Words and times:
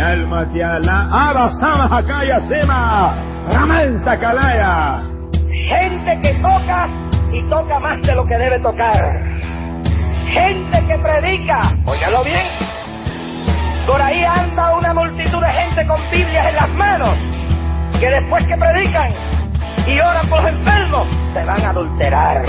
Mi 0.00 0.06
alma 0.06 0.46
te 0.50 0.64
ala, 0.64 1.10
abasama 1.12 1.84
hakaya 1.92 2.40
sema, 2.48 3.14
ramansa 3.52 4.16
kalaya. 4.16 5.02
Gente 5.68 6.20
que 6.22 6.32
toca 6.40 6.88
y 7.30 7.50
toca 7.50 7.78
más 7.80 8.00
de 8.06 8.14
lo 8.14 8.24
que 8.24 8.38
debe 8.38 8.58
tocar. 8.60 8.98
Gente 10.24 10.86
que 10.86 10.96
predica, 10.96 11.76
óyalo 11.84 12.24
bien. 12.24 12.46
Por 13.86 14.00
ahí 14.00 14.24
anda 14.24 14.74
una 14.78 14.94
multitud 14.94 15.38
de 15.38 15.52
gente 15.52 15.86
con 15.86 16.00
Biblias 16.10 16.46
en 16.46 16.54
las 16.54 16.70
manos, 16.70 17.18
que 18.00 18.08
después 18.08 18.46
que 18.46 18.56
predican 18.56 19.12
y 19.86 20.00
oran 20.00 20.26
por 20.30 20.42
los 20.42 20.48
enfermos, 20.54 21.08
se 21.34 21.44
van 21.44 21.62
a 21.62 21.70
adulterar. 21.72 22.42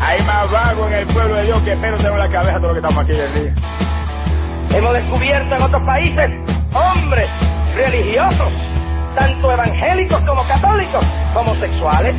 Hay 0.00 0.22
más 0.24 0.50
vago 0.50 0.86
en 0.86 0.94
el 0.94 1.06
pueblo 1.08 1.34
de 1.34 1.42
Dios 1.42 1.60
que 1.60 1.76
pero 1.76 1.98
tengo 1.98 2.14
en 2.14 2.20
la 2.20 2.30
cabeza 2.30 2.54
todo 2.54 2.68
lo 2.68 2.72
que 2.72 2.80
estamos 2.80 3.04
aquí 3.04 3.12
el 3.12 3.34
día. 3.34 3.54
Hemos 4.78 4.94
descubierto 4.94 5.56
en 5.56 5.62
otros 5.62 5.82
países 5.82 6.59
hombres 6.74 7.28
religiosos, 7.74 8.52
tanto 9.16 9.52
evangélicos 9.52 10.22
como 10.22 10.46
católicos, 10.46 11.04
homosexuales. 11.34 12.16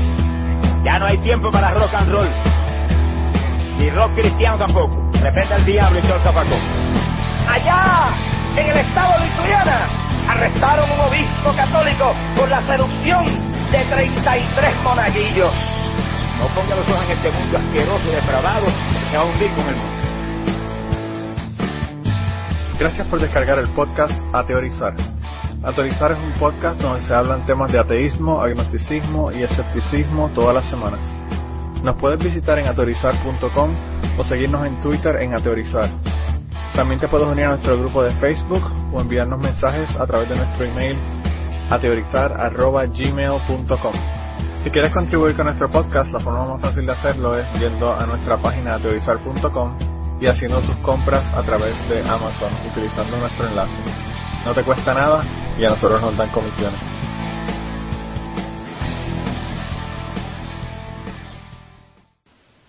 Ya 0.83 0.99
no 0.99 1.05
hay 1.05 1.17
tiempo 1.19 1.49
para 1.51 1.71
rock 1.71 1.93
and 1.93 2.09
roll. 2.09 2.29
Ni 3.77 3.89
rock 3.91 4.13
cristiano 4.13 4.57
tampoco. 4.57 5.09
Respeta 5.21 5.55
al 5.55 5.65
diablo 5.65 5.99
y 5.99 6.01
todo 6.01 6.15
el 6.15 6.21
zapacón. 6.21 6.59
Allá, 7.47 8.09
en 8.55 8.69
el 8.69 8.77
estado 8.77 9.19
de 9.19 9.27
Ituriana, 9.27 9.87
arrestaron 10.27 10.89
un 10.91 10.99
obispo 11.01 11.55
católico 11.55 12.13
por 12.35 12.49
la 12.49 12.61
seducción 12.65 13.25
de 13.71 13.85
33 13.85 14.83
monaguillos. 14.83 15.53
No 16.39 16.47
ponga 16.55 16.75
los 16.75 16.89
ojos 16.89 17.03
en 17.05 17.11
este 17.11 17.31
mundo 17.31 17.57
asqueroso 17.57 18.07
y 18.07 18.15
depravado 18.15 18.67
a 19.15 19.23
hundir 19.23 19.51
con 19.51 19.67
el 19.67 19.75
mundo. 19.75 20.00
Gracias 22.81 23.07
por 23.09 23.21
descargar 23.21 23.59
el 23.59 23.69
podcast 23.75 24.11
A 24.33 24.43
Teorizar. 24.43 24.95
A 25.61 25.71
Teorizar 25.71 26.13
es 26.13 26.17
un 26.17 26.31
podcast 26.39 26.81
donde 26.81 27.05
se 27.05 27.13
hablan 27.13 27.45
temas 27.45 27.71
de 27.71 27.79
ateísmo, 27.79 28.41
agnosticismo 28.41 29.31
y 29.31 29.43
escepticismo 29.43 30.31
todas 30.33 30.55
las 30.55 30.67
semanas. 30.67 30.99
Nos 31.83 31.95
puedes 31.97 32.23
visitar 32.23 32.57
en 32.57 32.67
ateorizar.com 32.67 33.75
o 34.17 34.23
seguirnos 34.23 34.65
en 34.65 34.81
Twitter 34.81 35.17
en 35.17 35.35
Ateorizar. 35.35 35.91
También 36.73 36.99
te 36.99 37.07
puedes 37.07 37.27
unir 37.27 37.45
a 37.45 37.49
nuestro 37.49 37.77
grupo 37.77 38.01
de 38.01 38.15
Facebook 38.15 38.63
o 38.91 38.99
enviarnos 38.99 39.39
mensajes 39.39 39.95
a 39.97 40.07
través 40.07 40.29
de 40.29 40.37
nuestro 40.37 40.65
email 40.65 40.97
ateorizar.gmail.com. 41.69 43.93
Si 44.63 44.71
quieres 44.71 44.91
contribuir 44.91 45.35
con 45.35 45.45
nuestro 45.45 45.69
podcast, 45.69 46.11
la 46.11 46.19
forma 46.19 46.47
más 46.47 46.59
fácil 46.63 46.87
de 46.87 46.93
hacerlo 46.93 47.37
es 47.37 47.47
yendo 47.59 47.93
a 47.93 48.07
nuestra 48.07 48.37
página 48.37 48.73
ateorizar.com 48.73 50.00
y 50.21 50.27
haciendo 50.27 50.61
tus 50.61 50.77
compras 50.77 51.25
a 51.33 51.41
través 51.41 51.73
de 51.89 51.99
Amazon 52.01 52.53
utilizando 52.69 53.17
nuestro 53.17 53.47
enlace. 53.47 53.81
No 54.45 54.53
te 54.53 54.63
cuesta 54.63 54.93
nada 54.93 55.23
y 55.59 55.65
a 55.65 55.69
nosotros 55.69 55.99
nos 55.99 56.15
dan 56.15 56.29
comisiones. 56.29 56.79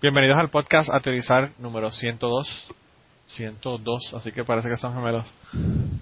Bienvenidos 0.01 0.39
al 0.39 0.49
podcast 0.49 0.89
Ateorizar 0.91 1.51
número 1.59 1.91
102. 1.91 2.73
102, 3.27 4.15
así 4.15 4.33
que 4.33 4.45
parece 4.45 4.71
que 4.71 4.77
son 4.77 4.95
gemelos. 4.95 5.33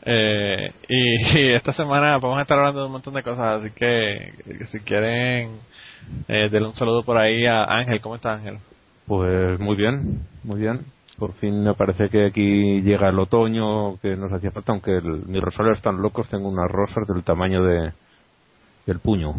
Eh, 0.05 0.73
y, 0.89 1.39
y, 1.39 1.53
esta 1.53 1.73
semana 1.73 2.17
vamos 2.19 2.39
a 2.39 2.43
estar 2.43 2.59
hablando 2.59 2.81
de 2.81 2.87
un 2.87 2.93
montón 2.93 3.15
de 3.15 3.23
cosas, 3.25 3.61
así 3.61 3.71
que, 3.73 4.33
que 4.45 4.67
si 4.67 4.81
quieren, 4.81 5.59
eh, 6.29 6.49
denle 6.51 6.69
un 6.69 6.77
saludo 6.77 7.03
por 7.03 7.19
ahí 7.19 7.45
a 7.45 7.65
Ángel. 7.65 8.01
¿Cómo 8.01 8.15
está 8.15 8.35
Ángel? 8.35 8.59
Pues 9.07 9.59
muy 9.59 9.77
bien, 9.77 10.27
muy 10.45 10.61
bien. 10.61 10.87
Por 11.21 11.35
fin 11.35 11.63
me 11.63 11.75
parece 11.75 12.09
que 12.09 12.27
aquí 12.27 12.81
llega 12.83 13.11
el 13.11 13.19
otoño 13.21 13.99
que 14.01 14.17
nos 14.17 14.33
hacía 14.33 14.51
falta, 14.51 14.73
aunque 14.73 14.91
el, 14.97 15.27
mis 15.27 15.41
rosarios 15.43 15.77
están 15.77 16.01
locos, 16.03 16.29
tengo 16.31 16.49
unas 16.49 16.69
rosas 16.71 17.07
del 17.07 17.23
tamaño 17.23 17.63
de 17.63 17.93
del 18.87 18.99
puño. 18.99 19.35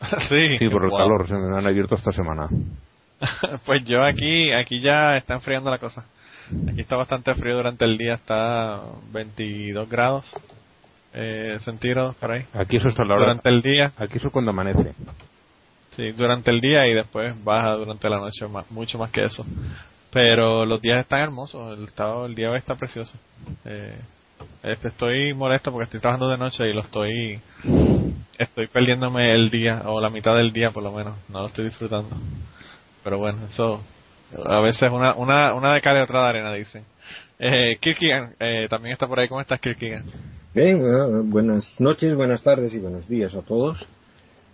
sí, 0.28 0.56
Sí, 0.58 0.68
por 0.70 0.84
el 0.84 0.90
wow. 0.90 0.98
calor, 0.98 1.26
se 1.28 1.34
me 1.34 1.58
han 1.58 1.66
abierto 1.66 1.96
esta 1.96 2.12
semana. 2.12 2.48
pues 3.66 3.84
yo 3.84 4.04
aquí, 4.04 4.52
aquí 4.52 4.80
ya 4.80 5.16
está 5.16 5.34
enfriando 5.34 5.70
la 5.70 5.78
cosa. 5.78 6.04
Aquí 6.70 6.80
está 6.80 6.96
bastante 6.96 7.34
frío 7.34 7.56
durante 7.56 7.84
el 7.84 7.98
día, 7.98 8.14
está 8.14 8.80
22 9.12 9.88
grados 9.90 10.24
eh, 11.12 11.58
centígrados 11.60 12.14
por 12.16 12.30
ahí. 12.30 12.44
Aquí 12.54 12.76
eso 12.76 12.88
está 12.88 13.04
la 13.04 13.16
hora. 13.16 13.24
Durante 13.24 13.48
el 13.50 13.60
día, 13.60 13.92
Aquí 13.98 14.18
eso 14.18 14.30
cuando 14.30 14.52
amanece. 14.52 14.94
sí, 15.96 16.12
durante 16.12 16.50
el 16.52 16.60
día 16.60 16.86
y 16.86 16.94
después 16.94 17.34
baja 17.44 17.72
durante 17.72 18.08
la 18.08 18.18
noche, 18.18 18.46
más- 18.46 18.70
mucho 18.70 18.96
más 18.98 19.10
que 19.10 19.24
eso. 19.24 19.44
Pero 20.12 20.64
los 20.64 20.80
días 20.80 21.00
están 21.00 21.20
hermosos, 21.20 21.78
el, 21.78 21.84
estado, 21.84 22.26
el 22.26 22.34
día 22.34 22.50
hoy 22.50 22.58
está 22.58 22.74
precioso. 22.74 23.12
Eh, 23.64 23.98
este, 24.62 24.88
estoy 24.88 25.34
molesto 25.34 25.70
porque 25.70 25.84
estoy 25.84 26.00
trabajando 26.00 26.28
de 26.30 26.38
noche 26.38 26.68
y 26.68 26.72
lo 26.72 26.80
estoy 26.80 27.40
estoy 28.38 28.66
perdiéndome 28.68 29.34
el 29.34 29.50
día 29.50 29.82
o 29.86 30.00
la 30.00 30.10
mitad 30.10 30.34
del 30.36 30.52
día 30.52 30.70
por 30.70 30.82
lo 30.82 30.92
menos 30.92 31.14
no 31.28 31.40
lo 31.40 31.46
estoy 31.48 31.64
disfrutando 31.64 32.10
pero 33.02 33.18
bueno 33.18 33.38
eso 33.48 33.80
a 34.44 34.60
veces 34.60 34.92
una 34.92 35.14
una 35.14 35.54
una 35.54 35.74
de 35.74 35.80
cal 35.80 35.96
y 35.96 36.00
otra 36.02 36.22
de 36.22 36.28
arena 36.28 36.52
dicen 36.54 36.84
eh, 37.40 37.78
Kirkigan 37.80 38.34
eh, 38.38 38.68
también 38.70 38.92
está 38.92 39.08
por 39.08 39.18
ahí 39.18 39.28
cómo 39.28 39.40
estás 39.40 39.60
Kirkigan 39.60 40.04
Bien, 40.54 41.30
buenas 41.30 41.78
noches, 41.78 42.16
buenas 42.16 42.42
tardes 42.42 42.72
y 42.72 42.78
buenos 42.78 43.06
días 43.06 43.34
a 43.34 43.42
todos. 43.42 43.78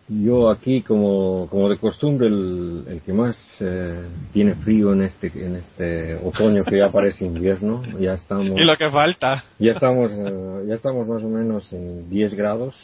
Yo 0.07 0.51
aquí, 0.51 0.83
como, 0.83 1.49
como 1.51 1.71
de 1.71 1.79
costumbre, 1.79 2.27
el, 2.27 2.85
el 2.89 3.01
que 3.01 3.13
más 3.15 3.37
eh, 3.61 4.07
tiene 4.35 4.55
frío 4.57 4.93
en 4.93 5.03
este, 5.03 5.29
en 5.35 5.57
este 5.57 6.17
otoño 6.17 6.63
que 6.65 6.77
ya 6.77 6.93
parece 6.93 7.25
invierno. 7.25 7.83
Ya 7.99 8.13
estamos, 8.15 8.51
y 8.61 8.65
lo 8.65 8.77
que 8.77 8.91
falta 8.91 9.45
ya 9.59 9.73
estamos, 9.73 10.13
eh, 10.13 10.65
ya 10.69 10.75
estamos 10.75 11.09
más 11.09 11.23
o 11.25 11.29
menos 11.29 11.73
en 11.73 12.11
10 12.11 12.35
grados. 12.35 12.75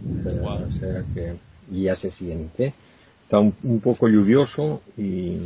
Eh, 0.00 0.38
Wow. 0.40 0.64
O 0.68 0.70
sea 0.70 1.02
que 1.12 1.34
ya 1.72 1.96
se 1.96 2.12
siente. 2.12 2.72
Está 3.22 3.40
un, 3.40 3.54
un 3.64 3.80
poco 3.80 4.06
lluvioso 4.08 4.80
y 4.96 5.38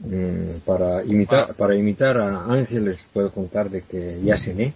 mm, 0.00 0.66
para 0.66 1.02
imitar, 1.04 1.54
para 1.54 1.74
imitar 1.76 2.18
a 2.18 2.44
Ángeles 2.44 3.00
puedo 3.14 3.30
contar 3.32 3.70
de 3.70 3.82
que 3.82 4.20
ya 4.22 4.36
cené. 4.36 4.74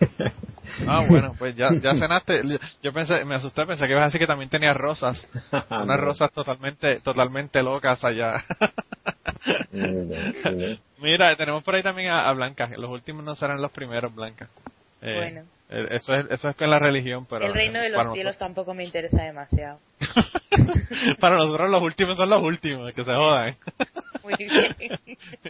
ah 0.86 1.04
bueno 1.08 1.34
pues 1.38 1.54
ya 1.56 1.70
ya 1.80 1.94
cenaste 1.94 2.42
yo 2.82 2.92
pensé 2.92 3.24
me 3.24 3.34
asusté 3.36 3.64
pensé 3.66 3.86
que 3.86 3.92
ibas 3.92 4.02
a 4.02 4.06
decir 4.06 4.20
que 4.20 4.26
también 4.26 4.50
tenía 4.50 4.74
rosas 4.74 5.26
unas 5.70 6.00
rosas 6.00 6.30
totalmente 6.32 7.00
totalmente 7.00 7.62
locas 7.62 8.02
allá. 8.04 8.44
Mira, 10.98 11.36
tenemos 11.36 11.62
por 11.62 11.74
ahí 11.74 11.82
también 11.82 12.08
a, 12.10 12.28
a 12.28 12.32
Blanca. 12.32 12.68
Los 12.76 12.90
últimos 12.90 13.24
no 13.24 13.34
serán 13.34 13.60
los 13.60 13.70
primeros, 13.70 14.14
Blanca. 14.14 14.48
Eh, 15.02 15.14
Bueno. 15.14 15.42
eh, 15.68 15.86
Eso 15.90 16.14
es, 16.14 16.26
eso 16.30 16.48
es 16.48 16.56
con 16.56 16.70
la 16.70 16.78
religión, 16.78 17.26
pero... 17.28 17.44
el 17.46 17.54
reino 17.54 17.78
de 17.78 17.90
los 17.90 18.00
cielos 18.12 18.16
nosotros- 18.16 18.38
tampoco 18.38 18.74
me 18.74 18.84
interesa 18.84 19.22
demasiado. 19.22 19.78
para 21.20 21.36
nosotros 21.36 21.70
los 21.70 21.82
últimos 21.82 22.16
son 22.16 22.30
los 22.30 22.42
últimos, 22.42 22.92
que 22.94 23.04
se 23.04 23.14
jodan. 23.14 23.56
Muy 24.24 24.34
bien. 24.36 24.98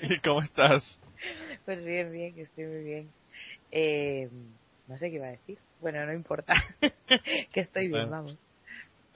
¿Y 0.03 0.19
cómo 0.19 0.43
estás? 0.43 0.83
Pues 1.65 1.85
bien, 1.85 2.13
bien, 2.13 2.35
que 2.35 2.43
estoy 2.43 2.65
muy 2.65 2.85
bien. 2.85 3.09
Eh, 3.73 4.29
no 4.89 4.97
sé 4.99 5.11
qué 5.11 5.17
iba 5.17 5.27
a 5.27 5.31
decir. 5.31 5.59
Bueno, 5.81 6.05
no 6.07 6.13
importa. 6.13 6.55
que 7.53 7.61
estoy 7.61 7.89
bien, 7.89 8.09
Bueno. 8.09 8.11
vamos. 8.11 8.39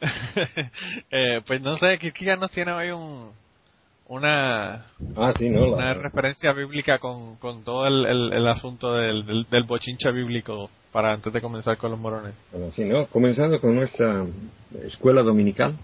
eh, 1.11 1.41
pues 1.47 1.61
no 1.61 1.77
sé, 1.79 1.99
Kirkigan 1.99 2.41
nos 2.41 2.51
tiene 2.51 2.73
hoy 2.73 2.91
un, 2.91 3.33
una, 4.09 4.87
Ah, 5.17 5.33
sí, 5.39 5.49
no. 5.51 5.75
una 5.75 5.89
La, 5.89 5.95
referencia 5.95 6.53
bíblica 6.53 6.99
con, 6.99 7.37
con 7.37 7.65
todo 7.65 7.87
el, 7.87 8.07
el, 8.07 8.33
el 8.33 8.49
asunto 8.49 8.95
del, 8.95 9.27
del, 9.27 9.47
del 9.51 9.63
bochincha 9.65 10.11
bíblico 10.11 10.71
para 10.93 11.13
antes 11.13 11.33
de 11.33 11.41
comenzar 11.41 11.77
con 11.77 11.91
los 11.91 12.01
morones. 12.01 12.35
bueno, 12.51 12.73
sí, 12.73 12.85
¿no? 12.85 13.07
Comenzando 13.07 13.61
con 13.61 13.75
nuestra 13.75 14.25
escuela 14.85 15.23
dominical. 15.23 15.77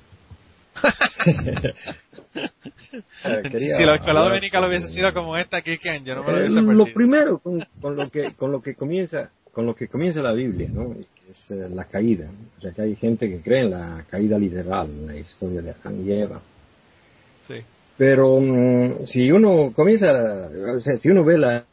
Si 3.23 3.85
la 3.85 3.95
escuela 3.95 4.21
hablar 4.21 4.29
dominica 4.29 4.61
lo 4.61 4.67
sobre- 4.67 4.79
hubiese 4.79 4.93
sido 4.95 5.13
como 5.13 5.37
esta, 5.37 5.61
Kirkigan, 5.63 6.05
yo 6.05 6.15
no 6.15 6.23
me 6.25 6.33
lo 6.33 6.39
Eh, 6.39 6.41
hubiese 6.45 6.61
lo 6.61 6.67
perdido. 6.85 6.95
primero 6.95 7.39
con, 7.39 7.65
con 7.81 7.97
lo 7.97 8.11
que 8.11 8.33
con 8.35 8.53
lo 8.53 8.63
que 8.63 8.75
comienza 8.75 9.31
con 9.53 9.65
lo 9.65 9.75
que 9.75 9.89
comienza 9.89 10.21
la 10.21 10.33
Biblia, 10.33 10.69
¿no? 10.71 10.95
Es 11.31 11.51
eh, 11.51 11.69
la 11.71 11.85
caída. 11.87 12.29
O 12.59 12.61
sea, 12.61 12.73
que 12.73 12.83
hay 12.83 12.95
gente 12.95 13.27
que 13.27 13.41
cree 13.41 13.61
en 13.63 13.71
la 13.71 14.05
caída 14.11 14.39
literal, 14.39 14.87
en 14.91 15.07
la 15.07 15.17
historia 15.17 15.63
de 15.63 15.71
Adán 15.71 16.07
y 16.07 16.13
Eva. 16.13 16.43
Sí. 17.49 17.55
Pero 17.97 18.39
mm, 18.39 19.07
si 19.07 19.31
uno 19.33 19.73
comienza, 19.75 20.13
o 20.77 20.81
sea, 20.83 20.99
si 20.99 21.09
uno 21.09 21.25
ve 21.25 21.39
la, 21.39 21.65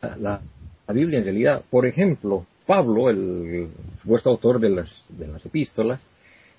la, 0.00 0.40
la 0.86 0.94
Biblia 0.94 1.18
en 1.18 1.24
realidad, 1.24 1.62
por 1.68 1.84
ejemplo, 1.84 2.46
Pablo, 2.66 3.10
el 3.10 3.68
supuesto 4.00 4.30
autor 4.30 4.58
de 4.58 4.70
las, 4.70 4.90
de 5.10 5.26
las 5.28 5.44
epístolas, 5.44 6.00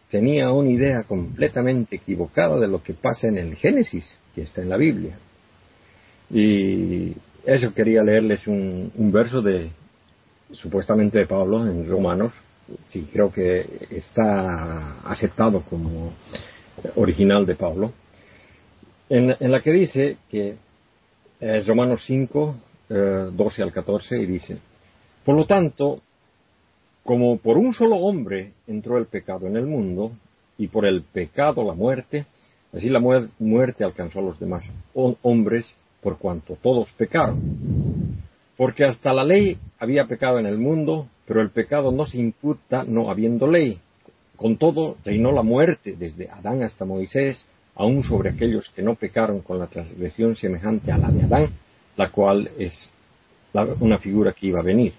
tenía 0.09 0.51
una 0.51 0.69
idea 0.69 1.03
completamente 1.03 1.97
equivocada 1.97 2.59
de 2.59 2.67
lo 2.67 2.81
que 2.81 2.93
pasa 2.93 3.27
en 3.27 3.37
el 3.37 3.55
Génesis, 3.55 4.05
que 4.33 4.41
está 4.41 4.61
en 4.61 4.69
la 4.69 4.77
Biblia. 4.77 5.17
Y 6.31 7.15
eso 7.45 7.73
quería 7.73 8.03
leerles 8.03 8.47
un, 8.47 8.91
verso 9.11 9.41
de, 9.41 9.69
supuestamente 10.51 11.19
de 11.19 11.27
Pablo 11.27 11.67
en 11.67 11.87
Romanos, 11.87 12.33
sí, 12.89 13.07
creo 13.11 13.31
que 13.31 13.87
está 13.89 14.99
aceptado 15.01 15.61
como 15.61 16.13
original 16.95 17.45
de 17.45 17.55
Pablo, 17.55 17.93
en, 19.09 19.51
la 19.51 19.61
que 19.61 19.71
dice 19.71 20.17
que 20.29 20.55
es 21.39 21.67
Romanos 21.67 22.03
5, 22.05 22.55
eh, 22.89 23.29
12 23.31 23.63
al 23.63 23.73
14, 23.73 24.17
y 24.19 24.25
dice, 24.27 24.57
por 25.25 25.35
lo 25.35 25.45
tanto, 25.45 26.01
como 27.09 27.37
por 27.37 27.57
un 27.57 27.73
solo 27.73 27.95
hombre 27.95 28.53
entró 28.67 28.99
el 28.99 29.07
pecado 29.07 29.47
en 29.47 29.57
el 29.57 29.65
mundo, 29.65 30.11
y 30.59 30.67
por 30.67 30.85
el 30.85 31.01
pecado 31.01 31.63
la 31.63 31.73
muerte, 31.73 32.27
así 32.71 32.87
la 32.87 32.99
muerte 32.99 33.83
alcanzó 33.83 34.19
a 34.19 34.21
los 34.21 34.39
demás 34.39 34.63
hombres 34.93 35.65
por 36.03 36.19
cuanto 36.19 36.55
todos 36.61 36.87
pecaron. 36.91 37.41
Porque 38.55 38.85
hasta 38.85 39.11
la 39.11 39.23
ley 39.23 39.57
había 39.79 40.05
pecado 40.05 40.37
en 40.37 40.45
el 40.45 40.59
mundo, 40.59 41.07
pero 41.25 41.41
el 41.41 41.49
pecado 41.49 41.91
no 41.91 42.05
se 42.05 42.19
imputa 42.19 42.83
no 42.83 43.09
habiendo 43.09 43.47
ley. 43.47 43.79
Con 44.35 44.57
todo, 44.57 44.97
reinó 45.03 45.31
la 45.31 45.41
muerte 45.41 45.95
desde 45.97 46.29
Adán 46.29 46.61
hasta 46.61 46.85
Moisés, 46.85 47.43
aún 47.73 48.03
sobre 48.03 48.29
aquellos 48.29 48.69
que 48.75 48.83
no 48.83 48.93
pecaron 48.93 49.41
con 49.41 49.57
la 49.57 49.65
transgresión 49.65 50.35
semejante 50.35 50.91
a 50.91 50.99
la 50.99 51.09
de 51.09 51.23
Adán, 51.23 51.49
la 51.97 52.11
cual 52.11 52.51
es 52.59 52.87
una 53.79 53.97
figura 53.97 54.31
que 54.33 54.45
iba 54.45 54.59
a 54.59 54.63
venir. 54.63 54.93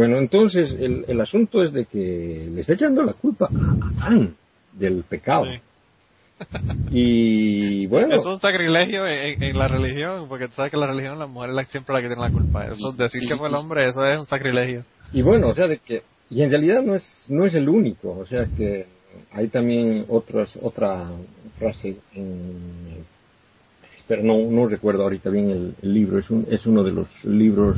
Bueno, 0.00 0.16
entonces 0.16 0.74
el, 0.80 1.20
asunto 1.20 1.62
es 1.62 1.74
de 1.74 1.84
que 1.84 2.48
le 2.50 2.62
está 2.62 2.72
echando 2.72 3.02
la 3.02 3.12
culpa 3.12 3.50
a 3.52 4.06
Adán 4.06 4.34
del 4.72 5.04
pecado. 5.04 5.44
Y 6.90 7.86
bueno. 7.86 8.14
Es 8.14 8.24
un 8.24 8.40
sacrilegio 8.40 9.06
en, 9.06 9.58
la 9.58 9.68
religión, 9.68 10.26
porque 10.26 10.48
tú 10.48 10.54
sabes 10.54 10.70
que 10.70 10.78
la 10.78 10.86
religión 10.86 11.18
la 11.18 11.26
mujer 11.26 11.50
es 11.50 11.68
siempre 11.68 11.94
la 11.94 12.00
que 12.00 12.06
tiene 12.06 12.22
la 12.22 12.30
culpa. 12.30 12.64
Eso, 12.64 12.92
decir 12.92 13.28
que 13.28 13.36
fue 13.36 13.48
el 13.48 13.54
hombre, 13.54 13.90
eso 13.90 14.02
es 14.06 14.18
un 14.18 14.26
sacrilegio. 14.26 14.84
Y 15.12 15.20
bueno, 15.20 15.48
o 15.48 15.54
sea, 15.54 15.68
de 15.68 15.76
que. 15.76 16.02
Y 16.30 16.40
en 16.40 16.50
realidad 16.50 16.82
no 16.82 16.94
es, 16.94 17.06
no 17.28 17.44
es 17.44 17.54
el 17.54 17.68
único, 17.68 18.16
o 18.18 18.24
sea 18.24 18.46
que 18.56 18.86
hay 19.32 19.48
también 19.48 20.06
otras, 20.08 20.58
otra 20.62 21.10
frase 21.58 21.98
en. 22.14 23.04
Pero 24.08 24.22
no, 24.22 24.38
no 24.50 24.66
recuerdo 24.66 25.02
ahorita 25.02 25.28
bien 25.28 25.74
el, 25.82 25.92
libro, 25.92 26.18
es, 26.18 26.30
un, 26.30 26.46
es 26.50 26.64
uno 26.64 26.84
de 26.84 26.92
los 26.92 27.08
libros. 27.22 27.76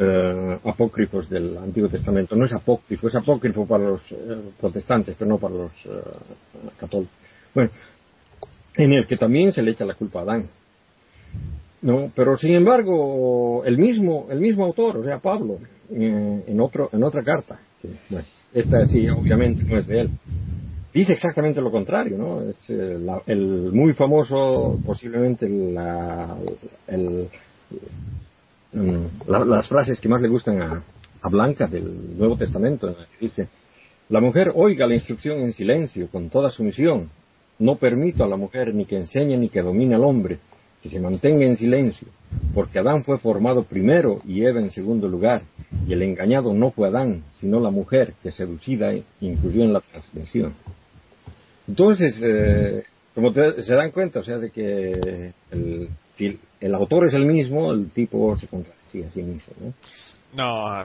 Eh, 0.00 0.58
apócrifos 0.62 1.28
del 1.28 1.58
Antiguo 1.58 1.88
Testamento. 1.88 2.36
No 2.36 2.44
es 2.44 2.52
apócrifo, 2.52 3.08
es 3.08 3.16
apócrifo 3.16 3.66
para 3.66 3.82
los 3.82 4.00
eh, 4.12 4.52
protestantes, 4.60 5.16
pero 5.18 5.28
no 5.28 5.38
para 5.38 5.54
los 5.56 5.72
eh, 5.86 6.68
católicos. 6.78 7.12
Bueno, 7.52 7.70
en 8.76 8.92
el 8.92 9.08
que 9.08 9.16
también 9.16 9.52
se 9.52 9.60
le 9.60 9.72
echa 9.72 9.84
la 9.84 9.94
culpa 9.94 10.20
a 10.20 10.22
Adán. 10.22 10.48
No, 11.82 12.12
pero 12.14 12.38
sin 12.38 12.52
embargo, 12.52 13.64
el 13.64 13.76
mismo, 13.76 14.28
el 14.30 14.40
mismo 14.40 14.66
autor, 14.66 14.98
o 14.98 15.04
sea, 15.04 15.18
Pablo, 15.18 15.58
en, 15.90 16.60
otro, 16.60 16.90
en 16.92 17.02
otra 17.02 17.24
carta, 17.24 17.58
esta 18.54 18.86
sí, 18.86 19.08
obviamente 19.08 19.64
no 19.64 19.78
es 19.78 19.86
de 19.88 20.02
él, 20.02 20.10
dice 20.94 21.12
exactamente 21.12 21.60
lo 21.60 21.70
contrario, 21.70 22.18
¿no? 22.18 22.42
Es 22.42 22.70
el 22.70 23.72
muy 23.72 23.94
famoso, 23.94 24.78
posiblemente 24.84 25.48
la, 25.48 26.36
el, 26.88 27.28
Mm, 28.72 29.06
las 29.26 29.68
frases 29.68 30.00
que 30.00 30.08
más 30.08 30.20
le 30.20 30.28
gustan 30.28 30.62
a, 30.62 30.82
Blanca 31.30 31.66
del 31.66 32.16
Nuevo 32.16 32.36
Testamento, 32.36 32.94
dice, 33.20 33.48
la 34.08 34.20
mujer 34.20 34.52
oiga 34.54 34.86
la 34.86 34.94
instrucción 34.94 35.40
en 35.40 35.52
silencio, 35.52 36.08
con 36.08 36.30
toda 36.30 36.50
sumisión. 36.50 37.10
No 37.58 37.74
permito 37.74 38.22
a 38.22 38.28
la 38.28 38.36
mujer 38.36 38.72
ni 38.72 38.84
que 38.84 38.96
enseñe 38.96 39.36
ni 39.36 39.48
que 39.48 39.60
domine 39.60 39.96
al 39.96 40.04
hombre, 40.04 40.38
que 40.80 40.88
se 40.88 41.00
mantenga 41.00 41.44
en 41.44 41.56
silencio, 41.56 42.06
porque 42.54 42.78
Adán 42.78 43.04
fue 43.04 43.18
formado 43.18 43.64
primero 43.64 44.22
y 44.24 44.44
Eva 44.44 44.60
en 44.60 44.70
segundo 44.70 45.08
lugar, 45.08 45.42
y 45.86 45.92
el 45.92 46.02
engañado 46.02 46.54
no 46.54 46.70
fue 46.70 46.86
Adán, 46.86 47.24
sino 47.40 47.58
la 47.58 47.70
mujer 47.70 48.14
que 48.22 48.30
seducida 48.30 48.92
incluyó 49.20 49.64
en 49.64 49.72
la 49.72 49.80
transgresión. 49.80 50.54
Entonces, 51.66 52.18
eh, 52.22 52.84
como 53.14 53.34
se 53.34 53.74
dan 53.74 53.90
cuenta, 53.90 54.20
o 54.20 54.24
sea, 54.24 54.38
de 54.38 54.50
que 54.50 55.32
el, 55.50 55.88
si 56.14 56.38
el 56.60 56.74
autor 56.74 57.06
es 57.06 57.14
el 57.14 57.26
mismo, 57.26 57.72
el 57.72 57.90
tipo 57.90 58.36
se 58.36 58.48
contradice 58.48 59.06
a 59.06 59.10
sí 59.10 59.22
mismo, 59.22 59.54
¿no? 59.60 59.74
No, 60.34 60.84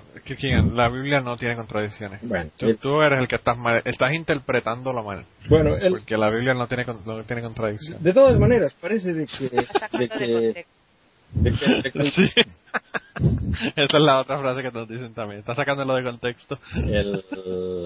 la 0.73 0.89
Biblia 0.89 1.19
no 1.19 1.35
tiene 1.35 1.57
contradicciones. 1.57 2.21
Bueno, 2.21 2.49
tú, 2.79 3.01
eres 3.01 3.19
el 3.19 3.27
que 3.27 3.35
estás 3.35 3.57
mal, 3.57 3.81
estás 3.83 4.13
interpretando 4.13 4.93
lo 4.93 5.03
mal. 5.03 5.25
Bueno, 5.49 5.75
porque 5.89 6.15
la 6.15 6.29
Biblia 6.29 6.53
no 6.53 6.67
tiene 6.67 6.85
no 6.85 7.23
tiene 7.23 7.41
contradicciones. 7.41 8.01
De 8.01 8.13
todas 8.13 8.39
maneras, 8.39 8.73
parece 8.79 9.13
de 9.13 9.25
que 9.25 9.49
de 9.97 10.09
que, 10.09 10.65
de 11.33 11.91
que, 11.91 12.11
sí. 12.11 12.29
Esa 13.75 13.97
es 13.97 14.03
la 14.03 14.19
otra 14.21 14.39
frase 14.39 14.61
que 14.61 14.71
nos 14.71 14.87
dicen 14.87 15.13
también. 15.13 15.39
Está 15.39 15.55
sacándolo 15.55 15.95
de 15.95 16.03
contexto. 16.03 16.57
El, 16.75 17.23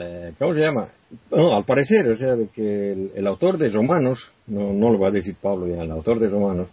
eh, 0.02 0.34
¿Cómo 0.38 0.54
se 0.54 0.62
llama? 0.62 0.90
al 1.32 1.66
parecer, 1.66 2.08
o 2.10 2.18
sea, 2.18 2.36
de 2.36 2.50
que 2.50 3.12
el, 3.16 3.28
autor 3.28 3.58
de 3.58 3.70
Romanos, 3.70 4.20
no, 4.48 4.74
no 4.74 4.92
lo 4.92 5.00
va 5.00 5.08
a 5.08 5.12
decir 5.12 5.36
Pablo 5.42 5.68
ya, 5.68 5.84
el 5.84 5.92
autor 5.92 6.20
de 6.20 6.30
Romanos, 6.30 6.68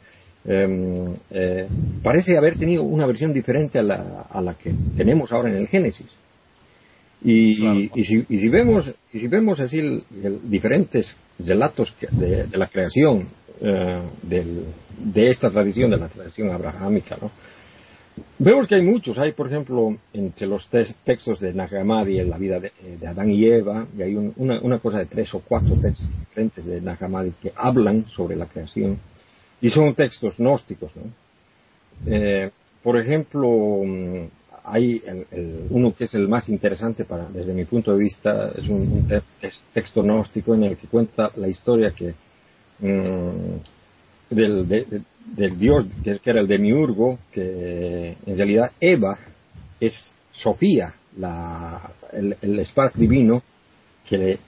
Em, 0.46 1.14
eh, 1.30 1.66
parece 2.02 2.36
haber 2.36 2.58
tenido 2.58 2.82
una 2.82 3.06
versión 3.06 3.32
diferente 3.32 3.78
a 3.78 3.82
la, 3.82 4.26
a 4.28 4.42
la 4.42 4.54
que 4.54 4.74
tenemos 4.96 5.32
ahora 5.32 5.50
en 5.50 5.56
el 5.56 5.68
Génesis. 5.68 6.18
Y, 7.22 7.88
y, 7.94 8.04
si, 8.04 8.26
y 8.28 8.38
si, 8.38 8.48
vemos 8.50 8.92
y 9.10 9.20
si 9.20 9.28
vemos 9.28 9.58
así 9.58 9.80
diferentes 10.42 11.16
relatos 11.38 11.94
de, 12.10 12.46
la 12.52 12.66
creación 12.66 13.28
eh, 13.62 14.02
de 14.22 15.30
esta 15.30 15.50
tradición 15.50 15.90
de 15.90 15.96
la 15.96 16.08
tradición 16.08 16.50
abrahámica 16.50 17.16
¿no? 17.18 17.30
vemos 18.38 18.66
que 18.66 18.74
hay 18.74 18.82
muchos 18.82 19.16
hay 19.16 19.32
por 19.32 19.46
ejemplo 19.46 19.96
entre 20.12 20.46
los 20.46 20.68
textos 20.68 21.40
de 21.40 21.54
Nag 21.54 21.72
en 21.72 22.28
la 22.28 22.36
vida 22.36 22.60
de, 22.60 22.72
Adán 23.06 23.30
y 23.30 23.46
Eva 23.46 23.86
y 23.96 24.02
hay 24.02 24.16
una, 24.16 24.60
una, 24.60 24.78
cosa 24.78 24.98
de 24.98 25.06
tres 25.06 25.32
o 25.32 25.40
cuatro 25.40 25.76
textos 25.76 26.06
diferentes 26.18 26.66
de 26.66 26.82
Nag 26.82 26.98
que 27.40 27.52
hablan 27.56 28.04
sobre 28.08 28.36
la 28.36 28.44
creación 28.46 28.98
y 29.64 29.70
son 29.70 29.94
textos 29.94 30.36
gnósticos. 30.36 30.92
¿no? 30.94 31.04
Eh, 32.06 32.50
por 32.82 33.00
ejemplo, 33.00 33.48
mm, 33.82 34.26
hay 34.62 35.02
uno 35.70 35.94
que 35.94 36.04
es 36.04 36.12
el 36.12 36.28
más 36.28 36.50
interesante 36.50 37.06
para, 37.06 37.30
desde 37.30 37.54
mi 37.54 37.64
punto 37.64 37.92
de 37.92 37.98
vista, 37.98 38.52
es 38.58 38.68
un, 38.68 39.08
texto 39.72 40.02
gnóstico 40.02 40.54
en 40.54 40.64
el 40.64 40.76
que 40.76 40.86
cuenta 40.86 41.30
la 41.36 41.48
historia 41.48 41.92
que 41.92 42.12
mm, 42.80 44.34
del, 44.34 45.58
dios 45.58 45.86
que, 46.02 46.20
era 46.22 46.40
el 46.40 46.46
demiurgo, 46.46 47.18
que 47.32 48.18
en 48.26 48.36
realidad 48.36 48.72
Eva 48.78 49.18
es 49.80 49.94
Sofía, 50.30 50.94
la, 51.16 51.90
el, 52.12 52.36
el 52.42 52.66
divino 52.96 53.42
que 54.06 54.18
le, 54.18 54.38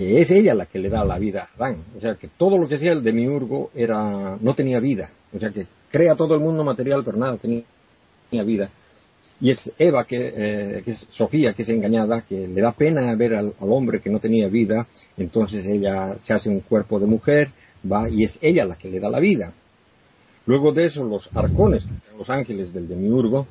que 0.00 0.22
es 0.22 0.30
ella 0.30 0.54
la 0.54 0.64
que 0.64 0.78
le 0.78 0.88
da 0.88 1.04
la 1.04 1.18
vida 1.18 1.42
a 1.42 1.62
Adán. 1.62 1.84
O 1.94 2.00
sea, 2.00 2.14
que 2.14 2.28
todo 2.38 2.56
lo 2.56 2.66
que 2.66 2.76
hacía 2.76 2.92
el 2.92 3.02
demiurgo 3.02 3.70
era, 3.74 4.38
no 4.40 4.54
tenía 4.54 4.80
vida. 4.80 5.10
O 5.34 5.38
sea, 5.38 5.50
que 5.50 5.66
crea 5.90 6.16
todo 6.16 6.32
el 6.32 6.40
mundo 6.40 6.64
material, 6.64 7.02
pero 7.04 7.18
nada 7.18 7.36
tenía, 7.36 7.64
vida. 8.42 8.70
Y 9.42 9.50
es 9.50 9.70
Eva, 9.78 10.06
que, 10.06 10.16
eh, 10.16 10.82
que, 10.86 10.92
es 10.92 11.06
Sofía, 11.10 11.52
que 11.52 11.64
es 11.64 11.68
engañada, 11.68 12.22
que 12.22 12.48
le 12.48 12.62
da 12.62 12.72
pena 12.72 13.14
ver 13.14 13.34
al, 13.34 13.52
hombre 13.60 14.00
que 14.00 14.08
no 14.08 14.20
tenía 14.20 14.48
vida, 14.48 14.86
entonces 15.18 15.66
ella 15.66 16.16
se 16.22 16.32
hace 16.32 16.48
un 16.48 16.60
cuerpo 16.60 16.98
de 16.98 17.04
mujer, 17.04 17.50
va, 17.84 18.08
y 18.08 18.24
es 18.24 18.38
ella 18.40 18.64
la 18.64 18.76
que 18.76 18.88
le 18.88 19.00
da 19.00 19.10
la 19.10 19.20
vida. 19.20 19.52
Luego 20.46 20.72
de 20.72 20.86
eso, 20.86 21.04
los 21.04 21.28
arcones, 21.36 21.86
los 22.16 22.30
ángeles 22.30 22.72
del 22.72 22.88
demiurgo, 22.88 23.46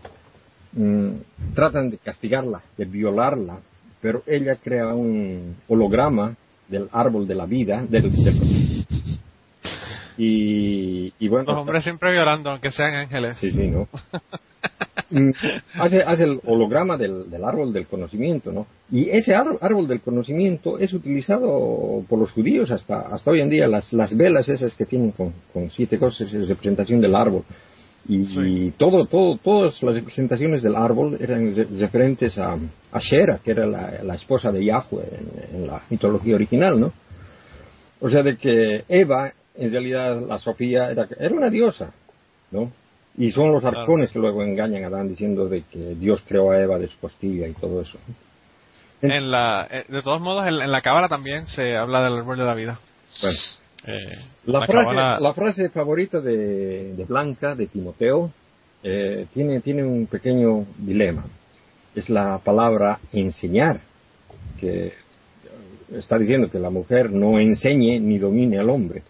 mm, 0.74 1.10
tratan 1.54 1.92
de 1.92 2.00
castigarla, 2.00 2.64
de 2.76 2.86
violarla, 2.86 3.60
pero 4.02 4.24
ella 4.26 4.56
crea 4.56 4.94
un 4.94 5.58
holograma 5.68 6.36
del 6.70 6.88
árbol 6.92 7.28
de 7.28 7.36
la 7.36 7.46
vida, 7.46 7.84
del, 7.88 8.12
y, 10.18 11.14
y, 11.18 11.28
bueno... 11.30 11.46
Los 11.46 11.58
hombres 11.58 11.84
siempre 11.84 12.12
violando, 12.12 12.50
aunque 12.52 12.72
sean 12.72 12.94
ángeles. 12.94 13.38
Sí, 13.40 13.52
sí, 13.52 13.68
¿no? 13.68 13.88
Mm, 15.12 15.32
hace, 15.80 16.04
hace 16.04 16.24
el 16.24 16.40
holograma 16.46 16.96
del, 16.96 17.32
del, 17.32 17.44
árbol 17.44 17.74
del 17.74 17.88
conocimiento, 17.88 18.52
¿no? 18.52 18.68
Y 18.92 19.10
ese 19.10 19.34
árbol 19.34 19.88
del 19.88 20.02
conocimiento 20.02 20.78
es 20.78 20.94
utilizado 20.94 22.04
por 22.08 22.20
los 22.20 22.32
judíos 22.32 22.70
hasta, 22.70 23.00
hasta 23.08 23.32
hoy 23.32 23.42
en 23.42 23.50
día. 23.50 23.68
Las, 23.68 23.92
las 23.92 24.16
velas 24.16 24.48
esas 24.48 24.76
que 24.76 24.86
tienen 24.86 25.12
con, 25.12 25.34
con 25.52 25.72
siete 25.72 25.98
cosas 25.98 26.32
es 26.32 26.48
representación 26.48 27.02
del 27.02 27.16
árbol. 27.16 27.44
Y, 28.12 28.72
todo, 28.72 29.06
todo, 29.06 29.38
todas 29.38 29.84
las 29.84 29.94
representaciones 29.94 30.64
del 30.64 30.76
árbol 30.76 31.16
eran 31.22 31.54
referentes 31.80 32.40
a, 32.40 32.58
a 32.92 33.00
Shera, 33.00 33.38
que 33.44 33.52
era 33.52 33.68
la, 33.68 34.16
esposa 34.16 34.52
de 34.52 34.66
Yahweh 34.66 35.20
en, 35.54 35.68
la 35.68 35.84
mitología 35.92 36.34
original, 36.34 36.80
¿no? 36.80 36.92
O 38.02 38.10
sea, 38.10 38.24
de 38.24 38.36
que 38.36 38.84
Eva, 38.90 39.32
en 39.56 39.72
realidad 39.72 40.20
la 40.28 40.40
Sofía, 40.40 40.90
era, 40.90 41.08
era 41.20 41.36
una 41.36 41.52
diosa, 41.52 41.94
¿no? 42.50 42.72
Y 43.16 43.32
son 43.32 43.52
los 43.52 43.64
arcones 43.64 44.10
que 44.12 44.18
luego 44.18 44.42
engañan 44.42 44.86
a 44.86 44.88
Adán 44.88 45.10
diciendo 45.10 45.48
de 45.48 45.62
que 45.72 45.94
Dios 45.94 46.24
creó 46.28 46.50
a 46.50 46.60
Eva 46.60 46.80
de 46.80 46.88
su 46.88 46.98
costilla 46.98 47.48
y 47.48 47.54
todo 47.54 47.82
eso. 47.82 48.00
En 49.04 49.30
la, 49.30 49.68
eh, 49.70 49.86
de 49.88 50.02
todos 50.02 50.20
modos, 50.20 50.48
en, 50.48 50.56
en 50.56 50.72
la 50.72 50.82
cábala 50.82 51.10
también 51.10 51.46
se 51.46 51.78
habla 51.78 52.04
del 52.04 52.18
árbol 52.18 52.40
de 52.40 52.44
la 52.44 52.56
vida. 52.56 52.80
Bueno, 53.22 53.38
eh, 53.86 54.20
la, 54.46 54.66
frase, 54.66 54.96
la, 54.96 55.34
frase, 55.34 55.70
favorita 55.70 56.20
de, 56.20 57.06
Blanca, 57.08 57.56
de 57.56 57.68
Timoteo, 57.68 58.32
eh, 58.84 59.28
tiene, 59.34 59.62
tiene 59.62 59.84
un 59.84 60.08
pequeño 60.08 60.66
dilema. 60.78 61.26
Es 61.96 62.10
la 62.10 62.40
palabra 62.40 63.00
enseñar, 63.12 63.82
que 64.60 64.94
está 65.96 66.18
diciendo 66.18 66.50
que 66.50 66.60
la 66.60 66.70
mujer 66.70 67.12
no 67.12 67.40
enseñe 67.40 68.00
ni 68.00 68.18
domine 68.18 68.60
al 68.60 68.70
hombre. 68.70 69.04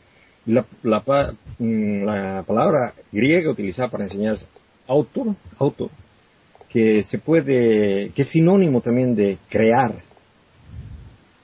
La, 0.46 0.66
la, 0.84 1.04
mm, 1.58 2.04
la 2.04 2.44
palabra 2.46 2.94
griega 3.12 3.52
utilizada 3.52 3.90
para 3.90 4.06
enseñar 4.06 4.36
es 4.36 4.48
auto, 4.88 5.36
auto, 5.58 5.90
que 6.70 7.04
se 7.04 7.18
puede, 7.18 8.12
que 8.12 8.22
es 8.22 8.30
sinónimo 8.30 8.82
también 8.82 9.16
de 9.16 9.38
crear. 9.50 9.96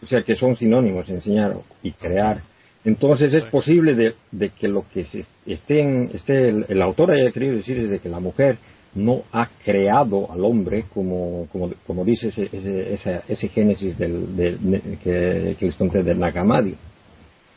O 0.02 0.08
sea, 0.08 0.22
que 0.22 0.36
son 0.36 0.56
sinónimos, 0.56 1.10
enseñar 1.10 1.56
y 1.82 1.92
crear. 1.92 2.42
Entonces 2.86 3.34
es 3.34 3.44
posible 3.46 3.96
de, 3.96 4.14
de, 4.32 4.50
que 4.52 4.68
lo 4.68 4.86
que 4.94 5.04
se 5.06 5.26
esté, 5.48 5.82
en, 5.82 6.12
esté 6.14 6.50
el, 6.50 6.66
el, 6.70 6.82
autor 6.84 7.12
haya 7.12 7.32
querido 7.32 7.56
decir 7.56 7.78
es 7.80 7.90
de 7.90 8.00
que 8.00 8.10
la 8.10 8.20
mujer 8.20 8.60
no 8.94 9.24
ha 9.32 9.50
creado 9.64 10.32
al 10.32 10.46
hombre 10.46 10.86
como, 10.94 11.48
como, 11.52 11.72
como 11.86 12.06
dice 12.06 12.28
ese, 12.28 12.48
ese, 12.52 12.94
ese, 12.94 13.22
ese 13.28 13.48
génesis 13.50 13.98
del, 13.98 14.36
de, 14.36 14.58
de, 14.58 14.98
que, 15.04 15.56
que 15.60 15.66
les 15.66 15.76
conté 15.76 16.04
del 16.04 16.20
Nagamadi. 16.20 16.76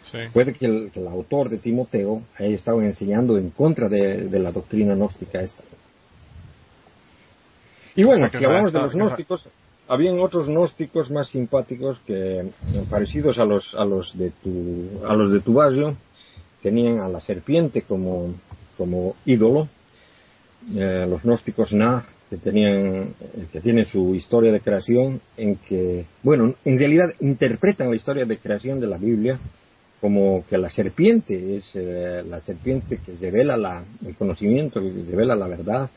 Sí. 0.01 0.19
Puede 0.33 0.55
que 0.55 0.65
el, 0.65 0.91
que 0.93 1.01
el, 1.01 1.09
autor 1.09 1.51
de 1.51 1.59
Timoteo 1.59 2.23
haya 2.39 2.55
estado 2.55 2.81
enseñando 2.81 3.37
en 3.37 3.51
contra 3.51 3.91
de, 3.91 4.31
la 4.39 4.51
doctrina 4.51 4.95
gnóstica 4.95 5.43
esta. 5.43 5.63
Y 7.95 8.05
bueno, 8.05 8.27
O 8.27 8.31
sea, 8.31 8.41
si 8.41 8.47
hablamos 8.47 8.73
de 8.73 8.81
los 8.81 8.95
gnósticos, 8.95 9.49
habían 9.89 10.21
otros 10.21 10.47
gnósticos 10.47 11.11
más 11.11 11.29
simpáticos 11.29 11.99
que 12.07 12.41
eh, 12.41 12.51
parecidos 12.91 13.39
a 13.39 13.45
los 13.45 13.75
a 13.75 13.85
los 13.85 14.17
de 14.17 14.31
tu 14.43 15.05
a 15.07 15.15
los 15.15 15.33
de 15.33 15.41
tu 15.41 15.55
barrio, 15.55 15.97
tenían 16.63 17.01
a 17.01 17.09
la 17.09 17.21
serpiente 17.21 17.83
como 17.83 18.35
ídolo. 19.25 19.69
Eh, 20.75 21.07
los 21.09 21.23
gnósticos 21.23 21.73
Na 21.73 22.05
que 22.29 22.37
tenían 22.37 23.15
eh, 23.21 23.47
que 23.51 23.61
tienen 23.61 23.87
su 23.87 24.15
historia 24.15 24.53
de 24.53 24.61
creación 24.61 25.21
en 25.37 25.57
que 25.57 26.05
bueno 26.23 26.55
en 26.65 26.79
realidad 26.79 27.15
interpretan 27.21 27.89
la 27.89 27.97
historia 27.97 28.27
de 28.27 28.39
creación 28.39 28.81
de 28.81 28.87
la 28.89 28.99
Biblia 28.99 29.39
como 30.01 30.45
que 30.49 30.59
la 30.59 30.69
serpiente 30.69 31.57
es 31.57 31.75
la 31.75 32.41
serpiente 32.41 33.01
que 33.05 33.17
revela 33.17 33.57
la, 33.57 33.83
el 34.07 34.15
conocimiento, 34.15 34.81
que 34.81 34.93
revela 35.11 35.35
la 35.35 35.49
verdad, 35.49 35.91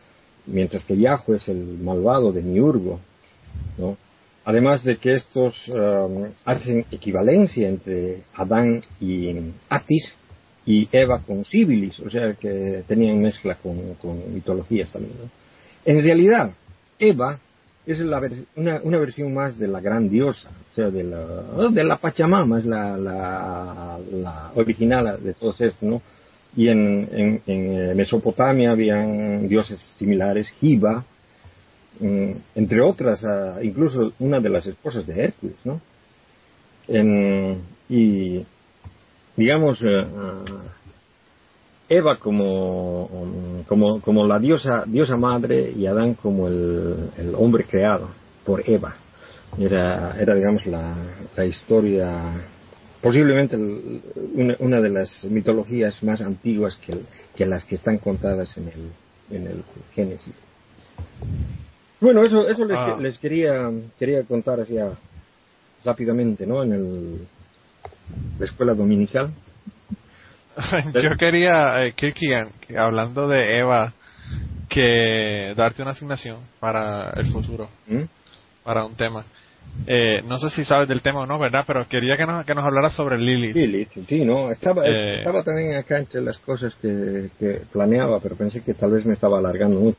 mientras 0.48 0.84
que 0.86 0.98
Yahweh 0.98 1.36
es 1.36 1.48
el 1.48 1.78
malvado 1.78 2.32
de 2.32 2.42
Miurgo. 2.42 3.00
Además 4.44 4.84
de 4.84 4.98
que 4.98 5.14
estos 5.14 5.56
um, 5.68 6.26
hacen 6.46 6.86
equivalencia 6.92 7.68
entre 7.68 8.24
Adán 8.34 8.82
y 9.00 9.36
Atis 9.70 10.16
y 10.66 10.90
Eva 10.92 11.20
con 11.20 11.46
Sibilis, 11.46 12.00
o 12.00 12.10
sea 12.10 12.34
que 12.34 12.84
tenían 12.88 13.22
mezcla 13.22 13.56
con, 13.56 14.34
mitologías 14.34 14.92
también. 14.92 15.14
En 15.86 16.04
realidad, 16.04 16.52
Eva 16.98 17.40
es 17.86 18.00
la 18.00 18.22
una, 18.56 18.98
versión 18.98 19.34
más 19.34 19.58
de 19.58 19.68
la 19.68 19.80
gran 19.80 20.10
diosa, 20.10 20.50
o 20.72 20.76
sea, 20.76 20.90
de 20.90 21.04
la, 21.04 21.70
de 21.72 21.84
la 21.84 21.98
Pachamama, 21.98 22.60
es 22.60 22.66
la, 22.66 24.52
original 24.56 25.20
de 25.24 25.34
todos 25.34 25.60
estos, 25.62 25.84
¿no? 25.84 26.02
Y 26.56 26.68
en, 26.68 27.42
eh, 27.48 27.94
Mesopotamia 27.96 28.72
habían 28.72 29.48
dioses 29.48 29.80
similares, 29.98 30.50
Jiva, 30.60 31.06
mm, 32.02 32.32
entre 32.56 32.82
otras, 32.82 33.24
incluso 33.62 34.12
una 34.20 34.40
de 34.40 34.50
las 34.50 34.66
esposas 34.66 35.08
de 35.08 35.24
Hércules, 35.24 35.56
¿no? 35.64 35.80
Y, 37.90 38.46
digamos, 39.36 39.82
eh, 39.82 40.06
ah, 40.18 40.44
Eva 41.90 42.18
como, 42.20 43.10
como, 43.68 44.00
como 44.00 44.26
la 44.26 44.40
diosa, 44.40 44.86
diosa 44.88 45.18
madre 45.18 45.72
y 45.72 45.86
Adán 45.86 46.14
como 46.14 46.48
el, 46.48 47.34
hombre 47.36 47.66
creado 47.66 48.10
por 48.46 48.64
Eva. 48.66 48.96
Era, 49.60 50.16
era 50.18 50.36
digamos, 50.36 50.66
la, 50.66 50.96
la 51.36 51.46
historia, 51.46 52.32
posiblemente 53.02 53.58
una, 53.58 54.56
una 54.60 54.80
de 54.80 54.90
las 54.90 55.26
mitologías 55.26 56.02
más 56.02 56.22
antiguas 56.22 56.78
que, 56.86 56.98
que 57.36 57.46
las 57.46 57.66
que 57.66 57.76
están 57.76 57.98
contadas 57.98 58.56
en 58.56 58.70
el, 58.70 58.92
en 59.38 59.48
el 59.48 59.64
Génesis. 59.94 60.36
Bueno, 62.02 62.24
eso, 62.24 62.48
eso 62.50 62.66
les, 62.66 62.78
Ah. 62.78 62.98
les 63.00 63.18
quería, 63.20 63.70
quería 64.00 64.24
contar 64.24 64.60
así 64.60 64.76
rápidamente, 65.86 66.46
¿no? 66.46 66.64
En 66.64 66.74
el, 66.74 67.28
la 68.40 68.46
escuela 68.46 68.74
dominical. 68.74 69.30
Yo 71.02 71.16
quería, 71.18 71.86
eh, 71.86 71.94
Kirkian, 71.94 72.50
que 72.68 72.78
hablando 72.78 73.28
de 73.28 73.60
Eva, 73.60 73.94
que 74.68 75.54
darte 75.56 75.82
una 75.82 75.92
asignación 75.92 76.38
para 76.60 77.12
el 77.12 77.28
futuro, 77.32 77.70
¿Mm? 77.88 78.04
para 78.64 78.84
un 78.86 78.96
tema. 78.96 79.24
Eh, 79.88 80.22
no 80.28 80.38
sé 80.40 80.50
si 80.50 80.66
sabes 80.66 80.88
del 80.90 81.02
tema 81.02 81.22
o 81.22 81.26
no, 81.26 81.40
¿verdad? 81.40 81.64
Pero 81.66 81.88
quería 81.88 82.18
que 82.18 82.26
nos, 82.26 82.46
que 82.46 82.54
nos 82.56 82.66
hablara 82.66 82.90
sobre 82.90 83.18
Lilith. 83.18 83.56
Lilith, 83.56 83.92
sí, 84.08 84.26
no, 84.26 84.52
estaba, 84.52 84.86
Eh. 84.86 85.20
estaba 85.20 85.44
también 85.44 85.76
acá 85.76 86.00
entre 86.00 86.22
las 86.22 86.38
cosas 86.40 86.74
que, 86.82 87.30
que 87.40 87.62
planeaba, 87.72 88.20
pero 88.20 88.36
pensé 88.36 88.64
que 88.64 88.74
tal 88.74 88.92
vez 88.92 89.06
me 89.06 89.14
estaba 89.14 89.38
alargando 89.38 89.80
mucho. 89.80 89.98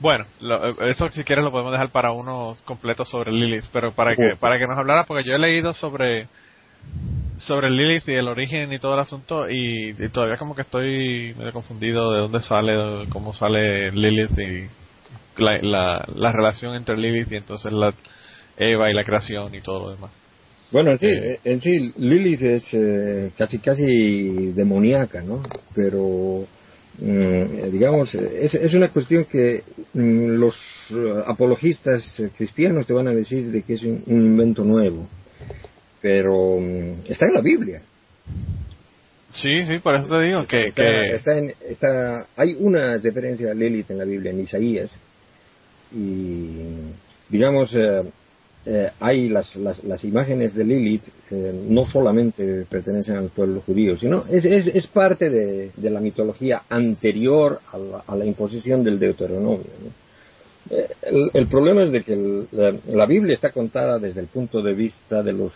Bueno, 0.00 0.24
lo- 0.40 0.68
eh, 0.70 0.90
eso 0.90 1.08
si 1.10 1.24
quieres 1.24 1.44
lo 1.44 1.50
podemos 1.50 1.72
dejar 1.72 1.90
para 1.90 2.12
uno 2.12 2.56
completo 2.64 3.04
sobre 3.04 3.32
Lilith, 3.32 3.64
pero 3.72 3.92
para 3.92 4.16
que 4.16 4.36
para 4.40 4.58
que 4.58 4.66
nos 4.66 4.78
hablara, 4.78 5.04
porque 5.04 5.24
yo 5.24 5.34
he 5.34 5.38
leído 5.38 5.74
sobre 5.74 6.26
sobre 7.38 7.70
Lilith 7.70 8.08
y 8.08 8.14
el 8.14 8.28
origen 8.28 8.72
y 8.72 8.78
todo 8.78 8.94
el 8.94 9.00
asunto 9.00 9.48
y, 9.48 9.90
y 9.98 10.08
todavía 10.08 10.36
como 10.36 10.54
que 10.54 10.62
estoy 10.62 11.34
medio 11.38 11.52
confundido 11.52 12.12
de 12.12 12.20
dónde 12.20 12.40
sale, 12.40 13.06
cómo 13.10 13.32
sale 13.32 13.90
Lilith 13.92 14.38
y 14.38 15.42
la, 15.42 15.58
la, 15.62 16.04
la 16.14 16.32
relación 16.32 16.74
entre 16.74 16.96
Lilith 16.96 17.32
y 17.32 17.36
entonces 17.36 17.72
la 17.72 17.92
Eva 18.58 18.90
y 18.90 18.94
la 18.94 19.04
creación 19.04 19.54
y 19.54 19.60
todo 19.60 19.86
lo 19.86 19.90
demás. 19.94 20.10
Bueno, 20.72 20.92
en 20.92 20.98
sí, 20.98 21.06
Eh. 21.08 21.40
en 21.44 21.60
sí 21.60 21.92
Lilith 21.96 22.42
es 22.42 22.68
eh, 22.72 23.32
casi 23.36 23.58
casi 23.58 24.52
demoníaca, 24.52 25.20
¿no? 25.22 25.42
Pero, 25.74 26.44
digamos, 27.00 28.14
eh, 28.14 28.40
es, 28.42 28.54
es 28.54 28.74
una 28.74 28.88
cuestión 28.88 29.24
que 29.24 29.62
mm, 29.94 30.36
los 30.38 30.54
eh, 30.90 31.22
apologistas 31.26 32.02
eh, 32.20 32.28
cristianos 32.36 32.86
te 32.86 32.92
van 32.92 33.08
a 33.08 33.14
decir 33.14 33.50
de 33.50 33.62
que 33.62 33.74
es 33.74 33.82
un, 33.82 34.02
un 34.06 34.20
invento 34.26 34.64
nuevo. 34.64 35.08
Pero 36.02 36.58
mm, 36.60 37.02
está 37.10 37.26
en 37.26 37.34
la 37.34 37.40
Biblia. 37.40 37.82
Sí, 39.32 39.64
sí, 39.64 39.78
por 39.78 39.94
eso 39.94 40.08
te 40.08 40.20
digo 40.26 40.44
que, 40.46 40.66
está, 40.68 40.82
que 40.82 41.14
está 41.16 41.38
en- 41.38 41.54
está- 41.68 42.26
hay 42.36 42.56
una 42.58 42.96
referencia 42.98 43.50
a 43.50 43.54
Lilith 43.54 43.90
en 43.90 43.98
la 43.98 44.04
Biblia, 44.04 44.32
en 44.32 44.40
Isaías, 44.40 44.90
y 45.92 46.50
digamos, 47.28 47.70
eh, 47.74 48.02
eh, 48.66 48.90
hay 49.00 49.30
las, 49.30 49.56
las, 49.56 49.82
las 49.84 50.04
imágenes 50.04 50.54
de 50.54 50.64
Lilith, 50.64 51.02
eh, 51.30 51.64
no 51.68 51.86
solamente 51.86 52.66
pertenecen 52.68 53.16
al 53.16 53.30
pueblo 53.30 53.62
judío, 53.62 53.98
sino 53.98 54.24
es, 54.28 54.44
es, 54.44 54.66
es 54.66 54.86
parte 54.88 55.30
de, 55.30 55.70
la 55.90 56.00
mitología 56.00 56.62
anterior 56.68 57.60
a 57.72 57.78
la, 57.78 57.98
a 58.06 58.16
la 58.16 58.26
imposición 58.26 58.84
del 58.84 58.98
Deuteronomio. 58.98 59.64
¿no? 59.82 60.76
Eh, 60.76 60.88
el, 61.32 61.46
problema 61.46 61.84
es 61.84 61.90
de 61.90 62.02
que 62.02 62.44
la, 62.92 63.06
Biblia 63.06 63.34
está 63.34 63.50
contada 63.50 63.98
desde 63.98 64.20
el 64.20 64.26
punto 64.26 64.60
de 64.60 64.74
vista 64.74 65.22
de 65.22 65.32
los 65.32 65.52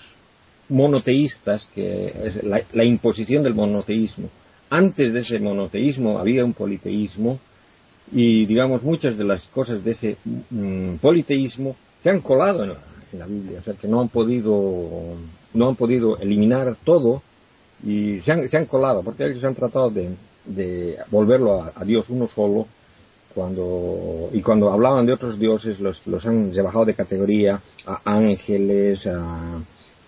monoteístas, 0.71 1.69
que 1.75 2.07
es 2.07 2.43
la, 2.43 2.63
la 2.73 2.85
imposición 2.85 3.43
del 3.43 3.55
monoteísmo. 3.55 4.31
Antes 4.71 5.13
de 5.13 5.21
ese 5.21 5.39
monoteísmo 5.39 6.19
había 6.19 6.45
un 6.45 6.55
politeísmo 6.55 7.39
y, 8.13 8.47
digamos, 8.47 8.83
muchas 8.83 9.19
de 9.19 9.25
las 9.25 9.45
cosas 9.49 9.85
de 9.85 9.91
ese 9.91 10.17
mm, 10.25 10.97
politeísmo 10.97 11.77
se 12.01 12.11
han 12.11 12.21
colado 12.21 12.65
en 12.65 12.71
la, 12.71 12.79
en 13.15 13.19
la 13.21 13.27
Biblia, 13.27 13.59
o 13.61 13.63
sea 13.63 13.75
que 13.75 13.89
no 13.89 14.01
han 14.01 14.09
podido, 14.09 15.15
no 15.55 15.69
han 15.69 15.77
podido 15.77 16.19
eliminar 16.19 16.77
todo 16.85 17.23
y 17.85 18.21
se 18.21 18.33
han, 18.33 18.49
se 18.49 18.57
han 18.57 18.67
colado, 18.67 19.03
porque 19.03 19.25
ellos 19.25 19.43
han 19.45 19.55
tratado 19.55 19.91
de, 19.91 20.11
de 20.45 20.99
volverlo 21.11 21.63
a, 21.63 21.85
Dios 21.85 22.07
uno 22.09 22.27
solo, 22.27 22.67
cuando 23.35 24.31
y 24.33 24.41
cuando 24.43 24.71
hablaban 24.71 25.07
de 25.07 25.13
otros 25.13 25.39
dioses 25.39 25.81
los, 25.81 26.07
los 26.07 26.25
han 26.27 26.53
rebajado 26.55 26.85
de 26.85 26.95
categoría 26.95 27.61
a 27.87 28.01
ángeles, 28.05 29.07
a 29.07 29.61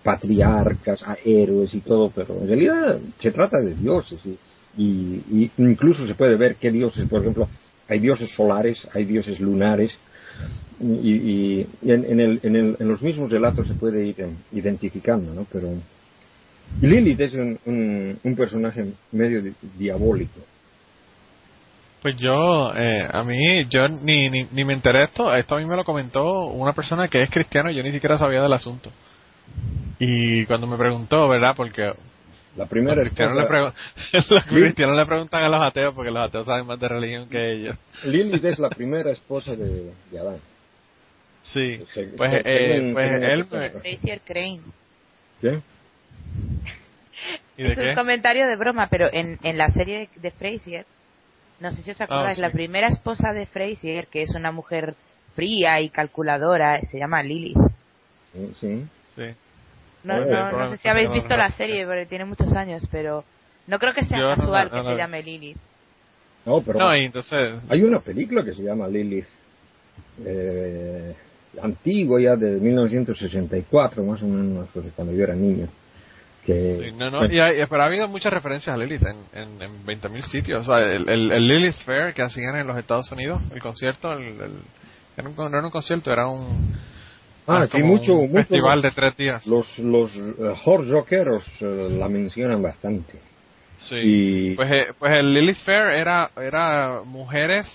patriarcas, 0.03 1.03
a 1.03 1.17
héroes 1.25 1.73
y 1.73 1.81
todo, 1.81 2.09
pero 2.15 2.35
en 2.41 2.47
realidad 2.47 2.99
se 3.19 3.31
trata 3.31 3.57
de 3.59 3.73
dioses 3.75 4.25
y, 4.25 4.37
y- 4.77 5.23
y 5.29 5.51
incluso 5.57 6.05
se 6.07 6.15
puede 6.15 6.37
ver 6.37 6.55
qué 6.55 6.71
dioses, 6.71 7.07
por 7.09 7.21
ejemplo, 7.21 7.47
hay 7.89 7.99
dioses 7.99 8.29
solares, 8.35 8.77
hay 8.93 9.05
dioses 9.05 9.39
lunares 9.39 9.91
y, 10.79 11.09
y- 11.09 11.67
y 11.81 11.91
en, 11.91 12.05
en 12.05 12.19
el- 12.19 12.39
en 12.43 12.55
el- 12.55 12.77
en 12.79 12.87
los 12.87 13.01
mismos 13.01 13.31
relatos 13.31 13.67
se 13.67 13.73
puede 13.73 14.05
ir 14.05 14.15
identificando, 14.51 15.33
¿no? 15.33 15.45
Pero 15.51 15.69
Lilith 16.81 17.19
es 17.21 17.33
un, 17.33 17.57
un- 17.65 18.19
un 18.23 18.35
personaje 18.35 18.85
medio 19.11 19.41
di- 19.41 19.53
diabólico. 19.77 20.39
Pues 22.01 22.15
yo, 22.17 22.73
eh, 22.75 23.07
a 23.11 23.23
mí, 23.23 23.65
yo 23.69 23.87
ni, 23.89 24.29
ni, 24.29 24.45
ni 24.51 24.63
me 24.63 24.73
enteré 24.73 24.99
de 24.99 25.05
esto. 25.05 25.33
Esto 25.33 25.55
a 25.55 25.59
mí 25.59 25.65
me 25.65 25.75
lo 25.75 25.83
comentó 25.83 26.45
una 26.47 26.73
persona 26.73 27.07
que 27.07 27.23
es 27.23 27.29
cristiano 27.31 27.71
y 27.71 27.75
yo 27.75 27.83
ni 27.83 27.91
siquiera 27.91 28.17
sabía 28.17 28.41
del 28.41 28.53
asunto. 28.53 28.91
Y 29.99 30.45
cuando 30.45 30.67
me 30.67 30.77
preguntó, 30.77 31.27
¿verdad? 31.27 31.53
Porque 31.57 31.91
La 32.55 32.67
primera 32.67 32.95
los 32.97 33.05
cristianos, 33.05 33.35
le 33.35 33.43
esposa- 33.43 33.73
pregun- 33.73 34.25
los 34.29 34.43
cristianos 34.45 34.95
le 34.95 35.05
preguntan 35.07 35.43
a 35.43 35.49
los 35.49 35.61
ateos 35.61 35.93
porque 35.95 36.11
los 36.11 36.23
ateos 36.23 36.45
saben 36.45 36.67
más 36.67 36.79
de 36.79 36.87
religión 36.87 37.27
que 37.29 37.53
ellos. 37.53 37.75
Lilith 38.05 38.45
es 38.45 38.59
la 38.59 38.69
primera 38.77 39.09
esposa 39.11 39.55
de, 39.55 39.91
de 40.11 40.19
Adán. 40.19 40.37
Sí, 41.53 41.83
Se- 41.93 42.03
pues, 42.07 42.31
se- 42.31 42.41
eh, 42.45 42.89
pues 42.93 43.11
él. 43.23 43.45
Fraser 43.81 44.21
Crane. 44.21 44.61
¿Qué? 45.41 45.59
¿Y 47.57 47.63
de 47.63 47.71
Es 47.71 47.77
un 47.77 47.95
comentario 47.95 48.47
de 48.47 48.55
broma, 48.55 48.87
pero 48.89 49.09
en, 49.11 49.39
en 49.43 49.57
la 49.57 49.69
serie 49.69 50.09
de, 50.15 50.21
de 50.21 50.31
Frasier 50.31 50.85
No 51.59 51.71
sé 51.71 51.81
si 51.83 51.91
os 51.91 52.01
Ah, 52.01 52.03
acordáis, 52.05 52.35
sí. 52.35 52.41
la 52.41 52.51
primera 52.51 52.87
esposa 52.87 53.33
de 53.33 53.45
Fraser, 53.47 54.07
que 54.07 54.21
es 54.23 54.29
una 54.35 54.51
mujer 54.51 54.93
fría 55.33 55.79
y 55.81 55.89
calculadora, 55.89 56.79
se 56.91 56.99
llama 56.99 57.23
Lilith. 57.23 57.57
Sí, 58.33 58.51
sí. 58.59 58.85
Sí. 59.15 59.23
No, 60.03 60.23
no, 60.23 60.51
no 60.51 60.69
sé 60.69 60.77
si 60.77 60.87
habéis 60.87 61.11
visto 61.11 61.35
la 61.35 61.49
serie, 61.51 61.85
porque 61.85 62.05
tiene 62.05 62.25
muchos 62.25 62.53
años, 62.53 62.83
pero 62.91 63.23
no 63.65 63.79
creo 63.79 63.93
que 63.93 64.05
sea 64.05 64.19
Yo 64.19 64.29
no 64.29 64.35
casual 64.35 64.69
que 64.69 64.83
se 64.83 64.89
la- 64.91 64.97
llame 64.97 65.23
Lilith. 65.23 65.57
No, 66.45 66.61
pero 66.61 66.79
No, 66.79 66.95
y 66.95 67.05
entonces, 67.05 67.55
hay 67.67 67.81
una 67.83 67.99
película 67.99 68.43
que 68.43 68.53
se 68.53 68.61
llama 68.63 68.87
Lilith, 68.87 69.25
eh, 70.23 71.15
antigua 71.61 72.19
ya 72.21 72.35
de 72.35 72.59
1964, 72.59 74.03
más 74.03 74.21
o 74.21 74.27
menos, 74.27 74.67
pues, 74.73 74.85
cuando 74.95 75.13
yo 75.13 75.23
era 75.23 75.35
niño. 75.35 75.67
Que, 76.45 76.77
sí, 76.79 76.91
no, 76.97 77.09
no, 77.11 77.19
bueno, 77.19 77.33
y 77.33 77.39
hay- 77.39 77.65
pero 77.69 77.83
ha 77.83 77.87
habido 77.87 78.07
muchas 78.07 78.31
referencias 78.31 78.73
a 78.73 78.77
Lilith 78.77 79.03
en, 79.05 79.17
en, 79.41 79.61
en 79.61 79.85
20.000 79.85 80.23
sitios. 80.27 80.61
O 80.61 80.71
sea, 80.71 80.79
el, 80.79 81.09
el, 81.09 81.31
el 81.31 81.47
Lilith 81.47 81.75
Fair 81.85 82.13
que 82.13 82.21
hacían 82.21 82.55
en 82.55 82.65
los 82.67 82.77
Estados 82.77 83.11
Unidos, 83.11 83.41
el 83.53 83.61
concierto, 83.61 84.13
el, 84.13 84.33
era 85.17 85.27
un, 85.27 85.35
no 85.35 85.47
era 85.47 85.65
un 85.65 85.71
concierto, 85.71 86.09
era 86.11 86.27
un, 86.27 86.73
ah, 87.47 87.67
sí, 87.69 87.81
mucho, 87.83 88.13
un 88.13 88.29
mucho 88.31 88.33
festival 88.47 88.75
los, 88.75 88.83
de 88.83 88.91
tres 88.91 89.17
días. 89.17 89.45
los, 89.45 89.77
los 89.79 90.11
horse 90.63 90.91
rockeros 90.91 91.43
eh, 91.59 91.89
la 91.99 92.07
mencionan 92.07 92.61
bastante. 92.61 93.19
Sí. 93.79 93.95
Y 94.01 94.55
Pues, 94.55 94.71
eh, 94.71 94.87
pues 94.97 95.11
el 95.17 95.33
Lilith 95.33 95.57
Fair 95.65 95.87
era, 95.95 96.29
era 96.41 97.01
mujeres, 97.03 97.67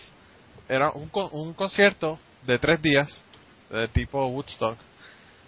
era 0.68 0.90
un, 0.92 1.10
un 1.32 1.52
concierto 1.52 2.18
de 2.46 2.58
tres 2.58 2.80
días, 2.80 3.22
de 3.72 3.88
tipo 3.88 4.26
Woodstock, 4.26 4.76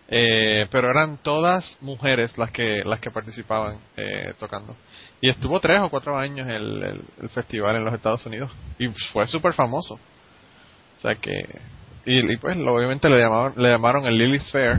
eh, 0.09 0.67
pero 0.71 0.91
eran 0.91 1.19
todas 1.19 1.77
mujeres 1.81 2.37
las 2.37 2.51
que 2.51 2.83
las 2.85 3.01
que 3.01 3.11
participaban 3.11 3.79
eh, 3.97 4.35
tocando. 4.39 4.75
Y 5.21 5.29
estuvo 5.31 5.61
tres 5.61 5.81
o 5.81 5.89
cuatro 5.89 6.17
años 6.19 6.47
el, 6.49 6.83
el, 6.83 7.01
el 7.23 7.29
festival 7.31 7.77
en 7.77 7.85
los 7.85 7.95
Estados 7.95 8.25
Unidos 8.27 8.51
y 8.79 8.89
fue 9.13 9.27
súper 9.27 9.53
famoso. 9.55 9.95
O 9.95 11.01
sea 11.03 11.15
que, 11.17 11.47
y, 12.07 12.33
y 12.33 12.37
pues 12.39 12.57
obviamente 12.57 13.09
le 13.09 13.19
llamaron, 13.21 13.53
le 13.57 13.71
llamaron 13.71 14.07
el 14.07 14.17
Lilith 14.17 14.43
Fair 14.51 14.79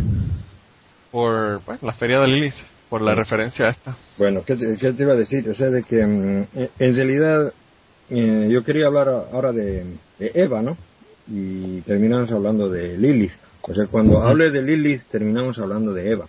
por 1.11 1.61
pues, 1.61 1.81
la 1.81 1.93
feria 1.93 2.19
de 2.19 2.27
Lilith, 2.27 2.55
por 2.89 3.01
la 3.01 3.13
Sí. 3.13 3.17
referencia 3.19 3.67
a 3.67 3.69
esta. 3.69 3.95
Bueno, 4.17 4.43
¿qué 4.45 4.55
te, 4.55 4.75
qué 4.79 4.91
te 4.93 5.03
iba 5.03 5.13
a 5.13 5.17
decir? 5.17 5.49
O 5.49 5.55
sea, 5.55 5.67
de 5.69 5.83
que 5.83 6.05
mm, 6.05 6.47
en- 6.79 6.95
realidad 6.95 7.53
eh, 8.09 8.47
yo 8.51 8.63
quería 8.63 8.87
hablar 8.87 9.07
ahora 9.09 9.51
de, 9.51 9.83
de 10.19 10.31
Eva, 10.35 10.61
¿no? 10.61 10.77
Y 11.27 11.81
terminamos 11.81 12.31
hablando 12.31 12.69
de 12.69 12.97
Lilith. 12.97 13.31
O 13.61 13.73
sea, 13.73 13.87
cuando 13.87 14.21
hable 14.21 14.51
de 14.51 14.61
Lilith, 14.61 15.03
terminamos 15.09 15.57
hablando 15.57 15.93
de 15.93 16.11
Eva. 16.11 16.27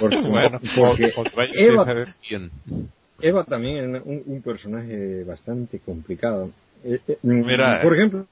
Porque, 0.00 0.16
Bueno, 0.28 0.60
porque 0.74 1.12
Eva. 1.54 2.06
Eva 3.20 3.44
también 3.44 3.96
es 3.96 4.02
un, 4.04 4.22
un 4.26 4.42
personaje 4.42 5.24
bastante 5.24 5.78
complicado. 5.80 6.50
Eh, 6.84 7.00
eh, 7.06 7.18
mm, 7.22 7.46
Mira, 7.46 7.80
por 7.82 7.94
ejemplo, 7.94 8.26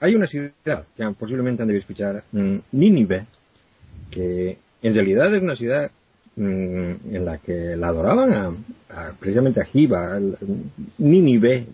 hay 0.00 0.14
una 0.14 0.26
ciudad 0.26 0.52
que 0.96 1.04
posiblemente 1.18 1.62
han 1.62 1.68
de 1.68 1.78
escuchar, 1.78 2.24
mm, 2.32 2.56
Nínive, 2.72 3.26
que 4.10 4.58
en 4.82 4.94
realidad 4.94 5.34
es 5.34 5.42
una 5.42 5.56
ciudad 5.56 5.90
en 6.36 7.24
la 7.24 7.38
que 7.38 7.76
la 7.76 7.88
adoraban 7.88 8.32
a, 8.32 9.12
precisamente 9.20 9.60
a 9.60 9.64
Jiva, 9.64 10.18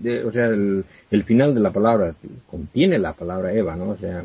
de- 0.01 0.25
o 0.25 0.33
sea, 0.33 0.47
el, 0.47 0.85
el 1.11 1.25
final 1.25 1.55
de 1.55 1.61
la 1.61 1.73
palabra 1.73 2.15
contiene 2.51 2.99
la 2.99 3.13
palabra 3.13 3.53
Eva, 3.53 3.77
¿no? 3.77 3.91
O 3.91 3.97
sea, 3.97 4.23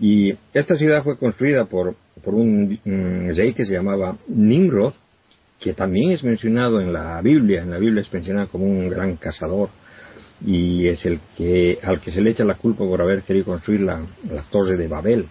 y 0.00 0.34
esta 0.54 0.76
ciudad 0.76 1.02
fue 1.02 1.16
construida 1.18 1.64
por, 1.66 1.94
por 2.24 2.34
un 2.34 2.78
mm, 2.84 3.36
rey 3.36 3.52
que 3.54 3.64
se 3.64 3.72
llamaba 3.72 4.16
Nimrod, 4.28 4.94
que 5.60 5.72
también 5.74 6.10
es 6.12 6.22
mencionado 6.22 6.80
en 6.80 6.92
la 6.92 7.20
Biblia, 7.20 7.62
en 7.62 7.70
la 7.70 7.78
Biblia 7.78 8.02
es 8.02 8.12
mencionado 8.12 8.48
como 8.48 8.64
un 8.66 8.88
gran 8.88 9.16
cazador 9.16 9.70
y 10.44 10.86
es 10.86 11.04
el 11.04 11.18
que 11.36 11.78
al 11.82 12.00
que 12.00 12.12
se 12.12 12.20
le 12.20 12.30
echa 12.30 12.44
la 12.44 12.54
culpa 12.54 12.84
por 12.84 13.02
haber 13.02 13.22
querido 13.22 13.46
construir 13.46 13.80
la, 13.80 14.00
la 14.32 14.42
torre 14.50 14.76
de 14.76 14.86
Babel. 14.86 15.26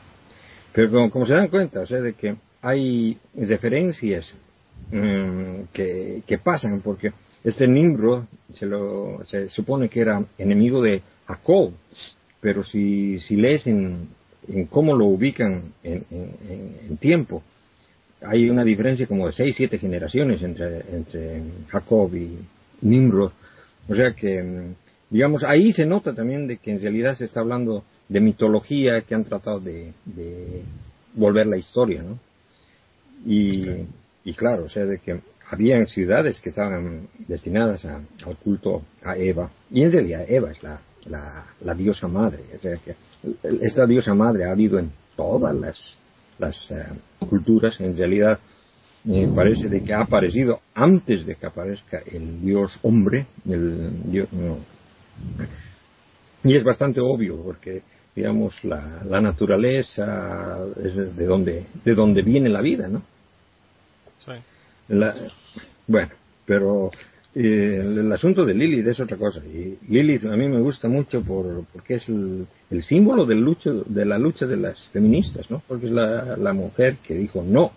Pero 0.73 0.91
como, 0.91 1.09
como 1.11 1.25
se 1.25 1.33
dan 1.33 1.47
cuenta, 1.47 1.79
o 1.79 1.85
sea, 1.85 2.01
de 2.01 2.13
que 2.13 2.35
hay 2.67 3.17
referencias 3.35 4.25
mm, 4.91 5.61
que, 5.73 6.39
pasan, 6.43 6.81
porque 6.81 7.11
este 7.43 7.65
Nimrod 7.67 8.25
se, 8.53 8.65
lo, 8.65 9.23
se 9.27 9.47
supone 9.49 9.87
que 9.89 10.01
era 10.01 10.23
enemigo 10.37 10.81
de 10.81 11.01
Jacob, 11.27 11.71
pero 12.41 12.63
si, 12.65 13.19
si 13.21 13.37
lees 13.37 13.65
en, 13.67 14.09
en 14.49 14.65
cómo 14.65 14.95
lo 14.95 15.05
ubican 15.05 15.73
en, 15.83 16.03
en- 16.11 16.35
en- 16.89 16.97
tiempo, 16.97 17.41
hay 18.21 18.49
una 18.49 18.63
diferencia 18.65 19.07
como 19.07 19.27
de 19.27 19.31
seis, 19.33 19.55
siete 19.55 19.77
generaciones 19.77 20.41
entre, 20.41 20.81
entre 20.91 21.41
Jacob 21.69 22.13
y 22.15 22.37
Nimrod. 22.81 23.31
O 23.87 23.95
sea 23.95 24.11
que, 24.13 24.43
mm, 24.43 24.75
digamos, 25.09 25.43
ahí 25.43 25.71
se 25.71 25.85
nota 25.85 26.13
también 26.13 26.47
de 26.47 26.57
que 26.57 26.71
en 26.71 26.81
realidad 26.81 27.15
se 27.15 27.25
está 27.25 27.39
hablando 27.39 27.85
de 28.09 28.19
mitología 28.19 29.01
que 29.01 29.15
han 29.15 29.23
tratado 29.23 29.59
de, 29.61 29.93
de 30.05 30.63
volver 31.13 31.47
la 31.47 31.57
historia, 31.57 32.01
¿no? 32.03 32.19
Y, 33.25 33.65
y 34.23 34.33
claro, 34.33 34.65
o 34.65 34.69
sea, 34.69 34.85
de 34.85 34.99
que 34.99 35.19
habían 35.49 35.87
ciudades 35.87 36.39
que 36.41 36.49
estaban 36.49 37.07
destinadas 37.27 37.83
a- 37.85 38.01
al 38.25 38.37
culto 38.37 38.83
a 39.03 39.15
Eva, 39.17 39.49
y 39.71 39.81
en 39.83 39.91
realidad 39.91 40.25
Eva 40.27 40.51
es 40.51 40.61
la, 40.63 40.79
la, 41.05 41.45
la 41.61 41.73
diosa 41.73 42.07
madre, 42.07 42.39
o 42.57 42.61
sea 42.61 42.75
que 42.77 42.95
esta 43.61 43.85
diosa 43.85 44.13
madre 44.13 44.45
ha 44.45 44.51
habido 44.51 44.77
en 44.79 44.91
todas 45.15 45.55
las, 45.55 45.97
las 46.37 46.69
eh, 46.71 46.83
culturas, 47.29 47.79
en 47.79 47.95
realidad 47.97 48.39
me 49.05 49.25
parece 49.29 49.69
de 49.69 49.81
que 49.83 49.93
ha 49.93 50.01
aparecido 50.01 50.59
antes 50.75 51.25
de 51.25 51.35
que 51.35 51.45
aparezca 51.45 52.01
el 52.11 52.41
dios 52.41 52.77
hombre, 52.83 53.25
el 53.49 54.11
dios, 54.11 54.27
no. 54.33 54.57
y 56.43 56.55
es 56.55 56.63
bastante 56.63 56.99
obvio 56.99 57.41
porque 57.41 57.81
digamos 58.17 58.55
la, 58.63 59.03
la 59.07 59.21
naturaleza 59.21 60.57
es 60.83 60.95
de 60.95 61.25
donde 61.25 61.65
de 61.85 61.93
donde 61.93 62.23
viene 62.23 62.49
la 62.49 62.61
vida, 62.61 62.87
¿no? 62.87 63.03
Sí. 64.19 64.31
La- 64.89 65.15
bueno, 65.85 66.09
pero 66.45 66.89
eh, 67.35 67.79
el, 67.83 68.11
asunto 68.11 68.43
de 68.43 68.55
Lilith 68.55 68.87
es 68.87 68.99
otra 68.99 69.17
cosa. 69.17 69.39
Y 69.45 69.77
Lilith 69.87 70.25
a 70.25 70.35
mí 70.35 70.47
me 70.49 70.59
gusta 70.61 70.87
mucho 70.87 71.21
por, 71.21 71.65
porque 71.71 71.95
es 71.95 72.09
el, 72.09 72.47
el 72.71 72.83
símbolo 72.83 73.27
del 73.27 73.39
lucho, 73.39 73.83
de 73.85 74.03
la 74.03 74.17
lucha 74.17 74.47
de 74.47 74.57
las 74.57 74.79
feministas, 74.87 75.49
¿no? 75.51 75.61
Porque 75.67 75.85
es 75.85 75.91
la, 75.91 76.35
la 76.37 76.53
mujer 76.53 76.97
que 77.05 77.13
dijo 77.13 77.43
no. 77.43 77.71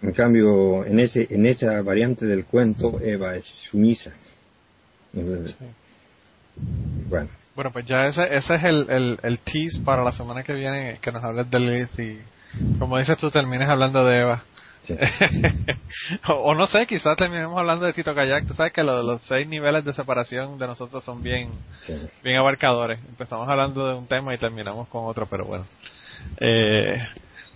En 0.00 0.12
cambio, 0.12 0.84
en, 0.86 0.98
ese, 0.98 1.26
en 1.28 1.44
esa 1.44 1.82
variante 1.82 2.24
del 2.24 2.46
cuento, 2.46 2.98
Eva 3.02 3.36
es 3.36 3.44
sumisa. 3.70 4.12
Sí. 5.12 5.20
Bueno, 7.10 7.28
Bueno, 7.54 7.70
pues 7.72 7.86
ya 7.86 8.06
ese, 8.06 8.34
ese 8.34 8.54
es 8.56 8.64
el, 8.64 8.90
el, 8.90 9.18
el 9.22 9.38
tease 9.40 9.80
para 9.84 10.02
la 10.02 10.12
semana 10.12 10.42
que 10.42 10.52
viene, 10.54 10.98
que 11.00 11.12
nos 11.12 11.22
hables 11.22 11.48
de 11.50 11.60
Lilith 11.60 11.98
y, 12.00 12.18
como 12.78 12.98
dices 12.98 13.16
tú, 13.18 13.30
termines 13.30 13.68
hablando 13.68 14.04
de 14.04 14.20
Eva. 14.20 14.42
sí. 14.82 14.96
o, 16.28 16.32
o 16.32 16.54
no 16.54 16.66
sé, 16.66 16.86
quizás 16.86 17.16
terminemos 17.16 17.56
hablando 17.58 17.86
de 17.86 17.92
Tito 17.92 18.12
Kayak. 18.14 18.46
Tú 18.48 18.54
sabes 18.54 18.72
que 18.72 18.82
lo- 18.82 19.02
los 19.04 19.22
seis 19.22 19.46
niveles 19.46 19.84
de 19.84 19.92
separación 19.92 20.58
de 20.58 20.66
nosotros 20.66 21.04
son 21.04 21.22
bien, 21.22 21.50
sí. 21.82 21.94
bien 22.24 22.36
abarcadores. 22.38 22.98
Empezamos 23.08 23.48
hablando 23.48 23.86
de 23.88 23.94
un 23.94 24.06
tema 24.08 24.34
y 24.34 24.38
terminamos 24.38 24.88
con 24.88 25.04
otro, 25.06 25.26
pero 25.26 25.44
bueno. 25.44 25.64
Eh, 26.40 26.98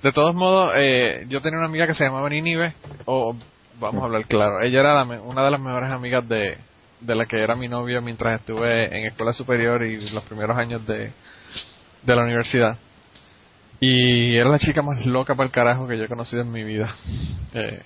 de 0.02 0.12
todos 0.12 0.32
modos, 0.34 0.72
eh, 0.76 1.26
yo 1.28 1.40
tenía 1.40 1.58
una 1.58 1.66
amiga 1.68 1.88
que 1.88 1.94
se 1.94 2.04
llamaba 2.04 2.28
Ninive, 2.28 2.72
o 3.04 3.34
vamos 3.80 4.00
a 4.02 4.04
hablar 4.06 4.26
claro, 4.26 4.60
ella 4.60 4.80
era 4.80 4.94
la 4.94 5.20
una 5.20 5.44
de 5.44 5.50
las 5.50 5.60
mejores 5.60 5.90
amigas 5.90 6.28
de, 6.28 6.56
de 7.00 7.14
la 7.14 7.26
que 7.26 7.40
era 7.40 7.54
mi 7.56 7.68
novio 7.68 8.02
mientras 8.02 8.40
estuve 8.40 8.86
en 8.96 9.06
escuela 9.06 9.32
superior 9.32 9.84
y 9.84 10.10
los 10.10 10.24
primeros 10.24 10.56
años 10.56 10.86
de, 10.86 11.12
de 12.02 12.16
la 12.16 12.22
universidad. 12.24 12.76
Y 13.80 14.36
era 14.36 14.48
la 14.50 14.58
chica 14.58 14.82
más 14.82 15.04
loca 15.06 15.34
para 15.34 15.46
el 15.46 15.52
carajo 15.52 15.86
que 15.86 15.96
yo 15.96 16.04
he 16.04 16.08
conocido 16.08 16.42
en 16.42 16.50
mi 16.50 16.64
vida. 16.64 16.92
Eh, 17.54 17.80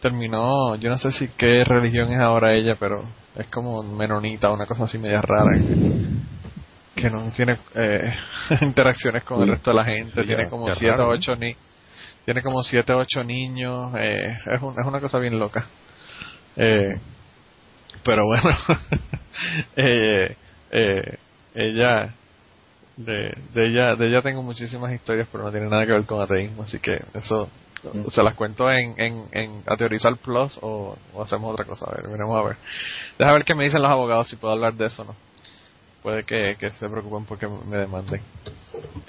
terminó, 0.00 0.76
yo 0.76 0.88
no 0.90 0.98
sé 0.98 1.12
si 1.12 1.28
qué 1.36 1.64
religión 1.64 2.10
es 2.12 2.18
ahora 2.20 2.54
ella, 2.54 2.76
pero 2.80 3.04
es 3.36 3.46
como 3.48 3.82
menonita, 3.82 4.50
una 4.50 4.66
cosa 4.66 4.84
así 4.84 4.96
media 4.98 5.20
rara. 5.20 5.52
Que, 6.94 7.02
que 7.02 7.10
no 7.10 7.30
tiene 7.32 7.58
eh, 7.74 8.12
interacciones 8.62 9.24
con 9.24 9.42
el 9.42 9.48
resto 9.48 9.70
de 9.70 9.76
la 9.76 9.84
gente, 9.84 10.20
Sí, 10.22 10.26
tiene 10.26 10.48
como 10.48 10.68
ya 10.68 10.74
siete 10.76 10.90
raro, 10.92 11.04
o 11.04 11.06
¿no? 11.08 11.12
ocho 11.12 11.36
ni 11.36 11.54
tiene 12.24 12.42
como 12.42 12.62
siete 12.62 12.92
o 12.94 12.98
ocho 12.98 13.22
niños, 13.22 13.92
eh, 13.98 14.34
es, 14.46 14.62
un- 14.62 14.78
es 14.80 14.86
una 14.86 15.00
cosa 15.00 15.18
bien 15.18 15.38
loca. 15.38 15.66
Eh, 16.56 16.98
pero 18.04 18.26
bueno, 18.26 18.50
eh, 19.76 20.36
eh, 20.70 21.18
ella, 21.54 22.14
de, 22.96 23.34
de 23.54 23.66
ella, 23.68 23.96
de 23.96 24.08
ella 24.08 24.22
tengo 24.22 24.42
muchísimas 24.42 24.92
historias, 24.92 25.28
pero 25.30 25.44
no 25.44 25.50
tiene 25.50 25.68
nada 25.68 25.86
que 25.86 25.92
ver 25.92 26.04
con 26.04 26.20
ateísmo, 26.20 26.62
así 26.62 26.78
que 26.78 27.00
eso 27.14 27.48
Mm. 27.92 28.08
se 28.08 28.22
las 28.22 28.32
cuento 28.32 28.70
en, 28.72 28.98
en, 28.98 29.26
en 29.32 29.62
Ateorizar 29.66 30.16
Plus 30.16 30.58
o, 30.62 30.96
o 31.12 31.22
hacemos 31.22 31.52
otra 31.52 31.66
cosa, 31.66 31.84
a 31.84 31.94
ver, 31.94 32.08
veremos 32.08 32.34
a 32.40 32.48
ver. 32.48 32.56
Deja 33.18 33.30
ver 33.34 33.44
qué 33.44 33.54
me 33.54 33.64
dicen 33.64 33.82
los 33.82 33.90
abogados 33.90 34.26
si 34.28 34.36
puedo 34.36 34.54
hablar 34.54 34.72
de 34.72 34.86
eso 34.86 35.02
o 35.02 35.04
no. 35.04 35.14
Puede 36.02 36.24
que, 36.24 36.56
que 36.58 36.70
se 36.70 36.88
preocupen 36.88 37.26
porque 37.26 37.46
me 37.46 37.76
demanden. 37.76 38.22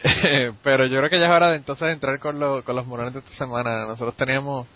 pero 0.61 0.85
yo 0.87 0.97
creo 0.97 1.09
que 1.09 1.19
ya 1.19 1.27
es 1.27 1.31
hora 1.31 1.51
de 1.51 1.55
entonces 1.55 1.87
entrar 1.87 2.19
con, 2.19 2.37
lo- 2.37 2.63
con 2.65 2.75
los 2.75 2.85
morones 2.85 3.13
de 3.13 3.19
esta 3.19 3.31
semana. 3.31 3.85
Nosotros 3.85 4.13
teníamos 4.15 4.67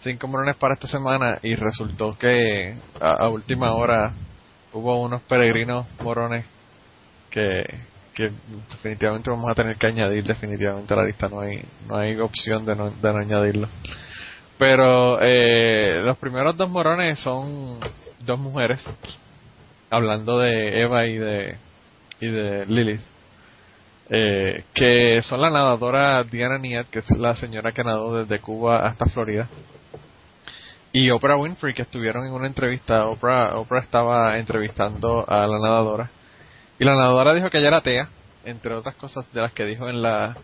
cinco 0.00 0.28
morones 0.28 0.56
para 0.56 0.74
esta 0.74 0.88
semana 0.88 1.38
y 1.42 1.54
resultó 1.54 2.16
que 2.18 2.74
a, 3.00 3.28
última 3.28 3.72
hora 3.74 4.12
hubo 4.72 5.00
unos 5.02 5.22
peregrinos 5.22 5.86
morones 6.02 6.44
que, 7.30 7.64
que 8.14 8.30
definitivamente 8.70 9.30
vamos 9.30 9.50
a 9.50 9.54
tener 9.54 9.76
que 9.76 9.86
añadir 9.86 10.24
definitivamente 10.24 10.92
a 10.92 10.96
la 10.98 11.04
lista. 11.04 11.28
No 11.28 11.40
hay, 11.40 11.62
no 11.88 11.96
hay 11.96 12.18
opción 12.18 12.64
de 12.64 12.76
no, 12.76 12.90
de 12.90 13.12
no 13.12 13.18
añadirlo. 13.18 13.68
Pero 14.58 15.18
eh, 15.20 16.00
los 16.04 16.18
primeros 16.18 16.56
dos 16.56 16.68
morones 16.68 17.20
son 17.20 17.78
dos 18.20 18.38
mujeres, 18.38 18.84
hablando 19.88 20.38
de 20.38 20.82
Eva 20.82 21.06
y 21.06 21.16
de, 21.16 21.56
y 22.20 22.26
de 22.26 22.66
Lilith, 22.66 23.00
eh, 24.10 24.64
que 24.74 25.22
son 25.22 25.40
la 25.40 25.50
nadadora 25.50 26.24
Diana 26.24 26.58
Niat, 26.58 26.88
que 26.88 26.98
es 26.98 27.10
la 27.18 27.36
señora 27.36 27.70
que 27.70 27.84
nadó 27.84 28.24
desde 28.24 28.40
Cuba 28.40 28.84
hasta 28.84 29.06
Florida, 29.06 29.48
y 30.92 31.10
Oprah 31.10 31.36
Winfrey, 31.36 31.74
que 31.74 31.82
estuvieron 31.82 32.26
en 32.26 32.32
una 32.32 32.46
entrevista. 32.46 33.06
Oprah, 33.06 33.56
Oprah 33.58 33.80
estaba 33.80 34.38
entrevistando 34.38 35.24
a 35.28 35.46
la 35.46 35.58
nadadora, 35.58 36.10
y 36.78 36.84
la 36.84 36.94
nadadora 36.94 37.34
dijo 37.34 37.50
que 37.50 37.58
ella 37.58 37.68
era 37.68 37.76
atea, 37.78 38.08
entre 38.44 38.74
otras 38.74 38.94
cosas 38.96 39.30
de 39.32 39.40
las 39.40 39.52
que 39.52 39.64
dijo 39.64 39.88
en 39.88 40.02
la 40.02 40.36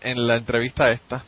en 0.00 0.26
la 0.26 0.36
entrevista 0.36 0.90
esta 0.90 1.24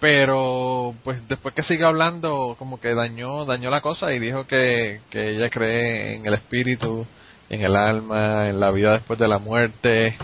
pero 0.00 0.94
pues 1.04 1.26
después 1.28 1.54
que 1.54 1.62
sigue 1.62 1.84
hablando 1.84 2.56
como 2.58 2.80
que 2.80 2.94
dañó 2.94 3.44
dañó 3.44 3.70
la 3.70 3.82
cosa 3.82 4.12
y 4.12 4.18
dijo 4.18 4.46
que, 4.46 5.00
que 5.10 5.36
ella 5.36 5.50
cree 5.50 6.16
en 6.16 6.26
el 6.26 6.34
espíritu 6.34 7.06
en 7.50 7.62
el 7.62 7.76
alma 7.76 8.48
en 8.48 8.60
la 8.60 8.70
vida 8.70 8.92
después 8.92 9.18
de 9.18 9.28
la 9.28 9.38
muerte 9.38 10.16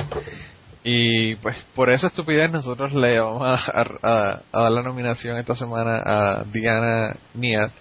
y 0.88 1.34
pues 1.36 1.56
por 1.74 1.90
esa 1.90 2.06
estupidez 2.06 2.48
nosotros 2.48 2.94
le 2.94 3.18
vamos 3.18 3.42
a, 3.42 3.80
a, 4.02 4.42
dar 4.52 4.70
la 4.70 4.82
nominación 4.82 5.36
esta 5.36 5.56
semana 5.56 6.00
a 6.04 6.44
Diana 6.44 7.16
Niat 7.34 7.72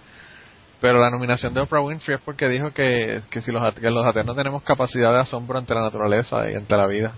pero 0.80 0.98
la 0.98 1.08
nominación 1.08 1.54
de 1.54 1.60
Oprah 1.60 1.82
Winfrey 1.82 2.16
es 2.16 2.22
porque 2.24 2.48
dijo 2.48 2.72
que, 2.72 3.22
que 3.30 3.40
si 3.42 3.52
los, 3.52 3.74
que 3.74 3.90
los 3.90 4.04
ateos 4.04 4.26
no 4.26 4.34
tenemos 4.34 4.64
capacidad 4.64 5.12
de 5.12 5.20
asombro 5.20 5.56
ante 5.56 5.72
la 5.72 5.82
naturaleza 5.82 6.50
y 6.50 6.54
ante 6.54 6.76
la 6.76 6.88
vida 6.88 7.12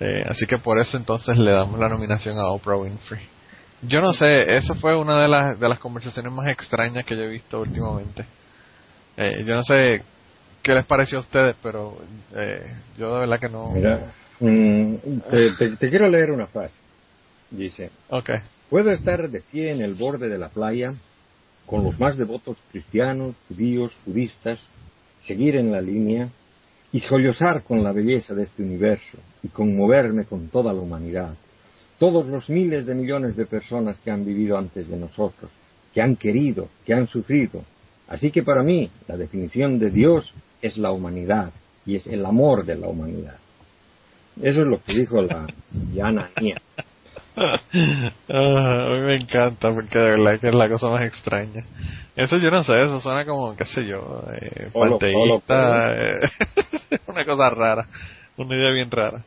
eh, 0.00 0.24
así 0.26 0.46
que 0.46 0.56
por 0.56 0.80
eso 0.80 0.96
entonces 0.96 1.36
le 1.36 1.52
damos 1.52 1.78
la 1.78 1.90
nominación 1.90 2.38
a 2.38 2.46
Oprah 2.46 2.76
Winfrey 2.76 3.34
yo 3.86 4.00
no 4.00 4.14
sé, 4.14 4.56
esa 4.56 4.74
fue 4.76 4.96
una 4.96 5.20
de 5.20 5.28
las, 5.28 5.60
de 5.60 5.68
las 5.68 5.78
conversaciones 5.78 6.32
más 6.32 6.46
extrañas 6.48 7.04
que 7.04 7.14
yo 7.14 7.24
he 7.24 7.28
visto 7.28 7.60
últimamente. 7.60 8.24
Eh, 9.14 9.44
yo 9.46 9.54
no 9.54 9.62
sé 9.62 10.02
qué 10.62 10.72
les 10.72 10.86
pareció 10.86 11.18
a 11.18 11.20
ustedes, 11.20 11.54
pero 11.62 11.98
eh, 12.34 12.72
yo 12.96 13.12
de 13.14 13.20
verdad 13.20 13.38
que 13.38 13.50
no. 13.50 13.72
Mira, 13.72 14.12
mm, 14.40 14.94
te, 15.78 15.88
quiero 15.90 16.08
leer 16.08 16.30
una 16.30 16.46
frase. 16.46 16.76
Dice: 17.50 17.90
okay. 18.08 18.40
Puedo 18.70 18.90
estar 18.90 19.30
de 19.30 19.40
pie 19.40 19.70
en 19.72 19.82
el 19.82 19.94
borde 19.94 20.28
de 20.28 20.38
la 20.38 20.48
playa 20.48 20.94
con 21.66 21.84
los 21.84 21.98
más 21.98 22.16
devotos 22.16 22.58
cristianos, 22.70 23.34
judíos, 23.48 23.92
budistas, 24.06 24.66
seguir 25.22 25.56
en 25.56 25.72
la 25.72 25.80
línea 25.80 26.28
y 26.92 27.00
sollozar 27.00 27.62
con 27.62 27.82
la 27.82 27.92
belleza 27.92 28.34
de 28.34 28.44
este 28.44 28.62
universo 28.62 29.18
y 29.42 29.48
conmoverme 29.48 30.24
con 30.24 30.48
toda 30.48 30.72
la 30.72 30.80
humanidad 30.80 31.34
todos 31.98 32.26
los 32.26 32.48
miles 32.48 32.86
de 32.86 32.94
millones 32.94 33.36
de 33.36 33.46
personas 33.46 34.00
que 34.00 34.10
han 34.10 34.24
vivido 34.24 34.58
antes 34.58 34.88
de 34.88 34.96
nosotros, 34.96 35.50
que 35.92 36.02
han 36.02 36.16
querido, 36.16 36.68
que 36.84 36.94
han 36.94 37.06
sufrido. 37.06 37.64
Así 38.08 38.30
que 38.30 38.42
para 38.42 38.62
mí 38.62 38.90
la 39.08 39.16
definición 39.16 39.78
de 39.78 39.90
Dios 39.90 40.34
es 40.60 40.76
la 40.76 40.90
humanidad 40.90 41.52
y 41.86 41.96
es 41.96 42.06
el 42.06 42.24
amor 42.26 42.64
de 42.64 42.76
la 42.76 42.88
humanidad. 42.88 43.38
Eso 44.42 44.60
es 44.62 44.66
lo 44.66 44.82
que 44.82 44.94
dijo 44.94 45.22
la 45.22 45.46
Diana 45.70 46.30
Nia. 46.40 46.60
Ah, 47.36 48.86
a 48.86 48.94
mí 48.94 49.00
me 49.00 49.16
encanta 49.16 49.72
porque 49.74 49.98
de 49.98 50.10
verdad 50.10 50.38
que 50.38 50.48
es 50.48 50.54
la 50.54 50.68
cosa 50.68 50.88
más 50.88 51.02
extraña. 51.02 51.64
Eso 52.14 52.36
yo 52.36 52.48
no 52.48 52.62
sé, 52.62 52.80
eso 52.80 53.00
suena 53.00 53.24
como, 53.24 53.56
qué 53.56 53.64
sé 53.64 53.84
yo, 53.84 54.22
eh, 54.32 54.70
panteísta, 54.72 55.94
eh, 55.94 56.20
una 57.08 57.24
cosa 57.24 57.50
rara, 57.50 57.86
una 58.36 58.54
idea 58.54 58.70
bien 58.70 58.88
rara. 58.88 59.24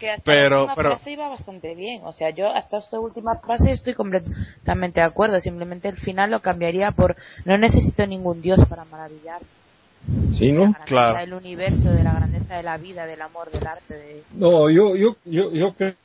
Que 0.00 0.10
hasta 0.10 0.22
pero, 0.24 0.66
la 0.66 0.74
pero 0.74 0.96
frase 0.96 1.12
iba 1.12 1.28
bastante 1.28 1.74
bien. 1.74 2.02
O 2.04 2.12
sea, 2.12 2.30
yo 2.30 2.48
hasta 2.48 2.78
esta 2.78 2.98
última 3.00 3.36
frase 3.36 3.72
estoy 3.72 3.94
completamente 3.94 5.00
de 5.00 5.06
acuerdo. 5.06 5.40
Simplemente 5.40 5.88
el 5.88 5.96
final 5.96 6.30
lo 6.30 6.40
cambiaría 6.40 6.90
por 6.90 7.16
no 7.44 7.56
necesito 7.56 8.06
ningún 8.06 8.42
Dios 8.42 8.60
para 8.68 8.84
maravillar. 8.84 9.40
Sí, 10.38 10.52
¿no? 10.52 10.74
Claro. 10.86 11.18
Del 11.18 11.34
universo, 11.34 11.90
de 11.90 12.02
la 12.02 12.14
grandeza 12.14 12.56
de 12.56 12.62
la 12.62 12.76
vida, 12.76 13.06
del 13.06 13.22
amor, 13.22 13.50
del 13.50 13.66
arte. 13.66 13.94
De... 13.94 14.22
No, 14.34 14.68
yo, 14.68 14.96
yo, 14.96 15.16
yo, 15.24 15.52
yo 15.52 15.74
creo 15.74 15.92
que 15.92 15.96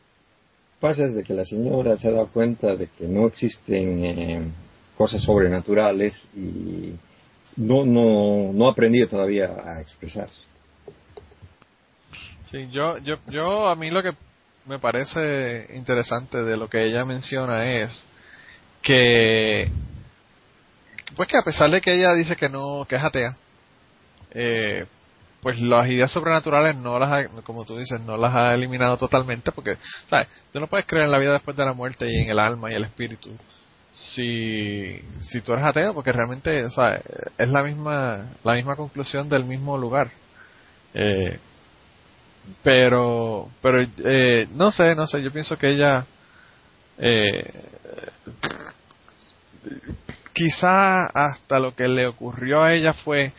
pasa 0.80 1.06
es 1.06 1.16
de 1.16 1.24
que 1.24 1.34
la 1.34 1.46
señora 1.46 1.98
se 1.98 2.08
ha 2.08 2.12
dado 2.12 2.28
cuenta 2.28 2.76
de 2.76 2.88
que 2.88 3.08
no 3.08 3.28
existen 3.28 4.06
eh, 4.06 4.42
cosas 4.96 5.22
sobrenaturales 5.24 6.14
y 6.36 6.94
no, 7.58 7.86
no, 7.86 8.54
no 8.54 8.68
ha 8.68 8.72
aprendido 8.72 9.08
todavía 9.08 9.50
a 9.66 9.82
expresarse. 9.82 10.46
Sí, 12.52 12.70
yo, 12.72 12.98
yo, 13.00 13.18
yo, 13.28 13.68
a 13.68 13.76
mí 13.76 13.90
lo 13.90 14.02
que 14.04 14.14
me 14.66 14.80
parece 14.80 15.68
interesante 15.76 16.44
de 16.44 16.56
lo 16.56 16.70
que 16.70 16.84
ella 16.84 17.04
menciona 17.04 17.82
es 17.82 18.06
que, 18.82 19.70
pues 21.16 21.28
que 21.28 21.38
a 21.38 21.44
pesar 21.44 21.70
de 21.72 21.82
que 21.82 21.94
ella 21.94 22.14
dice 22.14 22.36
que 22.36 22.48
no, 22.48 22.86
que 22.88 22.96
es 22.96 23.04
atea, 23.04 23.36
eh, 24.38 24.86
pues 25.42 25.60
las 25.60 25.88
ideas 25.90 26.12
sobrenaturales 26.12 26.76
no 26.76 27.00
las 27.00 27.12
ha, 27.12 27.28
como 27.44 27.66
tú 27.66 27.78
dices, 27.78 28.00
no 28.02 28.18
las 28.18 28.34
ha 28.36 28.54
eliminado 28.54 28.98
totalmente 28.98 29.52
porque, 29.52 29.78
¿sabes? 30.10 30.28
Tú 30.54 30.60
no 30.60 30.68
puedes 30.68 30.86
creer 30.86 31.06
en 31.06 31.12
la 31.12 31.20
vida 31.20 31.34
después 31.34 31.58
de 31.58 31.66
la 31.66 31.74
muerte 31.74 32.10
y 32.10 32.24
en 32.24 32.30
el 32.30 32.40
alma 32.40 32.72
y 32.72 32.76
el 32.76 32.84
espíritu 32.84 33.32
si, 34.14 35.00
si 35.22 35.42
tú 35.42 35.54
eres 35.54 35.66
ateo 35.66 35.94
porque 35.94 36.12
realmente, 36.12 36.70
¿sabes? 36.72 37.02
Es 37.38 37.48
la 37.50 37.64
misma, 37.64 38.26
la 38.44 38.54
misma 38.54 38.76
conclusión 38.76 39.28
del 39.28 39.44
mismo 39.46 39.78
lugar. 39.78 40.12
Eh, 40.94 41.40
pero 42.64 43.50
pero 43.62 43.82
eh, 43.82 44.48
no 44.54 44.72
sé 44.72 44.96
no 44.96 45.06
sé 45.06 45.22
yo 45.22 45.34
pienso 45.34 45.58
que 45.58 45.70
ella 45.74 46.06
eh, 46.98 47.52
quizá 50.34 51.08
hasta 51.08 51.60
lo 51.60 51.76
que 51.76 51.88
le 51.90 52.08
ocurrió 52.08 52.64
a 52.64 52.74
ella 52.74 52.94
fue 52.94 53.34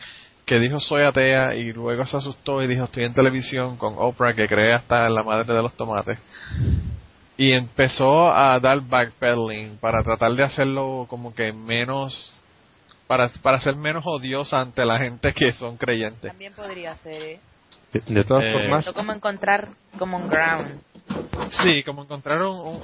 que 0.49 0.57
dijo 0.59 0.79
soy 0.79 1.03
atea 1.03 1.53
y 1.53 1.71
luego 1.73 2.03
se 2.07 2.17
asustó 2.17 2.63
y 2.63 2.67
dijo 2.67 2.85
estoy 2.85 3.03
en 3.03 3.13
televisión 3.13 3.77
con 3.77 3.93
Oprah 3.97 4.33
que 4.33 4.47
cree 4.47 4.73
hasta 4.73 5.05
en 5.05 5.13
la 5.13 5.21
madre 5.21 5.53
de 5.53 5.61
los 5.61 5.71
tomates 5.75 6.17
y 7.37 7.51
empezó 7.51 8.33
a 8.33 8.59
dar 8.59 8.81
backpedaling 8.81 9.77
para 9.79 10.01
tratar 10.03 10.33
de 10.33 10.43
hacerlo 10.43 11.05
como 11.07 11.35
que 11.35 11.53
menos 11.53 12.33
para 13.05 13.29
para 13.43 13.59
ser 13.59 13.75
menos 13.75 14.03
odiosa 14.07 14.59
ante 14.59 14.83
la 14.85 14.97
gente 14.97 15.33
que 15.33 15.51
son 15.51 15.77
creyentes 15.77 16.31
también 16.31 16.53
podría 16.53 16.95
ser 16.95 17.21
¿eh? 17.21 17.39
De 18.07 18.23
todas 18.23 18.43
Eh, 18.45 18.51
formas, 18.51 18.85
como 18.93 19.11
encontrar 19.13 19.69
common 19.97 20.27
ground. 20.29 20.79
Sí, 21.63 21.81
como 21.83 22.03
encontrar 22.03 22.39
un, 22.43 22.55
un- 22.75 22.81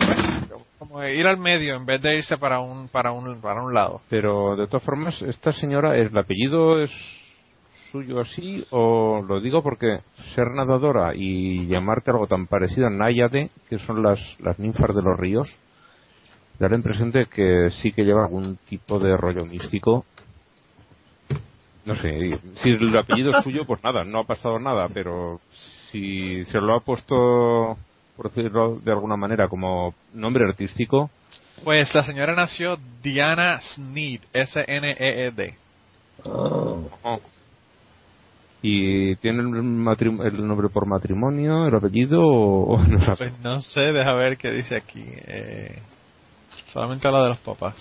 como 0.80 1.04
ir 1.04 1.28
al 1.28 1.38
medio 1.38 1.76
en 1.76 1.86
vez 1.86 2.02
de 2.02 2.18
irse 2.18 2.38
para 2.38 2.60
un 2.60 2.88
para 2.90 3.12
un 3.12 3.40
para 3.42 3.62
un 3.64 3.72
lado. 3.74 4.02
pero 4.10 4.56
de 4.56 4.66
todas 4.68 4.84
formas, 4.84 5.20
esta 5.22 5.52
señora, 5.54 5.96
¿el 5.96 6.16
apellido 6.18 6.82
es 6.82 6.92
suyo 7.96 8.20
así 8.20 8.66
o 8.72 9.24
lo 9.26 9.40
digo 9.40 9.64
porque 9.64 10.00
ser 10.34 10.52
nadadora 10.52 11.14
y 11.16 11.66
llamarte 11.68 12.12
algo 12.12 12.28
tan 12.28 12.46
parecido 12.48 12.88
a 12.88 12.90
Náyade, 12.90 13.52
que 13.70 13.80
son 13.80 14.04
las, 14.04 14.20
las 14.40 14.60
ninfas 14.60 14.94
de 14.94 15.02
los 15.02 15.18
ríos, 15.18 15.48
da 16.60 16.68
la 16.68 16.76
impresión 16.76 17.12
de 17.12 17.26
que 17.28 17.70
sí 17.82 17.94
que 17.94 18.04
lleva 18.04 18.26
algún 18.26 18.58
tipo 18.68 19.00
de 19.00 19.16
rollo 19.16 19.46
místico. 19.46 20.06
No 21.86 21.96
sé, 21.96 22.38
si 22.64 22.70
el 22.72 22.98
apellido 22.98 23.32
es 23.38 23.44
suyo, 23.46 23.66
pues 23.66 23.82
nada, 23.82 24.04
no 24.04 24.20
ha 24.20 24.24
pasado 24.26 24.60
nada, 24.60 24.90
pero 24.94 25.40
si 25.92 26.44
se 26.46 26.60
lo 26.60 26.76
ha 26.76 26.82
puesto, 26.82 27.78
por 28.18 28.30
decirlo 28.30 28.80
de 28.84 28.92
alguna 28.92 29.16
manera, 29.16 29.48
como 29.48 29.94
nombre 30.14 30.44
artístico, 30.46 31.10
Pues 31.64 31.96
la 31.96 32.04
señora 32.04 32.36
nació 32.36 32.78
Diana 33.02 33.62
Sneed, 33.76 34.20
S 34.34 34.66
N 34.68 34.92
E 35.00 35.28
E 35.28 35.32
D. 35.32 35.54
Ah, 36.26 36.76
Oh. 37.04 37.35
¿Y 38.68 39.16
tiene 39.18 39.42
el, 39.42 40.48
nombre 40.48 40.70
por 40.70 40.88
matrimonio, 40.88 41.68
el 41.68 41.76
apellido 41.76 42.20
o, 42.24 42.74
o 42.74 42.78
no 42.88 43.00
sabe? 43.06 43.30
Pues 43.30 43.40
no 43.42 43.60
sé, 43.60 43.80
deja 43.80 44.12
ver 44.16 44.38
qué 44.38 44.50
dice 44.50 44.76
aquí. 44.76 45.04
Eh, 45.06 45.78
solamente 46.74 47.08
habla 47.08 47.22
de 47.26 47.30
los 47.30 47.38
papás. 47.42 47.76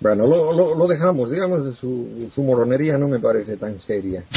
bueno, 0.00 0.26
lo, 0.26 0.52
lo, 0.52 0.74
lo 0.74 0.86
dejamos, 0.86 1.30
digamos, 1.30 1.64
de 1.64 1.72
su, 1.76 2.30
su 2.34 2.42
moronería 2.42 2.98
no 2.98 3.08
me 3.08 3.18
parece 3.18 3.56
tan 3.56 3.80
seria. 3.80 4.24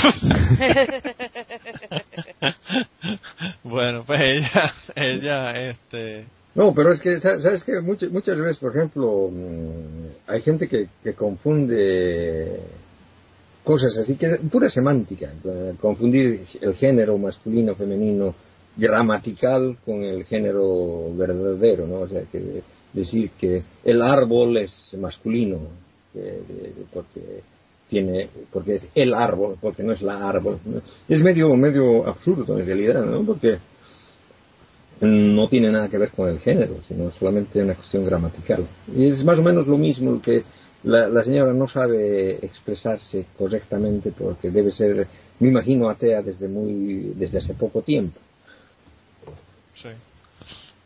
bueno, 3.63 4.03
pues 4.05 4.21
ella, 4.21 4.71
ella, 4.95 5.69
este, 5.69 6.27
No, 6.55 6.73
pero 6.73 6.93
es 6.93 7.01
que, 7.01 7.19
sa- 7.19 7.41
¿sabes 7.41 7.61
que 7.65 7.81
Muchas, 7.81 8.09
muchas 8.09 8.37
veces, 8.37 8.57
por 8.57 8.71
ejemplo, 8.75 9.27
mm, 9.29 10.31
hay 10.31 10.41
gente 10.43 10.69
que, 10.69 10.87
que 11.03 11.13
confunde 11.13 12.57
cosas 13.63 13.95
así, 13.97 14.15
que 14.15 14.27
pura 14.51 14.69
semántica, 14.69 15.31
eh, 15.45 15.73
confundir 15.79 16.41
el 16.61 16.73
género 16.75 17.17
masculino, 17.17 17.75
femenino, 17.75 18.33
gramatical 18.77 19.77
con 19.85 20.03
el 20.03 20.23
género 20.25 21.13
verdadero, 21.15 21.85
¿no? 21.87 21.99
O 22.01 22.07
sea, 22.07 22.21
que 22.31 22.61
decir 22.93 23.31
que 23.39 23.63
el 23.83 24.01
árbol 24.01 24.57
es 24.57 24.71
masculino, 24.97 25.59
de- 26.13 26.21
de- 26.21 26.73
porque 26.93 27.41
tiene, 27.89 28.29
porque 28.51 28.75
es 28.75 28.87
el 28.95 29.13
árbol, 29.13 29.57
porque 29.61 29.83
no 29.83 29.91
es 29.91 30.01
la 30.01 30.27
árbol. 30.27 30.59
Es 31.09 31.21
medio, 31.21 31.53
medio 31.55 32.07
absurdo 32.07 32.57
en 32.57 32.65
realidad, 32.65 33.05
¿no? 33.05 33.23
Porque 33.25 33.57
no 35.01 35.47
tiene 35.49 35.71
nada 35.71 35.89
que 35.89 35.97
ver 35.97 36.11
con 36.11 36.29
el 36.29 36.39
género, 36.39 36.75
sino 36.87 37.11
solamente 37.11 37.61
una 37.61 37.75
cuestión 37.75 38.05
gramatical. 38.05 38.65
Y 38.95 39.07
es 39.07 39.23
más 39.25 39.37
o 39.39 39.41
menos 39.41 39.67
lo 39.67 39.77
mismo 39.77 40.21
que 40.21 40.43
la, 40.83 41.07
la 41.07 41.23
señora 41.23 41.53
no 41.53 41.67
sabe 41.67 42.43
expresarse 42.45 43.25
correctamente 43.37 44.11
porque 44.11 44.49
debe 44.51 44.71
ser, 44.71 45.07
me 45.39 45.49
imagino, 45.49 45.89
atea 45.89 46.21
desde 46.21 46.47
muy, 46.47 47.13
desde 47.15 47.39
hace 47.39 47.53
poco 47.53 47.81
tiempo. 47.81 48.19
Sí. 49.75 49.89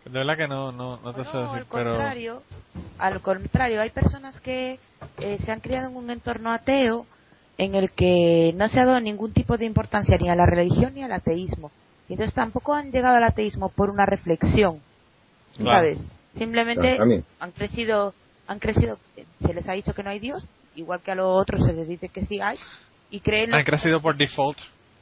De 0.06 0.12
verdad 0.12 0.38
que 0.38 0.48
no, 0.48 0.72
no, 0.72 0.98
no 0.98 1.14
te 1.14 1.24
sé 1.24 1.30
No, 1.34 1.42
decir, 1.44 1.58
al 1.60 1.66
pero... 1.72 1.92
contrario, 1.92 2.44
al 3.00 3.22
contrario, 3.22 3.82
hay 3.82 3.90
personas 3.90 4.40
que 4.42 4.80
eh, 5.20 5.38
se 5.44 5.52
han 5.52 5.62
criado 5.62 5.90
en 5.90 5.96
un 5.98 6.10
entorno 6.12 6.52
ateo 6.52 7.06
en 7.58 7.74
el 7.74 7.92
que 7.92 8.54
no 8.56 8.68
se 8.70 8.80
ha 8.80 8.86
dado 8.86 9.00
ningún 9.00 9.34
tipo 9.34 9.58
de 9.58 9.66
importancia 9.66 10.18
ni 10.18 10.30
a 10.30 10.36
la 10.36 10.46
religión 10.46 10.94
ni 10.94 11.04
al 11.04 11.12
ateísmo. 11.12 11.72
Y 12.08 12.14
entonces 12.14 12.36
tampoco 12.36 12.74
han 12.74 12.92
llegado 12.92 13.16
al 13.16 13.24
ateísmo 13.24 13.70
por 13.70 13.90
una 13.90 14.06
reflexión, 14.06 14.80
Claro. 15.58 15.80
¿sabes? 15.96 15.98
Simplemente 16.38 16.98
Claro, 16.98 17.24
han 17.40 17.52
crecido, 17.52 18.14
han 18.48 18.60
crecido, 18.60 18.98
se 19.42 19.54
les 19.54 19.68
ha 19.68 19.74
dicho 19.74 19.94
que 19.94 20.04
no 20.04 20.10
hay 20.10 20.20
Dios, 20.20 20.46
igual 20.76 21.02
que 21.02 21.12
a 21.12 21.16
los 21.16 21.28
otros 21.42 21.66
se 21.66 21.74
les 21.74 21.88
dice 21.88 22.10
que 22.10 22.26
sí 22.26 22.40
hay, 22.42 22.58
y 23.10 23.20
creen 23.22 23.54
Han 23.54 23.64
que- 23.64 23.72
crecido 23.72 24.02
por 24.02 24.16
default. 24.18 24.58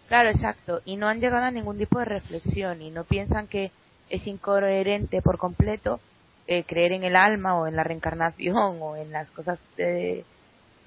Claro, 0.08 0.30
exacto. 0.30 0.82
Y 0.86 0.98
no 0.98 1.08
han 1.08 1.20
llegado 1.22 1.46
a 1.46 1.52
ningún 1.52 1.78
tipo 1.78 1.98
de 2.00 2.06
reflexión 2.06 2.82
y 2.82 2.92
no 2.92 3.04
piensan 3.06 3.48
que 3.48 3.72
es 4.10 4.28
incoherente 4.28 5.22
por 5.22 5.38
completo 5.38 6.00
eh, 6.46 6.64
creer 6.66 6.92
en 6.92 7.04
el 7.06 7.16
alma 7.16 7.56
o 7.58 7.68
en 7.68 7.76
la 7.78 7.84
reencarnación 7.86 8.78
o 8.82 8.98
en 8.98 9.12
las 9.14 9.32
cosas 9.32 9.60
de, 9.78 10.26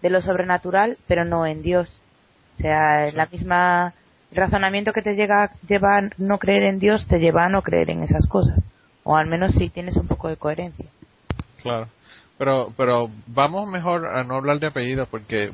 de 0.02 0.10
lo 0.10 0.20
sobrenatural, 0.20 0.98
pero 1.08 1.24
no 1.24 1.46
en 1.46 1.62
Dios. 1.62 1.88
O 2.58 2.60
sea, 2.60 3.10
Sí. 3.10 3.16
la 3.16 3.26
misma 3.26 3.94
el 4.32 4.36
razonamiento 4.38 4.92
que 4.92 5.02
te 5.02 5.14
llega, 5.14 5.52
lleva 5.66 5.98
a 5.98 6.10
no 6.18 6.38
creer 6.38 6.64
en 6.64 6.78
Dios 6.78 7.06
te 7.08 7.18
lleva 7.18 7.44
a 7.46 7.48
no 7.48 7.62
creer 7.62 7.90
en 7.90 8.02
esas 8.02 8.26
cosas. 8.28 8.58
O 9.02 9.16
al 9.16 9.26
menos 9.28 9.52
si 9.52 9.70
tienes 9.70 9.96
un 9.96 10.08
poco 10.08 10.28
de 10.28 10.36
coherencia. 10.36 10.85
Claro. 11.62 11.88
Pero, 12.38 12.72
pero 12.76 13.08
vamos 13.26 13.68
mejor 13.68 14.06
a 14.06 14.22
no 14.24 14.36
hablar 14.36 14.58
de 14.60 14.66
apellido 14.66 15.06
porque 15.10 15.50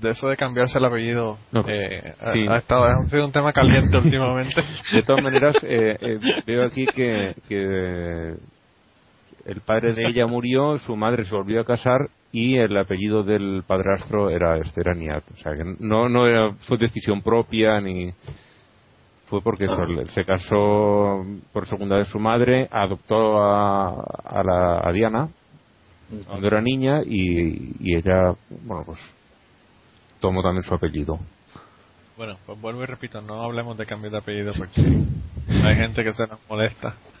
de 0.00 0.10
eso 0.10 0.28
de 0.28 0.36
cambiarse 0.36 0.76
el 0.78 0.84
apellido 0.84 1.38
No. 1.52 1.64
eh, 1.68 2.14
ha- 2.20 2.32
Sí. 2.32 2.46
ha, 2.48 2.56
estado, 2.58 2.84
ha 2.84 3.06
sido 3.08 3.24
un 3.24 3.32
tema 3.32 3.52
caliente 3.52 3.96
últimamente. 3.96 4.62
De 4.92 5.02
todas 5.02 5.22
maneras, 5.22 5.56
eh, 5.62 5.96
eh, 6.00 6.18
veo 6.46 6.64
aquí 6.66 6.84
que, 6.86 7.34
que 7.48 8.34
el 9.46 9.60
padre 9.64 9.94
de 9.94 10.06
ella 10.08 10.26
murió, 10.26 10.78
su 10.80 10.96
madre 10.96 11.24
se 11.24 11.34
volvió 11.34 11.60
a 11.60 11.64
casar 11.64 12.08
y 12.32 12.56
el 12.58 12.76
apellido 12.76 13.22
del 13.22 13.62
padrastro 13.66 14.28
era 14.28 14.58
este, 14.58 14.80
era 14.80 14.92
Niat. 14.94 15.22
O 15.32 15.36
sea, 15.38 15.52
que 15.56 15.62
no, 15.78 16.08
no 16.08 16.26
era, 16.26 16.52
fue 16.66 16.76
decisión 16.76 17.22
propia 17.22 17.80
ni 17.80 18.10
fue 19.26 19.42
porque 19.42 19.64
eso, 19.64 19.82
él 19.82 20.08
se 20.10 20.24
casó 20.24 21.24
por 21.52 21.66
segunda 21.66 21.96
vez 21.96 22.08
su 22.08 22.18
madre, 22.18 22.68
adoptó 22.70 23.42
a, 23.42 23.88
a, 24.24 24.42
la, 24.44 24.80
a 24.88 24.92
Diana 24.92 25.28
cuando 26.26 26.46
era 26.46 26.60
niña 26.60 27.02
y, 27.04 27.74
y 27.80 27.96
ella, 27.96 28.34
bueno, 28.64 28.84
pues 28.86 28.98
tomó 30.20 30.42
también 30.42 30.62
su 30.62 30.74
apellido. 30.74 31.18
Bueno, 32.16 32.38
pues 32.46 32.58
vuelvo 32.60 32.82
y 32.82 32.86
repito, 32.86 33.20
no 33.20 33.42
hablemos 33.42 33.76
de 33.76 33.84
cambio 33.84 34.10
de 34.10 34.18
apellido 34.18 34.52
porque 34.56 34.80
hay 35.48 35.76
gente 35.76 36.02
que 36.02 36.14
se 36.14 36.26
nos 36.26 36.38
molesta. 36.48 36.94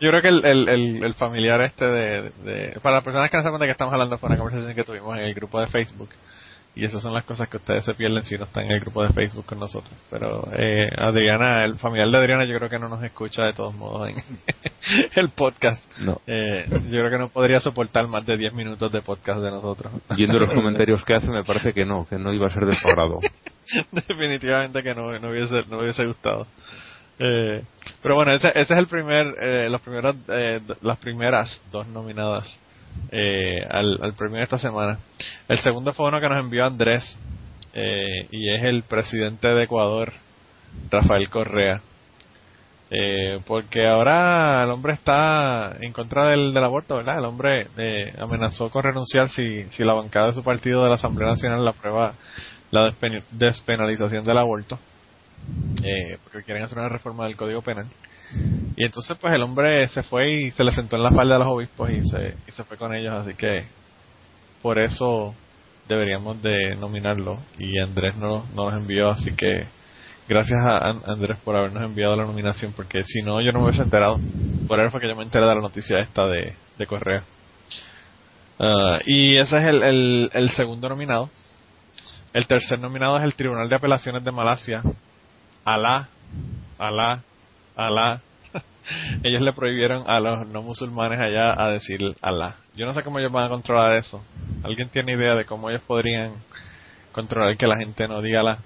Yo 0.00 0.10
creo 0.10 0.20
que 0.20 0.28
el, 0.28 0.44
el, 0.44 0.68
el, 0.68 1.04
el 1.04 1.14
familiar 1.14 1.62
este 1.62 1.86
de, 1.86 2.30
de... 2.44 2.80
Para 2.82 2.96
las 2.96 3.04
personas 3.04 3.30
que 3.30 3.36
no 3.38 3.42
sepan 3.42 3.60
de 3.60 3.66
qué 3.66 3.72
estamos 3.72 3.92
hablando 3.92 4.18
fue 4.18 4.28
una 4.28 4.36
conversación 4.36 4.74
que 4.74 4.84
tuvimos 4.84 5.16
en 5.16 5.24
el 5.24 5.34
grupo 5.34 5.60
de 5.60 5.68
Facebook. 5.68 6.10
Y 6.78 6.84
esas 6.84 7.02
son 7.02 7.12
las 7.12 7.24
cosas 7.24 7.48
que 7.48 7.56
ustedes 7.56 7.84
se 7.84 7.92
pierden 7.94 8.24
si 8.24 8.38
no 8.38 8.44
están 8.44 8.66
en 8.66 8.70
el 8.70 8.78
grupo 8.78 9.02
de 9.02 9.08
Facebook 9.08 9.44
con 9.46 9.58
nosotros. 9.58 9.92
Pero 10.10 10.48
eh, 10.56 10.88
Adriana, 10.96 11.64
el 11.64 11.74
familiar 11.74 12.08
de 12.08 12.18
Adriana 12.18 12.44
yo 12.44 12.56
creo 12.56 12.70
que 12.70 12.78
no 12.78 12.88
nos 12.88 13.02
escucha 13.02 13.42
de 13.42 13.52
todos 13.52 13.74
modos 13.74 14.10
en 14.10 14.22
el 15.16 15.30
podcast. 15.30 15.84
No. 15.98 16.20
Eh, 16.24 16.66
yo 16.68 17.00
creo 17.00 17.10
que 17.10 17.18
no 17.18 17.30
podría 17.30 17.58
soportar 17.58 18.06
más 18.06 18.24
de 18.24 18.36
10 18.36 18.54
minutos 18.54 18.92
de 18.92 19.02
podcast 19.02 19.40
de 19.40 19.50
nosotros. 19.50 19.92
Viendo 20.16 20.38
los 20.38 20.50
comentarios 20.54 21.04
que 21.04 21.14
hace, 21.14 21.26
me 21.26 21.42
parece 21.42 21.72
que 21.72 21.84
no, 21.84 22.06
que 22.08 22.16
no 22.16 22.32
iba 22.32 22.46
a 22.46 22.50
ser 22.50 22.64
de 22.64 22.76
su 22.76 22.86
agrado. 22.86 23.18
Definitivamente 23.90 24.80
que 24.80 24.94
no, 24.94 25.18
no 25.18 25.30
hubiese, 25.30 25.64
no 25.68 25.80
hubiese 25.80 26.06
gustado. 26.06 26.46
Eh, 27.18 27.64
pero 28.00 28.14
bueno, 28.14 28.30
ese, 28.34 28.50
ese 28.50 28.72
es 28.72 28.78
el 28.78 28.86
primer, 28.86 29.34
eh, 29.42 29.68
los 29.68 29.80
primeros, 29.80 30.14
eh, 30.28 30.60
las 30.82 30.98
primeras 30.98 31.60
dos 31.72 31.88
nominadas 31.88 32.56
eh, 33.10 33.66
al, 33.70 33.98
al 34.02 34.14
premio 34.14 34.38
de 34.38 34.44
esta 34.44 34.58
semana. 34.58 34.98
El 35.48 35.58
segundo 35.58 35.92
fue 35.92 36.08
uno 36.08 36.20
que 36.20 36.28
nos 36.28 36.38
envió 36.38 36.64
Andrés 36.66 37.04
eh, 37.74 38.26
y 38.30 38.50
es 38.54 38.64
el 38.64 38.82
presidente 38.82 39.48
de 39.48 39.64
Ecuador, 39.64 40.12
Rafael 40.90 41.28
Correa. 41.28 41.80
Eh, 42.90 43.40
porque 43.46 43.86
ahora 43.86 44.62
el 44.62 44.70
hombre 44.70 44.94
está 44.94 45.76
en 45.80 45.92
contra 45.92 46.30
del, 46.30 46.56
aborto, 46.56 46.96
¿verdad? 46.96 47.18
El 47.18 47.26
hombre 47.26 47.66
eh, 47.76 48.14
amenazó 48.18 48.70
con 48.70 48.82
renunciar 48.82 49.28
si, 49.28 49.64
si 49.70 49.84
la 49.84 49.92
bancada 49.92 50.28
de 50.28 50.32
su 50.32 50.42
partido 50.42 50.82
de 50.82 50.88
la 50.88 50.94
Asamblea 50.94 51.28
Nacional 51.28 51.64
la 51.64 51.72
aprueba 51.72 52.14
la 52.70 52.90
despen- 52.90 53.22
despenalización 53.30 54.24
del 54.24 54.38
aborto, 54.38 54.78
eh, 55.84 56.16
porque 56.24 56.42
quieren 56.44 56.62
hacer 56.64 56.78
una 56.78 56.88
reforma 56.88 57.24
del 57.26 57.36
Código 57.36 57.60
Penal. 57.60 57.86
Y 58.76 58.84
entonces 58.84 59.16
pues 59.20 59.32
el 59.34 59.42
hombre 59.42 59.88
se 59.88 60.02
fue 60.04 60.30
y 60.30 60.50
se 60.52 60.64
le 60.64 60.72
sentó 60.72 60.96
en 60.96 61.02
la 61.02 61.10
falda 61.10 61.36
a 61.36 61.38
los 61.40 61.48
obispos 61.48 61.90
y 61.90 62.02
se, 62.08 62.34
y 62.46 62.52
se 62.52 62.64
fue 62.64 62.76
con 62.76 62.94
ellos, 62.94 63.12
así 63.14 63.34
que 63.34 63.64
por 64.62 64.78
eso 64.78 65.34
deberíamos 65.88 66.40
de 66.42 66.76
nominarlo 66.76 67.38
y 67.58 67.78
Andrés 67.78 68.14
no, 68.16 68.44
no 68.54 68.70
nos 68.70 68.74
envió, 68.74 69.10
así 69.10 69.32
que 69.34 69.66
gracias 70.28 70.60
a 70.62 70.90
An- 70.90 71.02
Andrés 71.06 71.38
por 71.44 71.56
habernos 71.56 71.82
enviado 71.82 72.14
la 72.14 72.24
nominación, 72.24 72.72
porque 72.76 73.02
si 73.04 73.22
no 73.22 73.40
yo 73.40 73.50
no 73.52 73.60
me 73.60 73.66
hubiese 73.66 73.82
enterado. 73.82 74.18
Por 74.68 74.78
él 74.80 74.90
fue 74.90 75.00
que 75.00 75.08
yo 75.08 75.16
me 75.16 75.22
enteré 75.22 75.46
de 75.46 75.54
la 75.54 75.60
noticia 75.60 75.98
esta 76.00 76.26
de, 76.26 76.54
de 76.76 76.86
Correa. 76.86 77.22
Ah, 78.58 78.98
y 79.06 79.36
ese 79.38 79.56
es 79.58 79.64
el, 79.64 79.82
el, 79.82 80.30
el 80.34 80.50
segundo 80.50 80.88
nominado. 80.88 81.30
El 82.34 82.46
tercer 82.46 82.78
nominado 82.78 83.16
es 83.18 83.24
el 83.24 83.34
Tribunal 83.34 83.68
de 83.68 83.76
Apelaciones 83.76 84.22
de 84.22 84.30
Malasia. 84.32 84.82
Alá, 85.64 86.08
Alá, 86.78 87.22
Alá. 87.78 88.20
Ellos 89.22 89.40
le 89.42 89.52
prohibieron 89.52 90.04
a 90.08 90.18
los 90.20 90.48
no 90.48 90.62
musulmanes 90.62 91.20
allá 91.20 91.52
a 91.62 91.70
decir 91.70 92.00
Alá. 92.22 92.56
Yo 92.76 92.86
no 92.86 92.92
sé 92.94 93.02
cómo 93.02 93.18
ellos 93.18 93.32
van 93.32 93.44
a 93.46 93.48
controlar 93.48 93.92
eso. 93.96 94.22
¿Alguien 94.62 94.88
tiene 94.88 95.12
idea 95.12 95.34
de 95.34 95.44
cómo 95.44 95.70
ellos 95.70 95.82
podrían 95.86 96.32
controlar 97.12 97.56
que 97.56 97.66
la 97.66 97.76
gente 97.76 98.06
no 98.08 98.20
diga 98.22 98.40
Alá? 98.40 98.58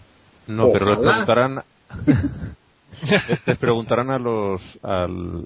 No, 0.47 0.71
pero 0.73 0.87
les 0.87 0.99
preguntarán 0.99 1.63
les- 2.07 3.47
les 3.47 3.59
preguntarán 3.59 4.11
a 4.11 4.19
los 4.19 4.61
al- 4.83 5.45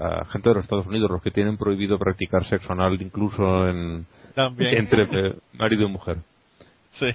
a 0.00 0.24
gente 0.26 0.48
de 0.48 0.54
los 0.54 0.64
Estados 0.64 0.86
Unidos 0.86 1.10
los 1.10 1.22
que 1.22 1.30
tienen 1.30 1.56
prohibido 1.56 1.98
practicar 1.98 2.44
sexo 2.46 2.72
anal 2.72 3.00
incluso 3.00 3.68
en 3.68 4.06
También. 4.34 4.78
entre 4.78 5.34
marido 5.54 5.84
y 5.84 5.88
mujer. 5.88 6.18
Sí. 6.92 7.08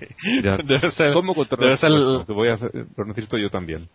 Ya. 0.44 0.58
Debe 0.64 0.92
ser, 0.92 1.14
¿Cómo 1.14 1.34
controlar 1.34 1.78
debe 1.78 1.78
ser? 1.78 2.26
Que 2.28 2.34
voy 2.34 2.50
a 2.50 2.54
hacer- 2.54 2.72
lo 2.98 3.06
necesito 3.06 3.38
yo 3.38 3.50
también. 3.50 3.88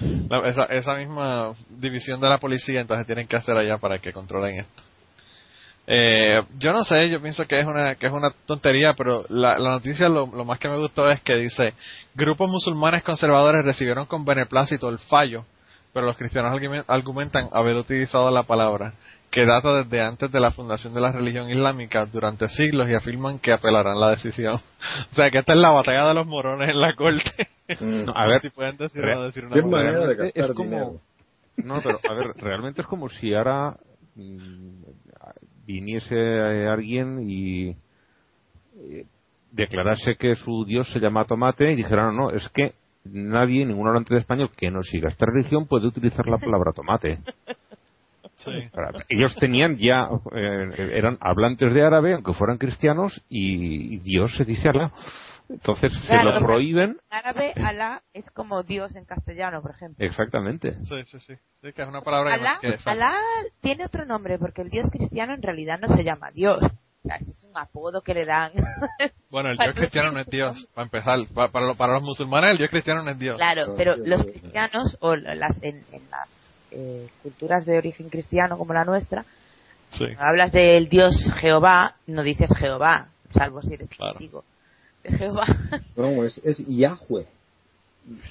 La- 0.00 0.48
esa, 0.48 0.64
esa 0.64 0.94
misma 0.94 1.54
división 1.68 2.20
de 2.20 2.28
la 2.28 2.38
policía 2.38 2.80
entonces 2.80 3.06
tienen 3.06 3.26
que 3.26 3.36
hacer 3.36 3.56
allá 3.56 3.78
para 3.78 3.98
que 3.98 4.12
controlen 4.12 4.60
esto. 4.60 4.82
Eh, 5.90 6.42
yo 6.58 6.72
no 6.72 6.84
sé, 6.84 7.08
yo 7.08 7.20
pienso 7.22 7.46
que 7.46 7.58
es 7.60 7.66
una 7.66 7.94
que 7.94 8.06
es 8.06 8.12
una 8.12 8.30
tontería, 8.46 8.92
pero 8.92 9.24
la, 9.30 9.58
la 9.58 9.70
noticia 9.70 10.08
lo, 10.10 10.26
lo 10.26 10.44
más 10.44 10.58
que 10.58 10.68
me 10.68 10.76
gustó 10.76 11.10
es 11.10 11.20
que 11.22 11.34
dice 11.36 11.72
grupos 12.14 12.50
musulmanes 12.50 13.02
conservadores 13.02 13.64
recibieron 13.64 14.04
con 14.04 14.24
beneplácito 14.26 14.90
el 14.90 14.98
fallo, 14.98 15.46
pero 15.94 16.04
los 16.04 16.16
cristianos 16.18 16.52
argumen- 16.52 16.84
argumentan 16.88 17.48
haber 17.52 17.76
utilizado 17.76 18.30
la 18.30 18.42
palabra 18.42 18.92
que 19.30 19.44
data 19.44 19.82
desde 19.82 20.00
antes 20.00 20.32
de 20.32 20.40
la 20.40 20.50
fundación 20.50 20.94
de 20.94 21.00
la 21.00 21.12
religión 21.12 21.50
islámica 21.50 22.06
durante 22.06 22.48
siglos 22.48 22.88
y 22.88 22.94
afirman 22.94 23.38
que 23.38 23.52
apelarán 23.52 24.00
la 24.00 24.10
decisión. 24.10 24.54
o 25.12 25.14
sea 25.14 25.30
que 25.30 25.38
esta 25.38 25.52
es 25.52 25.58
la 25.58 25.70
batalla 25.70 26.08
de 26.08 26.14
los 26.14 26.26
morones 26.26 26.70
en 26.70 26.80
la 26.80 26.94
corte. 26.94 27.48
Mm. 27.80 28.04
No, 28.06 28.12
a 28.16 28.26
ver, 28.26 28.40
si 28.40 28.50
pueden 28.50 28.76
decir 28.76 29.04
no 29.04 29.22
decir 29.24 29.44
una 29.44 29.56
manera 29.66 30.00
de 30.00 30.06
realmente 30.14 30.40
gastar 30.40 30.50
es 30.50 30.56
como- 30.56 30.70
dinero. 30.70 31.00
No, 31.58 31.80
pero 31.82 31.98
a 32.08 32.14
ver, 32.14 32.26
realmente 32.36 32.82
es 32.82 32.86
como 32.86 33.08
si 33.08 33.34
ahora 33.34 33.76
mm, 34.14 34.82
viniese 35.66 36.16
alguien 36.68 37.18
y 37.22 37.70
eh, 37.70 39.04
declarase 39.52 40.16
que 40.16 40.36
su 40.36 40.64
dios 40.64 40.88
se 40.92 41.00
llama 41.00 41.24
tomate 41.24 41.72
y 41.72 41.76
dijera, 41.76 42.04
no, 42.04 42.12
no, 42.12 42.30
es 42.30 42.48
que 42.50 42.74
nadie, 43.04 43.66
ningún 43.66 43.88
hablante 43.88 44.14
de 44.14 44.20
español 44.20 44.50
que 44.56 44.70
no 44.70 44.82
siga 44.82 45.08
esta 45.08 45.26
religión 45.26 45.66
puede 45.66 45.88
utilizar 45.88 46.26
la 46.26 46.38
palabra 46.38 46.72
tomate. 46.72 47.18
Sí. 48.44 48.50
Para- 48.72 48.90
Ellos 49.08 49.34
tenían 49.36 49.76
ya, 49.78 50.08
eh, 50.34 50.90
eran 50.94 51.18
hablantes 51.20 51.72
de 51.74 51.82
árabe, 51.84 52.14
aunque 52.14 52.32
fueran 52.34 52.58
cristianos, 52.58 53.20
y, 53.28 53.94
y 53.94 53.98
Dios 53.98 54.34
se 54.36 54.44
dice 54.44 54.68
Alá. 54.68 54.92
Entonces 55.50 55.92
se 55.94 56.06
Claro, 56.06 56.24
lo 56.24 56.30
o 56.30 56.32
sea, 56.40 56.46
prohíben. 56.46 56.90
En 57.10 57.16
árabe, 57.16 57.52
Alá 57.56 58.02
es 58.12 58.30
como 58.32 58.62
Dios 58.62 58.94
en 58.96 59.06
castellano, 59.06 59.62
por 59.62 59.70
ejemplo. 59.72 60.04
Exactamente. 60.04 60.74
Sí, 60.84 61.04
sí, 61.04 61.18
sí. 61.20 61.34
Sí, 61.62 61.72
que 61.72 61.82
es 61.82 61.88
una 61.88 62.02
palabra 62.02 62.34
que 62.34 62.40
Alá, 62.40 62.58
me- 62.62 62.76
que- 62.76 62.90
Alá 62.90 63.12
tiene 63.62 63.86
otro 63.86 64.04
nombre 64.04 64.38
porque 64.38 64.60
el 64.62 64.68
Dios 64.70 64.90
cristiano 64.90 65.32
en 65.34 65.42
realidad 65.42 65.78
no 65.80 65.96
se 65.96 66.04
llama 66.04 66.30
Dios. 66.32 66.58
O 66.62 67.08
sea, 67.08 67.16
ese 67.16 67.30
es 67.30 67.44
un 67.44 67.56
apodo 67.56 68.02
que 68.02 68.12
le 68.14 68.24
dan. 68.26 68.52
Bueno, 69.30 69.50
el 69.50 69.56
Para 69.58 69.72
Dios 69.72 69.80
cristiano 69.80 70.10
no 70.12 70.20
es 70.20 70.26
Dios, 70.28 70.56
para 70.74 70.84
empezar. 70.86 71.18
Pa- 71.34 71.48
Para, 71.48 71.66
lo- 71.66 71.74
para 71.76 71.94
los 71.94 72.02
musulmanes, 72.02 72.52
el 72.52 72.58
Dios 72.58 72.70
cristiano 72.70 73.02
no 73.02 73.10
es 73.10 73.18
Dios. 73.18 73.36
Claro, 73.36 73.74
pero 73.76 73.94
los 73.96 74.24
cristianos 74.24 74.96
o 75.00 75.16
las 75.16 75.62
en, 75.62 75.82
en 75.92 76.10
las 76.10 76.28
eh, 76.70 77.08
culturas 77.22 77.64
de 77.66 77.78
origen 77.78 78.08
cristiano 78.08 78.56
como 78.58 78.72
la 78.74 78.84
nuestra, 78.84 79.24
Sí, 79.92 80.04
cuando 80.04 80.22
hablas 80.24 80.52
del 80.52 80.88
Dios 80.90 81.14
Jehová, 81.40 81.96
no 82.06 82.22
dices 82.22 82.50
Jehová, 82.58 83.08
salvo 83.32 83.62
si 83.62 83.72
eres 83.74 83.88
Claro. 83.88 84.12
testigo 84.18 84.44
de 85.02 85.16
Jehová. 85.16 85.46
No, 85.96 86.24
es, 86.24 86.38
es 86.44 86.58
Yahweh. 86.66 87.26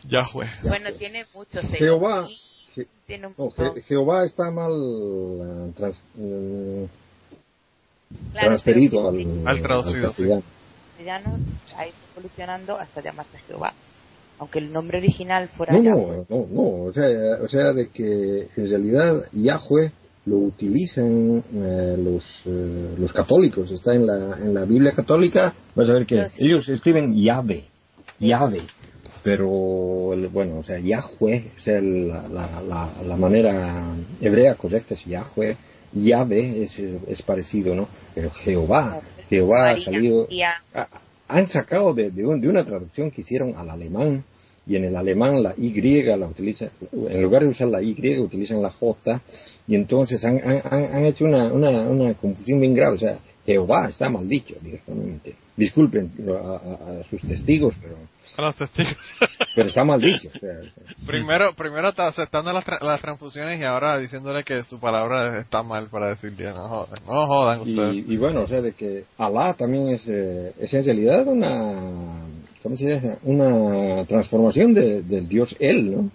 Yahweh. 0.07 0.49
bueno, 0.63 0.89
tiene 0.97 1.25
muchos. 1.33 1.63
Jehová. 1.71 2.27
Je- 2.75 2.87
Tiene 3.07 3.27
un 3.27 3.33
no. 3.37 3.49
Je- 3.51 3.81
Jehová 3.83 4.23
está 4.25 4.51
mal 4.51 4.71
eh, 4.71 5.71
trans- 5.75 6.01
eh, 6.19 6.87
Claro, 8.31 8.47
transferido 8.49 9.09
al, 9.09 9.47
Al 9.47 9.61
traducido, 9.61 9.95
sí. 9.95 10.07
castellano. 10.07 10.43
castellano 10.91 11.37
ha 11.75 11.87
ido 11.87 11.95
evolucionando 12.15 12.77
hasta 12.77 13.01
llamarse 13.01 13.37
Jehová. 13.47 13.73
Aunque 14.39 14.59
el 14.59 14.71
nombre 14.71 14.99
original 14.99 15.47
fuera 15.49 15.73
No, 15.73 15.81
Yahweh. 15.83 16.25
no, 16.29 16.37
no, 16.37 16.47
no, 16.51 16.83
o 16.85 16.93
sea, 16.93 17.07
o 17.41 17.47
sea, 17.47 17.73
de 17.73 17.89
que 17.89 18.47
en 18.55 18.69
realidad 18.69 19.23
Yahweh 19.33 19.91
lo 20.25 20.37
utilizan 20.37 21.43
eh, 21.55 21.95
los, 21.97 22.23
eh, 22.45 22.95
los 22.99 23.11
católicos, 23.13 23.71
está 23.71 23.93
en 23.93 24.05
la, 24.05 24.37
en 24.37 24.53
la 24.53 24.65
Biblia 24.65 24.91
católica, 24.91 25.53
vas 25.73 25.89
a 25.89 25.93
ver 25.93 26.05
que 26.05 26.27
sí. 26.29 26.35
ellos 26.39 26.67
escriben 26.69 27.15
Yahvé, 27.15 27.65
Yahvé, 28.19 28.63
pero 29.23 30.13
el- 30.13 30.27
bueno, 30.27 30.59
o 30.59 30.63
sea, 30.63 30.79
Yahweh, 30.79 31.51
o 31.57 31.61
sea, 31.61 31.81
la, 31.81 32.27
la, 32.27 32.61
la, 32.61 32.89
la 33.05 33.15
manera 33.15 33.93
hebrea 34.21 34.55
correcta 34.55 34.93
es 34.95 35.05
Yahweh, 35.05 35.55
Yahvé 35.93 36.63
es, 36.63 36.77
es 36.79 37.21
parecido, 37.23 37.73
¿no? 37.73 37.87
Pero 38.13 38.29
Jehová, 38.31 38.99
Jehová 39.29 39.69
ha 39.71 39.77
salido. 39.79 40.27
Ah, 40.73 40.87
han 41.27 41.47
sacado 41.49 41.93
de, 41.93 42.11
de, 42.11 42.25
un- 42.25 42.41
de 42.41 42.47
una 42.49 42.65
traducción 42.65 43.11
que 43.11 43.21
hicieron 43.21 43.55
al 43.55 43.69
alemán 43.69 44.23
y 44.65 44.75
en 44.75 44.83
el 44.85 44.95
alemán 44.95 45.41
la 45.43 45.53
Y 45.57 46.01
la 46.03 46.27
utiliza, 46.27 46.69
en 46.91 47.21
lugar 47.21 47.43
de 47.43 47.49
usar 47.49 47.67
la 47.69 47.81
Y 47.81 47.93
utilizan 48.19 48.61
la 48.61 48.71
J 48.71 49.21
y 49.67 49.75
entonces 49.75 50.23
han, 50.25 50.39
han, 50.43 50.61
han- 50.93 51.05
hecho 51.05 51.25
una, 51.25 51.51
una, 51.53 51.69
una 51.81 52.13
confusión 52.15 52.59
bien 52.59 52.73
grave, 52.73 52.95
o 52.95 52.99
sea, 52.99 53.19
Jehová 53.47 53.87
está 53.89 54.09
mal 54.09 54.27
dicho 54.27 54.53
directamente. 54.61 55.35
Disculpen 55.55 56.11
a, 56.29 56.33
a- 56.33 56.99
a 56.99 57.03
sus 57.09 57.21
testigos, 57.21 57.73
pero, 57.81 57.95
A 58.37 58.41
los 58.43 58.55
testigos. 58.57 58.95
pero 59.55 59.69
está 59.69 59.83
mal 59.85 59.99
dicho. 60.01 60.27
o 60.35 60.37
sea, 60.39 60.59
o 60.59 60.63
sea. 60.69 60.83
primero, 61.07 61.53
primero 61.55 61.87
está 61.89 62.07
aceptando 62.09 62.51
las, 62.53 62.65
tra- 62.65 62.81
las 62.81 63.01
transfusiones 63.01 63.59
y 63.59 63.63
ahora 63.63 63.97
diciéndole 63.97 64.43
que 64.43 64.63
su 64.65 64.79
palabra 64.79 65.39
está 65.39 65.63
mal 65.63 65.87
para 65.87 66.09
decir 66.09 66.35
Dios. 66.35 66.53
No 66.55 66.67
jodan, 66.67 66.99
no 67.07 67.25
jodan 67.27 67.59
ustedes. 67.61 67.95
Y, 67.95 68.13
y 68.13 68.17
bueno, 68.17 68.41
o 68.41 68.47
sea, 68.47 68.61
de 68.61 68.73
que 68.73 69.05
Alá 69.17 69.53
también 69.53 69.89
es, 69.89 70.05
eh, 70.09 70.51
es 70.59 70.73
en 70.73 70.85
realidad 70.85 71.25
una, 71.25 72.25
¿cómo 72.61 72.77
se 72.77 72.85
dice? 72.85 73.15
Una 73.23 74.05
transformación 74.05 74.73
de- 74.73 75.01
del 75.03 75.27
Dios 75.29 75.55
Él, 75.59 75.89
¿no? 75.95 76.11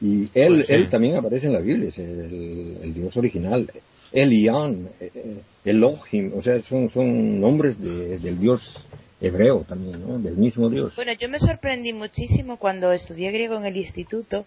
Y 0.00 0.30
Él, 0.34 0.56
Pues 0.56 0.66
sí. 0.68 0.72
él 0.74 0.90
también 0.90 1.16
aparece 1.16 1.46
en 1.48 1.54
la 1.54 1.60
Biblia, 1.60 1.88
es 1.88 1.98
el, 1.98 2.76
el 2.82 2.94
Dios 2.94 3.16
original. 3.16 3.68
Elian, 4.12 4.88
eh, 5.00 5.40
Elohim, 5.64 6.32
o 6.36 6.42
sea, 6.42 6.60
son, 6.62 6.88
son 6.90 7.40
nombres 7.40 7.78
de- 7.78 8.18
del 8.18 8.38
Dios 8.38 8.62
hebreo 9.20 9.64
también, 9.68 10.00
¿no? 10.06 10.18
Del 10.18 10.36
mismo 10.36 10.68
Dios. 10.70 10.94
Bueno, 10.96 11.12
yo 11.12 11.28
me 11.28 11.38
sorprendí 11.38 11.92
muchísimo 11.92 12.56
cuando 12.56 12.92
estudié 12.92 13.30
griego 13.32 13.56
en 13.56 13.66
el 13.66 13.76
instituto, 13.76 14.46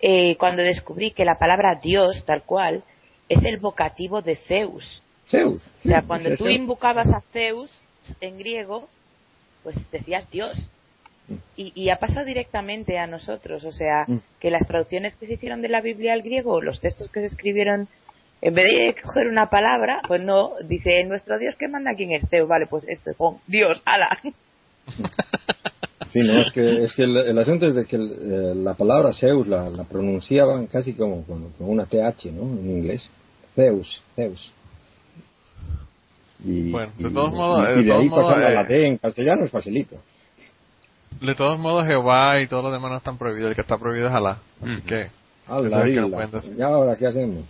eh, 0.00 0.36
cuando 0.36 0.62
descubrí 0.62 1.12
que 1.12 1.24
la 1.24 1.38
palabra 1.38 1.78
Dios, 1.82 2.24
tal 2.24 2.42
cual, 2.42 2.82
es 3.28 3.44
el 3.44 3.58
vocativo 3.58 4.20
de 4.22 4.36
Zeus. 4.36 5.02
Zeus. 5.30 5.62
O 5.84 5.88
sea, 5.88 6.00
sí, 6.00 6.06
cuando 6.06 6.30
sí, 6.30 6.36
tú 6.36 6.44
Zeus. 6.44 6.56
invocabas 6.56 7.08
a 7.08 7.20
Zeus 7.32 7.70
en 8.20 8.38
griego, 8.38 8.88
pues 9.62 9.76
decías 9.92 10.28
Dios. 10.30 10.56
Y, 11.56 11.72
y 11.80 11.88
ha 11.90 11.96
pasado 11.96 12.26
directamente 12.26 12.98
a 12.98 13.06
nosotros. 13.06 13.64
O 13.64 13.70
sea, 13.72 14.04
Mm. 14.08 14.16
que 14.40 14.50
las 14.50 14.66
traducciones 14.66 15.14
que 15.16 15.26
se 15.26 15.34
hicieron 15.34 15.62
de 15.62 15.68
la 15.68 15.80
Biblia 15.80 16.12
al 16.14 16.22
griego, 16.22 16.60
los 16.60 16.80
textos 16.80 17.10
que 17.10 17.20
se 17.20 17.26
escribieron, 17.26 17.88
en 18.42 18.54
vez 18.54 18.64
de 18.66 19.02
coger 19.02 19.28
una 19.28 19.48
palabra, 19.48 20.00
pues 20.06 20.20
no, 20.20 20.52
dice 20.64 21.04
nuestro 21.04 21.38
Dios 21.38 21.54
que 21.56 21.68
manda 21.68 21.92
aquí 21.92 22.02
en 22.04 22.12
el 22.12 22.26
Zeus. 22.28 22.48
Vale, 22.48 22.66
pues 22.66 22.84
esto, 22.88 23.12
pon 23.16 23.38
Dios, 23.46 23.80
ala. 23.84 24.18
Sí, 26.12 26.20
no, 26.20 26.40
es 26.40 26.52
que, 26.52 26.84
es 26.84 26.94
que 26.94 27.04
el, 27.04 27.16
el 27.16 27.38
asunto 27.38 27.66
es 27.68 27.74
de 27.74 27.86
que 27.86 27.96
el, 27.96 28.10
eh, 28.12 28.54
la 28.56 28.74
palabra 28.74 29.12
Zeus 29.14 29.46
la, 29.46 29.70
la 29.70 29.84
pronunciaban 29.84 30.66
casi 30.66 30.92
como 30.92 31.24
con, 31.24 31.50
con 31.52 31.70
una 31.70 31.86
TH, 31.86 32.26
¿no? 32.32 32.42
En 32.42 32.70
inglés. 32.70 33.08
Zeus, 33.54 34.02
Zeus. 34.16 34.52
Y, 36.44 36.70
Bueno, 36.70 36.92
de 36.98 37.08
y- 37.08 37.14
todos 37.14 37.32
modos, 37.32 37.64
y, 37.64 37.70
de 37.70 37.76
de 37.82 37.88
todos 37.88 38.00
ahí 38.02 38.08
modos, 38.08 38.24
pasar 38.24 38.44
a 38.44 38.50
eh, 38.50 38.54
la 38.54 38.86
en 38.88 38.98
castellano 38.98 39.44
es 39.44 39.50
facilito. 39.50 39.96
De 41.20 41.34
todos 41.34 41.58
modos, 41.58 41.86
Jehová 41.86 42.40
y 42.40 42.48
todos 42.48 42.64
los 42.64 42.72
demás 42.72 42.90
no 42.90 42.96
están 42.98 43.16
prohibidos. 43.16 43.50
El 43.50 43.54
que 43.54 43.60
está 43.62 43.78
prohibido 43.78 44.08
es 44.08 44.14
Alá. 44.14 44.38
Así 44.60 44.82
que, 44.82 45.08
A 45.46 45.58
eso 45.58 45.68
la 45.68 45.86
es 45.86 45.94
que 45.94 46.00
no 46.00 46.10
pueden 46.10 46.30
decir. 46.32 46.54
¿Y 46.58 46.62
ahora 46.62 46.96
qué 46.96 47.06
hacemos? 47.06 47.44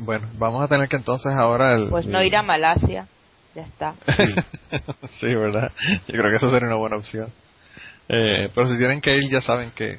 Bueno, 0.00 0.28
vamos 0.38 0.62
a 0.62 0.68
tener 0.68 0.88
que 0.88 0.96
entonces 0.96 1.32
ahora 1.36 1.74
el... 1.74 1.88
Pues 1.88 2.06
no 2.06 2.22
ir 2.22 2.36
a 2.36 2.42
Malasia. 2.42 3.06
Ya 3.54 3.62
está. 3.62 3.94
sí, 5.20 5.34
¿verdad? 5.34 5.72
Yo 6.06 6.12
creo 6.14 6.30
que 6.30 6.36
eso 6.36 6.50
sería 6.50 6.66
una 6.68 6.76
buena 6.76 6.96
opción. 6.96 7.28
Eh, 8.08 8.50
pero 8.54 8.68
si 8.68 8.76
tienen 8.78 9.00
que 9.00 9.16
ir, 9.16 9.30
ya 9.30 9.40
saben 9.40 9.70
que 9.72 9.98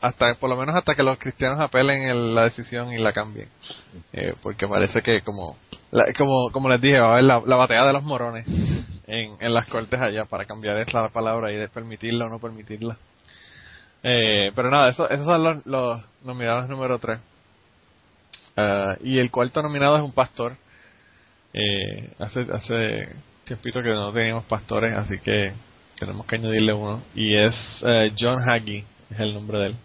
hasta 0.00 0.34
por 0.36 0.48
lo 0.48 0.56
menos 0.56 0.76
hasta 0.76 0.94
que 0.94 1.02
los 1.02 1.18
cristianos 1.18 1.58
apelen 1.60 2.02
el- 2.04 2.34
la 2.36 2.44
decisión 2.44 2.92
y 2.92 2.98
la 2.98 3.12
cambien. 3.12 3.48
Eh, 4.12 4.34
porque 4.42 4.68
parece 4.68 5.02
que 5.02 5.22
como 5.22 5.56
la- 5.90 6.12
como 6.16 6.50
como 6.52 6.68
les 6.68 6.80
dije, 6.80 7.00
va 7.00 7.06
a 7.08 7.12
haber 7.14 7.24
la, 7.24 7.42
la 7.44 7.56
batalla 7.56 7.86
de 7.86 7.92
los 7.92 8.04
morones 8.04 8.46
en, 9.06 9.36
en 9.40 9.54
las 9.54 9.66
cortes 9.66 10.00
allá 10.00 10.24
para 10.26 10.44
cambiar 10.44 10.76
esa 10.78 11.08
palabra 11.08 11.50
y 11.50 11.56
de 11.56 11.68
permitirla 11.68 12.26
o 12.26 12.28
no 12.28 12.38
permitirla. 12.38 12.96
Eh, 14.04 14.52
pero 14.54 14.70
nada, 14.70 14.90
eso, 14.90 15.08
esos 15.10 15.24
son 15.26 15.42
los, 15.42 15.66
los 15.66 16.02
nominados 16.24 16.68
número 16.68 16.98
3. 16.98 17.18
Y 19.02 19.18
el 19.18 19.30
cuarto 19.30 19.62
nominado 19.62 19.96
es 19.96 20.02
un 20.02 20.12
pastor. 20.12 20.56
Eh, 21.54 22.10
hace, 22.18 22.46
hace 22.52 23.08
tiempito 23.44 23.82
que 23.82 23.90
no 23.90 24.12
teníamos 24.12 24.44
pastores, 24.44 24.96
así 24.96 25.18
que 25.18 25.52
tenemos 25.98 26.26
que 26.26 26.36
añadirle 26.36 26.72
uno. 26.72 27.02
Y 27.14 27.36
es 27.36 27.54
eh, 27.86 28.12
John 28.18 28.48
Hagee, 28.48 28.84
es 29.10 29.20
el 29.20 29.34
nombre 29.34 29.58
de 29.58 29.66
él. 29.66 29.76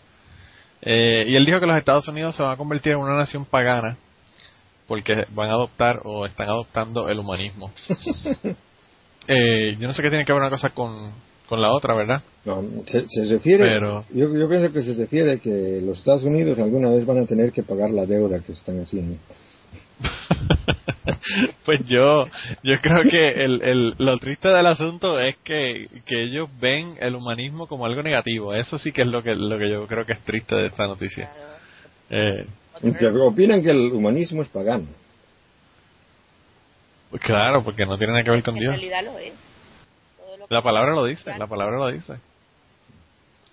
Eh, 0.82 1.26
y 1.28 1.36
él 1.36 1.46
dijo 1.46 1.60
que 1.60 1.66
los 1.66 1.78
Estados 1.78 2.08
Unidos 2.08 2.36
se 2.36 2.44
van 2.44 2.54
a 2.54 2.58
convertir 2.58 2.94
en 2.94 3.00
una 3.00 3.16
nación 3.18 3.46
pagana 3.46 3.98
porque 4.88 5.26
van 5.32 5.50
a 5.50 5.54
adoptar 5.54 6.02
o 6.06 6.26
están 6.26 6.48
adoptando 6.48 7.10
el 7.10 7.20
humanismo. 7.20 7.72
Eh, 9.30 9.76
yo 9.78 9.88
no 9.88 9.94
sé 9.94 10.02
qué 10.02 10.08
tiene 10.08 10.24
que 10.24 10.32
ver 10.32 10.40
una 10.42 10.50
cosa 10.50 10.70
con, 10.70 11.12
con 11.48 11.62
la 11.62 11.72
otra, 11.72 11.96
¿verdad? 11.96 12.22
No, 12.46 12.62
se, 12.86 13.06
se 13.08 13.26
refiere, 13.34 13.64
Pero- 13.66 14.04
yo, 14.14 14.34
yo 14.38 14.48
pienso 14.50 14.72
que 14.72 14.84
se 14.84 14.94
refiere 14.94 15.40
que 15.40 15.82
los 15.84 15.98
Estados 16.00 16.24
Unidos 16.24 16.58
alguna 16.60 16.90
vez 16.90 17.06
van 17.06 17.20
a 17.20 17.26
tener 17.26 17.52
que 17.52 17.64
pagar 17.64 17.90
la 17.90 18.06
deuda 18.06 18.40
que 18.40 18.52
están 18.54 18.82
haciendo. 18.82 19.18
pues 21.66 21.80
yo 21.86 22.26
yo 22.64 22.80
creo 22.82 23.02
que 23.10 23.30
el, 23.44 23.62
el, 23.64 23.96
lo 23.98 24.18
triste 24.20 24.48
del 24.50 24.66
asunto 24.68 25.20
es 25.20 25.36
que, 25.38 25.88
que 26.06 26.24
ellos 26.24 26.50
ven 26.60 26.94
el 27.00 27.16
humanismo 27.16 27.68
como 27.68 27.86
algo 27.86 28.04
negativo. 28.04 28.54
Eso 28.54 28.78
sí 28.78 28.92
que 28.92 29.02
es 29.02 29.08
lo 29.08 29.24
que 29.24 29.36
lo 29.36 29.58
que 29.58 29.70
yo 29.70 29.88
creo 29.88 30.06
que 30.06 30.14
es 30.14 30.20
triste 30.22 30.56
de 30.56 30.68
esta 30.68 30.86
noticia. 30.88 31.30
Eh, 32.10 32.46
opinan 33.26 33.62
que 33.64 33.72
el 33.72 33.92
humanismo 33.92 34.42
es 34.42 34.48
pagano. 34.50 34.86
pues 37.10 37.22
claro, 37.24 37.64
porque 37.64 37.86
no 37.86 37.98
tiene 37.98 38.14
nada 38.14 38.24
que 38.24 38.32
ver 38.32 38.44
con 38.44 38.56
En 38.56 38.60
Dios. 38.62 38.72
realidad 38.74 39.04
lo 39.04 39.18
es. 39.20 39.34
La 40.50 40.62
palabra 40.62 40.94
lo 40.94 41.06
dice, 41.06 41.38
la 41.38 41.48
palabra 41.48 41.78
lo 41.78 41.88
dice. 41.88 42.14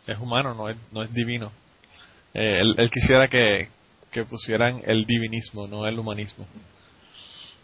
Es 0.06 0.18
humano, 0.18 0.54
no 0.54 0.68
es, 0.68 0.76
no 0.92 1.02
es 1.02 1.12
divino. 1.12 1.50
Eh, 2.34 2.58
él, 2.60 2.74
él 2.78 2.90
quisiera 2.90 3.28
que, 3.28 3.68
que 4.12 4.24
pusieran 4.24 4.82
el 4.86 5.04
divinismo, 5.04 5.66
no 5.66 5.86
el 5.86 5.98
humanismo. 5.98 6.46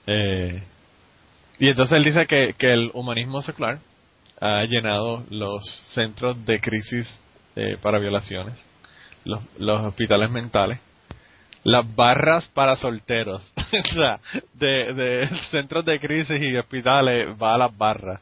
Eh, 0.07 0.63
y 1.59 1.69
entonces 1.69 1.97
él 1.97 2.05
dice 2.05 2.27
que, 2.27 2.55
que 2.59 2.73
el 2.73 2.91
humanismo 2.95 3.43
secular 3.43 3.79
ha 4.41 4.65
llenado 4.65 5.25
los 5.31 5.63
centros 5.93 6.45
de 6.47 6.61
crisis 6.61 7.23
eh, 7.55 7.77
para 7.83 7.99
violaciones, 7.99 8.55
los, 9.25 9.41
los 9.59 9.83
hospitales 9.83 10.31
mentales, 10.31 10.81
las 11.63 11.95
barras 11.95 12.49
para 12.49 12.77
solteros. 12.77 13.53
o 13.57 13.95
sea, 13.95 14.21
de, 14.55 14.95
de 14.95 15.29
centros 15.51 15.85
de 15.85 16.01
crisis 16.01 16.41
y 16.41 16.57
hospitales 16.57 17.29
va 17.41 17.55
a 17.55 17.59
las 17.59 17.77
barras. 17.77 18.21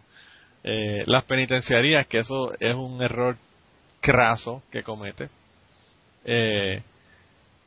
Eh, 0.65 1.05
las 1.07 1.25
penitenciarías, 1.25 2.07
que 2.07 2.19
eso 2.19 2.53
es 2.61 2.75
un 2.75 3.01
error 3.03 3.37
craso 4.01 4.63
que 4.71 4.83
comete. 4.83 5.29
Eh, 6.25 6.83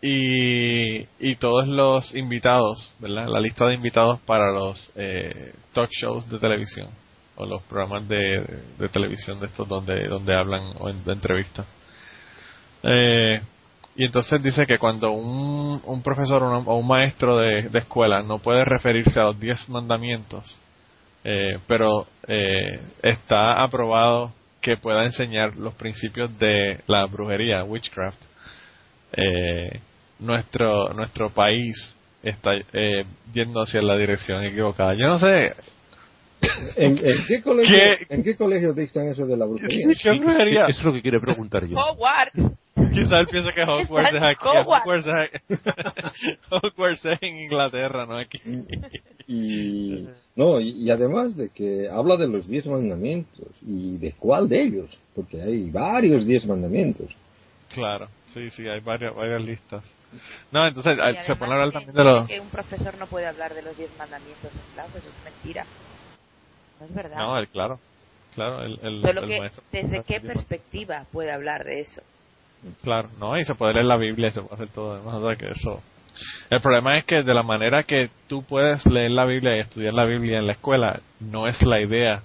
y, 0.02 1.08
y 1.20 1.36
todos 1.36 1.68
los 1.68 2.14
invitados, 2.16 2.96
¿verdad? 3.00 3.28
La 3.28 3.40
lista 3.40 3.66
de 3.68 3.76
invitados 3.76 4.20
para 4.22 4.52
los 4.52 4.92
eh, 4.96 5.54
talk 5.74 5.90
shows 5.92 6.28
de 6.30 6.40
televisión 6.40 6.90
o 7.36 7.46
los 7.46 7.62
programas 7.64 8.08
de, 8.08 8.44
televisión 8.92 9.40
de 9.40 9.46
estos 9.46 9.68
donde 9.68 10.08
donde 10.08 10.36
hablan 10.36 10.74
o 10.80 10.90
en, 10.90 11.04
de 11.04 11.14
entrevistas. 11.14 11.66
Eh, 12.84 13.42
Y 13.96 14.06
entonces 14.06 14.42
dice 14.42 14.66
que 14.66 14.78
cuando 14.80 15.12
un, 15.12 15.82
un 15.86 16.02
profesor 16.02 16.42
o 16.44 16.76
un, 16.76 16.88
maestro 16.88 17.38
de 17.38 17.70
escuela 17.78 18.24
no 18.24 18.40
puede 18.40 18.64
referirse 18.66 19.20
a 19.20 19.24
los 19.26 19.40
diez 19.40 19.68
mandamientos, 19.70 20.62
eh, 21.24 21.60
pero 21.68 22.08
eh, 22.28 22.80
está 23.04 23.64
aprobado 23.64 24.34
que 24.62 24.78
pueda 24.78 25.06
enseñar 25.06 25.56
los 25.56 25.74
principios 25.74 26.38
de 26.40 26.80
la 26.88 27.06
brujería, 27.06 27.64
witchcraft, 27.64 28.22
eh, 29.14 29.80
nuestro 30.20 30.94
nuestro 30.94 31.32
país 31.32 31.76
está 32.24 32.52
eh, 32.74 33.06
yendo 33.34 33.62
hacia 33.62 33.82
la 33.82 33.98
dirección 33.98 34.44
equivocada. 34.44 34.94
Yo 34.94 35.08
no 35.08 35.20
sé 35.20 35.54
¿En, 36.76 36.98
en 36.98 37.26
qué 37.28 37.42
colegio, 37.42 37.76
¿Qué? 37.78 37.98
¿En 38.10 38.24
qué 38.24 38.36
colegio 38.36 38.74
dictan 38.74 39.10
eso 39.10 39.26
de 39.26 39.38
la 39.38 39.46
brujería? 39.46 39.88
qué 40.02 40.12
brujería. 40.14 40.66
Eso 40.68 40.80
es 40.80 40.86
lo 40.86 40.94
que 40.94 41.02
quiero 41.02 41.22
preguntar 41.22 41.66
yo. 41.66 41.78
Hogwarts. 41.78 42.61
Quizá 42.94 43.20
él 43.20 43.28
piensa 43.28 43.52
que 43.54 43.64
Hogwarts 43.64 44.14
es 44.14 44.22
aquí. 44.22 44.46
Hogwarts. 44.46 44.86
Hogwarts 44.86 45.08
es, 45.08 45.14
aquí. 45.14 46.38
Hogwarts 46.50 47.06
es 47.06 47.22
en 47.22 47.38
Inglaterra, 47.42 48.06
no 48.06 48.18
aquí. 48.18 48.42
Y, 49.28 50.08
no, 50.36 50.60
y, 50.60 50.70
y 50.70 50.90
además 50.90 51.36
de 51.36 51.50
que 51.50 51.90
habla 51.90 52.18
de 52.18 52.28
los 52.28 52.48
diez 52.48 52.66
mandamientos 52.68 53.48
y 53.62 53.98
de 53.98 54.14
cuál 54.14 54.48
de 54.48 54.64
ellos, 54.64 55.00
porque 55.16 55.42
hay 55.42 55.70
varios 55.70 56.26
diez 56.26 56.46
mandamientos. 56.46 57.08
Claro, 57.74 58.10
sí, 58.26 58.50
sí, 58.52 58.68
hay 58.68 58.80
varias, 58.82 59.16
varias 59.16 59.42
listas. 59.42 59.84
No, 60.52 60.68
entonces 60.68 60.98
Y 60.98 61.26
se 61.26 61.36
pone 61.36 61.52
a 61.52 61.56
hablar 61.56 61.72
también 61.72 61.96
de 61.96 62.04
los... 62.04 62.28
que 62.28 62.40
un 62.40 62.50
profesor 62.50 62.98
no 62.98 63.08
puede 63.08 63.28
hablar 63.28 63.54
de 63.54 63.62
los 63.62 63.78
diez 63.78 63.90
mandamientos 63.98 64.52
en 64.52 64.74
clase, 64.74 64.98
eso 64.98 65.08
es 65.08 65.24
mentira. 65.24 65.66
No 66.80 66.86
es 66.86 66.94
verdad. 66.94 67.18
No, 67.18 67.38
el, 67.38 67.48
claro, 67.48 67.80
claro, 68.36 68.64
el, 68.64 68.80
el, 68.82 69.02
Solo 69.02 69.22
el 69.22 69.30
que 69.30 69.40
maestro. 69.40 69.64
desde 69.72 70.04
qué 70.04 70.20
perspectiva 70.20 71.06
puede 71.14 71.32
hablar 71.32 71.64
de 71.64 71.82
eso. 71.82 72.02
Claro, 72.84 73.10
no, 73.20 73.38
y 73.40 73.44
se 73.46 73.56
puede 73.56 73.74
leer 73.74 73.86
la 73.86 73.98
Biblia 73.98 74.30
y 74.30 74.32
se 74.32 74.42
puede 74.42 74.56
hacer 74.56 74.70
todo 74.70 74.96
demás, 74.98 75.16
o 75.16 75.28
sea 75.28 75.36
que 75.36 75.50
eso... 75.52 75.82
El 76.50 76.62
problema 76.62 76.98
es 76.98 77.06
que 77.06 77.24
de 77.24 77.34
la 77.34 77.42
manera 77.42 77.84
que 77.84 78.10
tú 78.28 78.44
puedes 78.44 78.86
leer 78.86 79.12
la 79.12 79.26
Biblia 79.26 79.56
y 79.58 79.62
estudiar 79.62 79.94
la 79.94 80.06
Biblia 80.06 80.38
en 80.40 80.46
la 80.46 80.54
escuela, 80.54 81.00
no 81.20 81.48
es 81.48 81.60
la 81.64 81.80
idea 81.82 82.22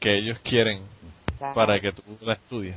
que 0.00 0.18
ellos 0.18 0.38
quieren 0.42 0.82
Claro. 1.38 1.54
para 1.54 1.78
que 1.80 1.92
tú 1.92 2.02
la 2.22 2.32
estudies. 2.32 2.76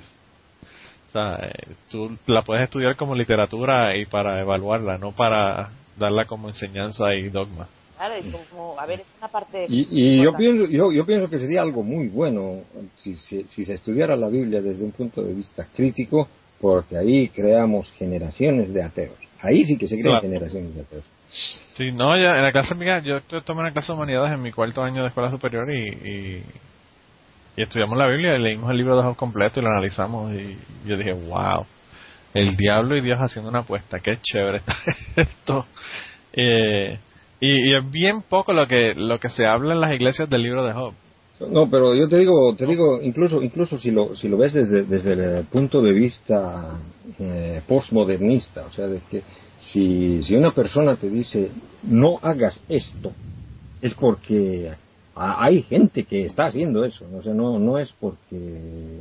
O 1.09 1.11
sea, 1.11 1.35
eh, 1.41 1.73
tú 1.89 2.15
la 2.27 2.43
puedes 2.43 2.63
estudiar 2.63 2.95
como 2.95 3.15
literatura 3.15 3.97
y 3.97 4.05
para 4.05 4.39
evaluarla, 4.39 4.99
no 4.99 5.11
para 5.13 5.71
darla 5.97 6.25
como 6.25 6.47
enseñanza 6.47 7.13
y 7.15 7.29
dogma. 7.29 7.67
Claro, 7.97 8.15
y 8.17 8.31
como, 8.31 8.79
a 8.79 8.85
ver, 8.85 8.99
es 9.01 9.07
una 9.17 9.27
parte... 9.29 9.65
Y, 9.67 9.87
y 9.89 10.17
yo, 10.17 10.29
importante. 10.29 10.37
pienso, 10.37 10.71
yo, 10.71 10.91
yo 10.91 11.05
pienso 11.05 11.29
que 11.29 11.39
sería 11.39 11.61
algo 11.63 11.81
muy 11.83 12.07
bueno 12.07 12.61
si, 12.97 13.15
si, 13.15 13.43
si 13.45 13.65
se 13.65 13.73
estudiara 13.73 14.15
la 14.15 14.27
Biblia 14.27 14.61
desde 14.61 14.83
un 14.83 14.91
punto 14.91 15.23
de 15.23 15.33
vista 15.33 15.67
crítico, 15.73 16.27
porque 16.61 16.97
ahí 16.97 17.27
creamos 17.29 17.91
generaciones 17.93 18.73
de 18.73 18.83
ateos. 18.83 19.15
Ahí 19.41 19.65
sí 19.65 19.77
que 19.77 19.87
se 19.87 19.95
crean 19.95 20.19
Claro. 20.19 20.21
generaciones 20.21 20.75
de 20.75 20.81
ateos. 20.81 21.03
Sí, 21.75 21.91
no, 21.91 22.15
ya 22.17 22.35
en 22.37 22.43
la 22.43 22.51
clase 22.51 22.75
mía, 22.75 22.99
yo 22.99 23.21
to- 23.21 23.41
tomé 23.41 23.61
una 23.61 23.71
clase 23.71 23.87
de 23.87 23.93
humanidades 23.93 24.33
en 24.33 24.41
mi 24.41 24.51
cuarto 24.51 24.83
año 24.83 25.01
de 25.01 25.07
escuela 25.07 25.31
superior 25.31 25.71
y, 25.71 25.87
y, 25.87 26.43
y 27.57 27.61
estudiamos 27.63 27.97
la 27.97 28.07
Biblia 28.07 28.35
y 28.35 28.41
leímos 28.41 28.69
el 28.69 28.77
libro 28.77 28.97
de 28.97 29.03
Job 29.03 29.15
completo 29.15 29.59
y 29.59 29.63
lo 29.63 29.69
analizamos 29.69 30.31
y 30.33 30.57
yo 30.85 30.97
dije, 30.97 31.13
wow, 31.13 31.65
el 32.33 32.55
diablo 32.57 32.95
y 32.97 33.01
Dios 33.01 33.17
haciendo 33.19 33.49
una 33.49 33.59
apuesta, 33.59 33.99
qué 33.99 34.17
chévere 34.21 34.57
está 34.57 34.75
esto. 35.15 35.65
Eh, 36.33 36.97
y, 37.39 37.71
y 37.71 37.75
es 37.75 37.89
bien 37.91 38.21
poco 38.21 38.53
lo 38.53 38.67
que 38.67 38.93
lo 38.95 39.19
que 39.19 39.29
se 39.29 39.45
habla 39.45 39.73
en 39.73 39.81
las 39.81 39.93
iglesias 39.93 40.29
del 40.29 40.43
libro 40.43 40.65
de 40.65 40.73
Job. 40.73 40.93
No, 41.49 41.69
pero 41.69 41.95
yo 41.95 42.07
te 42.07 42.17
digo, 42.17 42.55
te 42.55 42.65
digo, 42.65 43.01
incluso, 43.01 43.41
incluso 43.41 43.77
si 43.79 43.89
lo, 43.91 44.15
si 44.15 44.27
lo 44.29 44.37
ves 44.37 44.53
desde, 44.53 44.83
desde 44.83 45.39
el 45.39 45.45
punto 45.45 45.81
de 45.81 45.91
vista 45.93 46.79
eh, 47.19 47.61
postmodernista, 47.67 48.65
o 48.67 48.71
sea, 48.71 48.87
de 48.87 48.99
que 49.09 49.23
si, 49.57 50.21
si 50.23 50.35
una 50.35 50.53
persona 50.53 50.95
te 50.95 51.09
dice 51.09 51.49
no 51.83 52.19
hagas 52.21 52.61
esto, 52.69 53.11
es 53.81 53.93
porque 53.95 54.71
ha- 55.15 55.43
hay 55.45 55.61
gente 55.63 56.03
que 56.03 56.25
está 56.25 56.45
haciendo 56.45 56.83
eso, 56.85 57.05
o 57.13 57.23
sea, 57.23 57.33
no, 57.33 57.57
no 57.59 57.79
es 57.79 57.91
porque 57.99 58.99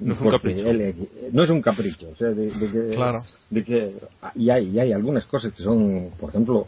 No 0.00 0.14
es 0.14 0.20
un 0.20 0.30
capricho. 0.30 0.68
él- 0.70 0.94
no 1.32 1.44
es 1.44 1.50
un 1.50 1.62
capricho, 1.62 2.08
o 2.10 2.14
sea, 2.16 2.28
de, 2.28 2.46
de 2.50 2.70
que, 2.72 2.94
Claro. 2.94 3.22
de 3.50 3.64
que 3.64 3.94
y 4.36 4.50
hay, 4.50 4.68
y 4.70 4.78
hay 4.80 4.92
algunas 4.92 5.24
cosas 5.26 5.52
que 5.52 5.62
son, 5.62 6.10
por 6.18 6.30
ejemplo, 6.30 6.66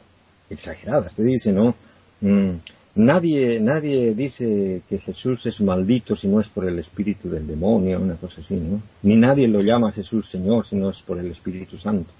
exageradas. 0.50 1.14
Te 1.14 1.22
dice, 1.22 1.52
¿no? 1.52 1.74
Mm, 2.20 2.56
nadie, 2.94 3.60
nadie 3.60 4.14
dice 4.14 4.82
que 4.88 4.98
Jesús 4.98 5.44
es 5.46 5.60
maldito 5.60 6.16
si 6.16 6.28
no 6.28 6.40
es 6.40 6.48
por 6.48 6.68
el 6.68 6.78
espíritu 6.78 7.30
del 7.30 7.46
demonio, 7.46 8.00
una 8.00 8.16
cosa 8.16 8.40
así, 8.40 8.54
¿no? 8.54 8.82
Ni 9.02 9.16
nadie 9.16 9.48
lo 9.48 9.60
llama 9.60 9.92
Jesús 9.92 10.28
Señor 10.30 10.66
si 10.66 10.76
no 10.76 10.90
es 10.90 11.00
por 11.02 11.18
el 11.18 11.30
Espíritu 11.30 11.78
Santo. 11.78 12.10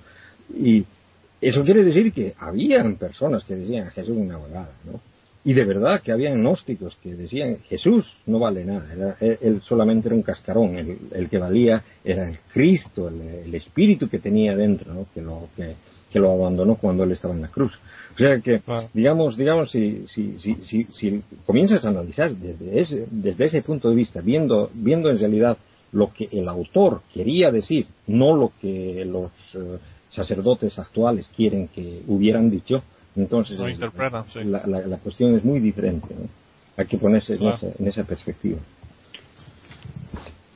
Y 0.54 0.84
eso 1.40 1.62
quiere 1.64 1.84
decir 1.84 2.12
que 2.12 2.34
habían 2.38 2.96
personas 2.96 3.44
que 3.44 3.56
decían 3.56 3.90
Jesús 3.90 4.16
una 4.16 4.34
abogada, 4.34 4.72
¿no? 4.84 5.00
Y 5.44 5.54
de 5.54 5.64
verdad 5.64 6.00
que 6.02 6.12
habían 6.12 6.38
gnósticos 6.40 6.96
que 7.02 7.14
decían 7.16 7.58
Jesús 7.68 8.06
no 8.26 8.38
vale 8.38 8.64
nada, 8.64 8.86
era- 8.92 9.16
él, 9.20 9.38
él 9.40 9.60
solamente 9.62 10.06
era 10.08 10.14
un 10.14 10.22
cascarón, 10.22 10.76
el, 10.76 10.98
el 11.12 11.28
que 11.28 11.38
valía 11.38 11.82
era 12.04 12.28
el 12.28 12.38
Cristo, 12.52 13.08
el, 13.08 13.20
el 13.46 13.54
espíritu 13.56 14.08
que 14.08 14.18
tenía 14.20 14.54
dentro, 14.54 14.94
¿no? 14.94 15.06
que, 15.12 15.20
lo, 15.20 15.48
que, 15.56 15.74
que 16.12 16.18
lo 16.20 16.30
abandonó 16.30 16.76
cuando 16.76 17.02
él 17.02 17.10
estaba 17.12 17.34
en 17.34 17.40
la 17.42 17.48
cruz. 17.48 17.72
O 18.14 18.18
sea 18.18 18.38
que, 18.40 18.60
Claro. 18.60 18.88
digamos, 18.94 19.36
digamos 19.36 19.70
si, 19.72 20.04
si, 20.06 20.38
si, 20.38 20.54
si, 20.62 20.84
si 20.92 21.22
comienzas 21.44 21.84
a 21.84 21.88
analizar 21.88 22.32
desde 22.36 22.80
ese, 22.80 23.06
desde 23.10 23.46
ese 23.46 23.62
punto 23.62 23.90
de 23.90 23.96
vista, 23.96 24.20
viendo, 24.20 24.70
viendo 24.74 25.10
en 25.10 25.18
realidad 25.18 25.58
lo 25.90 26.12
que 26.12 26.28
el 26.30 26.46
autor 26.48 27.02
quería 27.12 27.50
decir, 27.50 27.86
no 28.06 28.36
lo 28.36 28.52
que 28.60 29.04
los 29.04 29.32
eh, 29.54 29.78
sacerdotes 30.10 30.78
actuales 30.78 31.28
quieren 31.34 31.66
que 31.68 32.02
hubieran 32.06 32.48
dicho, 32.48 32.82
entonces 33.16 33.58
Lo 33.58 33.66
sí. 34.32 34.44
la, 34.44 34.62
la, 34.66 34.80
la 34.80 34.96
cuestión 34.98 35.34
es 35.36 35.44
muy 35.44 35.60
diferente. 35.60 36.08
¿no? 36.14 36.28
Hay 36.76 36.86
que 36.86 36.96
ponerse 36.98 37.36
Claro. 37.36 37.56
en, 37.62 37.68
esa, 37.70 37.82
en 37.82 37.88
esa 37.88 38.04
perspectiva. 38.04 38.58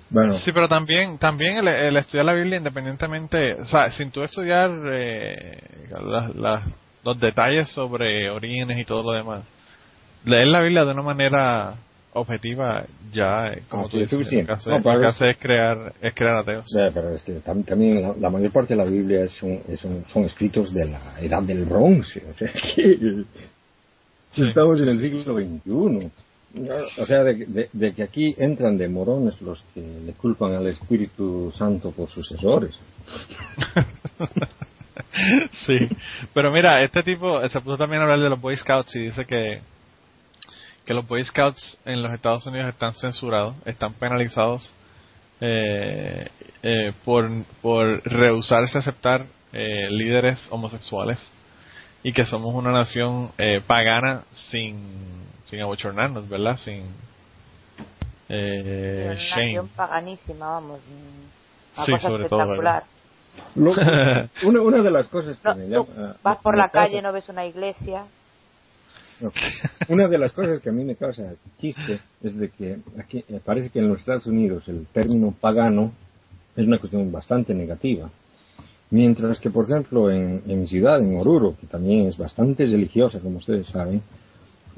Bueno, 0.09 0.35
Sí, 0.39 0.53
pero 0.53 0.69
también 0.69 1.19
también 1.19 1.57
el, 1.59 1.69
el 1.69 1.97
estudiar 1.97 2.25
la 2.27 2.33
Biblia 2.33 2.59
independientemente, 2.59 3.55
o 3.55 3.65
sea, 3.67 3.91
sin 3.91 4.11
tú 4.11 4.23
estudiar 4.23 4.71
eh, 4.93 5.59
las- 6.35 6.63
los 7.05 7.21
detalles 7.21 7.69
sobre 7.71 8.31
orígenes 8.31 8.79
y 8.79 8.85
todo 8.85 9.03
lo 9.03 9.13
demás, 9.13 9.45
leer 10.25 10.47
la 10.47 10.61
Biblia 10.61 10.85
de 10.85 10.93
una 10.93 11.03
manera 11.03 11.75
objetiva 12.17 12.85
ya, 13.13 13.49
eh, 13.53 13.63
como 13.69 13.85
Ah, 13.85 13.89
tú 13.91 13.97
sí, 13.97 14.03
dices, 14.03 14.19
lo 14.21 14.29
que 14.47 14.53
hace, 14.53 14.71
No, 14.71 14.79
lo 14.79 15.01
que 15.01 15.09
es- 15.09 15.15
hace 15.15 15.31
es 15.31 15.37
crear 15.39 15.93
es 16.03 16.15
crear 16.15 16.37
ateos. 16.37 16.67
pero 16.95 17.15
es 17.15 17.23
que 17.23 17.33
tam- 17.43 17.65
también 17.65 18.03
la, 18.03 18.15
la 18.19 18.31
mayor 18.31 18.53
parte 18.53 18.75
de 18.75 18.79
la 18.79 18.85
Biblia 18.91 19.25
es 19.25 19.43
un- 19.43 19.61
es 19.69 19.83
un- 19.85 20.05
son 20.13 20.25
escritos 20.25 20.73
de 20.75 20.85
la 20.87 21.21
edad 21.21 21.43
del 21.43 21.65
bronce. 21.65 22.23
O 22.31 22.35
sea, 22.35 22.51
que 22.75 23.25
estamos 24.37 24.81
en 24.81 24.89
el 24.89 25.01
siglo 25.01 25.35
XXI. 25.35 26.11
O 26.99 27.05
sea, 27.07 27.23
de, 27.23 27.35
de- 27.47 27.69
de 27.73 27.93
que 27.93 28.03
aquí 28.03 28.35
entran 28.39 28.79
de 28.79 28.89
morones 28.89 29.41
los 29.43 29.63
que 29.75 29.83
le 30.07 30.13
culpan 30.15 30.55
al 30.55 30.67
Espíritu 30.69 31.53
Santo 31.55 31.91
por 31.91 32.09
sus 32.09 32.31
errores. 32.33 32.79
sí, 35.67 35.89
pero 36.35 36.51
mira, 36.51 36.83
este 36.83 37.03
tipo 37.03 37.47
se 37.49 37.61
puso 37.61 37.77
también 37.77 38.01
a 38.01 38.05
hablar 38.05 38.21
de 38.21 38.31
los 38.31 38.41
Boy 38.41 38.57
Scouts 38.57 38.95
y 38.97 39.01
dice 39.01 39.25
que 39.27 39.61
que 40.87 40.95
los 40.95 41.07
Boy 41.07 41.25
Scouts 41.25 41.79
en 41.85 42.03
los 42.03 42.13
Estados 42.13 42.47
Unidos 42.47 42.69
están 42.69 42.95
censurados, 42.95 43.55
están 43.67 43.93
penalizados 43.95 44.71
eh, 45.41 46.29
eh, 46.63 46.93
por, 47.05 47.29
por 47.61 48.03
rehusarse 48.09 48.79
a 48.79 48.81
aceptar 48.81 49.27
eh, 49.53 49.89
líderes 49.91 50.47
homosexuales 50.51 51.31
y 52.03 52.13
que 52.13 52.25
somos 52.25 52.55
una 52.55 52.71
nación 52.73 53.33
eh, 53.37 53.61
pagana 53.67 54.23
sin, 54.51 54.79
sin 55.47 55.61
abochornarnos, 55.61 56.29
¿verdad? 56.29 56.57
Sin 56.59 56.85
eh, 58.29 59.05
una 59.11 59.15
shame. 59.15 59.47
nación 59.47 59.69
paganísima, 59.77 60.47
vamos. 60.47 60.81
mm, 60.81 61.77
Una 61.77 61.87
Sí, 61.87 61.93
cosa 61.93 62.09
sobre 62.09 62.29
todo, 62.29 62.41
espectacular. 62.43 62.83
Una, 64.45 64.61
una 64.63 64.83
de 64.83 64.91
las 64.91 65.09
cosas 65.09 65.39
que 65.39 65.49
No, 65.49 65.55
me 65.57 65.65
tú 65.67 65.87
llama... 65.95 66.17
vas 66.23 66.39
por 66.39 66.57
la 66.57 66.71
calle, 66.71 67.03
no 67.03 67.13
ves 67.13 67.29
una 67.29 67.45
iglesia. 67.45 68.05
No. 69.21 69.33
Una 69.89 70.09
de 70.09 70.19
las 70.19 70.33
cosas 70.33 70.61
que 70.61 70.69
a 70.69 70.73
mí 70.73 70.85
me 70.85 70.97
causa 70.97 71.35
chiste 71.59 72.01
es 72.23 72.37
de 72.37 72.51
que 72.51 72.79
aquí 72.99 73.25
eh, 73.29 73.41
parece 73.45 73.71
que 73.71 73.79
en 73.79 73.89
los 73.89 74.01
Estados 74.01 74.27
Unidos 74.27 74.69
el 74.69 74.87
término 74.93 75.35
pagano 75.41 75.93
es 76.55 76.67
una 76.67 76.79
cuestión 76.79 77.11
bastante 77.13 77.55
negativa. 77.55 78.11
Mientras 78.91 79.41
que, 79.41 79.51
por 79.51 79.65
ejemplo, 79.65 80.11
en, 80.11 80.43
en 80.47 80.61
mi 80.61 80.69
ciudad, 80.69 81.01
en 81.01 81.17
Oruro, 81.17 81.57
que 81.61 81.67
también 81.67 82.07
es 82.07 82.17
bastante 82.17 82.65
religiosa, 82.67 83.19
como 83.19 83.39
ustedes 83.39 83.67
saben, 83.69 84.01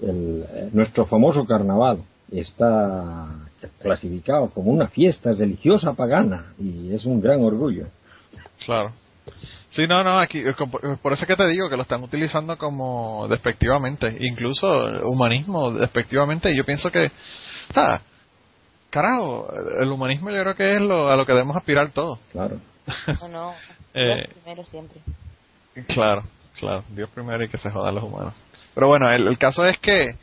el, 0.02 0.44
eh, 0.50 0.70
nuestro 0.72 1.06
famoso 1.06 1.44
carnaval 1.44 1.98
está 2.30 3.26
clasificado 3.80 4.50
como 4.50 4.70
una 4.70 4.88
fiesta 4.88 5.32
religiosa 5.32 5.94
pagana 5.94 6.52
y 6.58 6.94
es 6.94 7.04
un 7.04 7.20
gran 7.20 7.42
orgullo. 7.42 7.86
Claro. 8.64 8.92
Sí, 9.70 9.86
no, 9.86 10.02
no, 10.04 10.18
aquí, 10.18 10.38
eh, 10.38 10.54
como- 10.56 10.78
por 10.98 11.12
eso 11.12 11.22
es 11.22 11.26
que 11.28 11.36
te 11.36 11.46
digo 11.48 11.68
que 11.68 11.76
lo 11.76 11.82
están 11.82 12.02
utilizando 12.02 12.56
como 12.58 13.26
despectivamente, 13.28 14.16
incluso 14.20 14.88
eh, 14.88 15.00
humanismo 15.04 15.70
despectivamente, 15.72 16.50
y 16.52 16.56
yo 16.56 16.64
pienso 16.64 16.90
que, 16.90 17.10
sea, 17.72 18.00
carajo, 18.90 19.48
el 19.80 19.88
humanismo 19.90 20.30
yo 20.30 20.42
creo 20.42 20.54
que 20.56 20.74
es 20.76 20.80
lo, 20.80 21.10
a 21.10 21.16
lo 21.16 21.24
que 21.26 21.32
debemos 21.32 21.56
aspirar 21.56 21.90
todos. 21.90 22.18
Claro. 22.32 22.56
No, 23.22 23.28
no. 23.28 23.52
Eh, 23.94 24.14
Dios 24.16 24.28
primero 24.44 24.64
siempre. 24.66 25.00
Claro, 25.88 26.22
claro, 26.60 26.84
Dios 26.90 27.08
primero 27.10 27.42
y 27.42 27.48
que 27.48 27.56
se 27.58 27.70
jodan 27.70 27.94
los 27.94 28.04
humanos. 28.04 28.34
Pero 28.74 28.86
bueno, 28.86 29.10
el, 29.10 29.26
el 29.26 29.38
caso 29.38 29.64
es 29.64 29.78
que 29.80 30.14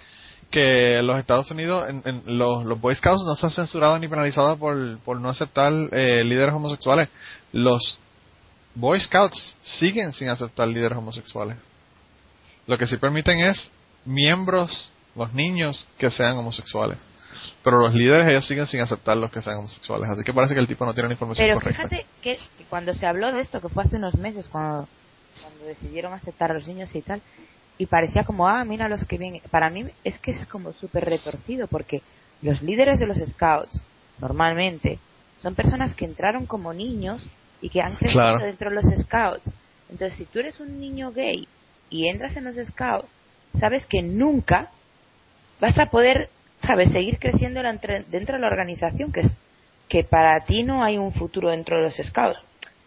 que 0.51 1.01
los 1.01 1.17
Estados 1.19 1.49
Unidos, 1.51 1.89
en, 1.89 2.01
en 2.05 2.37
los, 2.37 2.63
los 2.63 2.79
Boy 2.79 2.95
Scouts 2.95 3.23
no 3.25 3.35
se 3.35 3.47
han 3.47 3.51
censurado 3.51 3.97
ni 3.99 4.07
penalizado 4.07 4.55
por, 4.57 4.99
por 4.99 5.19
no 5.19 5.29
aceptar 5.29 5.73
eh, 5.91 6.23
líderes 6.23 6.53
homosexuales. 6.55 7.09
Los 7.51 7.99
Boy 8.75 8.99
Scouts 8.99 9.55
siguen 9.79 10.11
sin 10.13 10.29
aceptar 10.29 10.67
líderes 10.67 10.97
homosexuales. 10.97 11.57
Lo 12.67 12.77
que 12.77 12.87
sí 12.87 12.97
permiten 12.97 13.39
es 13.39 13.71
miembros, 14.03 14.91
los 15.15 15.33
niños, 15.33 15.87
que 15.97 16.11
sean 16.11 16.37
homosexuales. 16.37 16.97
Pero 17.63 17.79
los 17.79 17.93
líderes 17.93 18.27
ellos 18.27 18.47
siguen 18.47 18.67
sin 18.67 18.81
aceptar 18.81 19.17
los 19.17 19.31
que 19.31 19.41
sean 19.41 19.57
homosexuales. 19.57 20.09
Así 20.09 20.23
que 20.23 20.33
parece 20.33 20.53
que 20.53 20.59
el 20.59 20.67
tipo 20.67 20.85
no 20.85 20.93
tiene 20.93 21.09
la 21.09 21.13
información 21.13 21.47
Pero 21.47 21.59
correcta. 21.59 21.83
fíjate 21.83 22.05
que, 22.21 22.37
que 22.57 22.63
cuando 22.65 22.93
se 22.93 23.05
habló 23.05 23.31
de 23.31 23.41
esto, 23.41 23.61
que 23.61 23.69
fue 23.69 23.83
hace 23.83 23.95
unos 23.95 24.15
meses, 24.15 24.47
cuando, 24.49 24.87
cuando 25.41 25.65
decidieron 25.65 26.13
aceptar 26.13 26.51
a 26.51 26.55
los 26.55 26.67
niños 26.67 26.93
y 26.93 27.01
tal, 27.01 27.21
y 27.77 27.85
parecía 27.85 28.23
como, 28.23 28.47
ah, 28.47 28.63
mira 28.65 28.89
los 28.89 29.05
que 29.05 29.17
vienen. 29.17 29.41
Para 29.51 29.69
mí 29.69 29.85
es 30.03 30.17
que 30.19 30.31
es 30.31 30.45
como 30.47 30.73
súper 30.73 31.05
retorcido, 31.05 31.67
porque 31.67 32.01
los 32.41 32.61
líderes 32.61 32.99
de 32.99 33.07
los 33.07 33.17
scouts, 33.17 33.81
normalmente, 34.19 34.99
son 35.41 35.55
personas 35.55 35.93
que 35.95 36.05
entraron 36.05 36.45
como 36.45 36.73
niños 36.73 37.25
y 37.65 37.69
que 37.69 37.81
han 37.81 37.95
crecido 37.95 38.21
Claro. 38.21 38.45
dentro 38.45 38.69
de 38.69 38.75
los 38.75 38.85
scouts. 39.05 39.49
Entonces, 39.89 40.15
si 40.19 40.25
tú 40.25 40.37
eres 40.39 40.59
un 40.59 40.79
niño 40.79 41.11
gay 41.11 41.47
y 41.89 42.07
entras 42.07 42.37
en 42.37 42.43
los 42.43 42.55
scouts, 42.67 43.07
sabes 43.59 43.83
que 43.87 44.03
nunca 44.03 44.69
vas 45.59 45.75
a 45.79 45.87
poder, 45.87 46.29
sabes, 46.61 46.91
seguir 46.91 47.17
creciendo 47.17 47.61
entre- 47.61 48.03
dentro 48.03 48.35
de 48.35 48.41
la 48.41 48.47
organización, 48.47 49.11
que 49.11 49.21
es 49.21 49.31
que 49.89 50.03
para 50.03 50.41
ti 50.45 50.61
no 50.61 50.83
hay 50.83 50.99
un 50.99 51.11
futuro 51.13 51.49
dentro 51.49 51.77
de 51.77 51.83
los 51.85 51.95
scouts. 51.95 52.37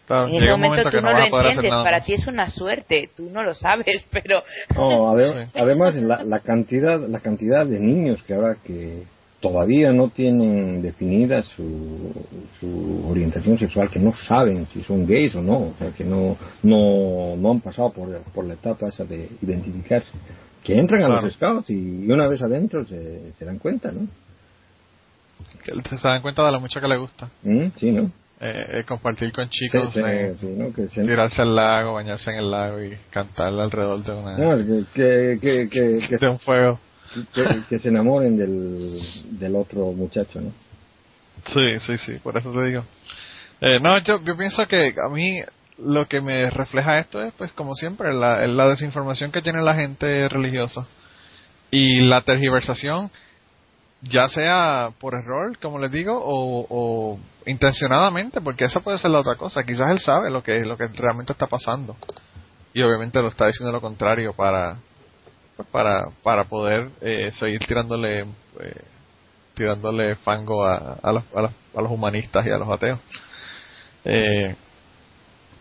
Claro, 0.07 0.27
en 0.29 0.35
ese 0.35 0.45
momento 0.51 0.67
momento 0.69 0.89
tú 0.91 1.01
no 1.01 1.11
no 1.11 1.19
lo 1.19 1.25
entiendes, 1.25 1.71
para 1.71 1.97
más. 1.97 2.05
ti 2.05 2.13
es 2.13 2.25
una 2.27 2.49
suerte, 2.51 3.09
tú 3.17 3.29
no 3.29 3.43
lo 3.43 3.55
sabes, 3.55 4.05
pero 4.11 4.43
No, 4.75 5.11
ade- 5.11 5.45
Sí. 5.45 5.51
además 5.59 5.93
la, 5.95 6.23
la 6.23 6.39
cantidad 6.39 6.99
la 7.01 7.19
cantidad 7.19 7.65
de 7.65 7.79
niños 7.79 8.23
que 8.23 8.33
ahora 8.33 8.55
que 8.63 9.03
todavía 9.39 9.91
no 9.93 10.09
tienen 10.09 10.81
definida 10.81 11.41
su, 11.43 12.11
su 12.59 13.05
orientación 13.09 13.57
sexual, 13.57 13.89
que 13.89 13.99
no 13.99 14.11
saben 14.27 14.65
si 14.67 14.81
son 14.83 15.05
gays 15.07 15.33
o 15.35 15.41
no, 15.41 15.57
o 15.59 15.73
sea, 15.79 15.91
que 15.91 16.03
no, 16.03 16.35
no, 16.63 17.35
no 17.37 17.51
han 17.51 17.61
pasado 17.61 17.91
por, 17.91 18.09
por 18.33 18.45
la 18.45 18.55
etapa 18.55 18.87
esa 18.87 19.05
de 19.05 19.29
identificarse, 19.41 20.11
que 20.63 20.77
entran 20.77 21.03
a 21.03 21.07
los 21.21 21.33
scouts 21.33 21.69
y, 21.69 22.05
una 22.11 22.27
vez 22.27 22.41
adentro 22.41 22.85
se, 22.85 23.31
se 23.33 23.45
dan 23.45 23.59
cuenta, 23.59 23.91
¿no? 23.91 24.07
Se 25.63 26.07
dan 26.07 26.21
cuenta 26.21 26.45
de 26.45 26.51
lo 26.51 26.59
mucho 26.59 26.81
que 26.81 26.87
le 26.87 26.97
gusta. 26.97 27.29
Mm, 27.43 27.67
Sí, 27.75 27.91
¿no? 27.91 28.11
Eh, 28.41 28.65
eh, 28.79 28.83
compartir 28.87 29.33
con 29.33 29.49
chicos, 29.49 29.91
sí, 29.93 29.99
eh, 30.05 30.33
sí, 30.39 30.47
¿no? 30.57 30.71
Que 30.73 30.87
se, 30.87 31.01
tirarse 31.03 31.41
al 31.41 31.53
lago, 31.53 31.93
bañarse 31.95 32.31
en 32.31 32.37
el 32.37 32.49
lago 32.49 32.81
y 32.81 32.95
cantar 33.09 33.47
alrededor 33.47 34.01
de 34.01 34.11
una 34.13 34.37
no, 34.37 34.57
que, 34.57 34.85
que, 34.93 35.37
que, 35.41 35.69
que, 35.69 36.07
que- 36.07 36.17
de 36.17 36.27
un 36.29 36.39
fuego. 36.39 36.79
Que- 37.69 37.79
se 37.79 37.89
enamoren 37.89 38.37
del, 38.37 38.99
del 39.39 39.55
otro 39.55 39.91
muchacho, 39.93 40.41
¿no? 40.41 40.51
Sí, 41.53 41.79
sí, 41.85 41.97
sí, 42.05 42.13
por 42.21 42.37
eso 42.37 42.51
te 42.51 42.63
digo. 42.63 42.83
Eh, 43.61 43.79
no, 43.79 43.97
yo, 43.99 44.21
yo 44.23 44.37
pienso 44.37 44.65
que 44.67 44.93
a 45.03 45.09
mí 45.09 45.41
lo 45.77 46.07
que 46.07 46.21
me 46.21 46.49
refleja 46.49 46.99
esto 46.99 47.23
es, 47.23 47.33
pues, 47.37 47.51
como 47.53 47.73
siempre, 47.75 48.13
la, 48.13 48.45
la 48.47 48.67
desinformación 48.69 49.31
que 49.31 49.41
tiene 49.41 49.61
la 49.61 49.75
gente 49.75 50.27
religiosa 50.29 50.85
y 51.71 52.01
la 52.01 52.21
tergiversación, 52.21 53.09
ya 54.01 54.27
sea 54.29 54.91
por 54.99 55.13
error, 55.13 55.57
como 55.59 55.79
les 55.79 55.91
digo, 55.91 56.17
o, 56.21 56.65
o 56.69 57.19
intencionadamente, 57.45 58.41
porque 58.41 58.65
esa 58.65 58.79
puede 58.81 58.97
ser 58.97 59.11
la 59.11 59.19
otra 59.19 59.35
cosa. 59.35 59.65
Quizás 59.65 59.91
él 59.91 59.99
sabe 59.99 60.29
lo 60.29 60.43
que 60.43 60.59
lo 60.61 60.77
que 60.77 60.87
realmente 60.87 61.33
está 61.33 61.47
pasando 61.47 61.95
y 62.73 62.81
obviamente 62.81 63.21
lo 63.21 63.27
está 63.29 63.47
diciendo 63.47 63.71
lo 63.71 63.81
contrario 63.81 64.33
para 64.33 64.77
para 65.71 66.09
para 66.23 66.45
poder 66.45 66.89
eh, 67.01 67.31
seguir 67.39 67.59
tirándole 67.65 68.21
eh, 68.21 68.81
tirándole 69.55 70.15
fango 70.17 70.65
a, 70.65 70.97
a, 71.01 71.11
los, 71.11 71.23
a, 71.35 71.41
los, 71.41 71.51
a 71.75 71.81
los 71.81 71.91
humanistas 71.91 72.45
y 72.45 72.49
a 72.49 72.57
los 72.57 72.69
ateos. 72.69 72.99
Eh, 74.05 74.55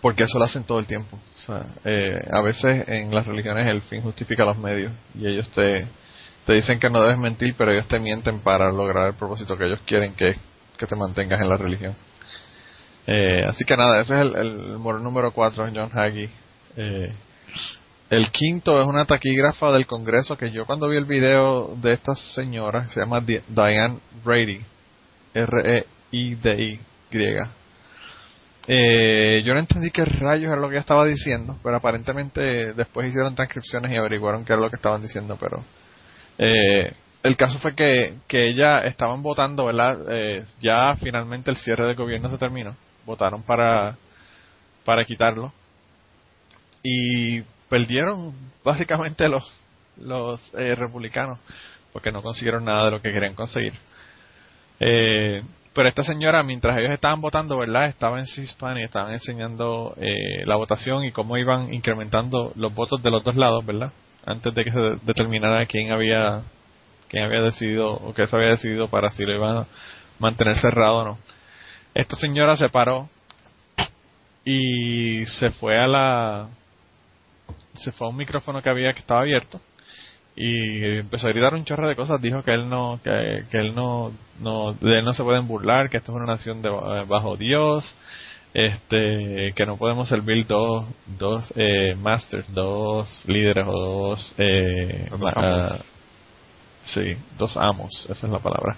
porque 0.00 0.22
eso 0.22 0.38
lo 0.38 0.44
hacen 0.44 0.62
todo 0.62 0.78
el 0.78 0.86
tiempo. 0.86 1.16
O 1.16 1.38
sea, 1.40 1.66
eh, 1.84 2.24
a 2.30 2.40
veces 2.40 2.88
en 2.88 3.12
las 3.12 3.26
religiones 3.26 3.66
el 3.66 3.82
fin 3.82 4.00
justifica 4.02 4.44
los 4.44 4.56
medios 4.56 4.92
y 5.18 5.26
ellos 5.26 5.50
te, 5.50 5.86
te 6.46 6.52
dicen 6.52 6.78
que 6.78 6.88
no 6.88 7.00
debes 7.02 7.18
mentir, 7.18 7.54
pero 7.58 7.72
ellos 7.72 7.88
te 7.88 7.98
mienten 7.98 8.38
para 8.38 8.70
lograr 8.70 9.08
el 9.08 9.14
propósito 9.14 9.56
que 9.58 9.66
ellos 9.66 9.80
quieren, 9.84 10.14
que 10.14 10.36
que 10.78 10.86
te 10.86 10.96
mantengas 10.96 11.40
en 11.40 11.48
la 11.48 11.56
religión. 11.56 11.94
Eh, 13.06 13.44
así 13.46 13.64
que 13.64 13.76
nada, 13.76 14.00
ese 14.00 14.14
es 14.14 14.20
el, 14.22 14.36
el 14.36 15.02
número 15.02 15.32
4, 15.32 15.70
John 15.74 15.90
Hagee. 15.92 16.30
Eh, 16.76 17.12
el 18.10 18.30
quinto 18.30 18.80
es 18.80 18.86
una 18.86 19.04
taquígrafa 19.04 19.70
del 19.72 19.86
Congreso 19.86 20.36
que 20.36 20.50
yo 20.50 20.64
cuando 20.64 20.88
vi 20.88 20.96
el 20.96 21.04
video 21.04 21.74
de 21.76 21.92
esta 21.92 22.14
señora, 22.14 22.88
se 22.88 23.00
llama 23.00 23.20
Di- 23.20 23.40
Diane 23.48 23.98
Brady, 24.24 24.60
R-E-I-D-I, 25.34 26.80
griega. 27.10 27.50
Eh, 28.66 29.42
yo 29.44 29.54
no 29.54 29.60
entendí 29.60 29.90
qué 29.90 30.04
rayos 30.04 30.50
era 30.52 30.60
lo 30.60 30.68
que 30.68 30.74
ella 30.74 30.80
estaba 30.80 31.04
diciendo, 31.04 31.56
pero 31.62 31.76
aparentemente 31.76 32.72
después 32.74 33.08
hicieron 33.08 33.34
transcripciones 33.34 33.92
y 33.92 33.96
averiguaron 33.96 34.44
qué 34.44 34.52
era 34.52 34.62
lo 34.62 34.70
que 34.70 34.76
estaban 34.76 35.00
diciendo, 35.02 35.36
pero 35.40 35.64
eh, 36.38 36.92
el 37.22 37.36
caso 37.36 37.58
fue 37.60 37.74
que, 37.74 38.14
que 38.26 38.48
ella 38.48 38.80
estaban 38.80 39.22
votando, 39.22 39.66
¿verdad? 39.66 39.98
Eh, 40.10 40.44
ya 40.60 40.94
finalmente 40.96 41.50
el 41.50 41.56
cierre 41.58 41.86
del 41.86 41.96
gobierno 41.96 42.30
se 42.30 42.38
terminó, 42.38 42.76
votaron 43.06 43.42
para, 43.42 43.96
para 44.84 45.04
quitarlo 45.04 45.52
y 46.82 47.42
perdieron 47.68 48.34
básicamente 48.64 49.28
los, 49.28 49.44
los 49.98 50.40
eh, 50.54 50.74
republicanos 50.74 51.38
porque 51.92 52.12
no 52.12 52.22
consiguieron 52.22 52.64
nada 52.64 52.86
de 52.86 52.90
lo 52.92 53.02
que 53.02 53.12
querían 53.12 53.34
conseguir. 53.34 53.72
Eh, 54.80 55.42
pero 55.74 55.88
esta 55.88 56.02
señora, 56.02 56.42
mientras 56.42 56.76
ellos 56.78 56.92
estaban 56.92 57.20
votando, 57.20 57.56
¿verdad? 57.56 57.86
Estaba 57.86 58.18
en 58.18 58.26
C-SPAN 58.26 58.78
y 58.78 58.82
estaban 58.84 59.12
enseñando 59.12 59.94
eh, 59.96 60.44
la 60.44 60.56
votación 60.56 61.04
y 61.04 61.12
cómo 61.12 61.36
iban 61.36 61.72
incrementando 61.72 62.52
los 62.56 62.74
votos 62.74 63.02
de 63.02 63.10
los 63.10 63.22
dos 63.22 63.36
lados, 63.36 63.64
¿verdad? 63.64 63.92
Antes 64.26 64.54
de 64.54 64.64
que 64.64 64.72
se 64.72 64.78
de- 64.78 64.98
determinara 65.02 65.64
quién 65.66 65.92
había 65.92 66.42
quién 67.08 67.24
había 67.24 67.40
decidido 67.40 67.92
o 67.92 68.12
qué 68.12 68.26
se 68.26 68.36
había 68.36 68.50
decidido 68.50 68.88
para 68.88 69.10
si 69.10 69.24
lo 69.24 69.34
iban 69.34 69.56
a 69.58 69.66
mantener 70.18 70.58
cerrado 70.58 70.98
o 70.98 71.04
no. 71.04 71.18
Esta 71.94 72.16
señora 72.16 72.56
se 72.56 72.68
paró 72.68 73.08
y 74.44 75.24
se 75.26 75.50
fue 75.52 75.78
a 75.78 75.86
la 75.86 76.48
se 77.78 77.92
fue 77.92 78.06
a 78.06 78.10
un 78.10 78.16
micrófono 78.16 78.60
que 78.62 78.70
había 78.70 78.92
que 78.92 79.00
estaba 79.00 79.20
abierto 79.20 79.60
y 80.36 80.98
empezó 80.98 81.26
a 81.26 81.30
gritar 81.30 81.54
un 81.54 81.64
chorro 81.64 81.88
de 81.88 81.96
cosas. 81.96 82.20
Dijo 82.20 82.42
que 82.44 82.54
él 82.54 82.68
no 82.68 83.00
que, 83.02 83.44
que 83.50 83.58
él 83.58 83.74
no 83.74 84.12
no 84.40 84.72
de 84.74 84.98
él 85.00 85.04
no 85.04 85.12
se 85.12 85.24
pueden 85.24 85.48
burlar 85.48 85.90
que 85.90 85.96
esto 85.96 86.12
es 86.12 86.16
una 86.16 86.26
nación 86.26 86.62
de 86.62 86.68
eh, 86.68 87.04
bajo 87.08 87.36
Dios 87.36 87.84
este 88.54 89.52
que 89.54 89.66
no 89.66 89.76
podemos 89.76 90.08
servir 90.08 90.46
dos 90.46 90.86
dos 91.18 91.44
eh, 91.56 91.94
masters 92.00 92.52
dos 92.54 93.24
líderes 93.28 93.66
o 93.66 93.72
dos 93.72 94.34
eh, 94.38 95.10
ma- 95.18 95.32
ah, 95.36 95.78
sí 96.84 97.14
dos 97.36 97.56
amos 97.56 98.06
esa 98.08 98.26
es 98.26 98.32
la 98.32 98.38
palabra 98.38 98.76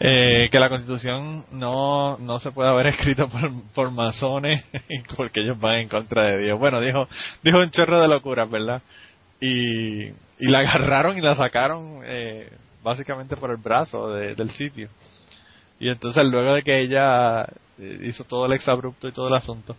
eh, 0.00 0.48
que 0.50 0.60
la 0.60 0.68
constitución 0.68 1.44
no, 1.52 2.18
no 2.18 2.38
se 2.38 2.52
puede 2.52 2.68
haber 2.70 2.86
escrito 2.94 3.28
por, 3.28 3.50
por 3.74 3.90
masones 3.90 4.64
porque 5.16 5.40
ellos 5.40 5.58
van 5.58 5.76
en 5.76 5.88
contra 5.88 6.26
de 6.26 6.38
Dios. 6.44 6.58
Bueno, 6.58 6.80
dijo, 6.80 7.08
dijo 7.42 7.58
un 7.58 7.70
chorro 7.70 8.00
de 8.00 8.08
locuras, 8.08 8.50
¿verdad? 8.50 8.82
Y, 9.40 10.04
y 10.06 10.12
la 10.48 10.60
agarraron 10.60 11.16
y 11.16 11.20
la 11.20 11.34
sacaron 11.36 12.00
eh, 12.04 12.50
básicamente 12.82 13.36
por 13.36 13.50
el 13.50 13.56
brazo 13.58 14.10
de- 14.10 14.34
del 14.34 14.50
sitio. 14.50 14.88
Y 15.80 15.88
entonces 15.88 16.24
luego 16.24 16.54
de 16.54 16.62
que 16.62 16.80
ella 16.80 17.44
eh, 17.78 18.00
hizo 18.04 18.24
todo 18.24 18.46
el 18.46 18.52
exabrupto 18.52 19.06
y 19.08 19.12
todo 19.12 19.28
el 19.28 19.34
asunto, 19.34 19.76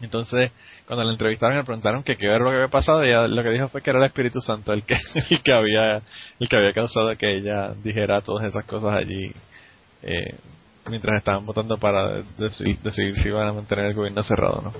entonces 0.00 0.52
cuando 0.86 1.04
la 1.04 1.12
entrevistaron 1.12 1.56
le 1.56 1.64
preguntaron 1.64 2.02
que 2.02 2.16
qué 2.16 2.26
era 2.26 2.38
lo 2.38 2.50
que 2.50 2.56
había 2.56 2.68
pasado, 2.68 3.02
ella 3.02 3.26
lo 3.28 3.42
que 3.42 3.50
dijo 3.50 3.68
fue 3.68 3.82
que 3.82 3.90
era 3.90 3.98
el 4.00 4.06
Espíritu 4.06 4.40
Santo 4.40 4.72
el 4.72 4.84
que, 4.84 4.96
el 5.30 5.42
que 5.42 5.52
había 5.52 6.02
el 6.40 6.48
que 6.48 6.56
había 6.56 6.72
causado 6.72 7.16
que 7.16 7.36
ella 7.38 7.74
dijera 7.82 8.20
todas 8.20 8.44
esas 8.46 8.64
cosas 8.64 8.94
allí 8.94 9.32
eh, 10.02 10.34
mientras 10.90 11.18
estaban 11.18 11.46
votando 11.46 11.78
para 11.78 12.22
decidir, 12.38 13.16
si 13.16 13.28
iban 13.28 13.48
a 13.48 13.52
mantener 13.52 13.86
el 13.86 13.94
gobierno 13.94 14.22
cerrado 14.22 14.58
o 14.58 14.62
no. 14.62 14.72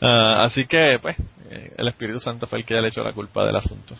Ah, 0.00 0.44
así 0.44 0.66
que, 0.66 0.98
pues, 1.00 1.16
eh, 1.50 1.72
el 1.76 1.88
Espíritu 1.88 2.20
Santo 2.20 2.46
fue 2.46 2.58
el 2.58 2.64
que 2.64 2.74
ya 2.74 2.80
le 2.80 2.88
echó 2.88 3.02
la 3.02 3.12
culpa 3.12 3.44
del 3.44 3.56
asunto. 3.56 3.94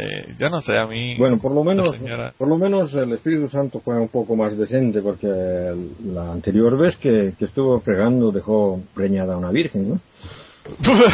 Eh, 0.00 0.34
yo 0.38 0.48
no 0.48 0.60
sé, 0.60 0.78
a 0.78 0.86
mí. 0.86 1.16
Bueno, 1.16 1.38
por 1.38 1.52
lo 1.52 1.64
menos, 1.64 1.90
señora- 1.90 2.32
por 2.38 2.46
lo 2.46 2.56
menos 2.56 2.94
el 2.94 3.12
Espíritu 3.12 3.48
Santo 3.48 3.80
fue 3.80 3.98
un 3.98 4.08
poco 4.08 4.36
más 4.36 4.56
decente 4.56 5.02
porque 5.02 5.26
la 5.26 6.30
anterior 6.32 6.78
vez 6.78 6.96
que, 6.98 7.34
que 7.36 7.44
estuvo 7.46 7.80
fregando 7.80 8.30
dejó 8.30 8.80
preñada 8.94 9.34
a 9.34 9.38
una 9.38 9.50
virgen, 9.50 9.88
¿no? 9.90 10.00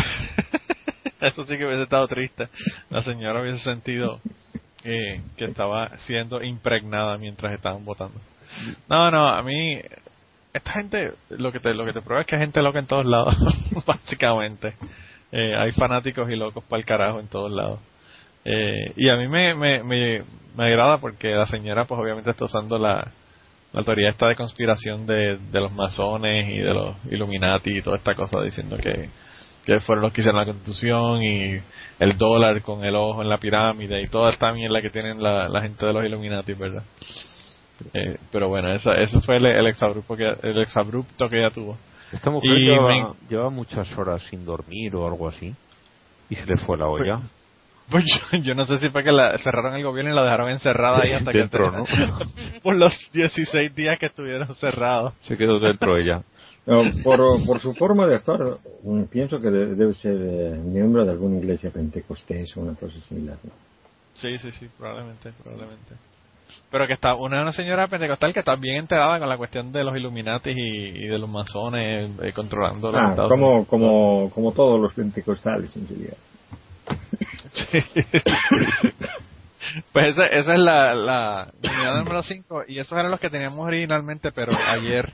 Eso 1.20 1.47
sí 1.47 1.57
que 1.57 1.64
hubiese 1.64 1.85
estado 1.85 2.07
triste. 2.09 2.49
La 2.91 3.03
señora 3.03 3.41
hubiese 3.41 3.64
sentido 3.64 4.20
eh, 4.85 5.22
que 5.39 5.47
estaba 5.47 5.97
siendo 6.07 6.43
impregnada 6.43 7.16
mientras 7.16 7.55
estaban 7.55 7.85
votando. 7.87 8.20
No, 8.91 9.11
no, 9.11 9.28
a 9.30 9.43
mí 9.43 9.80
esta 10.53 10.72
gente, 10.72 11.12
lo 11.30 11.51
que 11.51 11.61
te, 11.61 11.72
lo 11.72 11.87
que 11.87 11.93
te 11.95 12.03
prueba 12.03 12.20
es 12.20 12.26
que 12.26 12.37
hay 12.37 12.43
gente 12.43 12.61
loca 12.62 12.78
en 12.78 12.87
todos 12.87 13.07
lados, 13.07 13.35
básicamente. 13.87 14.74
Eh, 15.32 15.57
hay 15.57 15.72
fanáticos 15.72 16.28
y 16.30 16.37
locos 16.37 16.62
para 16.64 16.80
el 16.80 16.87
carajo 16.87 17.18
en 17.20 17.28
todos 17.28 17.51
lados. 17.51 17.80
Eh, 18.45 18.92
y 18.97 19.09
a 19.09 19.16
mí 19.16 19.26
me, 19.28 19.55
me, 19.55 19.82
me, 19.82 20.22
me, 20.57 20.64
agrada 20.66 20.99
porque 20.99 21.28
la 21.30 21.47
señora, 21.47 21.86
pues 21.86 22.01
obviamente 22.01 22.30
está 22.30 22.45
usando 22.45 22.78
la, 22.78 23.11
la 23.72 23.82
teoría 23.82 24.11
esta 24.11 24.28
de 24.28 24.36
conspiración 24.36 25.07
de, 25.07 25.38
de 25.38 25.61
los 25.61 25.72
masones 25.72 26.49
y 26.55 26.59
de 26.59 26.74
los 26.74 26.95
Illuminati 27.11 27.78
y 27.78 27.82
toda 27.82 27.97
esta 27.97 28.14
cosa 28.14 28.42
diciendo 28.42 28.76
que, 28.76 29.09
que 29.64 29.80
fueron 29.80 30.03
los 30.03 30.12
que 30.12 30.20
hicieron 30.20 30.40
la 30.40 30.47
constitución 30.47 31.22
y 31.22 31.59
el 31.99 32.18
dólar 32.18 32.61
con 32.62 32.84
el 32.84 32.95
ojo 32.97 33.22
en 33.22 33.30
la 33.30 33.38
pirámide 33.38 34.03
y 34.03 34.09
toda 34.09 34.30
esta 34.30 34.53
mierda 34.53 34.82
que 34.82 34.90
tienen 34.90 35.22
la, 35.22 35.49
la 35.49 35.62
gente 35.62 35.86
de 35.86 35.92
los 35.95 36.05
Illuminati, 36.05 36.53
¿verdad? 36.53 36.82
Eh, 37.92 38.18
pero 38.30 38.49
bueno, 38.49 38.70
esa, 38.72 38.95
eso 38.95 39.20
fue 39.22 39.36
el, 39.36 39.47
el, 39.47 39.66
exabrupto 39.66 40.16
que, 40.16 40.32
el 40.42 40.59
exabrupto 40.61 41.28
que 41.28 41.38
ella 41.38 41.51
tuvo. 41.51 41.76
Esta 42.12 42.30
mujer 42.30 42.51
lleva, 42.59 42.88
me- 42.88 43.28
lleva 43.28 43.51
muchas 43.51 43.90
horas 43.99 44.22
sin 44.30 44.45
dormir 44.45 44.95
o 44.95 45.07
algo 45.07 45.28
así. 45.28 45.53
Y 46.30 46.36
se 46.36 46.47
le 46.47 46.57
fue 46.59 46.76
la 46.78 46.86
olla. 46.86 47.18
Pues 47.18 47.32
yo, 47.91 48.39
yo 48.39 48.55
no 48.55 48.66
sé 48.66 48.78
si 48.78 48.89
fue 48.91 49.05
que 49.05 49.12
la 49.12 49.37
cerraron 49.39 49.74
el 49.74 49.85
gobierno 49.85 50.12
y 50.12 50.14
la 50.14 50.22
dejaron 50.24 50.51
encerrada 50.51 51.01
ahí 51.03 51.12
hasta 51.12 51.30
Dentro, 51.32 51.70
que 51.70 51.76
¿no? 52.07 52.16
por 52.62 52.74
los 52.74 52.93
16 53.12 53.74
días 53.74 53.99
que 53.99 54.07
estuvieron 54.07 54.55
cerrados. 54.57 55.12
Se 55.22 55.37
quedó 55.37 55.59
dentro 55.61 55.97
ella. 55.97 56.22
No, 56.66 56.82
por, 57.03 57.20
por 57.45 57.61
su 57.61 57.74
forma 57.74 58.07
de 58.07 58.16
actuar, 58.16 58.41
mm, 58.85 59.03
pienso 59.05 59.39
que 59.39 59.51
de- 59.51 59.74
debe 59.74 59.93
ser 59.93 60.16
eh, 60.18 60.59
miembro 60.64 61.05
de 61.05 61.11
alguna 61.11 61.37
iglesia 61.37 61.70
pentecostés 61.70 62.57
o 62.57 62.61
una 62.61 62.74
cosa 62.74 62.99
similar. 63.03 63.37
¿no? 63.45 63.51
Sí, 64.14 64.39
sí, 64.39 64.51
sí, 64.53 64.68
probablemente, 64.78 65.30
probablemente. 65.43 65.95
Pero 66.70 66.87
que 66.87 66.95
está 66.95 67.14
una, 67.16 67.43
una 67.43 67.53
señora 67.53 67.87
pentecostal 67.89 68.32
que 68.32 68.39
está 68.41 68.55
bien 68.57 68.76
enterada 68.76 69.18
con 69.18 69.28
la 69.28 69.37
cuestión 69.37 69.72
de 69.72 69.85
los 69.85 69.95
Illuminati 69.95 70.51
y, 70.51 71.05
y 71.05 71.07
de 71.07 71.18
los 71.18 71.28
masones 71.28 72.11
eh, 72.22 72.32
controlando 72.32 72.91
los 72.91 73.01
Ah, 73.01 73.11
Estados 73.11 73.30
como, 73.30 73.49
Unidos. 73.51 73.68
como, 73.68 74.30
como 74.30 74.53
todos 74.53 74.80
los 74.80 74.95
pentecostales 74.95 75.74
en 75.76 75.87
realidad. 75.87 76.16
Pues 79.92 80.09
esa, 80.09 80.26
esa 80.26 80.53
es 80.53 80.59
la, 80.59 80.95
la 80.95 81.53
unidad 81.62 81.97
número 81.97 82.22
5 82.22 82.64
y 82.68 82.78
esos 82.78 82.99
eran 82.99 83.11
los 83.11 83.18
que 83.18 83.30
teníamos 83.30 83.66
originalmente, 83.66 84.30
pero 84.30 84.53
ayer 84.68 85.11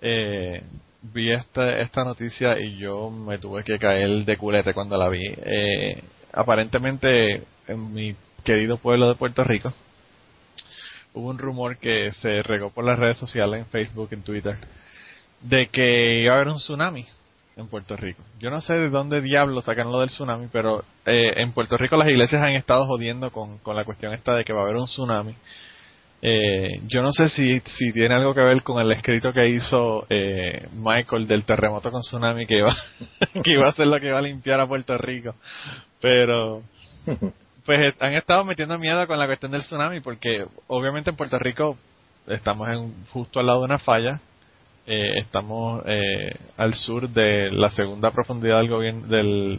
eh, 0.00 0.62
vi 1.02 1.32
esta, 1.32 1.78
esta 1.80 2.04
noticia 2.04 2.58
y 2.60 2.78
yo 2.78 3.10
me 3.10 3.38
tuve 3.38 3.64
que 3.64 3.78
caer 3.78 4.24
de 4.24 4.36
culete 4.36 4.72
cuando 4.72 4.96
la 4.96 5.08
vi. 5.08 5.24
Eh, 5.24 6.02
aparentemente 6.32 7.42
en 7.66 7.92
mi 7.92 8.14
querido 8.44 8.78
pueblo 8.78 9.08
de 9.08 9.16
Puerto 9.16 9.42
Rico 9.42 9.72
hubo 11.14 11.28
un 11.28 11.38
rumor 11.38 11.78
que 11.78 12.12
se 12.20 12.42
regó 12.42 12.70
por 12.70 12.84
las 12.84 12.98
redes 12.98 13.18
sociales, 13.18 13.60
en 13.60 13.66
Facebook, 13.66 14.08
en 14.12 14.22
Twitter, 14.22 14.58
de 15.40 15.68
que 15.68 16.20
iba 16.22 16.34
a 16.34 16.36
haber 16.36 16.48
un 16.48 16.58
tsunami 16.58 17.06
en 17.56 17.68
Puerto 17.68 17.96
Rico. 17.96 18.22
Yo 18.38 18.50
no 18.50 18.60
sé 18.60 18.74
de 18.74 18.90
dónde 18.90 19.22
diablos 19.22 19.64
sacan 19.64 19.90
lo 19.90 20.00
del 20.00 20.10
tsunami, 20.10 20.48
pero 20.52 20.84
eh, 21.06 21.32
en 21.36 21.52
Puerto 21.52 21.78
Rico 21.78 21.96
las 21.96 22.08
iglesias 22.08 22.42
han 22.42 22.52
estado 22.52 22.86
jodiendo 22.86 23.30
con, 23.32 23.58
con 23.58 23.74
la 23.74 23.84
cuestión 23.84 24.12
esta 24.12 24.34
de 24.34 24.44
que 24.44 24.52
va 24.52 24.60
a 24.60 24.64
haber 24.64 24.76
un 24.76 24.84
tsunami. 24.84 25.34
Eh, 26.20 26.80
yo 26.86 27.02
no 27.02 27.12
sé 27.12 27.28
si, 27.30 27.60
si 27.60 27.92
tiene 27.92 28.14
algo 28.14 28.34
que 28.34 28.42
ver 28.42 28.62
con 28.62 28.80
el 28.80 28.92
escrito 28.92 29.32
que 29.32 29.48
hizo 29.48 30.06
eh, 30.10 30.68
Michael 30.74 31.26
del 31.26 31.44
terremoto 31.44 31.90
con 31.90 32.02
tsunami 32.02 32.46
que 32.46 32.58
iba, 32.58 32.76
que 33.42 33.52
iba 33.52 33.68
a 33.68 33.72
ser 33.72 33.86
lo 33.86 33.98
que 34.00 34.08
iba 34.08 34.18
a 34.18 34.22
limpiar 34.22 34.60
a 34.60 34.66
Puerto 34.66 34.98
Rico. 34.98 35.34
Pero 36.00 36.62
pues 37.64 37.80
eh, 37.80 37.94
han 38.00 38.12
estado 38.12 38.44
metiendo 38.44 38.78
miedo 38.78 39.06
con 39.06 39.18
la 39.18 39.26
cuestión 39.26 39.52
del 39.52 39.62
tsunami 39.62 40.00
porque 40.00 40.44
obviamente 40.66 41.08
en 41.08 41.16
Puerto 41.16 41.38
Rico 41.38 41.78
estamos 42.26 42.68
en, 42.68 42.92
justo 43.06 43.40
al 43.40 43.46
lado 43.46 43.60
de 43.60 43.64
una 43.64 43.78
falla 43.78 44.20
eh, 44.86 45.18
estamos 45.18 45.82
eh, 45.86 46.36
al 46.56 46.74
sur 46.74 47.08
de 47.08 47.50
la 47.50 47.70
segunda 47.70 48.10
profundidad 48.10 48.58
del 48.58 48.68
gobierno 48.68 49.06
del, 49.06 49.58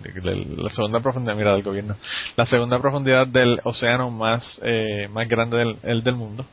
la 0.57 0.69
segunda 0.69 0.99
profundidad 0.99 1.35
mira 1.35 1.53
del 1.53 1.63
gobierno 1.63 1.95
la 2.35 2.45
segunda 2.45 2.79
profundidad 2.79 3.27
del 3.27 3.59
océano 3.63 4.09
más 4.09 4.43
eh, 4.63 5.07
más 5.11 5.27
grande 5.27 5.57
del, 5.57 5.77
el 5.83 6.03
del 6.03 6.15
mundo 6.15 6.45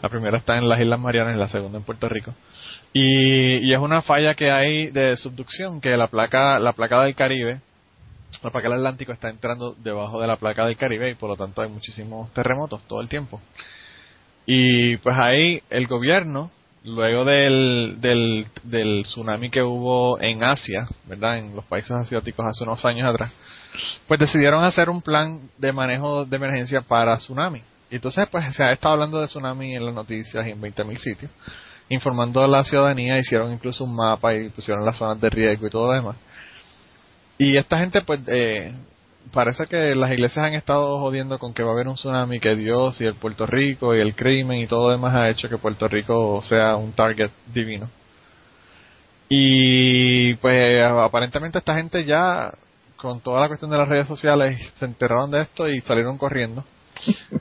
la 0.00 0.08
primera 0.08 0.38
está 0.38 0.56
en 0.56 0.68
las 0.68 0.80
Islas 0.80 1.00
Marianas 1.00 1.34
y 1.34 1.38
la 1.38 1.48
segunda 1.48 1.78
en 1.78 1.84
Puerto 1.84 2.08
Rico 2.08 2.34
y, 2.92 3.58
y 3.58 3.72
es 3.72 3.80
una 3.80 4.02
falla 4.02 4.34
que 4.34 4.50
hay 4.50 4.86
de 4.88 5.16
subducción 5.16 5.80
que 5.80 5.96
la 5.96 6.08
placa 6.08 6.58
la 6.58 6.72
placa 6.72 7.02
del 7.02 7.14
Caribe 7.14 7.60
la 8.42 8.50
placa 8.50 8.68
del 8.68 8.78
Atlántico 8.78 9.12
está 9.12 9.30
entrando 9.30 9.74
debajo 9.78 10.20
de 10.20 10.26
la 10.26 10.36
placa 10.36 10.66
del 10.66 10.76
Caribe 10.76 11.10
y 11.10 11.14
por 11.14 11.30
lo 11.30 11.36
tanto 11.36 11.62
hay 11.62 11.68
muchísimos 11.68 12.32
terremotos 12.32 12.82
todo 12.86 13.00
el 13.00 13.08
tiempo. 13.08 13.40
Y 14.46 14.96
pues 14.98 15.16
ahí 15.18 15.62
el 15.70 15.86
gobierno, 15.86 16.50
luego 16.84 17.24
del, 17.24 17.96
del, 18.00 18.46
del 18.64 19.02
tsunami 19.02 19.50
que 19.50 19.62
hubo 19.62 20.20
en 20.20 20.42
Asia, 20.42 20.86
¿verdad? 21.06 21.38
En 21.38 21.54
los 21.54 21.64
países 21.64 21.90
asiáticos 21.90 22.46
hace 22.46 22.64
unos 22.64 22.84
años 22.84 23.08
atrás, 23.08 23.32
pues 24.06 24.20
decidieron 24.20 24.64
hacer 24.64 24.90
un 24.90 25.02
plan 25.02 25.50
de 25.58 25.72
manejo 25.72 26.24
de 26.24 26.36
emergencia 26.36 26.80
para 26.82 27.16
tsunami. 27.16 27.62
Y 27.90 27.96
entonces 27.96 28.26
pues 28.30 28.54
se 28.54 28.62
ha 28.62 28.72
estado 28.72 28.94
hablando 28.94 29.20
de 29.20 29.26
tsunami 29.26 29.74
en 29.74 29.84
las 29.84 29.94
noticias 29.94 30.46
y 30.46 30.50
en 30.50 30.60
20.000 30.60 30.98
sitios, 30.98 31.30
informando 31.88 32.42
a 32.42 32.48
la 32.48 32.64
ciudadanía, 32.64 33.18
hicieron 33.18 33.52
incluso 33.52 33.84
un 33.84 33.94
mapa 33.94 34.34
y 34.34 34.50
pusieron 34.50 34.84
las 34.84 34.96
zonas 34.96 35.20
de 35.20 35.30
riesgo 35.30 35.66
y 35.66 35.70
todo 35.70 35.88
lo 35.88 35.94
demás. 35.94 36.16
Y 37.38 37.56
esta 37.56 37.78
gente, 37.78 38.02
pues, 38.02 38.20
eh, 38.26 38.72
parece 39.32 39.66
que 39.66 39.94
las 39.94 40.10
iglesias 40.12 40.44
han 40.46 40.54
estado 40.54 40.98
jodiendo 41.00 41.38
con 41.38 41.54
que 41.54 41.62
va 41.62 41.70
a 41.70 41.72
haber 41.74 41.88
un 41.88 41.94
tsunami, 41.94 42.40
que 42.40 42.54
Dios 42.56 43.00
y 43.00 43.04
el 43.04 43.14
Puerto 43.14 43.46
Rico 43.46 43.94
y 43.94 44.00
el 44.00 44.14
crimen 44.14 44.60
y 44.60 44.66
todo 44.66 44.88
lo 44.88 44.92
demás 44.92 45.14
ha 45.14 45.28
hecho 45.28 45.48
que 45.48 45.58
Puerto 45.58 45.88
Rico 45.88 46.40
sea 46.42 46.76
un 46.76 46.92
target 46.92 47.30
divino. 47.52 47.90
Y 49.28 50.34
pues 50.36 50.82
aparentemente 50.84 51.58
esta 51.58 51.74
gente 51.74 52.04
ya, 52.04 52.52
con 52.96 53.20
toda 53.20 53.40
la 53.40 53.48
cuestión 53.48 53.70
de 53.70 53.78
las 53.78 53.88
redes 53.88 54.08
sociales, 54.08 54.60
se 54.78 54.84
enteraron 54.84 55.30
de 55.30 55.42
esto 55.42 55.68
y 55.68 55.80
salieron 55.82 56.18
corriendo. 56.18 56.64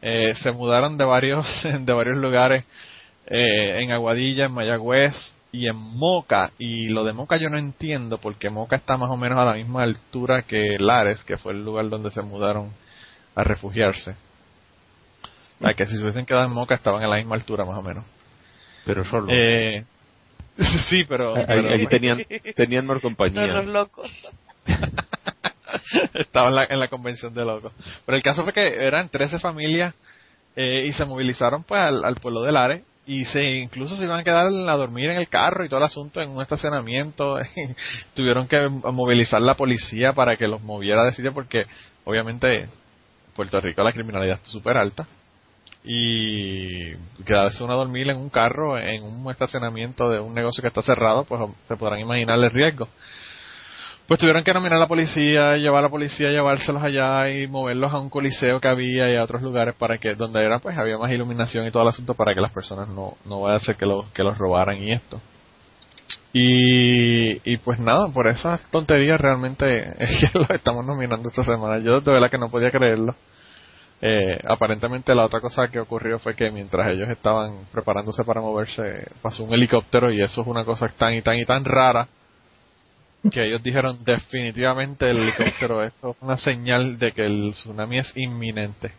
Eh, 0.01 0.33
se 0.43 0.51
mudaron 0.51 0.97
de 0.97 1.05
varios, 1.05 1.45
de 1.79 1.93
varios 1.93 2.17
lugares, 2.17 2.63
eh, 3.25 3.81
en 3.81 3.91
Aguadilla, 3.91 4.45
en 4.45 4.51
Mayagüez 4.51 5.15
y 5.51 5.67
en 5.67 5.75
Moca. 5.75 6.51
Y 6.57 6.87
lo 6.89 7.03
de 7.03 7.13
Moca 7.13 7.37
yo 7.37 7.49
no 7.49 7.57
entiendo 7.57 8.17
porque 8.19 8.49
Moca 8.49 8.75
está 8.75 8.97
más 8.97 9.09
o 9.09 9.17
menos 9.17 9.37
a 9.39 9.45
la 9.45 9.53
misma 9.53 9.83
altura 9.83 10.43
que 10.43 10.77
Lares, 10.79 11.23
que 11.23 11.37
fue 11.37 11.53
el 11.53 11.63
lugar 11.63 11.89
donde 11.89 12.11
se 12.11 12.21
mudaron 12.21 12.71
a 13.35 13.43
refugiarse. 13.43 14.15
O 15.59 15.63
sea, 15.65 15.73
que 15.73 15.85
si 15.87 15.95
se 15.97 16.01
hubiesen 16.03 16.25
quedado 16.25 16.45
en 16.45 16.51
Moca 16.53 16.75
estaban 16.75 17.03
a 17.03 17.07
la 17.07 17.17
misma 17.17 17.35
altura 17.35 17.65
más 17.65 17.77
o 17.77 17.81
menos. 17.81 18.05
Pero 18.85 19.03
solo. 19.05 19.27
Eh, 19.31 19.83
sí, 20.89 21.03
pero... 21.07 21.35
Ahí- 21.35 21.45
pero- 21.47 21.69
ahí 21.69 21.87
tenían, 21.87 22.23
tenían 22.55 22.85
más 22.85 23.01
compañía. 23.01 23.47
los 23.47 23.65
locos. 23.65 24.11
Estaba 26.13 26.49
en 26.49 26.55
la, 26.55 26.65
en 26.65 26.79
la 26.79 26.87
convención 26.87 27.33
de 27.33 27.45
locos. 27.45 27.71
Pero 28.05 28.15
el 28.17 28.23
caso 28.23 28.43
fue 28.43 28.53
que 28.53 28.85
eran 28.85 29.09
13 29.09 29.39
familias 29.39 29.95
eh, 30.55 30.85
y 30.87 30.93
se 30.93 31.05
movilizaron 31.05 31.63
pues 31.63 31.79
al, 31.81 32.03
al 32.03 32.15
pueblo 32.15 32.41
de 32.41 32.51
Lares 32.51 32.83
y 33.07 33.23
se 33.25 33.41
incluso 33.41 33.95
se 33.95 34.03
iban 34.03 34.19
a 34.19 34.23
quedar 34.23 34.47
a 34.47 34.75
dormir 34.75 35.09
en 35.09 35.17
el 35.17 35.29
carro 35.29 35.63
y 35.63 35.69
todo 35.69 35.79
el 35.79 35.85
asunto 35.85 36.21
en 36.21 36.29
un 36.29 36.41
estacionamiento. 36.41 37.39
Tuvieron 38.13 38.47
que 38.49 38.67
movilizar 38.67 39.41
la 39.41 39.55
policía 39.55 40.11
para 40.11 40.35
que 40.35 40.47
los 40.47 40.61
moviera 40.61 41.05
de 41.05 41.13
sitio 41.13 41.33
porque 41.33 41.65
obviamente 42.03 42.63
en 42.63 42.69
Puerto 43.33 43.61
Rico 43.61 43.81
la 43.81 43.93
criminalidad 43.93 44.35
está 44.35 44.47
súper 44.49 44.75
alta 44.75 45.07
y 45.85 46.95
quedarse 47.25 47.63
uno 47.63 47.73
a 47.73 47.77
dormir 47.77 48.09
en 48.09 48.17
un 48.17 48.29
carro 48.29 48.77
en 48.77 49.03
un 49.03 49.31
estacionamiento 49.31 50.09
de 50.09 50.19
un 50.19 50.33
negocio 50.33 50.61
que 50.61 50.67
está 50.67 50.81
cerrado 50.81 51.23
pues 51.23 51.41
se 51.67 51.77
podrán 51.77 51.99
imaginar 51.99 52.37
el 52.39 52.51
riesgo 52.51 52.89
pues 54.07 54.19
tuvieron 54.19 54.43
que 54.43 54.53
nominar 54.53 54.77
a 54.77 54.81
la 54.81 54.87
policía, 54.87 55.57
llevar 55.57 55.79
a 55.79 55.81
la 55.83 55.89
policía, 55.89 56.29
llevárselos 56.29 56.81
allá 56.81 57.29
y 57.29 57.47
moverlos 57.47 57.91
a 57.91 57.99
un 57.99 58.09
coliseo 58.09 58.61
que 58.61 58.67
había 58.69 59.11
y 59.11 59.17
a 59.17 59.23
otros 59.23 59.41
lugares 59.41 59.75
para 59.75 59.97
que 59.97 60.15
donde 60.15 60.43
era 60.43 60.59
pues 60.59 60.77
había 60.77 60.97
más 60.97 61.11
iluminación 61.11 61.67
y 61.67 61.71
todo 61.71 61.83
el 61.83 61.89
asunto 61.89 62.13
para 62.13 62.33
que 62.33 62.39
las 62.39 62.53
personas 62.53 62.87
no 62.87 63.17
no 63.25 63.41
vaya 63.41 63.57
a 63.57 63.59
ser 63.59 63.75
que 63.75 63.85
los 63.85 64.05
que 64.11 64.23
los 64.23 64.37
robaran 64.37 64.81
y 64.81 64.93
esto. 64.93 65.19
Y, 66.33 67.51
y 67.51 67.57
pues 67.57 67.79
nada, 67.79 68.07
por 68.13 68.27
esas 68.27 68.63
tonterías 68.69 69.19
realmente 69.19 69.65
es 70.03 70.31
que 70.31 70.39
los 70.39 70.49
estamos 70.51 70.85
nominando 70.85 71.29
esta 71.29 71.43
semana. 71.43 71.79
Yo 71.79 71.99
de 71.99 72.11
verdad 72.11 72.29
que 72.29 72.37
no 72.37 72.49
podía 72.49 72.71
creerlo. 72.71 73.15
Eh, 73.99 74.39
aparentemente 74.47 75.15
la 75.15 75.25
otra 75.25 75.41
cosa 75.41 75.67
que 75.69 75.79
ocurrió 75.79 76.19
fue 76.19 76.35
que 76.35 76.51
mientras 76.51 76.87
ellos 76.91 77.09
estaban 77.09 77.65
preparándose 77.71 78.23
para 78.23 78.41
moverse 78.41 79.07
pasó 79.23 79.43
un 79.43 79.53
helicóptero 79.53 80.11
y 80.11 80.21
eso 80.21 80.41
es 80.41 80.47
una 80.47 80.63
cosa 80.63 80.87
tan 80.89 81.15
y 81.15 81.23
tan 81.23 81.35
y 81.39 81.45
tan 81.45 81.65
rara 81.65 82.07
que 83.31 83.45
ellos 83.45 83.61
dijeron 83.63 84.03
definitivamente 84.03 85.09
el 85.09 85.17
helicóptero 85.17 85.83
esto 85.83 86.11
es 86.11 86.17
una 86.21 86.37
señal 86.37 86.97
de 86.97 87.11
que 87.11 87.25
el 87.25 87.51
tsunami 87.53 87.99
es 87.99 88.11
inminente. 88.15 88.91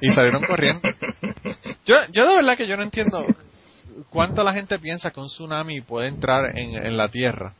Y 0.00 0.10
salieron 0.12 0.44
corriendo. 0.44 0.88
Yo 1.84 1.96
yo 2.10 2.26
de 2.26 2.36
verdad 2.36 2.56
que 2.56 2.66
yo 2.66 2.76
no 2.76 2.82
entiendo 2.82 3.26
cuánto 4.10 4.42
la 4.44 4.52
gente 4.52 4.78
piensa 4.78 5.10
que 5.10 5.20
un 5.20 5.28
tsunami 5.28 5.80
puede 5.80 6.08
entrar 6.08 6.56
en, 6.56 6.74
en 6.74 6.96
la 6.96 7.08
tierra. 7.08 7.54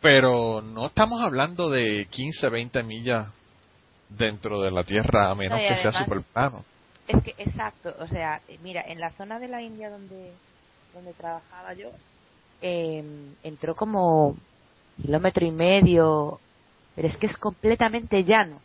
Pero 0.00 0.62
no 0.62 0.86
estamos 0.86 1.20
hablando 1.22 1.68
de 1.68 2.06
15 2.10 2.48
20 2.48 2.82
millas 2.82 3.28
dentro 4.08 4.60
de 4.60 4.70
la 4.70 4.84
tierra 4.84 5.30
a 5.30 5.34
menos 5.34 5.60
No, 5.60 5.68
que 5.68 5.82
sea 5.82 5.92
super 5.92 6.22
plano 6.32 6.64
Es 7.06 7.22
que, 7.22 7.34
exacto, 7.38 7.94
o 8.00 8.06
sea, 8.08 8.40
mira, 8.62 8.82
en 8.82 9.00
la 9.00 9.12
zona 9.12 9.38
de 9.38 9.48
la 9.48 9.62
India 9.62 9.90
donde 9.90 10.32
donde 10.92 11.12
trabajaba 11.14 11.72
yo, 11.74 11.90
eh, 12.62 13.04
entró 13.42 13.74
como 13.74 14.36
kilómetro 15.02 15.46
y 15.46 15.50
medio, 15.50 16.40
pero 16.94 17.08
es 17.08 17.16
que 17.16 17.26
es 17.26 17.36
completamente 17.38 18.24
llano. 18.24 18.60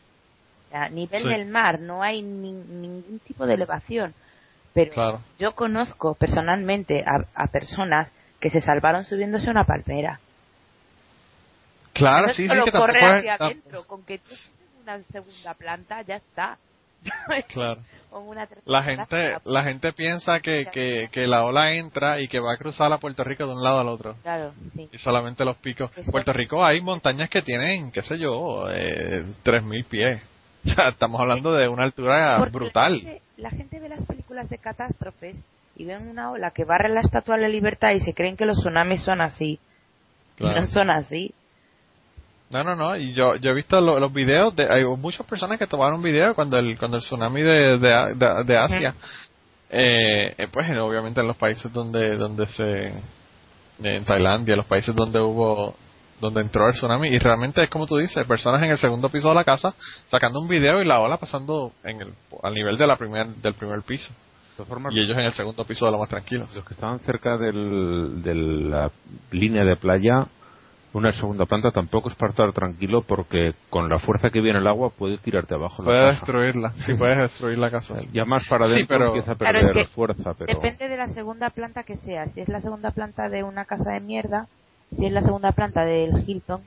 A 0.73 0.89
nivel 0.89 1.23
Sí. 1.23 1.29
del 1.29 1.45
mar, 1.47 1.79
no 1.79 2.03
hay 2.03 2.21
ni- 2.21 2.51
ningún 2.51 3.19
tipo 3.19 3.45
de 3.45 3.53
elevación. 3.53 4.13
Pero 4.73 4.91
Claro. 4.91 5.21
yo 5.39 5.53
conozco 5.55 6.15
personalmente 6.15 7.03
a, 7.05 7.25
a 7.43 7.47
personas 7.47 8.09
que 8.41 8.49
se 8.49 8.59
salvaron 8.59 9.05
subiéndose 9.05 9.47
a 9.47 9.51
una 9.51 9.63
palmera. 9.63 10.19
Claro, 11.93 12.27
No 12.27 12.33
sí, 12.33 12.47
sí, 12.49 12.55
que 12.65 12.71
corre 12.71 12.99
hacia 13.05 13.35
adentro, 13.35 13.85
con 13.85 14.03
que 14.03 14.17
tú 14.19 14.35
una 14.83 15.01
segunda 15.11 15.53
planta 15.53 16.01
ya 16.01 16.17
está. 16.17 16.57
Claro. 17.49 17.81
Una 18.11 18.47
La 18.63 18.81
gente, 18.81 19.37
la 19.43 19.63
gente 19.63 19.91
piensa 19.91 20.39
que, 20.39 20.67
que, 20.71 21.09
que 21.11 21.27
la 21.27 21.43
ola 21.43 21.73
entra 21.73 22.21
y 22.21 22.29
que 22.29 22.39
va 22.39 22.53
a 22.53 22.57
cruzar 22.57 22.93
a 22.93 22.97
Puerto 22.97 23.25
Rico 23.25 23.45
de 23.45 23.53
un 23.53 23.61
lado 23.61 23.79
al 23.79 23.89
otro. 23.89 24.15
Claro, 24.21 24.53
sí. 24.73 24.87
Y 24.89 24.97
solamente 24.99 25.43
los 25.43 25.57
picos. 25.57 25.91
Eso. 25.97 26.11
Puerto 26.11 26.31
Rico 26.31 26.63
hay 26.63 26.79
montañas 26.79 27.29
que 27.29 27.41
tienen, 27.41 27.91
qué 27.91 28.01
sé 28.03 28.17
yo, 28.17 28.69
eh, 28.71 29.25
3.000 29.43 29.85
pies. 29.85 30.23
O 30.65 30.69
sea, 30.69 30.89
estamos 30.89 31.19
hablando 31.19 31.53
de 31.53 31.67
una 31.67 31.83
altura 31.83 32.37
Porque 32.39 32.57
brutal. 32.57 32.93
La 32.93 32.99
gente, 32.99 33.21
la 33.37 33.49
gente 33.49 33.79
ve 33.79 33.89
las 33.89 34.05
películas 34.05 34.49
de 34.49 34.57
catástrofes 34.59 35.43
y 35.75 35.85
ven 35.85 36.07
una 36.07 36.31
ola 36.31 36.51
que 36.51 36.63
barre 36.63 36.89
la 36.89 37.01
Estatua 37.01 37.35
de 37.35 37.41
la 37.41 37.49
Libertad 37.49 37.91
y 37.91 37.99
se 37.99 38.13
creen 38.13 38.37
que 38.37 38.45
los 38.45 38.57
tsunamis 38.59 39.03
son 39.03 39.19
así. 39.19 39.59
Claro. 40.37 40.61
No 40.61 40.67
son 40.67 40.89
así. 40.89 41.33
No, 42.51 42.63
no, 42.63 42.75
no. 42.75 42.95
Y 42.95 43.13
yo, 43.13 43.35
yo 43.37 43.51
he 43.51 43.53
visto 43.53 43.81
lo- 43.81 43.99
los 43.99 44.13
videos. 44.13 44.55
De, 44.55 44.67
hay 44.71 44.83
muchas 44.85 45.25
personas 45.25 45.57
que 45.59 45.67
tomaron 45.67 46.01
video 46.01 46.35
cuando 46.35 46.57
el, 46.59 46.77
cuando 46.77 46.97
el 46.97 47.03
tsunami 47.03 47.41
de, 47.41 47.77
de, 47.79 48.13
de- 48.15 48.43
de 48.45 48.57
Asia. 48.57 48.95
eh, 49.69 50.35
eh, 50.37 50.47
pues 50.51 50.69
obviamente 50.79 51.21
en 51.21 51.27
los 51.27 51.37
países 51.37 51.71
donde, 51.73 52.15
donde 52.17 52.45
se. 52.47 52.93
En 53.83 54.05
Tailandia, 54.05 54.55
los 54.55 54.65
países 54.67 54.95
donde 54.95 55.19
hubo. 55.19 55.75
Donde 56.21 56.39
entró 56.41 56.67
el 56.69 56.73
tsunami. 56.75 57.09
Y 57.09 57.17
realmente 57.19 57.61
es 57.63 57.69
como 57.69 57.85
tú 57.87 57.97
dices: 57.97 58.25
personas 58.25 58.61
en 58.63 58.71
el 58.71 58.77
segundo 58.77 59.09
piso 59.09 59.27
de 59.29 59.35
la 59.35 59.43
casa 59.43 59.73
sacando 60.09 60.39
un 60.39 60.47
video 60.47 60.81
y 60.81 60.85
la 60.85 61.01
ola 61.01 61.17
pasando 61.17 61.73
en 61.83 62.01
el, 62.01 62.13
al 62.41 62.53
nivel 62.53 62.77
de 62.77 62.87
la 62.87 62.95
primer, 62.95 63.27
del 63.27 63.53
primer 63.55 63.81
piso. 63.81 64.13
Y 64.93 65.01
ellos 65.01 65.17
en 65.17 65.25
el 65.25 65.33
segundo 65.33 65.65
piso 65.65 65.85
de 65.85 65.91
lo 65.91 65.97
más 65.99 66.07
tranquilos. 66.07 66.49
los 66.55 66.63
que 66.63 66.73
estaban 66.75 66.99
cerca 66.99 67.37
del, 67.37 68.21
de 68.23 68.33
la 68.33 68.89
línea 69.31 69.65
de 69.65 69.75
playa, 69.75 70.27
una 70.97 71.11
segunda 71.11 71.45
planta 71.45 71.71
tampoco 71.71 72.09
es 72.09 72.15
para 72.15 72.31
estar 72.31 72.51
tranquilo 72.53 73.01
porque 73.01 73.53
con 73.69 73.89
la 73.89 73.99
fuerza 73.99 74.29
que 74.29 74.39
viene 74.41 74.59
el 74.59 74.67
agua 74.67 74.89
puede 74.89 75.17
tirarte 75.17 75.53
abajo 75.53 75.83
la 75.83 75.87
Puedes 75.87 76.05
casa. 76.05 76.19
destruirla. 76.21 76.73
Sí, 76.85 76.93
puedes 76.95 77.17
destruir 77.17 77.57
la 77.57 77.69
casa. 77.69 77.95
Ya 78.13 78.25
más 78.25 78.43
para 78.49 78.65
Sí, 78.67 78.71
adentro 78.73 78.97
pero- 78.97 79.07
empieza 79.07 79.31
a 79.33 79.35
Claro, 79.35 79.59
perder 79.59 79.77
es 79.77 79.87
que 79.89 79.93
fuerza, 79.93 80.33
pero 80.33 80.53
Depende 80.53 80.87
de 80.89 80.97
la 80.97 81.09
segunda 81.09 81.49
planta 81.49 81.83
que 81.83 81.97
sea. 81.97 82.27
Si 82.29 82.39
es 82.41 82.47
la 82.49 82.61
segunda 82.61 82.91
planta 82.91 83.29
de 83.29 83.43
una 83.43 83.65
casa 83.65 83.91
de 83.91 83.99
mierda, 83.99 84.47
si 84.95 85.05
es 85.05 85.11
la 85.11 85.21
segunda 85.21 85.51
planta 85.51 85.83
del 85.83 86.23
Hilton, 86.27 86.61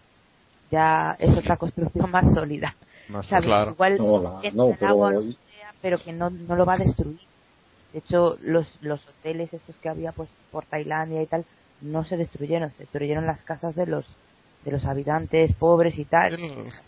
ya 0.70 1.16
es 1.18 1.36
otra 1.36 1.56
construcción 1.56 2.10
más 2.10 2.32
sólida. 2.34 2.74
más. 3.08 3.26
Claro. 3.26 3.70
Igual 3.72 3.96
No, 3.98 4.20
no, 4.52 4.72
el 4.74 4.84
agua, 4.86 5.12
sea, 5.12 5.72
pero 5.80 5.96
que 5.98 6.12
no, 6.12 6.28
no 6.28 6.54
lo 6.56 6.66
va 6.66 6.74
a 6.74 6.78
destruir. 6.78 7.18
De 7.94 8.00
hecho, 8.00 8.36
los, 8.42 8.68
los 8.82 9.02
hoteles 9.08 9.52
estos 9.54 9.74
que 9.78 9.88
había 9.88 10.12
pues 10.12 10.28
por 10.52 10.66
Tailandia 10.66 11.22
y 11.22 11.26
tal, 11.26 11.46
no 11.82 12.04
se 12.04 12.16
destruyeron, 12.16 12.70
se 12.72 12.84
destruyeron 12.84 13.26
las 13.26 13.40
casas 13.42 13.74
de 13.74 13.86
los 13.86 14.04
de 14.64 14.72
los 14.72 14.84
habitantes 14.84 15.54
pobres 15.54 15.96
y 15.98 16.04
tal. 16.04 16.36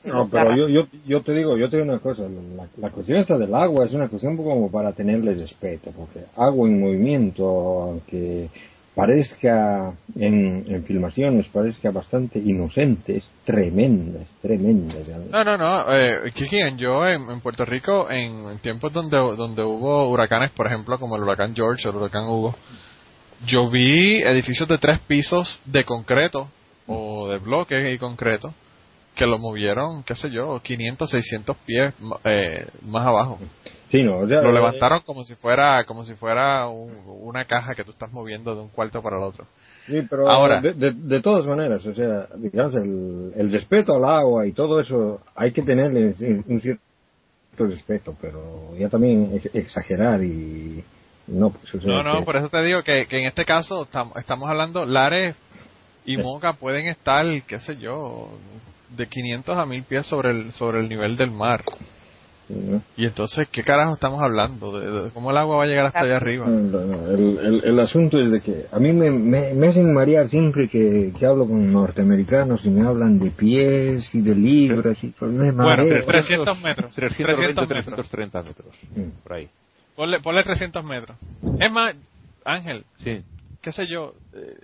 No, 0.05 0.29
pero 0.29 0.57
yo, 0.57 0.69
yo, 0.69 0.87
yo 1.07 1.23
te 1.23 1.33
digo, 1.33 1.57
yo 1.57 1.71
te 1.71 1.77
digo 1.77 1.89
una 1.89 2.01
cosa, 2.01 2.25
la, 2.25 2.67
la 2.77 2.91
cuestión 2.91 3.19
esta 3.19 3.39
del 3.39 3.55
agua 3.55 3.87
es 3.87 3.93
una 3.93 4.09
cuestión 4.09 4.37
como 4.37 4.71
para 4.71 4.93
tenerle 4.93 5.35
respeto, 5.35 5.93
porque 5.97 6.25
agua 6.37 6.69
en 6.69 6.81
movimiento, 6.81 7.45
aunque 7.83 8.49
parezca 8.95 9.95
en, 10.17 10.65
en 10.67 10.85
filmaciones, 10.85 11.47
parezca 11.49 11.91
bastante 11.91 12.39
inocente, 12.39 13.17
es 13.17 13.31
tremenda, 13.45 14.21
es 14.21 14.37
tremenda. 14.43 14.95
¿sabes? 15.05 15.31
No, 15.31 15.45
no, 15.45 15.57
no. 15.57 15.95
Eh, 15.95 16.31
Kiki, 16.35 16.59
yo 16.77 17.07
en, 17.07 17.31
en 17.31 17.41
Puerto 17.41 17.65
Rico, 17.65 18.11
en, 18.11 18.49
en 18.49 18.59
tiempos 18.59 18.93
donde, 18.93 19.17
donde 19.17 19.63
hubo 19.63 20.11
huracanes, 20.11 20.51
por 20.51 20.67
ejemplo, 20.67 20.99
como 20.99 21.17
el 21.17 21.23
huracán 21.23 21.55
George 21.55 21.87
o 21.87 21.93
el 21.93 21.97
huracán 21.97 22.25
Hugo, 22.25 22.55
yo 23.47 23.71
vi 23.71 24.23
edificios 24.23 24.69
de 24.69 24.79
tres 24.79 25.01
pisos 25.01 25.61
de 25.65 25.85
concreto 25.85 26.49
o 26.87 27.29
de 27.29 27.39
bloques 27.39 27.95
y 27.95 27.99
concreto 27.99 28.53
que 29.15 29.27
lo 29.27 29.39
movieron, 29.39 30.03
qué 30.05 30.15
sé 30.15 30.31
yo, 30.31 30.61
500, 30.63 31.11
600 31.11 31.57
pies 31.67 31.93
eh, 32.25 32.67
más 32.87 33.07
abajo. 33.07 33.39
Sí, 33.91 34.03
no, 34.05 34.25
Lo 34.25 34.51
eh, 34.51 34.53
levantaron 34.53 35.01
como 35.05 35.25
si 35.25 35.35
fuera 35.35 35.85
como 35.85 36.05
si 36.05 36.15
fuera 36.15 36.69
un- 36.69 36.95
una 37.23 37.45
caja 37.45 37.75
que 37.75 37.83
tú 37.85 37.91
estás 37.91 38.13
moviendo 38.13 38.55
de 38.55 38.63
un 38.63 38.69
cuarto 38.69 39.03
para 39.03 39.17
el 39.17 39.25
otro. 39.25 39.47
Sí, 39.87 40.07
pero 40.09 40.31
Ahora- 40.31 40.61
de, 40.61 40.73
de, 40.75 40.93
de 40.93 41.21
todas 41.21 41.45
maneras, 41.45 41.85
o 41.85 41.93
sea, 41.93 42.29
digamos, 42.37 42.75
el, 42.77 43.33
el 43.37 43.53
respeto 43.53 43.95
al 43.97 44.05
agua 44.05 44.47
y 44.47 44.53
todo 44.53 44.79
eso, 44.81 45.21
hay 45.35 45.51
que 45.53 45.63
tenerle 45.63 46.15
un 46.47 46.61
cierto 46.61 46.81
respeto, 47.59 48.15
pero 48.21 48.77
ya 48.79 48.89
también 48.89 49.33
ex- 49.35 49.55
exagerar 49.55 50.23
y 50.23 50.85
no, 51.31 51.51
pues, 51.51 51.85
No, 51.85 52.03
no, 52.03 52.19
que- 52.19 52.25
por 52.25 52.37
eso 52.37 52.49
te 52.49 52.63
digo 52.63 52.83
que, 52.83 53.07
que 53.07 53.19
en 53.19 53.27
este 53.27 53.45
caso 53.45 53.87
tam- 53.91 54.13
estamos 54.19 54.49
hablando, 54.49 54.85
Lares 54.85 55.37
y 56.05 56.17
Moca 56.17 56.55
pueden 56.55 56.87
estar, 56.87 57.25
qué 57.47 57.61
sé 57.61 57.77
yo, 57.77 58.29
de 58.97 59.07
500 59.07 59.57
a 59.57 59.67
1000 59.67 59.83
pies 59.85 60.07
sobre 60.07 60.31
el, 60.31 60.53
sobre 60.53 60.81
el 60.81 60.89
nivel 60.89 61.17
del 61.17 61.31
mar. 61.31 61.63
Y 62.97 63.05
entonces, 63.07 63.49
¿qué 63.53 63.63
carajo 63.63 63.95
estamos 63.95 64.21
hablando? 64.21 64.77
¿De, 64.81 64.91
de 65.05 65.11
cómo 65.11 65.31
el 65.31 65.37
agua 65.37 65.59
va 65.59 65.63
a 65.63 65.67
llegar 65.69 65.87
hasta 65.87 66.01
allá 66.01 66.17
arriba? 66.17 66.47
No, 66.49 66.81
no, 66.81 67.09
el, 67.11 67.39
el, 67.39 67.63
el 67.65 67.79
asunto 67.79 68.19
es 68.21 68.33
de 68.33 68.41
que 68.41 68.67
a 68.73 68.81
mí 68.81 68.93
me, 68.93 69.09
me, 69.09 69.55
me 69.55 69.69
hacen 69.69 69.95
marear 69.95 70.29
siempre 70.29 70.69
que, 70.69 71.13
que 71.17 71.27
hablo 71.27 71.47
con 71.47 71.73
norteamericanos 71.73 72.67
y 72.67 72.71
me 72.71 72.85
hablan 72.85 73.21
de 73.21 73.31
pies 73.31 74.13
y 74.13 74.21
de 74.23 74.35
libras 74.35 74.99
y 75.05 75.09
pues 75.11 75.31
me 75.31 75.53
Bueno, 75.53 75.63
mareo. 75.63 76.05
300 76.05 76.61
metros. 76.61 76.93
320, 76.93 77.55
300 77.67 77.87
metros. 77.87 78.11
330 78.11 78.43
metros. 78.43 78.75
Mm. 78.97 79.23
Por 79.23 79.33
ahí. 79.33 79.49
Ponle, 80.01 80.21
ponle 80.21 80.43
300 80.43 80.83
metros. 80.83 81.15
Es 81.61 81.71
más, 81.71 81.95
Ángel, 82.47 82.85
Sí. 83.05 83.23
qué 83.61 83.71
sé 83.71 83.87
yo, 83.87 84.15
eh, 84.33 84.57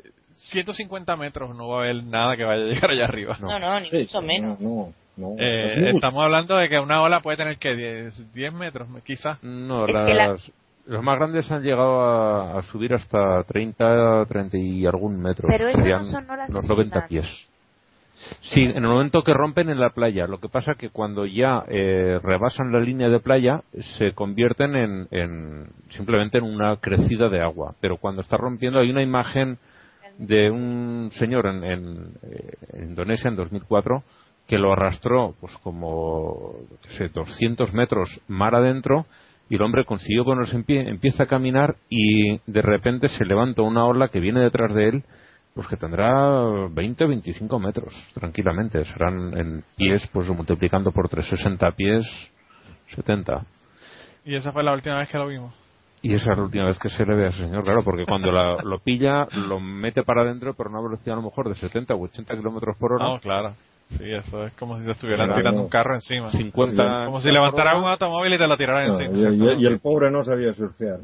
150 0.51 1.15
metros 1.17 1.55
no 1.55 1.69
va 1.69 1.77
a 1.77 1.83
haber 1.85 2.03
nada 2.05 2.39
que 2.39 2.45
vaya 2.45 2.63
a 2.63 2.67
llegar 2.69 2.91
allá 2.91 3.05
arriba. 3.05 3.37
No, 3.43 3.59
no, 3.59 3.81
ni 3.81 3.91
Sí, 3.91 3.97
mucho 3.99 4.23
menos. 4.23 4.59
No, 4.59 4.95
no, 5.19 5.29
no. 5.29 5.37
Eh, 5.39 5.91
estamos 5.95 6.23
hablando 6.25 6.57
de 6.57 6.71
que 6.71 6.79
una 6.81 7.03
ola 7.03 7.21
puede 7.21 7.37
tener 7.37 7.59
que 7.59 7.75
10, 7.77 8.33
10 8.33 8.53
metros, 8.55 8.89
quizás. 9.05 9.37
No, 9.43 9.87
las, 9.87 10.07
que 10.07 10.15
la- 10.15 10.37
los 10.87 11.03
más 11.03 11.19
grandes 11.19 11.51
han 11.53 11.63
llegado 11.63 12.01
a, 12.01 12.59
a 12.59 12.63
subir 12.63 12.95
hasta 12.95 13.43
30, 13.45 14.25
30 14.31 14.57
y 14.57 14.87
algún 14.87 15.21
metros. 15.21 15.51
Pero 15.55 15.69
eso 15.69 15.79
no 15.99 16.13
son 16.13 16.31
olas 16.31 16.49
los 16.49 16.63
de 16.63 16.69
90 16.69 17.07
tsunami. 17.07 17.09
pies. 17.09 17.49
Sí, 18.53 18.63
en 18.63 18.77
el 18.77 18.89
momento 18.89 19.23
que 19.23 19.35
rompen 19.35 19.71
en 19.71 19.81
la 19.81 19.91
playa. 19.91 20.27
Lo 20.27 20.39
que 20.39 20.49
pasa 20.49 20.75
que 20.75 20.91
cuando 20.91 21.27
ya 21.27 21.65
eh, 21.69 22.19
rebasan 22.23 22.73
la 22.73 22.81
línea 22.81 23.09
de 23.09 23.21
playa 23.21 23.63
se 23.99 24.13
convierten 24.13 24.77
en, 24.77 25.09
en 25.11 25.67
simplemente 25.91 26.39
en 26.39 26.45
una 26.45 26.77
crecida 26.77 27.29
de 27.29 27.43
agua. 27.43 27.75
Pero 27.81 27.97
cuando 27.99 28.23
está 28.23 28.37
rompiendo 28.37 28.79
hay 28.79 28.91
una 28.91 29.03
imagen 29.03 29.59
de 30.19 30.51
un 30.51 31.11
señor 31.19 31.47
en, 31.47 31.65
en, 31.65 31.97
eh, 32.23 32.53
en 32.73 32.85
Indonesia 32.91 33.29
en 33.29 33.37
2004 33.37 34.03
que 34.47 34.59
lo 34.59 34.73
arrastró 34.73 35.35
pues 35.41 35.55
como 35.63 36.55
sé, 36.97 37.09
200 37.09 37.75
metros 37.75 38.09
mar 38.29 38.55
adentro 38.55 39.07
y 39.49 39.57
el 39.57 39.63
hombre 39.63 39.85
consiguió 39.85 40.25
ponerse 40.25 40.57
en 40.57 40.65
pie, 40.65 40.89
empieza 40.89 41.25
a 41.25 41.27
caminar 41.27 41.77
y 41.89 42.39
de 42.47 42.63
repente 42.63 43.09
se 43.09 43.25
levanta 43.25 43.63
una 43.63 43.85
ola 43.85 44.09
que 44.09 44.21
viene 44.21 44.41
detrás 44.41 44.75
de 44.75 44.89
él 44.89 45.05
pues 45.57 45.67
que 45.69 45.77
tendrá 45.77 46.69
20 46.71 47.05
o 47.05 47.09
25 47.09 47.59
metros 47.59 47.93
tranquilamente 48.15 48.85
serán 48.85 49.37
en 49.37 49.65
pies 49.77 50.07
pues 50.13 50.29
multiplicando 50.29 50.93
por 50.93 51.09
360 51.09 51.73
pies 51.73 52.07
70 52.95 53.43
Y 54.25 54.37
esa 54.37 54.53
fue 54.53 54.63
la 54.63 54.73
última 54.75 54.99
vez 54.99 55.09
que 55.09 55.17
lo 55.19 55.27
vimos. 55.27 55.55
y 56.03 56.15
esa 56.15 56.33
es 56.33 56.37
la 56.39 56.45
última 56.45 56.67
vez 56.67 56.79
que 56.79 56.91
se 56.91 57.05
le 57.07 57.17
ve 57.17 57.25
a 57.25 57.29
ese 57.31 57.39
señor, 57.39 57.65
claro, 57.65 57.83
porque 57.83 58.05
cuando 58.05 58.31
la- 58.31 58.57
lo 58.63 58.79
pilla, 58.81 59.27
lo 59.49 59.59
mete 59.59 60.03
para 60.05 60.23
adentro, 60.23 60.55
pero 60.55 60.69
a 60.69 60.73
una 60.75 60.83
velocidad 60.83 61.15
a 61.15 61.21
lo 61.23 61.27
mejor 61.29 61.49
de 61.49 61.55
70 61.57 61.95
o 61.95 62.03
80 62.05 62.37
kilómetros 62.37 62.77
por 62.77 62.93
hora. 62.93 63.05
No, 63.09 63.19
claro. 63.21 63.55
Sí, 63.89 64.05
eso 64.13 64.45
es 64.47 64.53
como 64.55 64.79
si 64.79 64.85
te 64.85 64.91
estuvieran 64.93 65.27
Claro. 65.29 65.41
tirando 65.41 65.63
un 65.63 65.69
carro 65.69 65.95
encima. 65.95 66.31
50. 66.33 67.07
Como 67.07 67.21
si 67.21 67.31
levantaran 67.31 67.79
un 67.79 67.89
automóvil 67.89 68.35
y 68.35 68.39
te 68.39 68.47
lo 68.47 68.57
tiraran 68.57 68.89
No, 68.89 69.01
encima. 69.01 69.31
y, 69.33 69.61
y- 69.61 69.63
y 69.63 69.67
el 69.67 69.79
pobre 69.81 70.11
no 70.11 70.23
sabía 70.25 70.53
surfear. 70.55 70.99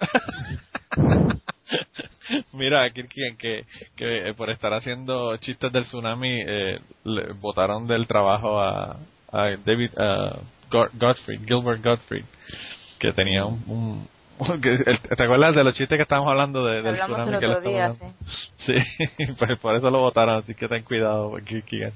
Mira, 2.54 2.88
Kirkian, 2.90 3.36
que, 3.36 3.64
que 3.96 4.28
eh, 4.28 4.34
por 4.34 4.50
estar 4.50 4.72
haciendo 4.74 5.36
chistes 5.38 5.72
del 5.72 5.84
tsunami, 5.84 6.42
eh, 6.46 6.80
le 7.04 7.32
votaron 7.34 7.86
del 7.86 8.06
trabajo 8.06 8.60
a, 8.60 8.96
a 9.32 9.42
David 9.64 9.90
a 9.98 10.38
Go- 10.70 10.88
Gottfried, 10.94 11.40
Gilbert 11.46 11.82
Gottfried, 11.84 12.24
que 12.98 13.12
tenía 13.12 13.44
un... 13.44 13.62
un- 13.66 14.08
que 14.62 14.68
el- 14.70 15.00
¿Te 15.00 15.24
acuerdas 15.24 15.54
de 15.56 15.64
los 15.64 15.74
chistes 15.74 15.96
que 15.98 16.02
estábamos 16.02 16.30
hablando 16.30 16.64
de, 16.64 16.80
del 16.82 16.94
tsunami 17.00 17.34
el 17.34 17.40
que 17.40 17.46
le 17.48 17.56
otro 17.56 17.70
estamos 17.70 17.98
día, 17.98 18.14
sí. 18.58 18.72
Sí, 19.18 19.32
pues 19.38 19.58
por 19.58 19.74
eso 19.76 19.90
lo 19.90 19.98
votaron, 20.00 20.36
así 20.36 20.54
que 20.54 20.68
ten 20.68 20.84
cuidado, 20.84 21.34
Kirkian. 21.44 21.92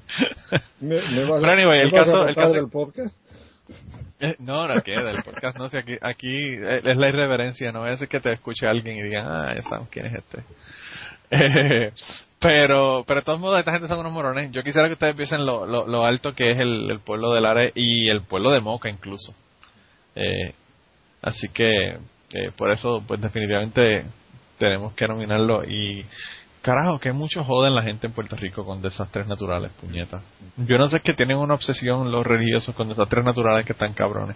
¿Me, 0.81 0.95
me 1.09 1.23
vas, 1.25 1.39
Pero 1.41 1.51
anyway, 1.53 1.77
me 1.79 1.83
el 1.83 1.91
vas 1.91 2.01
a 2.01 2.05
caso- 2.05 2.27
el 2.27 2.35
caso- 2.35 2.53
del 2.53 2.69
podcast? 2.69 3.15
No, 4.39 4.67
no, 4.67 4.81
que 4.81 4.91
del 4.91 5.23
podcast 5.23 5.57
no 5.57 5.69
sé, 5.69 5.79
aquí, 5.79 5.97
aquí 6.01 6.53
eh, 6.55 6.81
es 6.83 6.97
la 6.97 7.09
irreverencia, 7.09 7.71
no 7.71 7.87
es 7.87 7.99
que 8.07 8.19
te 8.19 8.33
escuche 8.33 8.67
alguien 8.67 8.97
y 8.97 9.03
digan, 9.03 9.27
ah, 9.27 9.53
ya 9.55 9.61
sabemos 9.63 9.89
quién 9.89 10.05
es 10.07 10.13
este. 10.15 10.43
Pero, 12.43 13.05
pero 13.07 13.21
de 13.21 13.25
todos 13.25 13.39
modos, 13.39 13.57
esta 13.57 13.71
gente 13.71 13.87
son 13.87 13.99
unos 13.99 14.11
morones. 14.11 14.51
Yo 14.51 14.63
quisiera 14.63 14.89
que 14.89 14.95
ustedes 14.95 15.15
piensen 15.15 15.45
lo, 15.45 15.65
lo, 15.65 16.05
alto 16.05 16.35
que 16.35 16.51
es 16.51 16.59
el, 16.59 16.91
el 16.91 16.99
pueblo 16.99 17.31
de 17.31 17.39
Lara 17.39 17.69
y 17.73 18.09
el 18.09 18.21
pueblo 18.23 18.51
de 18.51 18.59
Moca 18.59 18.89
incluso. 18.89 19.33
Eh, 20.13 20.53
así 21.21 21.47
que, 21.47 21.97
eh, 22.33 22.51
por 22.57 22.69
eso, 22.69 23.01
pues 23.07 23.21
definitivamente 23.21 24.03
tenemos 24.57 24.93
que 24.93 25.07
nominarlo 25.07 25.63
y 25.63 26.05
carajo, 26.63 26.97
que 26.97 27.11
mucho 27.11 27.43
joden 27.43 27.75
la 27.75 27.83
gente 27.83 28.07
en 28.07 28.13
Puerto 28.13 28.35
Rico 28.35 28.65
con 28.65 28.81
desastres 28.81 29.27
naturales, 29.27 29.71
puñeta. 29.79 30.21
Yo 30.57 30.77
no 30.79 30.89
sé 30.89 30.99
que 31.01 31.13
tienen 31.13 31.37
una 31.37 31.53
obsesión 31.53 32.11
los 32.11 32.25
religiosos 32.25 32.73
con 32.73 32.89
desastres 32.89 33.23
naturales 33.23 33.65
que 33.65 33.73
están 33.73 33.93
cabrones. 33.93 34.35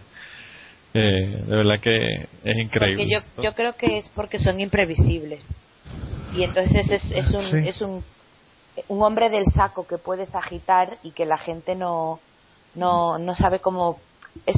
Eh, 0.94 1.44
de 1.48 1.56
verdad 1.56 1.80
que 1.82 2.28
es 2.44 2.58
increíble. 2.58 3.04
Porque 3.04 3.10
yo, 3.10 3.44
yo 3.44 3.56
creo 3.56 3.74
que 3.74 3.98
es 4.00 4.10
porque 4.10 4.40
son 4.40 4.60
imprevisibles. 4.60 5.44
Y 6.34 6.44
entonces 6.44 6.90
es, 6.92 7.12
es, 7.12 7.28
un, 7.34 7.44
Sí. 7.44 7.58
es 7.68 7.82
un, 7.82 8.04
un 8.90 9.02
hombre 9.02 9.30
del 9.30 9.46
saco 9.56 9.88
que 9.88 9.98
puedes 9.98 10.34
agitar 10.36 10.98
y 11.04 11.12
que 11.12 11.26
la 11.26 11.38
gente 11.38 11.76
no, 11.76 12.20
no, 12.76 13.18
no 13.18 13.36
sabe 13.36 13.60
cómo. 13.60 14.00
Es, 14.46 14.58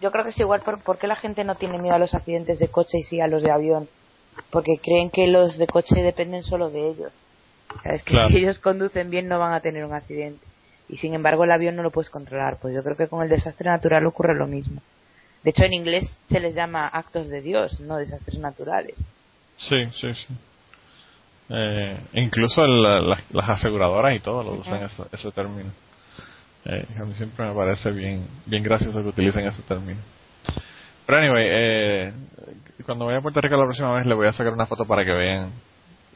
yo 0.00 0.10
creo 0.10 0.24
que 0.24 0.30
es 0.30 0.40
igual 0.40 0.62
por, 0.64 0.82
porque 0.82 1.06
la 1.06 1.16
gente 1.16 1.44
no 1.44 1.54
tiene 1.54 1.78
miedo 1.78 1.94
a 1.94 1.98
los 1.98 2.14
accidentes 2.14 2.58
de 2.58 2.68
coche 2.68 2.98
y 2.98 3.02
sí 3.04 3.20
a 3.20 3.26
los 3.26 3.42
de 3.42 3.50
avión. 3.50 3.88
Porque 4.50 4.78
creen 4.82 5.10
que 5.10 5.26
los 5.26 5.56
de 5.58 5.66
coche 5.66 6.02
dependen 6.02 6.42
solo 6.42 6.70
de 6.70 6.90
ellos. 6.90 7.12
Es 7.84 8.02
que 8.02 8.12
Claro. 8.12 8.28
si 8.30 8.36
ellos 8.38 8.58
conducen 8.58 9.10
bien 9.10 9.28
no 9.28 9.38
van 9.38 9.52
a 9.52 9.60
tener 9.60 9.84
un 9.84 9.94
accidente. 9.94 10.44
Y 10.88 10.96
sin 10.98 11.14
embargo 11.14 11.44
el 11.44 11.52
avión 11.52 11.76
no 11.76 11.82
lo 11.82 11.90
puedes 11.90 12.10
controlar. 12.10 12.58
Pues 12.60 12.74
yo 12.74 12.82
creo 12.82 12.96
que 12.96 13.06
con 13.08 13.22
el 13.22 13.28
desastre 13.28 13.70
natural 13.70 14.04
ocurre 14.06 14.34
lo 14.34 14.46
mismo. 14.46 14.80
De 15.44 15.50
hecho 15.50 15.64
en 15.64 15.72
inglés 15.72 16.10
se 16.28 16.40
les 16.40 16.54
llama 16.54 16.86
actos 16.88 17.28
de 17.28 17.40
Dios, 17.40 17.78
no 17.80 17.96
desastres 17.96 18.38
naturales. 18.38 18.96
Sí, 19.56 19.76
sí, 19.92 20.14
sí. 20.14 20.34
Eh, 21.50 21.96
incluso 22.14 22.64
el- 22.64 23.08
las, 23.08 23.22
las 23.32 23.48
aseguradoras 23.48 24.14
y 24.14 24.20
todo 24.20 24.42
lo 24.44 24.52
usan 24.54 24.82
ese, 24.84 25.02
ese 25.12 25.32
término. 25.32 25.70
Eh, 26.64 26.86
a 27.00 27.04
mí 27.04 27.14
siempre 27.14 27.46
me 27.46 27.54
parece 27.54 27.90
bien 27.90 28.26
bien 28.46 28.62
gracioso 28.62 29.00
que 29.02 29.08
utilicen 29.08 29.46
ese 29.46 29.62
término. 29.62 30.00
Pero 31.10 31.22
anyway, 31.22 31.44
eh, 31.50 32.12
cuando 32.86 33.04
vaya 33.06 33.18
a 33.18 33.20
Puerto 33.20 33.40
Rico 33.40 33.56
la 33.56 33.64
próxima 33.64 33.92
vez 33.94 34.06
le 34.06 34.14
voy 34.14 34.28
a 34.28 34.32
sacar 34.32 34.52
una 34.52 34.66
foto 34.66 34.84
para 34.86 35.04
que 35.04 35.10
vean 35.10 35.50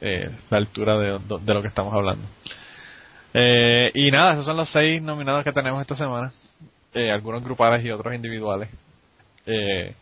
eh, 0.00 0.30
la 0.50 0.58
altura 0.58 0.96
de, 0.98 1.18
de 1.40 1.52
lo 1.54 1.62
que 1.62 1.66
estamos 1.66 1.92
hablando. 1.92 2.24
Eh, 3.32 3.90
y 3.92 4.12
nada, 4.12 4.34
esos 4.34 4.46
son 4.46 4.56
los 4.56 4.70
seis 4.70 5.02
nominados 5.02 5.42
que 5.42 5.50
tenemos 5.50 5.80
esta 5.80 5.96
semana. 5.96 6.30
Eh, 6.94 7.10
algunos 7.10 7.42
grupales 7.42 7.84
y 7.84 7.90
otros 7.90 8.14
individuales. 8.14 8.68
Eh, 9.46 9.96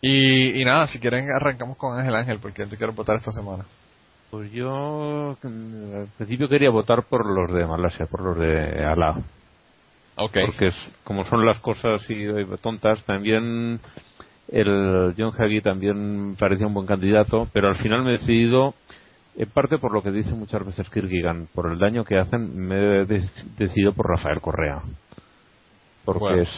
y, 0.00 0.60
y 0.60 0.64
nada, 0.64 0.88
si 0.88 0.98
quieren 0.98 1.30
arrancamos 1.30 1.76
con 1.76 1.96
Ángel 1.96 2.16
Ángel, 2.16 2.40
porque 2.40 2.66
te 2.66 2.76
quiero 2.76 2.92
votar 2.92 3.18
esta 3.18 3.30
semana. 3.30 3.64
Pues 4.32 4.50
yo 4.50 5.36
al 5.44 6.08
principio 6.18 6.48
quería 6.48 6.70
votar 6.70 7.04
por 7.04 7.24
los 7.24 7.52
de 7.52 7.64
Malasia, 7.64 8.06
por 8.06 8.20
los 8.20 8.36
de 8.36 8.84
Alá. 8.84 9.16
Ok. 10.16 10.38
Porque 10.46 10.66
es- 10.66 10.90
como 11.04 11.24
son 11.24 11.46
las 11.46 11.60
cosas 11.60 12.02
eh, 12.08 12.46
tontas, 12.60 13.04
también 13.04 13.78
el 14.52 15.14
John 15.16 15.32
Hagee 15.38 15.60
también 15.62 16.36
parecía 16.38 16.66
un 16.66 16.74
buen 16.74 16.86
candidato, 16.86 17.48
pero 17.52 17.68
al 17.68 17.76
final 17.76 18.02
me 18.04 18.10
he 18.14 18.18
decidido, 18.18 18.74
en 19.36 19.48
parte 19.50 19.78
por 19.78 19.92
lo 19.92 20.02
que 20.02 20.10
dice 20.10 20.30
muchas 20.34 20.64
veces 20.64 20.88
Kirkigan, 20.90 21.48
por 21.54 21.70
el 21.72 21.78
daño 21.78 22.04
que 22.04 22.18
hacen, 22.18 22.56
me 22.56 23.02
he 23.02 23.06
decidido 23.58 23.92
por 23.92 24.08
Rafael 24.08 24.40
Correa. 24.40 24.80
Porque 26.04 26.20
Bueno. 26.20 26.42
es, 26.42 26.48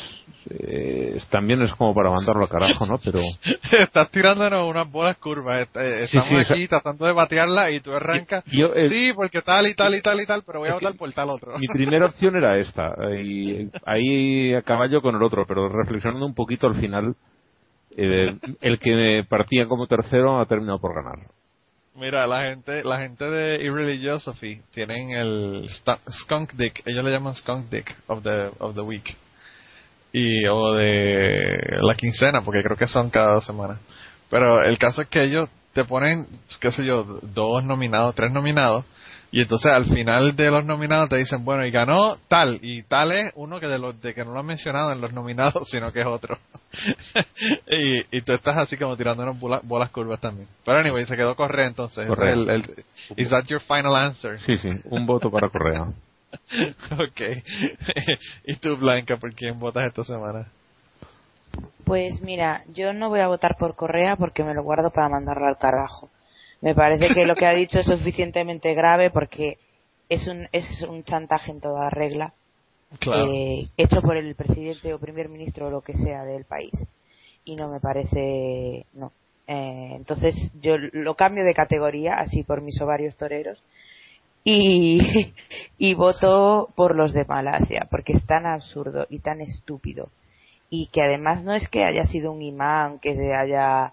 eh, 0.50 1.20
también 1.30 1.62
es 1.62 1.72
como 1.74 1.94
para 1.94 2.10
mandarlo 2.10 2.42
al 2.42 2.48
carajo, 2.48 2.84
¿no? 2.84 2.98
Pero 2.98 3.20
Estás 3.80 4.10
tirándonos 4.10 4.68
unas 4.68 4.90
bolas 4.90 5.16
curvas. 5.18 5.68
Eh, 5.76 6.06
Sí, 6.10 6.16
Estamos 6.18 6.42
esa- 6.42 6.54
aquí 6.54 6.66
tratando 6.66 7.06
de 7.06 7.12
batearla 7.12 7.70
y 7.70 7.80
tú 7.80 7.92
arrancas. 7.92 8.44
Yo, 8.46 8.74
eh, 8.74 8.88
sí, 8.88 9.12
porque 9.14 9.42
tal 9.42 9.68
y 9.68 9.74
tal 9.74 9.94
y 9.94 10.02
tal 10.02 10.20
y 10.20 10.26
tal, 10.26 10.42
pero 10.44 10.58
voy 10.58 10.68
a 10.70 10.74
votar 10.74 10.94
por 10.96 11.12
tal 11.12 11.30
otro. 11.30 11.56
mi 11.60 11.68
primera 11.68 12.06
opción 12.12 12.34
era 12.34 12.58
esta, 12.58 12.92
y 13.22 13.70
ahí 13.84 14.52
a 14.52 14.62
caballo 14.62 15.00
con 15.00 15.14
el 15.14 15.22
otro, 15.22 15.44
pero 15.46 15.68
reflexionando 15.68 16.26
un 16.26 16.34
poquito 16.34 16.66
al 16.66 16.80
final, 16.80 17.14
eh, 17.96 18.36
el 18.60 18.78
que 18.78 19.24
partía 19.28 19.66
como 19.66 19.86
tercero 19.86 20.40
ha 20.40 20.46
terminado 20.46 20.78
por 20.78 20.94
ganar. 20.94 21.28
Mira, 21.94 22.26
la 22.26 22.42
gente, 22.42 22.84
la 22.84 22.98
gente 22.98 23.24
de 23.24 23.64
Irreligiosophy 23.64 24.60
tienen 24.70 25.12
el 25.12 25.66
Skunk 26.22 26.52
Dick, 26.52 26.82
ellos 26.84 27.02
le 27.02 27.10
llaman 27.10 27.34
Skunk 27.34 27.70
Dick 27.70 27.96
of 28.06 28.22
the, 28.22 28.50
of 28.58 28.74
the 28.74 28.82
Week. 28.82 29.16
Y, 30.12 30.46
o 30.46 30.74
de 30.74 31.78
la 31.80 31.94
quincena, 31.94 32.42
porque 32.42 32.62
creo 32.62 32.76
que 32.76 32.86
son 32.86 33.08
cada 33.08 33.34
dos 33.34 33.46
semanas. 33.46 33.78
Pero 34.28 34.62
el 34.62 34.78
caso 34.78 35.02
es 35.02 35.08
que 35.08 35.22
ellos 35.22 35.48
te 35.72 35.84
ponen, 35.84 36.26
qué 36.60 36.70
sé 36.70 36.84
yo, 36.84 37.04
dos 37.22 37.64
nominados, 37.64 38.14
tres 38.14 38.30
nominados, 38.30 38.84
y 39.32 39.42
entonces 39.42 39.70
al 39.72 39.84
final 39.86 40.36
de 40.36 40.50
los 40.50 40.64
nominados 40.64 41.08
te 41.08 41.16
dicen, 41.16 41.44
bueno, 41.44 41.64
y 41.66 41.70
ganó 41.70 42.16
tal, 42.28 42.58
y 42.62 42.82
tal 42.84 43.12
es 43.12 43.32
uno 43.34 43.60
que 43.60 43.66
de 43.66 43.78
los 43.78 44.00
de 44.00 44.14
que 44.14 44.24
no 44.24 44.32
lo 44.32 44.40
han 44.40 44.46
mencionado 44.46 44.92
en 44.92 45.00
los 45.00 45.12
nominados, 45.12 45.68
sino 45.70 45.92
que 45.92 46.00
es 46.00 46.06
otro. 46.06 46.38
y, 47.68 48.16
y 48.18 48.22
tú 48.22 48.32
estás 48.34 48.56
así 48.56 48.76
como 48.76 48.96
tirándonos 48.96 49.38
bola- 49.38 49.60
bolas 49.62 49.90
curvas 49.90 50.20
también. 50.20 50.48
Pero 50.64 50.78
anyway, 50.78 51.06
se 51.06 51.16
quedó 51.16 51.34
Correa 51.34 51.66
entonces. 51.66 52.06
Correa. 52.06 52.32
el- 52.34 52.84
is 53.16 53.28
that 53.30 53.44
your 53.46 53.60
final 53.60 53.94
answer? 53.96 54.38
Sí, 54.40 54.56
sí, 54.58 54.68
un 54.84 55.06
voto 55.06 55.30
para 55.30 55.48
Correa. 55.48 55.82
ok. 56.92 57.20
¿Y 58.44 58.56
tú, 58.56 58.76
Blanca, 58.76 59.16
por 59.16 59.34
quién 59.34 59.58
votas 59.58 59.86
esta 59.86 60.04
semana? 60.04 60.46
Pues 61.84 62.20
mira, 62.20 62.64
yo 62.74 62.92
no 62.92 63.08
voy 63.08 63.20
a 63.20 63.28
votar 63.28 63.56
por 63.58 63.76
Correa 63.76 64.16
porque 64.16 64.42
me 64.42 64.54
lo 64.54 64.62
guardo 64.62 64.90
para 64.90 65.08
mandarlo 65.08 65.46
al 65.46 65.56
carajo. 65.56 66.10
Me 66.60 66.74
parece 66.74 67.14
que 67.14 67.24
lo 67.26 67.34
que 67.34 67.46
ha 67.46 67.52
dicho 67.52 67.80
es 67.80 67.86
suficientemente 67.86 68.74
grave 68.74 69.10
porque 69.10 69.58
es 70.08 70.26
un, 70.26 70.48
es 70.52 70.82
un 70.82 71.04
chantaje 71.04 71.50
en 71.50 71.60
toda 71.60 71.90
regla 71.90 72.32
Claro. 73.00 73.32
eh, 73.32 73.66
hecho 73.76 74.00
por 74.00 74.16
el 74.16 74.34
presidente 74.34 74.94
o 74.94 74.98
primer 74.98 75.28
ministro 75.28 75.66
o 75.66 75.70
lo 75.70 75.80
que 75.80 75.94
sea 75.94 76.24
del 76.24 76.44
país. 76.44 76.72
Y 77.44 77.56
no 77.56 77.68
me 77.68 77.80
parece. 77.80 78.86
No. 78.94 79.12
Eh, 79.46 79.92
entonces 79.94 80.34
yo 80.60 80.76
lo 80.78 81.14
cambio 81.14 81.44
de 81.44 81.54
categoría, 81.54 82.14
así 82.18 82.42
por 82.42 82.62
mis 82.62 82.80
ovarios 82.80 83.16
toreros, 83.16 83.62
y, 84.44 85.32
y 85.78 85.94
voto 85.94 86.68
por 86.74 86.96
los 86.96 87.12
de 87.12 87.24
Malasia, 87.24 87.86
porque 87.90 88.14
es 88.14 88.26
tan 88.26 88.46
absurdo 88.46 89.06
y 89.08 89.20
tan 89.20 89.40
estúpido. 89.40 90.08
Y 90.68 90.88
que 90.88 91.02
además 91.02 91.44
no 91.44 91.54
es 91.54 91.68
que 91.68 91.84
haya 91.84 92.04
sido 92.06 92.32
un 92.32 92.42
imán 92.42 92.98
que 92.98 93.14
se 93.14 93.34
haya 93.34 93.92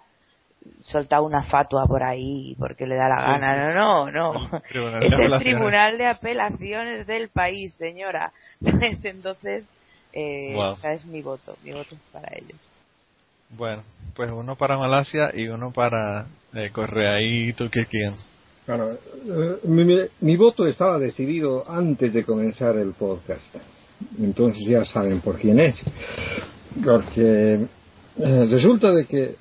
soltado 0.82 1.24
una 1.24 1.44
fatua 1.44 1.86
por 1.86 2.04
ahí 2.04 2.56
porque 2.60 2.86
le 2.88 2.96
da 2.96 3.10
la 3.10 3.18
Sí, 3.18 3.24
gana. 3.32 3.70
sí, 3.70 3.74
no, 3.76 4.12
no, 4.12 4.34
no. 4.34 4.62
Tribunal 4.70 5.04
Es 5.04 5.08
el 5.10 5.14
Apelaciones. 5.16 5.40
Tribunal 5.58 5.98
de 5.98 6.06
Apelaciones 6.08 7.08
del 7.08 7.30
país, 7.30 7.74
señora. 7.76 8.32
Entonces, 8.62 9.66
eh, 10.14 10.54
Wow. 10.56 10.74
ese 10.76 10.94
es 10.94 11.06
mi 11.06 11.22
voto. 11.22 11.56
Mi 11.64 11.72
voto 11.74 11.96
es 11.96 12.02
para 12.12 12.30
ellos. 12.38 12.60
Bueno, 13.58 13.84
pues 14.16 14.32
uno 14.32 14.56
para 14.56 14.78
Malasia 14.78 15.32
y 15.34 15.48
uno 15.48 15.72
para 15.72 16.26
eh, 16.54 16.70
Correa. 16.72 17.22
¿Y 17.22 17.54
eh, 19.28 19.58
mi, 19.66 19.84
mi- 19.84 20.08
mi 20.22 20.38
voto 20.38 20.66
estaba 20.66 20.98
decidido 20.98 21.70
antes 21.70 22.14
de 22.14 22.24
comenzar 22.24 22.78
el 22.78 22.94
podcast. 22.94 23.44
Entonces 24.20 24.64
ya 24.68 24.84
saben 24.86 25.22
por 25.22 25.38
quién 25.40 25.60
es. 25.60 25.76
Porque 26.84 27.66
eh, 28.20 28.48
resulta 28.50 28.92
de 28.92 29.06
que 29.06 29.36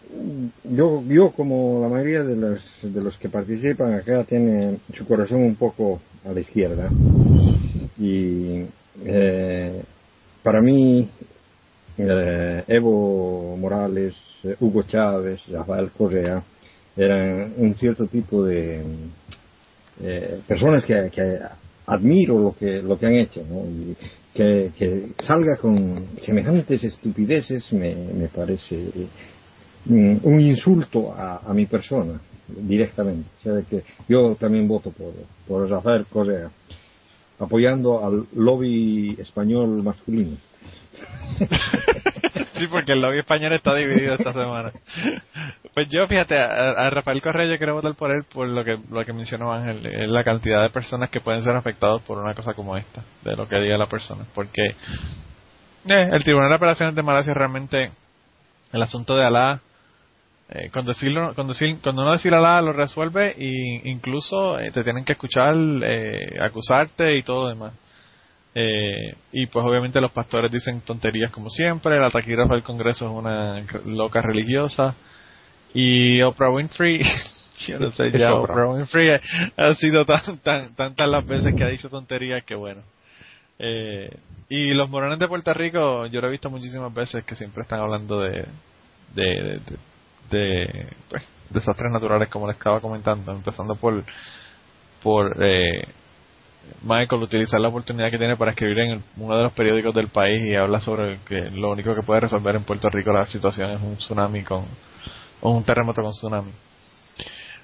yo, 0.64 1.02
yo 1.06 1.30
como 1.32 1.80
la 1.82 1.88
mayoría 1.88 2.22
de 2.22 2.36
los, 2.36 2.64
de 2.82 3.02
los 3.02 3.16
que 3.18 3.28
participan 3.28 3.94
acá 3.94 4.24
tiene 4.24 4.78
su 4.94 5.06
corazón 5.06 5.42
un 5.42 5.56
poco 5.56 6.00
a 6.24 6.32
la 6.32 6.40
izquierda. 6.40 6.90
Y 7.98 8.64
eh, 9.04 9.82
para 10.42 10.60
mí 10.60 11.08
eh, 11.98 12.64
Evo 12.66 13.56
Morales, 13.58 14.14
Hugo 14.60 14.82
Chávez, 14.84 15.42
Rafael 15.50 15.90
Correa 15.90 16.42
eran 16.96 17.52
un 17.56 17.74
cierto 17.74 18.06
tipo 18.06 18.44
de 18.44 18.82
eh, 20.02 20.40
personas 20.46 20.84
que, 20.84 21.10
que 21.10 21.38
admiro 21.86 22.38
lo 22.38 22.54
que 22.56 22.82
lo 22.82 22.98
que 22.98 23.06
han 23.06 23.14
hecho 23.14 23.42
que, 24.34 24.72
que 24.76 25.08
salga 25.20 25.56
con 25.56 26.06
semejantes 26.24 26.84
estupideces 26.84 27.72
me, 27.72 27.94
me 27.94 28.28
parece 28.28 28.90
mm, 29.84 30.16
un 30.22 30.40
insulto 30.40 31.12
a, 31.12 31.52
mi 31.52 31.66
persona 31.66 32.20
directamente. 32.48 33.28
O 33.40 33.42
sea 33.42 33.62
que 33.68 33.82
yo 34.08 34.36
también 34.36 34.66
voto 34.66 34.90
por, 34.90 35.12
por 35.46 35.68
Rafael 35.68 36.06
Correa 36.06 36.50
apoyando 37.38 38.04
al 38.04 38.26
lobby 38.36 39.16
español 39.18 39.82
masculino 39.82 40.36
Sí, 42.62 42.68
porque 42.68 42.92
el 42.92 43.00
lobby 43.00 43.18
español 43.18 43.52
está 43.54 43.74
dividido 43.74 44.14
esta 44.14 44.32
semana. 44.32 44.70
Pues 45.74 45.88
yo, 45.90 46.06
fíjate, 46.06 46.38
a, 46.38 46.70
a 46.70 46.90
Rafael 46.90 47.20
Correa 47.20 47.50
yo 47.50 47.56
quiero 47.58 47.74
votar 47.74 47.94
por 47.94 48.12
él 48.12 48.24
por 48.32 48.46
lo 48.46 48.62
que 48.64 48.78
lo 48.90 49.04
que 49.04 49.12
mencionó 49.12 49.52
Ángel, 49.52 50.12
la 50.12 50.22
cantidad 50.22 50.62
de 50.62 50.70
personas 50.70 51.10
que 51.10 51.20
pueden 51.20 51.42
ser 51.42 51.56
afectados 51.56 52.02
por 52.02 52.18
una 52.18 52.34
cosa 52.34 52.54
como 52.54 52.76
esta, 52.76 53.02
de 53.24 53.34
lo 53.34 53.48
que 53.48 53.56
diga 53.56 53.76
la 53.76 53.86
persona. 53.86 54.24
Porque 54.32 54.76
Eh, 55.88 56.08
el 56.12 56.22
Tribunal 56.22 56.50
de 56.50 56.54
Apelaciones 56.54 56.94
de 56.94 57.02
Malasia 57.02 57.34
realmente, 57.34 57.90
el 58.72 58.82
asunto 58.82 59.16
de 59.16 59.24
Alá, 59.26 59.60
eh, 60.50 60.70
con 60.70 60.84
decirlo, 60.84 61.34
con 61.34 61.48
decir, 61.48 61.78
cuando 61.82 62.04
no 62.04 62.12
decir 62.12 62.32
Alá 62.34 62.60
lo 62.60 62.72
resuelve 62.72 63.34
e 63.36 63.80
incluso 63.88 64.60
eh, 64.60 64.70
te 64.70 64.84
tienen 64.84 65.04
que 65.04 65.12
escuchar, 65.14 65.56
eh, 65.82 66.38
acusarte 66.40 67.16
y 67.16 67.24
todo 67.24 67.48
demás. 67.48 67.74
Eh, 68.54 69.14
y 69.32 69.46
pues 69.46 69.64
obviamente 69.64 70.00
los 70.00 70.12
pastores 70.12 70.52
dicen 70.52 70.82
tonterías 70.82 71.30
como 71.30 71.48
siempre, 71.48 71.98
la 71.98 72.10
taquígrafa 72.10 72.54
del 72.54 72.62
Congreso 72.62 73.06
es 73.06 73.10
una 73.10 73.64
loca 73.86 74.20
religiosa 74.20 74.94
y 75.72 76.20
Oprah 76.20 76.50
Winfrey, 76.50 77.00
yo 77.66 77.78
no 77.78 77.90
sé, 77.92 78.10
ya 78.12 78.34
Oprah. 78.34 78.68
Winfrey 78.68 79.18
ha 79.56 79.74
sido 79.76 80.04
tan, 80.04 80.38
tan, 80.42 80.74
tantas 80.74 81.08
las 81.08 81.26
veces 81.26 81.54
que 81.54 81.64
ha 81.64 81.68
dicho 81.68 81.88
tonterías 81.88 82.44
que 82.44 82.54
bueno. 82.54 82.82
Eh, 83.58 84.10
y 84.50 84.74
los 84.74 84.90
morones 84.90 85.18
de 85.18 85.28
Puerto 85.28 85.54
Rico, 85.54 86.06
yo 86.06 86.20
lo 86.20 86.28
he 86.28 86.32
visto 86.32 86.50
muchísimas 86.50 86.92
veces 86.92 87.24
que 87.24 87.36
siempre 87.36 87.62
están 87.62 87.80
hablando 87.80 88.20
de, 88.20 88.44
de, 89.14 89.60
de, 89.60 89.60
de 90.30 90.86
pues, 91.08 91.22
desastres 91.48 91.90
naturales 91.90 92.28
como 92.28 92.46
les 92.46 92.56
estaba 92.56 92.80
comentando, 92.80 93.32
empezando 93.32 93.76
por, 93.76 94.04
por 95.02 95.36
eh, 95.42 95.86
Michael 96.82 97.22
utilizar 97.22 97.60
la 97.60 97.68
oportunidad 97.68 98.10
que 98.10 98.18
tiene 98.18 98.36
para 98.36 98.52
escribir 98.52 98.78
en 98.78 99.02
uno 99.16 99.36
de 99.36 99.44
los 99.44 99.52
periódicos 99.52 99.94
del 99.94 100.08
país 100.08 100.42
y 100.44 100.54
habla 100.56 100.80
sobre 100.80 101.18
que 101.28 101.50
lo 101.50 101.70
único 101.72 101.94
que 101.94 102.02
puede 102.02 102.20
resolver 102.20 102.56
en 102.56 102.64
Puerto 102.64 102.88
Rico 102.90 103.12
la 103.12 103.26
situación 103.26 103.70
es 103.70 103.82
un 103.82 103.96
tsunami 103.96 104.42
con 104.42 104.64
o 105.40 105.50
un 105.50 105.64
terremoto 105.64 106.02
con 106.02 106.12
tsunami. 106.12 106.50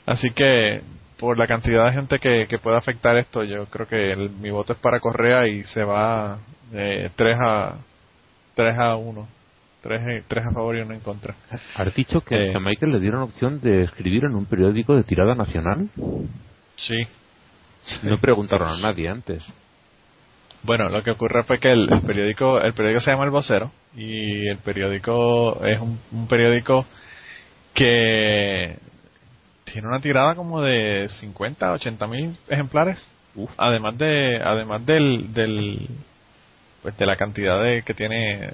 Así 0.06 0.30
que 0.30 0.82
por 1.18 1.36
la 1.38 1.46
cantidad 1.46 1.86
de 1.86 1.92
gente 1.92 2.18
que, 2.18 2.46
que 2.48 2.58
puede 2.58 2.76
afectar 2.76 3.16
esto, 3.16 3.42
yo 3.44 3.66
creo 3.66 3.86
que 3.88 4.14
mi 4.40 4.50
voto 4.50 4.72
es 4.72 4.78
para 4.78 5.00
Correa 5.00 5.48
y 5.48 5.64
se 5.64 5.82
va 5.82 6.38
eh, 6.72 7.10
3 7.16 7.36
a 7.40 7.74
3 8.54 8.78
a 8.78 8.96
1. 8.96 9.28
3, 9.80 10.24
3 10.26 10.46
a 10.46 10.50
favor 10.52 10.76
y 10.76 10.80
1 10.80 10.94
en 10.94 11.00
contra. 11.00 11.34
¿Has 11.76 11.94
dicho 11.94 12.20
que 12.22 12.50
Eh. 12.50 12.54
a 12.54 12.58
Michael 12.58 12.92
le 12.92 13.00
dieron 13.00 13.22
opción 13.22 13.60
de 13.60 13.82
escribir 13.82 14.24
en 14.24 14.34
un 14.34 14.44
periódico 14.46 14.94
de 14.96 15.04
tirada 15.04 15.34
nacional? 15.36 15.88
Sí. 16.76 17.06
No 18.02 18.18
preguntaron 18.18 18.68
a 18.68 18.78
nadie 18.78 19.08
antes. 19.08 19.44
Bueno, 20.62 20.88
lo 20.88 21.02
que 21.02 21.12
ocurre 21.12 21.44
fue 21.44 21.58
que 21.60 21.70
el, 21.70 21.88
el 21.92 22.02
periódico 22.02 22.60
el 22.60 22.74
periódico 22.74 23.00
se 23.00 23.10
llama 23.10 23.24
El 23.24 23.30
Vocero 23.30 23.70
y 23.96 24.48
el 24.48 24.58
periódico 24.58 25.64
es 25.64 25.80
un, 25.80 25.98
un 26.12 26.26
periódico 26.26 26.84
que 27.74 28.76
tiene 29.64 29.88
una 29.88 30.00
tirada 30.00 30.34
como 30.34 30.60
de 30.60 31.08
50, 31.20 31.72
80 31.72 32.06
mil 32.06 32.36
ejemplares. 32.48 33.08
Además 33.56 33.96
de 33.98 34.40
además 34.42 34.84
del, 34.84 35.32
del 35.32 35.86
pues 36.82 36.96
de 36.96 37.06
la 37.06 37.16
cantidad 37.16 37.62
de 37.62 37.82
que 37.82 37.94
tiene 37.94 38.50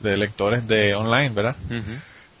de 0.00 0.16
lectores 0.16 0.66
de 0.66 0.94
online, 0.94 1.30
¿verdad? 1.30 1.56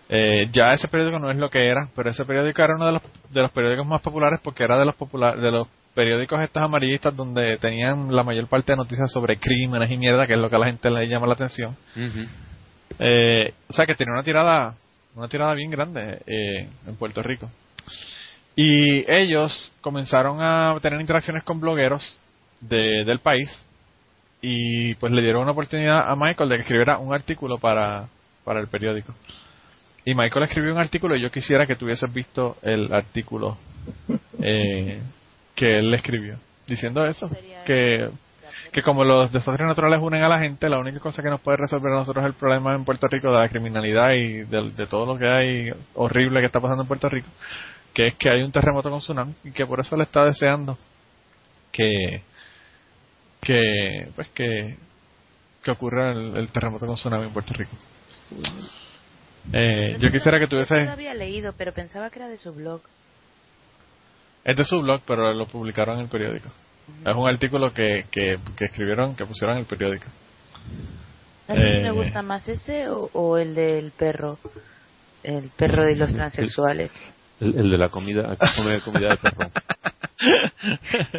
Eh, 0.08 0.48
ya 0.52 0.72
ese 0.72 0.88
periódico 0.88 1.18
no 1.18 1.30
es 1.30 1.36
lo 1.36 1.50
que 1.50 1.66
era, 1.66 1.88
pero 1.94 2.10
ese 2.10 2.24
periódico 2.24 2.62
era 2.62 2.76
uno 2.76 2.86
de 2.86 2.92
los, 2.92 3.02
de 3.30 3.40
los 3.40 3.50
periódicos 3.52 3.86
más 3.86 4.00
populares 4.02 4.40
porque 4.42 4.64
era 4.64 4.78
de 4.78 4.84
los 4.84 4.94
popular, 4.94 5.38
de 5.38 5.50
los 5.50 5.68
periódicos 5.94 6.40
estos 6.42 6.62
amarillistas 6.62 7.16
donde 7.16 7.56
tenían 7.58 8.14
la 8.14 8.22
mayor 8.22 8.46
parte 8.48 8.72
de 8.72 8.76
noticias 8.76 9.10
sobre 9.12 9.38
crímenes 9.38 9.90
y 9.90 9.96
mierda, 9.96 10.26
que 10.26 10.34
es 10.34 10.38
lo 10.38 10.50
que 10.50 10.56
a 10.56 10.58
la 10.58 10.66
gente 10.66 10.90
le 10.90 11.08
llama 11.08 11.26
la 11.26 11.34
atención. 11.34 11.76
Eh, 12.98 13.54
o 13.68 13.72
sea 13.72 13.86
que 13.86 13.94
tenía 13.94 14.12
una 14.12 14.22
tirada, 14.22 14.74
una 15.14 15.28
tirada 15.28 15.54
bien 15.54 15.70
grande 15.70 16.20
eh, 16.26 16.68
en 16.86 16.96
Puerto 16.96 17.22
Rico. 17.22 17.50
Y 18.56 19.10
ellos 19.10 19.72
comenzaron 19.80 20.38
a 20.40 20.78
tener 20.80 21.00
interacciones 21.00 21.42
con 21.44 21.60
blogueros 21.60 22.02
de, 22.60 23.04
del 23.04 23.18
país 23.20 23.48
y 24.40 24.94
pues 24.96 25.12
le 25.12 25.22
dieron 25.22 25.42
una 25.42 25.52
oportunidad 25.52 26.10
a 26.10 26.14
Michael 26.16 26.50
de 26.50 26.56
que 26.56 26.62
escribiera 26.62 26.98
un 26.98 27.14
artículo 27.14 27.58
para, 27.58 28.08
para 28.44 28.60
el 28.60 28.68
periódico. 28.68 29.14
Y 30.04 30.14
Michael 30.14 30.44
escribió 30.44 30.72
un 30.72 30.78
artículo 30.78 31.16
y 31.16 31.22
yo 31.22 31.30
quisiera 31.30 31.66
que 31.66 31.76
tú 31.76 31.86
hubieses 31.86 32.12
visto 32.12 32.58
el 32.62 32.92
artículo 32.92 33.56
eh, 34.40 35.00
que 35.54 35.78
él 35.78 35.92
escribió, 35.94 36.38
diciendo 36.66 37.06
eso, 37.06 37.30
que, 37.64 38.10
que 38.72 38.82
como 38.82 39.04
los 39.04 39.32
desastres 39.32 39.66
naturales 39.66 40.00
unen 40.02 40.22
a 40.24 40.28
la 40.28 40.40
gente, 40.40 40.68
la 40.68 40.78
única 40.78 40.98
cosa 40.98 41.22
que 41.22 41.30
nos 41.30 41.40
puede 41.40 41.58
resolver 41.58 41.92
a 41.92 41.96
nosotros 41.96 42.24
es 42.24 42.28
el 42.28 42.34
problema 42.34 42.74
en 42.74 42.84
Puerto 42.84 43.06
Rico 43.08 43.28
de 43.32 43.38
la 43.38 43.48
criminalidad 43.48 44.12
y 44.12 44.44
de, 44.44 44.70
de 44.70 44.86
todo 44.86 45.06
lo 45.06 45.18
que 45.18 45.28
hay 45.28 45.70
horrible 45.94 46.40
que 46.40 46.46
está 46.46 46.60
pasando 46.60 46.82
en 46.82 46.88
Puerto 46.88 47.08
Rico, 47.08 47.28
que 47.92 48.08
es 48.08 48.14
que 48.16 48.30
hay 48.30 48.42
un 48.42 48.52
terremoto 48.52 48.90
con 48.90 49.00
tsunami 49.00 49.34
y 49.44 49.52
que 49.52 49.66
por 49.66 49.80
eso 49.80 49.96
le 49.96 50.04
está 50.04 50.24
deseando 50.24 50.76
que 51.72 52.22
que 53.40 54.08
pues 54.14 54.28
que 54.28 54.76
que 55.62 55.70
ocurra 55.70 56.12
el, 56.12 56.36
el 56.36 56.48
terremoto 56.48 56.86
con 56.86 56.96
tsunami 56.96 57.26
en 57.26 57.32
Puerto 57.32 57.54
Rico. 57.54 57.76
Eh, 59.52 59.96
yo 59.98 60.10
quisiera 60.10 60.38
que 60.38 60.46
tuviese 60.46 60.84
Yo 60.84 60.92
había 60.92 61.14
leído, 61.14 61.52
pero 61.56 61.72
pensaba 61.72 62.10
que 62.10 62.18
era 62.18 62.28
de 62.28 62.38
su 62.38 62.52
blog. 62.52 62.80
Es 64.44 64.56
de 64.56 64.64
su 64.64 64.80
blog, 64.80 65.00
pero 65.06 65.32
lo 65.32 65.46
publicaron 65.46 65.96
en 65.96 66.02
el 66.04 66.08
periódico. 66.08 66.48
Es 67.04 67.14
un 67.14 67.26
artículo 67.28 67.72
que, 67.72 68.04
que, 68.10 68.38
que 68.56 68.64
escribieron, 68.66 69.16
que 69.16 69.24
pusieron 69.24 69.56
en 69.56 69.60
el 69.62 69.66
periódico. 69.66 70.04
Si 71.46 71.52
Eh. 71.52 71.80
me 71.82 71.90
gusta 71.90 72.22
más 72.22 72.46
ese 72.48 72.88
o, 72.88 73.08
o 73.12 73.38
el 73.38 73.54
del 73.54 73.90
perro. 73.92 74.38
El 75.22 75.50
perro 75.56 75.88
y 75.88 75.94
los 75.94 76.12
transexuales. 76.12 76.92
El, 77.40 77.54
el 77.58 77.70
de 77.70 77.78
la 77.78 77.88
comida, 77.88 78.32
aquí 78.32 78.46
come 78.56 78.80
comida 78.80 79.08
de 79.10 79.16
perro. 79.16 79.50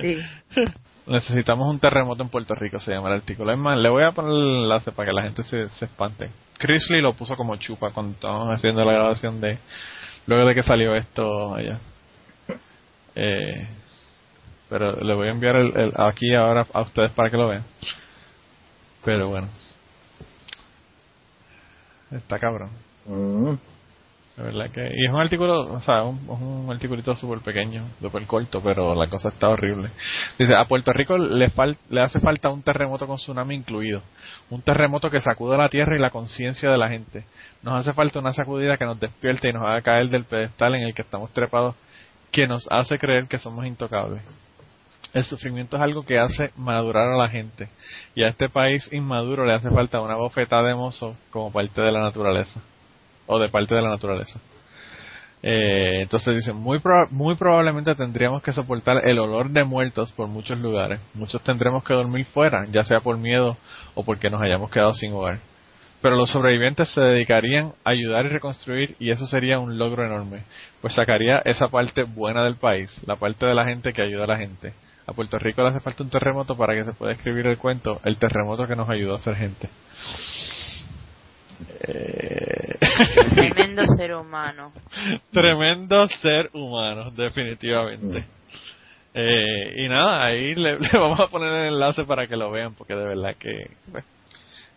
Sí. 0.02 0.18
Necesitamos 1.06 1.70
un 1.70 1.80
terremoto 1.80 2.24
en 2.24 2.30
Puerto 2.30 2.56
Rico, 2.56 2.80
se 2.80 2.92
llama 2.92 3.10
el 3.10 3.16
artículo. 3.18 3.52
Es 3.52 3.58
más, 3.60 3.78
le 3.78 3.90
voy 3.90 4.04
a 4.04 4.12
poner 4.12 4.32
el 4.32 4.64
enlace 4.64 4.92
para 4.92 5.08
que 5.10 5.14
la 5.14 5.22
gente 5.24 5.44
se, 5.44 5.70
se 5.70 5.86
espante. 5.86 6.32
Chris 6.58 6.90
Lee 6.90 7.02
lo 7.02 7.14
puso 7.14 7.36
como 7.36 7.56
chupa 7.58 7.92
cuando 7.92 8.14
estábamos 8.14 8.54
haciendo 8.56 8.84
la 8.84 8.94
grabación 8.94 9.40
de... 9.42 9.60
Luego 10.26 10.48
de 10.48 10.56
que 10.56 10.64
salió 10.64 10.96
esto 10.96 11.54
allá. 11.54 11.78
Eh, 13.16 13.68
pero 14.70 14.94
le 15.02 15.14
voy 15.14 15.28
a 15.28 15.32
enviar 15.32 15.56
el, 15.56 15.78
el- 15.78 15.94
aquí 15.98 16.34
ahora 16.36 16.66
a 16.74 16.82
ustedes 16.82 17.12
para 17.12 17.30
que 17.30 17.38
lo 17.38 17.48
vean. 17.48 17.64
Pero 19.04 19.30
bueno. 19.30 19.48
Está 22.12 22.40
cabrón. 22.40 22.70
Mm. 23.06 23.54
La 24.38 24.44
verdad 24.44 24.70
que... 24.70 24.82
Y 24.94 25.06
es 25.06 25.12
un 25.14 25.22
artículo, 25.22 25.62
o 25.76 25.80
sea, 25.80 26.04
un, 26.04 26.20
un 26.30 26.70
articulito 26.70 27.16
súper 27.16 27.40
pequeño, 27.40 27.86
súper 28.02 28.26
corto, 28.26 28.62
pero 28.62 28.94
la 28.94 29.08
cosa 29.08 29.30
está 29.30 29.48
horrible. 29.48 29.92
Dice, 30.38 30.54
a 30.54 30.66
Puerto 30.66 30.92
Rico 30.92 31.18
le, 31.18 31.50
fal- 31.52 31.78
le 31.90 32.02
hace 32.02 32.20
falta 32.20 32.50
un 32.50 32.62
terremoto 32.62 33.08
con 33.08 33.16
tsunami 33.16 33.56
incluido. 33.56 34.02
Un 34.50 34.62
terremoto 34.62 35.10
que 35.10 35.22
sacude 35.22 35.58
la 35.58 35.70
tierra 35.70 35.96
y 35.96 36.02
la 36.02 36.10
conciencia 36.10 36.70
de 36.70 36.78
la 36.78 36.90
gente. 36.90 37.24
Nos 37.64 37.80
hace 37.80 37.94
falta 37.94 38.20
una 38.20 38.34
sacudida 38.34 38.76
que 38.76 38.84
nos 38.84 39.00
despierte 39.00 39.48
y 39.48 39.54
nos 39.54 39.64
haga 39.64 39.82
caer 39.82 40.10
del 40.10 40.26
pedestal 40.26 40.76
en 40.76 40.82
el 40.84 40.94
que 40.94 41.04
estamos 41.04 41.32
trepados, 41.32 41.76
que 42.36 42.48
nos 42.48 42.68
hace 42.70 43.00
creer 43.00 43.28
que 43.30 43.40
somos 43.40 43.66
intocables. 43.66 44.22
El 45.14 45.24
sufrimiento 45.24 45.78
es 45.78 45.82
algo 45.82 46.06
que 46.06 46.20
hace 46.20 46.52
madurar 46.58 47.14
a 47.14 47.16
la 47.16 47.30
gente. 47.30 47.70
Y 48.14 48.24
a 48.24 48.28
este 48.28 48.50
país 48.50 48.86
inmaduro 48.92 49.46
le 49.46 49.54
hace 49.54 49.70
falta 49.70 50.02
una 50.02 50.16
bofetada 50.16 50.68
de 50.68 50.76
mozo 50.76 51.16
como 51.30 51.54
parte 51.54 51.82
de 51.82 51.94
la 51.94 52.02
naturaleza. 52.02 52.60
O 53.26 53.40
de 53.40 53.48
parte 53.48 53.74
de 53.74 53.82
la 53.82 53.90
naturaleza. 53.90 54.38
Eh, 55.44 56.02
entonces 56.02 56.36
dicen, 56.36 56.58
muy, 56.58 56.82
muy 57.12 57.36
probablemente 57.36 57.96
tendríamos 57.96 58.42
que 58.42 58.52
soportar 58.52 59.08
el 59.08 59.18
olor 59.18 59.50
de 59.50 59.64
muertos 59.64 60.12
por 60.12 60.28
muchos 60.28 60.60
lugares. 60.60 61.00
Muchos 61.14 61.42
tendremos 61.42 61.86
que 61.86 61.94
dormir 61.94 62.26
fuera, 62.26 62.66
ya 62.70 62.84
sea 62.84 63.00
por 63.00 63.18
miedo 63.18 63.56
o 63.94 64.04
porque 64.04 64.30
nos 64.30 64.42
hayamos 64.42 64.70
quedado 64.70 64.94
sin 64.94 65.14
hogar. 65.14 65.40
Pero 66.06 66.18
los 66.18 66.30
sobrevivientes 66.30 66.88
se 66.90 67.02
dedicarían 67.02 67.74
a 67.84 67.90
ayudar 67.90 68.28
y 68.28 68.30
reconstruir 68.30 68.96
y 69.00 69.10
eso 69.10 69.26
sería 69.26 69.58
un 69.58 69.80
logro 69.80 70.06
enorme, 70.06 70.44
pues 70.80 70.94
sacaría 70.94 71.40
esa 71.46 71.70
parte 71.70 72.04
buena 72.04 72.44
del 72.44 72.58
país, 72.58 72.92
la 73.08 73.16
parte 73.16 73.48
de 73.48 73.56
la 73.56 73.66
gente 73.66 73.92
que 73.92 74.04
ayuda 74.04 74.26
a 74.26 74.28
la 74.28 74.38
gente. 74.38 74.76
A 75.08 75.14
Puerto 75.14 75.40
Rico 75.40 75.64
le 75.64 75.70
hace 75.70 75.80
falta 75.80 76.04
un 76.04 76.12
terremoto 76.12 76.56
para 76.56 76.76
que 76.76 76.84
se 76.84 76.94
pueda 76.94 77.14
escribir 77.14 77.48
el 77.48 77.58
cuento, 77.58 78.02
el 78.04 78.18
terremoto 78.18 78.68
que 78.68 78.76
nos 78.76 78.88
ayudó 78.88 79.16
a 79.16 79.20
ser 79.20 79.36
gente. 79.36 79.68
Eh, 81.88 82.78
Tremendo 83.34 83.84
ser 83.98 84.14
humano. 84.14 84.74
Tremendo 85.32 86.08
ser 86.22 86.52
humano, 86.54 87.10
definitivamente. 87.10 88.26
Eh, 89.12 89.74
y 89.84 89.88
nada, 89.88 90.24
ahí 90.24 90.54
le, 90.54 90.78
le 90.80 90.90
vamos 91.00 91.20
a 91.20 91.30
poner 91.30 91.52
el 91.52 91.74
enlace 91.74 92.04
para 92.04 92.28
que 92.28 92.38
lo 92.38 92.52
vean, 92.52 92.76
porque 92.76 92.94
de 92.94 93.06
verdad 93.06 93.36
que... 93.40 93.72
pues. 93.92 94.04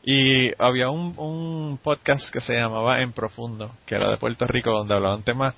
Y 0.02 0.52
había 0.62 0.90
un, 0.90 1.14
un 1.16 1.78
podcast 1.82 2.30
que 2.32 2.40
se 2.40 2.54
llamaba 2.54 3.02
En 3.02 3.12
Profundo, 3.12 3.72
que 3.86 3.96
era 3.96 4.10
de 4.10 4.16
Puerto 4.16 4.46
Rico, 4.46 4.70
donde 4.70 4.94
hablaban 4.94 5.22
temas 5.22 5.54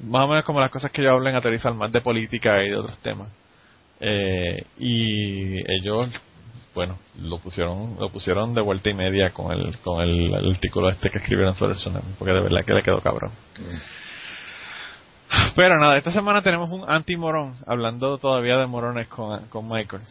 más 0.00 0.24
o 0.24 0.28
menos 0.28 0.44
como 0.44 0.60
las 0.60 0.70
cosas 0.70 0.90
que 0.90 1.02
yo 1.02 1.10
hablo 1.10 1.28
en 1.28 1.36
Aterrizar, 1.36 1.74
más 1.74 1.92
de 1.92 2.00
política 2.00 2.62
y 2.64 2.70
de 2.70 2.76
otros 2.76 2.98
temas. 2.98 3.28
Eh, 4.00 4.66
y 4.78 5.58
ellos, 5.70 6.08
bueno, 6.74 6.98
lo 7.20 7.38
pusieron 7.38 7.96
lo 8.00 8.08
pusieron 8.08 8.54
de 8.54 8.62
vuelta 8.62 8.90
y 8.90 8.94
media 8.94 9.30
con 9.30 9.52
el 9.52 9.78
con 9.78 10.02
el, 10.02 10.34
el 10.34 10.50
artículo 10.50 10.88
este 10.90 11.10
que 11.10 11.18
escribieron 11.18 11.54
sobre 11.54 11.74
el 11.74 11.78
tsunami, 11.78 12.14
porque 12.18 12.32
de 12.32 12.40
verdad 12.40 12.64
que 12.64 12.74
le 12.74 12.82
quedó 12.82 13.00
cabrón. 13.00 13.30
Pero 15.54 15.78
nada, 15.78 15.96
esta 15.96 16.12
semana 16.12 16.42
tenemos 16.42 16.70
un 16.70 16.88
anti-morón, 16.88 17.54
hablando 17.66 18.18
todavía 18.18 18.56
de 18.56 18.66
morones 18.66 19.08
con, 19.08 19.46
con 19.48 19.68
Michael. 19.68 20.02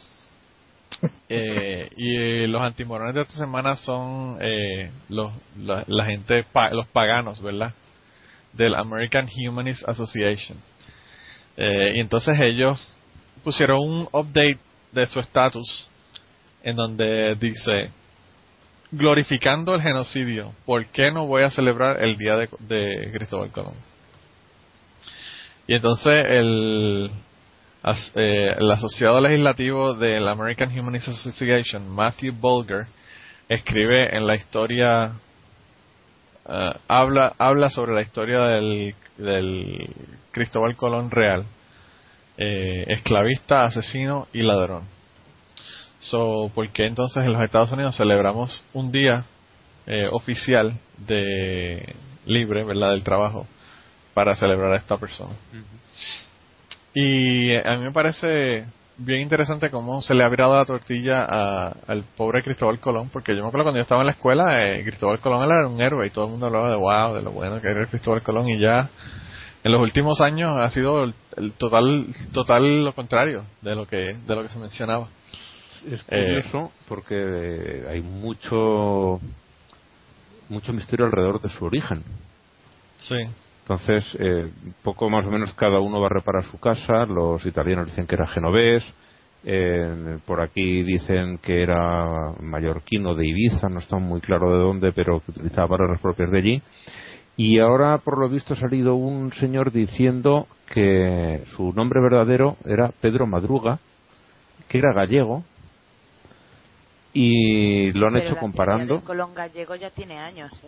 Eh, 1.34 1.90
y 1.96 2.48
los 2.48 2.62
antimorones 2.62 3.16
de 3.16 3.22
esta 3.22 3.36
semana 3.36 3.78
son 3.78 4.38
eh, 4.42 4.92
los, 5.08 5.32
la, 5.58 6.04
gente, 6.04 6.46
los 6.74 6.88
paganos, 6.88 7.42
¿verdad? 7.42 7.74
Del 8.52 8.76
American 8.76 9.30
Humanist 9.30 9.88
Association. 9.88 10.58
Eh, 11.56 11.94
y 11.96 12.00
entonces 12.02 12.38
ellos 12.38 12.96
pusieron 13.46 13.80
un 13.80 14.10
update 14.12 14.60
de 14.92 15.06
su 15.08 15.22
estatus 15.22 15.88
en 16.64 16.76
donde 16.76 17.36
dice 17.36 17.92
glorificando 18.92 19.74
el 19.74 19.82
genocidio, 19.82 20.54
¿por 20.66 20.86
qué 20.88 21.12
no 21.12 21.28
voy 21.28 21.44
a 21.44 21.50
celebrar 21.50 22.04
el 22.04 22.18
día 22.18 22.36
de 22.36 23.10
Cristóbal 23.14 23.52
Colón? 23.52 23.76
Y 25.66 25.76
entonces 25.76 26.26
el, 26.28 27.10
eh, 27.84 28.56
el 28.58 28.72
asociado 28.72 29.20
legislativo 29.22 29.94
del 29.94 30.28
American 30.28 30.78
Humanist 30.78 31.08
Association, 31.10 31.90
Matthew 31.90 32.34
Bulger, 32.34 32.86
escribe 33.50 34.16
en 34.16 34.28
la 34.28 34.36
historia, 34.36 35.14
eh, 36.48 36.74
habla, 36.88 37.34
habla 37.38 37.70
sobre 37.70 37.94
la 37.94 38.02
historia 38.02 38.40
del, 38.42 38.96
del 39.18 39.90
Cristóbal 40.32 40.76
Colón 40.76 41.12
real, 41.12 41.46
eh, 42.38 42.86
esclavista, 42.88 43.64
asesino 43.64 44.28
y 44.34 44.42
ladrón. 44.42 44.88
So, 46.00 46.52
¿por 46.56 46.70
qué 46.70 46.88
entonces 46.88 47.24
en 47.24 47.34
los 47.34 47.42
Estados 47.44 47.72
Unidos 47.72 47.96
celebramos 47.96 48.64
un 48.74 48.92
día 48.92 49.26
eh, 49.88 50.08
oficial 50.12 50.74
de 51.08 51.96
libre, 52.26 52.64
¿verdad?, 52.64 52.92
del 52.92 53.04
trabajo 53.04 53.48
para 54.14 54.36
celebrar 54.36 54.74
a 54.74 54.78
esta 54.78 54.98
persona. 54.98 55.34
Y 56.94 57.52
eh, 57.52 57.64
a 57.66 57.78
mí 57.78 57.84
me 57.86 57.92
parece 57.92 58.66
bien 58.98 59.22
interesante 59.22 59.70
cómo 59.72 60.02
se 60.02 60.14
le 60.14 60.24
ha 60.24 60.30
virado 60.30 60.56
la 60.58 60.66
tortilla 60.66 61.24
a- 61.26 61.74
al 61.88 62.04
pobre 62.18 62.44
Cristóbal 62.44 62.80
Colón, 62.80 63.10
porque 63.12 63.36
yo 63.36 63.42
me 63.42 63.48
acuerdo 63.48 63.66
cuando 63.66 63.80
yo 63.80 63.84
estaba 63.84 64.02
en 64.02 64.08
la 64.08 64.14
escuela, 64.14 64.68
eh, 64.70 64.84
Cristóbal 64.84 65.20
Colón 65.20 65.44
era 65.44 65.68
un 65.68 65.82
héroe 65.82 66.08
y 66.08 66.10
todo 66.12 66.26
el 66.26 66.32
mundo 66.32 66.48
hablaba 66.48 66.70
de 66.70 66.76
wow, 66.76 67.16
de 67.16 67.22
lo 67.24 67.32
bueno 67.32 67.62
que 67.62 67.68
era 67.70 67.86
Cristóbal 67.88 68.22
Colón 68.22 68.50
y 68.50 68.60
ya 68.60 68.90
en 69.64 69.72
los 69.72 69.82
últimos 69.82 70.20
años 70.22 70.58
ha 70.58 70.70
sido 70.72 71.04
el, 71.04 71.14
el 71.38 71.54
total 71.54 72.08
total 72.34 72.84
lo 72.84 72.94
contrario 72.94 73.44
de 73.62 73.76
lo 73.76 73.86
que 73.88 74.16
de 74.28 74.36
lo 74.36 74.44
que 74.44 74.50
se 74.50 74.60
mencionaba. 74.60 75.08
Es 75.90 76.00
Eh, 76.10 76.42
curioso 76.44 76.72
porque 76.88 77.16
eh, 77.18 77.86
hay 77.90 78.02
mucho 78.02 79.20
mucho 80.50 80.74
misterio 80.74 81.06
alrededor 81.06 81.42
de 81.42 81.50
su 81.50 81.66
origen. 81.66 82.04
Sí. 82.98 83.16
Entonces, 83.72 84.04
eh, 84.20 84.52
poco 84.84 85.10
más 85.10 85.26
o 85.26 85.32
menos 85.32 85.54
cada 85.54 85.80
uno 85.80 86.02
va 86.02 86.08
a 86.08 86.10
reparar 86.10 86.44
su 86.44 86.60
casa. 86.60 87.06
Los 87.06 87.46
italianos 87.46 87.86
dicen 87.88 88.06
que 88.06 88.16
era 88.16 88.28
genovés. 88.28 88.84
eh, 89.44 90.20
por 90.28 90.40
aquí 90.42 90.84
dicen 90.84 91.38
que 91.40 91.64
era 91.64 92.34
mallorquino 92.42 93.16
de 93.16 93.26
Ibiza, 93.28 93.70
no 93.70 93.80
está 93.80 93.98
muy 93.98 94.20
claro 94.22 94.52
de 94.52 94.58
dónde, 94.60 94.92
pero 94.92 95.20
que 95.22 95.32
utilizaba 95.32 95.70
palabras 95.70 96.00
propias 96.02 96.30
de 96.32 96.38
allí. 96.38 96.62
Y 97.38 97.58
ahora, 97.60 97.98
por 98.00 98.20
lo 98.20 98.28
visto, 98.30 98.54
ha 98.54 98.58
salido 98.58 98.96
un 98.96 99.32
señor 99.34 99.72
diciendo 99.72 100.48
que 100.72 101.44
su 101.56 101.72
nombre 101.74 102.02
verdadero 102.02 102.58
era 102.66 102.90
Pedro 103.02 103.26
Madruga, 103.26 103.80
que 104.68 104.78
era 104.80 104.94
gallego, 104.94 105.44
y 107.14 107.92
lo 107.94 108.08
han 108.08 108.14
Pero 108.14 108.26
hecho 108.26 108.36
la 108.36 108.42
comparando. 108.42 108.96
del 108.96 109.04
Colón 109.04 109.34
gallego 109.34 109.76
ya 109.76 109.90
tiene 109.92 110.20
años, 110.20 110.52
¿eh? 110.64 110.68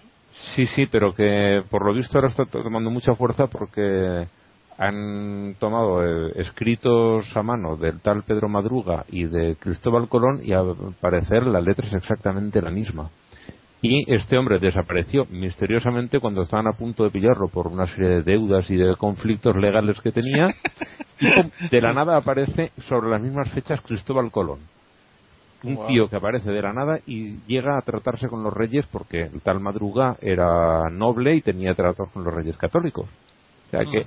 Sí, 0.55 0.65
sí, 0.67 0.85
pero 0.87 1.13
que 1.13 1.63
por 1.69 1.85
lo 1.85 1.93
visto 1.93 2.17
ahora 2.17 2.29
está 2.29 2.45
to- 2.45 2.63
tomando 2.63 2.89
mucha 2.89 3.15
fuerza 3.15 3.47
porque 3.47 4.27
han 4.77 5.55
tomado 5.59 6.03
eh, 6.03 6.33
escritos 6.37 7.25
a 7.37 7.43
mano 7.43 7.77
del 7.77 7.99
tal 8.01 8.23
Pedro 8.23 8.49
Madruga 8.49 9.05
y 9.09 9.25
de 9.25 9.55
Cristóbal 9.59 10.09
Colón 10.09 10.41
y 10.43 10.53
al 10.53 10.75
parecer 10.99 11.45
la 11.45 11.61
letra 11.61 11.87
es 11.87 11.93
exactamente 11.93 12.61
la 12.61 12.71
misma. 12.71 13.09
Y 13.81 14.11
este 14.13 14.37
hombre 14.37 14.59
desapareció 14.59 15.25
misteriosamente 15.29 16.19
cuando 16.19 16.41
estaban 16.41 16.67
a 16.67 16.73
punto 16.77 17.03
de 17.03 17.09
pillarlo 17.11 17.49
por 17.49 17.67
una 17.67 17.85
serie 17.87 18.09
de 18.09 18.23
deudas 18.23 18.69
y 18.71 18.77
de 18.77 18.95
conflictos 18.95 19.55
legales 19.57 19.99
que 20.01 20.11
tenía. 20.11 20.53
Y 21.19 21.67
de 21.69 21.81
la 21.81 21.93
nada 21.93 22.17
aparece 22.17 22.71
sobre 22.87 23.09
las 23.09 23.21
mismas 23.21 23.49
fechas 23.51 23.81
Cristóbal 23.81 24.31
Colón. 24.31 24.59
Un 25.63 25.75
Wow. 25.75 25.87
tío 25.87 26.09
que 26.09 26.17
aparece 26.17 26.51
de 26.51 26.61
la 26.61 26.73
nada 26.73 26.99
y 27.07 27.37
llega 27.47 27.77
a 27.77 27.81
tratarse 27.81 28.27
con 28.27 28.43
los 28.43 28.53
reyes 28.53 28.85
porque 28.87 29.21
el 29.21 29.41
tal 29.41 29.59
Madruga 29.61 30.17
era 30.21 30.89
noble 30.91 31.35
y 31.35 31.41
tenía 31.41 31.73
tratos 31.73 32.09
con 32.09 32.23
los 32.23 32.33
reyes 32.33 32.57
católicos. 32.57 33.07
O 33.67 33.69
sea 33.71 33.85
que 33.85 34.05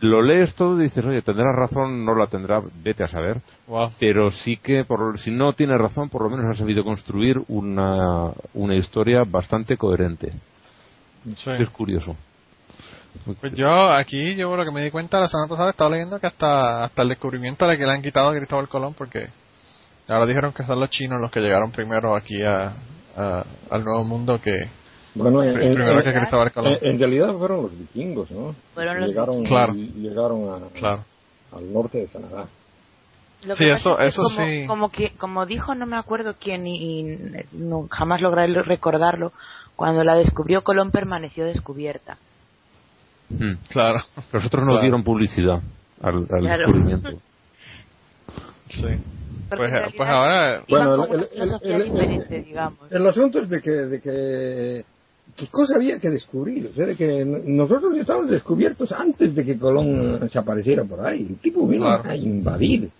lo 0.00 0.22
lees 0.22 0.54
todo 0.54 0.80
y 0.80 0.84
dices, 0.84 1.04
oye, 1.04 1.20
tendrá 1.22 1.52
razón, 1.52 2.04
no 2.04 2.14
la 2.14 2.26
tendrá, 2.26 2.62
vete 2.82 3.04
a 3.04 3.08
saber. 3.08 3.42
Wow. 3.66 3.90
Pero 4.00 4.30
sí 4.30 4.56
que, 4.56 4.84
por, 4.84 5.18
si 5.20 5.30
no 5.30 5.52
tiene 5.52 5.76
razón, 5.76 6.08
por 6.08 6.22
lo 6.22 6.30
menos 6.30 6.46
ha 6.54 6.58
sabido 6.58 6.82
construir 6.82 7.38
una, 7.48 8.30
una 8.54 8.74
historia 8.74 9.24
bastante 9.26 9.76
coherente. 9.76 10.32
Sí. 11.36 11.50
Es 11.58 11.68
curioso. 11.68 12.16
Pues 13.40 13.52
yo 13.54 13.92
aquí, 13.92 14.36
yo 14.36 14.56
lo 14.56 14.64
que 14.64 14.70
me 14.70 14.82
di 14.84 14.90
cuenta 14.90 15.20
la 15.20 15.28
semana 15.28 15.48
pasada, 15.48 15.70
estaba 15.70 15.90
leyendo 15.90 16.18
que 16.18 16.28
hasta 16.28 16.84
hasta 16.84 17.02
el 17.02 17.08
descubrimiento 17.08 17.66
de 17.66 17.76
que 17.76 17.84
le 17.84 17.92
han 17.92 18.02
quitado 18.02 18.30
a 18.30 18.34
Cristóbal 18.34 18.68
Colón, 18.68 18.94
porque 18.94 19.28
ahora 20.10 20.26
dijeron 20.26 20.52
que 20.52 20.64
son 20.64 20.80
los 20.80 20.90
chinos 20.90 21.20
los 21.20 21.30
que 21.30 21.40
llegaron 21.40 21.70
primero 21.72 22.14
aquí 22.16 22.42
a, 22.42 22.72
a- 23.16 23.44
al 23.70 23.84
Nuevo 23.84 24.04
Mundo 24.04 24.40
que 24.40 24.68
Bueno, 25.14 25.42
en, 25.42 25.54
pr- 25.54 25.62
en- 25.62 25.74
primero 25.74 25.98
en- 26.00 26.04
que 26.04 26.18
Cristóbal 26.18 26.52
Colón. 26.52 26.78
en- 26.80 26.90
en 26.92 26.98
realidad 26.98 27.34
fueron 27.36 27.62
los 27.62 27.78
vikingos, 27.78 28.30
¿no? 28.30 28.54
Fueron 28.74 29.00
los 29.00 29.08
llegaron. 29.08 29.44
Claro. 29.44 29.72
Llegaron 29.74 30.48
a- 30.54 30.68
Claro. 30.78 31.04
al 31.52 31.72
norte 31.72 31.98
de 31.98 32.06
Canadá. 32.06 32.46
Lo 33.44 33.56
Sí, 33.56 33.64
que 33.64 33.70
eso- 33.72 33.96
pasa 33.96 34.04
es 34.06 34.14
que 34.14 34.20
eso 34.20 34.22
como, 34.22 34.46
sí. 34.46 34.66
Como, 34.66 34.88
que, 34.90 35.10
como 35.16 35.46
dijo, 35.46 35.74
no 35.74 35.86
me 35.86 35.96
acuerdo 35.96 36.34
quién 36.38 36.66
y, 36.66 37.00
y 37.00 37.18
no, 37.52 37.86
jamás 37.90 38.20
lograré 38.20 38.52
recordarlo, 38.62 39.32
cuando 39.76 40.04
la 40.04 40.14
descubrió 40.14 40.62
Colón 40.62 40.90
permaneció 40.90 41.46
descubierta. 41.46 42.18
Hmm. 43.30 43.54
Claro. 43.70 44.00
Los 44.32 44.44
otros 44.44 44.62
no 44.64 44.72
Claro. 44.72 44.80
dieron 44.82 45.02
publicidad 45.04 45.62
al, 46.02 46.16
al 46.16 46.26
Claro. 46.26 46.58
descubrimiento. 46.58 47.10
Sí. 48.68 48.84
Porque 49.50 49.70
Pues, 49.70 49.94
pues 49.96 50.08
ahora, 50.08 50.62
Bueno, 50.68 51.04
el- 51.06 51.28
el- 51.34 51.50
el- 51.62 51.72
el- 51.72 51.84
diferente, 51.92 52.42
digamos. 52.42 52.78
El 52.92 53.06
asunto 53.06 53.40
es 53.40 53.48
de 53.50 53.60
que, 53.60 53.70
de 53.70 54.00
que 54.00 54.84
qué 55.36 55.46
cosa 55.48 55.76
había 55.76 55.98
que 55.98 56.10
descubrir, 56.10 56.68
o 56.68 56.74
sea, 56.74 56.86
de 56.86 56.96
que 56.96 57.24
nosotros 57.24 57.94
ya 57.94 58.00
estábamos 58.02 58.30
descubiertos 58.30 58.90
antes 58.92 59.34
de 59.34 59.44
que 59.44 59.58
Colón 59.58 60.28
se 60.30 60.38
apareciera 60.38 60.84
por 60.84 61.04
ahí. 61.06 61.26
El 61.30 61.36
tipo 61.38 61.66
vino 61.66 61.84
Claro. 61.84 62.10
a 62.10 62.16
invadir. 62.16 62.90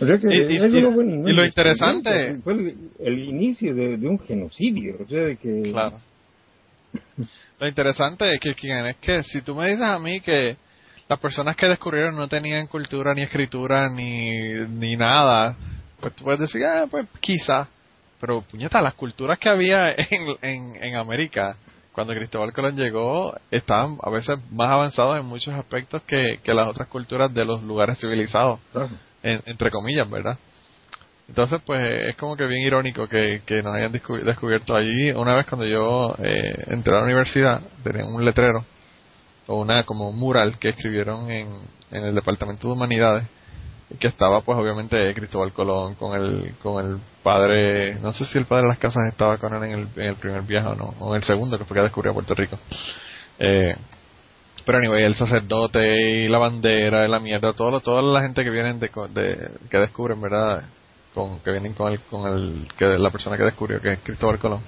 O 0.00 0.06
sea 0.06 0.18
que 0.18 0.26
Y- 0.26 0.52
y- 0.54 0.56
eso 0.56 0.66
y- 0.78 0.82
no 0.82 0.90
lo 1.32 1.44
interesante- 1.44 2.38
fue 2.42 2.52
el, 2.54 2.74
el 2.98 3.18
inicio 3.20 3.74
de, 3.74 3.96
de 3.98 4.08
un 4.08 4.18
genocidio, 4.20 4.96
o 5.04 5.08
sea, 5.08 5.22
de 5.22 5.36
que 5.36 5.70
Claro. 5.72 5.98
Lo 7.60 7.68
interesante 7.68 8.34
es 8.34 8.40
que, 8.40 8.54
que- 8.54 8.90
es 8.90 8.96
que 8.98 9.22
si 9.24 9.40
tú 9.42 9.54
me 9.54 9.66
dices 9.70 9.82
a 9.82 9.98
mí 9.98 10.20
que 10.20 10.56
las 11.12 11.20
personas 11.20 11.56
que 11.56 11.68
descubrieron 11.68 12.16
no 12.16 12.26
tenían 12.26 12.66
cultura 12.68 13.12
ni 13.12 13.20
escritura 13.22 13.90
ni, 13.90 14.30
ni 14.80 14.96
nada, 14.96 15.54
pues 16.00 16.14
tú 16.14 16.24
puedes 16.24 16.40
decir, 16.40 16.64
ah, 16.64 16.86
pues 16.90 17.06
quizá. 17.20 17.68
Pero 18.18 18.40
puñeta, 18.40 18.80
las 18.80 18.94
culturas 18.94 19.38
que 19.38 19.50
había 19.50 19.90
en, 20.10 20.26
en, 20.40 20.82
en 20.82 20.96
América 20.96 21.56
cuando 21.92 22.14
Cristóbal 22.14 22.54
Colón 22.54 22.76
llegó 22.76 23.34
estaban 23.50 23.98
a 24.02 24.08
veces 24.08 24.38
más 24.50 24.70
avanzados 24.70 25.18
en 25.20 25.26
muchos 25.26 25.52
aspectos 25.52 26.00
que, 26.04 26.40
que 26.42 26.54
las 26.54 26.66
otras 26.66 26.88
culturas 26.88 27.32
de 27.34 27.44
los 27.44 27.62
lugares 27.62 27.98
civilizados, 28.00 28.58
claro, 28.72 28.88
en- 29.22 29.42
entre 29.44 29.70
comillas, 29.70 30.08
¿verdad? 30.08 30.38
Entonces, 31.28 31.60
pues 31.66 32.08
es 32.08 32.16
como 32.16 32.36
que 32.36 32.46
bien 32.46 32.62
irónico 32.62 33.06
que, 33.06 33.42
que 33.44 33.62
nos 33.62 33.74
hayan 33.74 33.92
descu- 33.92 34.22
descubierto 34.22 34.74
allí. 34.74 35.10
Una 35.12 35.34
vez 35.34 35.46
cuando 35.46 35.66
yo 35.66 36.14
eh, 36.22 36.64
entré 36.68 36.94
a 36.94 36.98
la 37.00 37.04
universidad, 37.04 37.60
tenían 37.84 38.06
un 38.14 38.24
letrero 38.24 38.64
o 39.46 39.60
una 39.60 39.84
como 39.84 40.08
un 40.10 40.18
mural 40.18 40.58
que 40.58 40.70
escribieron 40.70 41.30
en, 41.30 41.48
en 41.90 42.04
el 42.04 42.14
Departamento 42.14 42.68
de 42.68 42.74
Humanidades 42.74 43.24
que 44.00 44.08
estaba 44.08 44.40
pues 44.40 44.56
obviamente 44.58 45.12
Cristóbal 45.14 45.52
Colón 45.52 45.94
con 45.96 46.14
el 46.18 46.54
con 46.62 46.84
el 46.84 46.98
padre 47.22 47.96
no 47.96 48.12
sé 48.14 48.24
si 48.26 48.38
el 48.38 48.46
padre 48.46 48.62
de 48.62 48.68
las 48.68 48.78
casas 48.78 49.02
estaba 49.10 49.36
con 49.38 49.54
él 49.54 49.62
en 49.64 49.72
el, 49.72 49.88
en 49.96 50.08
el 50.08 50.16
primer 50.16 50.42
viaje 50.42 50.68
o 50.68 50.74
no 50.74 50.94
o 50.98 51.10
en 51.14 51.20
el 51.20 51.24
segundo 51.26 51.58
que 51.58 51.64
fue 51.66 51.76
que 51.76 51.82
descubrió 51.82 52.14
Puerto 52.14 52.34
Rico. 52.34 52.58
Eh, 53.38 53.76
pero 54.64 54.78
anyway 54.78 55.02
el 55.04 55.14
sacerdote 55.16 56.22
y 56.24 56.28
la 56.28 56.38
bandera 56.38 57.04
y 57.04 57.10
la 57.10 57.18
mierda 57.20 57.52
todo 57.52 57.80
toda 57.80 58.00
la 58.00 58.22
gente 58.22 58.44
que 58.44 58.50
vienen 58.50 58.78
de, 58.80 58.90
de- 59.10 59.50
que 59.70 59.78
descubren 59.78 60.20
verdad 60.20 60.62
con 61.14 61.40
que 61.40 61.50
vienen 61.50 61.74
con 61.74 61.92
el 61.92 62.00
con 62.02 62.32
el 62.32 62.68
que 62.78 62.86
la 62.86 63.10
persona 63.10 63.36
que 63.36 63.42
descubrió 63.44 63.80
que 63.80 63.92
es 63.92 63.98
Cristóbal 64.00 64.38
Colón 64.38 64.62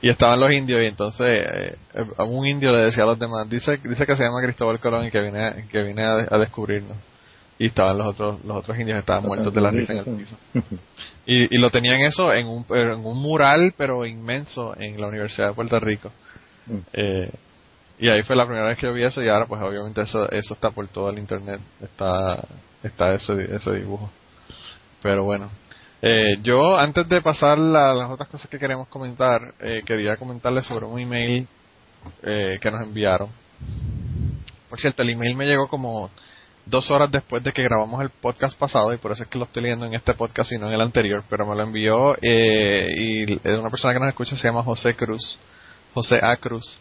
y 0.00 0.08
estaban 0.10 0.38
los 0.38 0.52
indios 0.52 0.80
y 0.82 0.86
entonces 0.86 1.26
eh, 1.28 1.76
a 2.16 2.24
un 2.24 2.46
indio 2.46 2.70
le 2.72 2.78
decía 2.78 3.02
a 3.02 3.06
los 3.06 3.18
demás 3.18 3.48
dice 3.50 3.78
dice 3.82 4.06
que 4.06 4.16
se 4.16 4.22
llama 4.22 4.40
Cristóbal 4.42 4.78
Colón 4.78 5.06
y 5.06 5.10
que 5.10 5.20
viene 5.20 5.44
a- 5.46 5.54
que 5.68 5.82
viene 5.82 6.04
a, 6.04 6.12
a 6.30 6.38
descubrirnos. 6.38 6.96
Y 7.60 7.66
estaban 7.66 7.98
los 7.98 8.06
otros 8.06 8.44
los 8.44 8.58
otros 8.58 8.78
indios 8.78 8.98
estaban 9.00 9.24
muertos 9.24 9.52
de 9.52 9.60
la 9.60 9.70
risa 9.70 9.92
en 9.92 9.98
el 9.98 10.04
piso. 10.16 10.36
Y, 11.26 11.56
y 11.56 11.58
lo 11.58 11.70
tenían 11.70 12.00
eso 12.02 12.32
en 12.32 12.46
un 12.46 12.64
en 12.70 13.04
un 13.04 13.20
mural 13.20 13.74
pero 13.76 14.06
inmenso 14.06 14.74
en 14.78 15.00
la 15.00 15.08
Universidad 15.08 15.48
de 15.48 15.54
Puerto 15.54 15.80
Rico. 15.80 16.12
Mm. 16.66 16.76
eh, 16.92 17.30
y 17.98 18.08
ahí 18.08 18.22
fue 18.22 18.36
la 18.36 18.44
primera 18.46 18.66
vez 18.68 18.78
que 18.78 18.86
yo 18.86 18.92
vi 18.92 19.02
eso 19.02 19.20
y 19.20 19.28
ahora 19.28 19.46
pues 19.46 19.60
obviamente 19.60 20.02
eso 20.02 20.30
eso 20.30 20.54
está 20.54 20.70
por 20.70 20.86
todo 20.86 21.10
el 21.10 21.18
internet 21.18 21.60
está 21.82 22.44
está 22.84 23.14
ese 23.14 23.56
ese 23.56 23.72
dibujo. 23.74 24.08
Pero 25.02 25.24
bueno 25.24 25.50
Eh, 26.00 26.36
yo, 26.42 26.78
antes 26.78 27.08
de 27.08 27.20
pasar 27.22 27.58
a 27.58 27.94
las 27.94 28.10
otras 28.10 28.28
cosas 28.28 28.48
que 28.48 28.58
queremos 28.58 28.88
comentar, 28.88 29.54
eh, 29.60 29.82
quería 29.84 30.16
comentarles 30.16 30.64
sobre 30.66 30.86
un 30.86 30.98
email 31.00 31.46
eh, 32.22 32.58
que 32.60 32.70
nos 32.70 32.82
enviaron. 32.82 33.28
Por 34.70 34.80
cierto, 34.80 35.02
el 35.02 35.10
email 35.10 35.34
me 35.34 35.46
llegó 35.46 35.66
como 35.68 36.10
dos 36.66 36.90
horas 36.90 37.10
después 37.10 37.42
de 37.42 37.50
que 37.52 37.62
grabamos 37.62 38.00
el 38.02 38.10
podcast 38.10 38.56
pasado 38.58 38.92
y 38.92 38.98
por 38.98 39.10
eso 39.12 39.22
es 39.22 39.28
que 39.28 39.38
lo 39.38 39.44
estoy 39.46 39.62
leyendo 39.62 39.86
en 39.86 39.94
este 39.94 40.14
podcast 40.14 40.52
y 40.52 40.58
no 40.58 40.68
en 40.68 40.74
el 40.74 40.80
anterior, 40.82 41.24
pero 41.28 41.46
me 41.46 41.56
lo 41.56 41.62
envió 41.62 42.14
eh, 42.20 42.86
y 42.96 43.48
una 43.48 43.70
persona 43.70 43.94
que 43.94 44.00
nos 44.00 44.08
escucha 44.10 44.36
se 44.36 44.46
llama 44.46 44.62
José 44.62 44.94
Cruz, 44.94 45.38
José 45.94 46.18
A. 46.22 46.36
Cruz. 46.36 46.80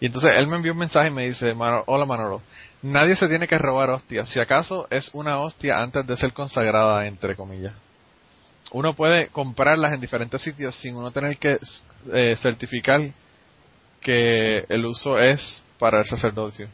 Y 0.00 0.06
entonces 0.06 0.32
él 0.38 0.46
me 0.46 0.56
envió 0.56 0.72
un 0.72 0.78
mensaje 0.78 1.08
y 1.08 1.10
me 1.10 1.26
dice, 1.26 1.52
"Mano- 1.52 1.82
hola 1.86 2.06
Manolo, 2.06 2.40
nadie 2.82 3.16
se 3.16 3.28
tiene 3.28 3.46
que 3.48 3.58
robar 3.58 3.90
hostias, 3.90 4.28
si 4.30 4.40
acaso 4.40 4.86
es 4.90 5.10
una 5.12 5.40
hostia 5.40 5.78
antes 5.82 6.06
de 6.06 6.16
ser 6.16 6.32
consagrada, 6.32 7.06
entre 7.06 7.36
comillas. 7.36 7.74
Uno 8.72 8.94
puede 8.94 9.28
comprarlas 9.28 9.92
en 9.92 10.00
diferentes 10.00 10.40
sitios 10.42 10.74
sin 10.76 10.94
uno 10.94 11.10
tener 11.10 11.36
que 11.38 11.58
eh, 12.12 12.36
certificar 12.40 13.00
que 14.00 14.64
el 14.68 14.86
uso 14.86 15.18
es 15.18 15.62
para 15.78 16.00
el 16.00 16.06
sacerdocio. 16.06 16.68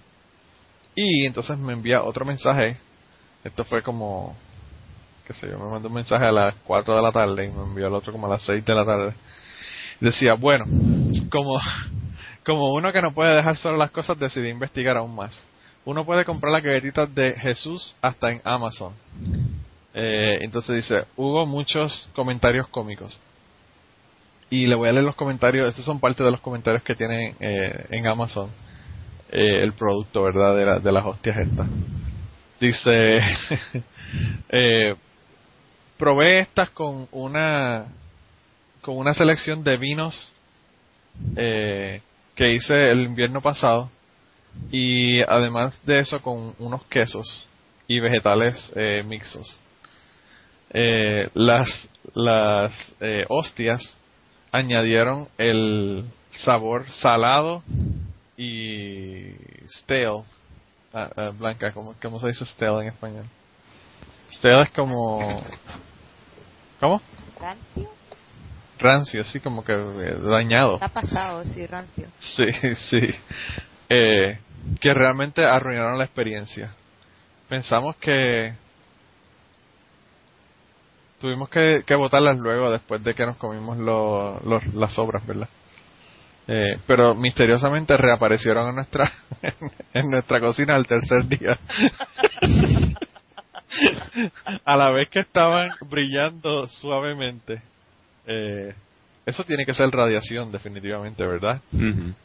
Y 0.94 1.26
entonces 1.26 1.56
me 1.58 1.72
envía 1.72 2.02
otro 2.02 2.24
mensaje. 2.24 2.76
Esto 3.44 3.64
fue 3.64 3.82
como, 3.82 4.36
qué 5.26 5.32
sé 5.34 5.48
yo, 5.48 5.58
me 5.58 5.70
mandó 5.70 5.88
un 5.88 5.94
mensaje 5.94 6.24
a 6.24 6.32
las 6.32 6.54
4 6.64 6.96
de 6.96 7.02
la 7.02 7.12
tarde 7.12 7.44
y 7.46 7.48
me 7.48 7.62
envió 7.62 7.86
el 7.86 7.94
otro 7.94 8.12
como 8.12 8.26
a 8.26 8.30
las 8.30 8.42
6 8.42 8.64
de 8.64 8.74
la 8.74 8.84
tarde. 8.84 9.14
Decía, 10.00 10.34
bueno, 10.34 10.66
como, 11.30 11.58
como 12.44 12.74
uno 12.74 12.92
que 12.92 13.00
no 13.00 13.12
puede 13.12 13.34
dejar 13.36 13.56
solo 13.56 13.76
las 13.76 13.90
cosas, 13.90 14.18
decidí 14.18 14.48
investigar 14.48 14.96
aún 14.96 15.14
más. 15.14 15.38
Uno 15.84 16.04
puede 16.04 16.24
comprar 16.24 16.52
las 16.52 16.62
galletitas 16.62 17.14
de 17.14 17.32
Jesús 17.34 17.94
hasta 18.02 18.32
en 18.32 18.40
Amazon. 18.44 18.92
Eh, 19.98 20.38
entonces 20.42 20.76
dice, 20.76 21.04
hubo 21.16 21.46
muchos 21.46 22.10
comentarios 22.14 22.68
cómicos. 22.68 23.18
Y 24.50 24.66
le 24.66 24.74
voy 24.76 24.88
a 24.88 24.92
leer 24.92 25.04
los 25.04 25.16
comentarios, 25.16 25.68
estos 25.70 25.84
son 25.86 25.98
parte 26.00 26.22
de 26.22 26.30
los 26.30 26.40
comentarios 26.40 26.82
que 26.82 26.94
tienen 26.94 27.34
eh, 27.40 27.86
en 27.90 28.06
Amazon 28.06 28.50
eh, 29.32 29.62
el 29.62 29.72
producto, 29.72 30.22
¿verdad? 30.22 30.54
De, 30.54 30.64
la- 30.66 30.78
de 30.78 30.92
las 30.92 31.04
hostias 31.04 31.38
estas. 31.38 31.66
Dice, 32.60 33.20
eh, 34.50 34.94
probé 35.98 36.40
estas 36.40 36.70
con 36.70 37.08
una 37.10 37.86
con 38.82 38.98
una 38.98 39.14
selección 39.14 39.64
de 39.64 39.76
vinos 39.78 40.32
eh, 41.36 42.02
que 42.36 42.52
hice 42.54 42.90
el 42.90 43.00
invierno 43.02 43.40
pasado 43.40 43.90
y 44.70 45.22
además 45.22 45.74
de 45.84 45.98
eso 46.00 46.22
con 46.22 46.54
unos 46.60 46.84
quesos 46.84 47.48
y 47.88 47.98
vegetales 47.98 48.72
mixtos. 49.06 49.62
Eh, 50.70 51.30
las 51.34 51.88
las 52.14 52.72
eh, 53.00 53.24
hostias 53.28 53.96
añadieron 54.52 55.28
el 55.38 56.04
sabor 56.30 56.88
salado 57.00 57.62
y 58.36 59.32
stale. 59.80 60.22
Ah, 60.92 61.10
ah, 61.16 61.30
Blanca, 61.36 61.72
¿cómo, 61.72 61.94
¿cómo 62.00 62.20
se 62.20 62.28
dice 62.28 62.44
stale 62.46 62.82
en 62.82 62.88
español? 62.88 63.26
Stale 64.30 64.62
es 64.62 64.70
como... 64.70 65.44
¿Cómo? 66.80 67.00
¿Rancio? 67.40 67.90
Rancio, 68.78 69.20
así 69.22 69.40
como 69.40 69.64
que 69.64 69.72
eh, 69.72 70.18
dañado. 70.22 70.74
Está 70.74 70.88
pasado, 70.88 71.44
sí, 71.44 71.66
rancio. 71.66 72.06
Sí, 72.36 72.46
sí. 72.90 73.10
Eh, 73.88 74.38
que 74.80 74.94
realmente 74.94 75.44
arruinaron 75.44 75.98
la 75.98 76.04
experiencia. 76.04 76.74
Pensamos 77.48 77.96
que 77.96 78.54
tuvimos 81.20 81.48
que, 81.48 81.82
que 81.86 81.94
botarlas 81.94 82.36
luego 82.38 82.70
después 82.70 83.02
de 83.04 83.14
que 83.14 83.26
nos 83.26 83.36
comimos 83.36 83.76
lo- 83.78 84.40
los- 84.44 84.66
las 84.74 84.92
sobras, 84.92 85.26
¿verdad? 85.26 85.48
Eh, 86.48 86.78
pero 86.86 87.14
misteriosamente 87.14 87.96
reaparecieron 87.96 88.68
en 88.68 88.76
nuestra 88.76 89.10
en 89.92 90.10
nuestra 90.10 90.38
cocina 90.40 90.76
al 90.76 90.86
tercer 90.86 91.26
día. 91.26 91.58
A 94.64 94.76
la 94.76 94.90
vez 94.90 95.08
que 95.08 95.20
estaban 95.20 95.70
brillando 95.90 96.68
suavemente. 96.68 97.60
Eh, 98.26 98.72
eso 99.26 99.42
tiene 99.44 99.66
que 99.66 99.74
ser 99.74 99.90
radiación, 99.90 100.52
definitivamente, 100.52 101.26
¿verdad? 101.26 101.60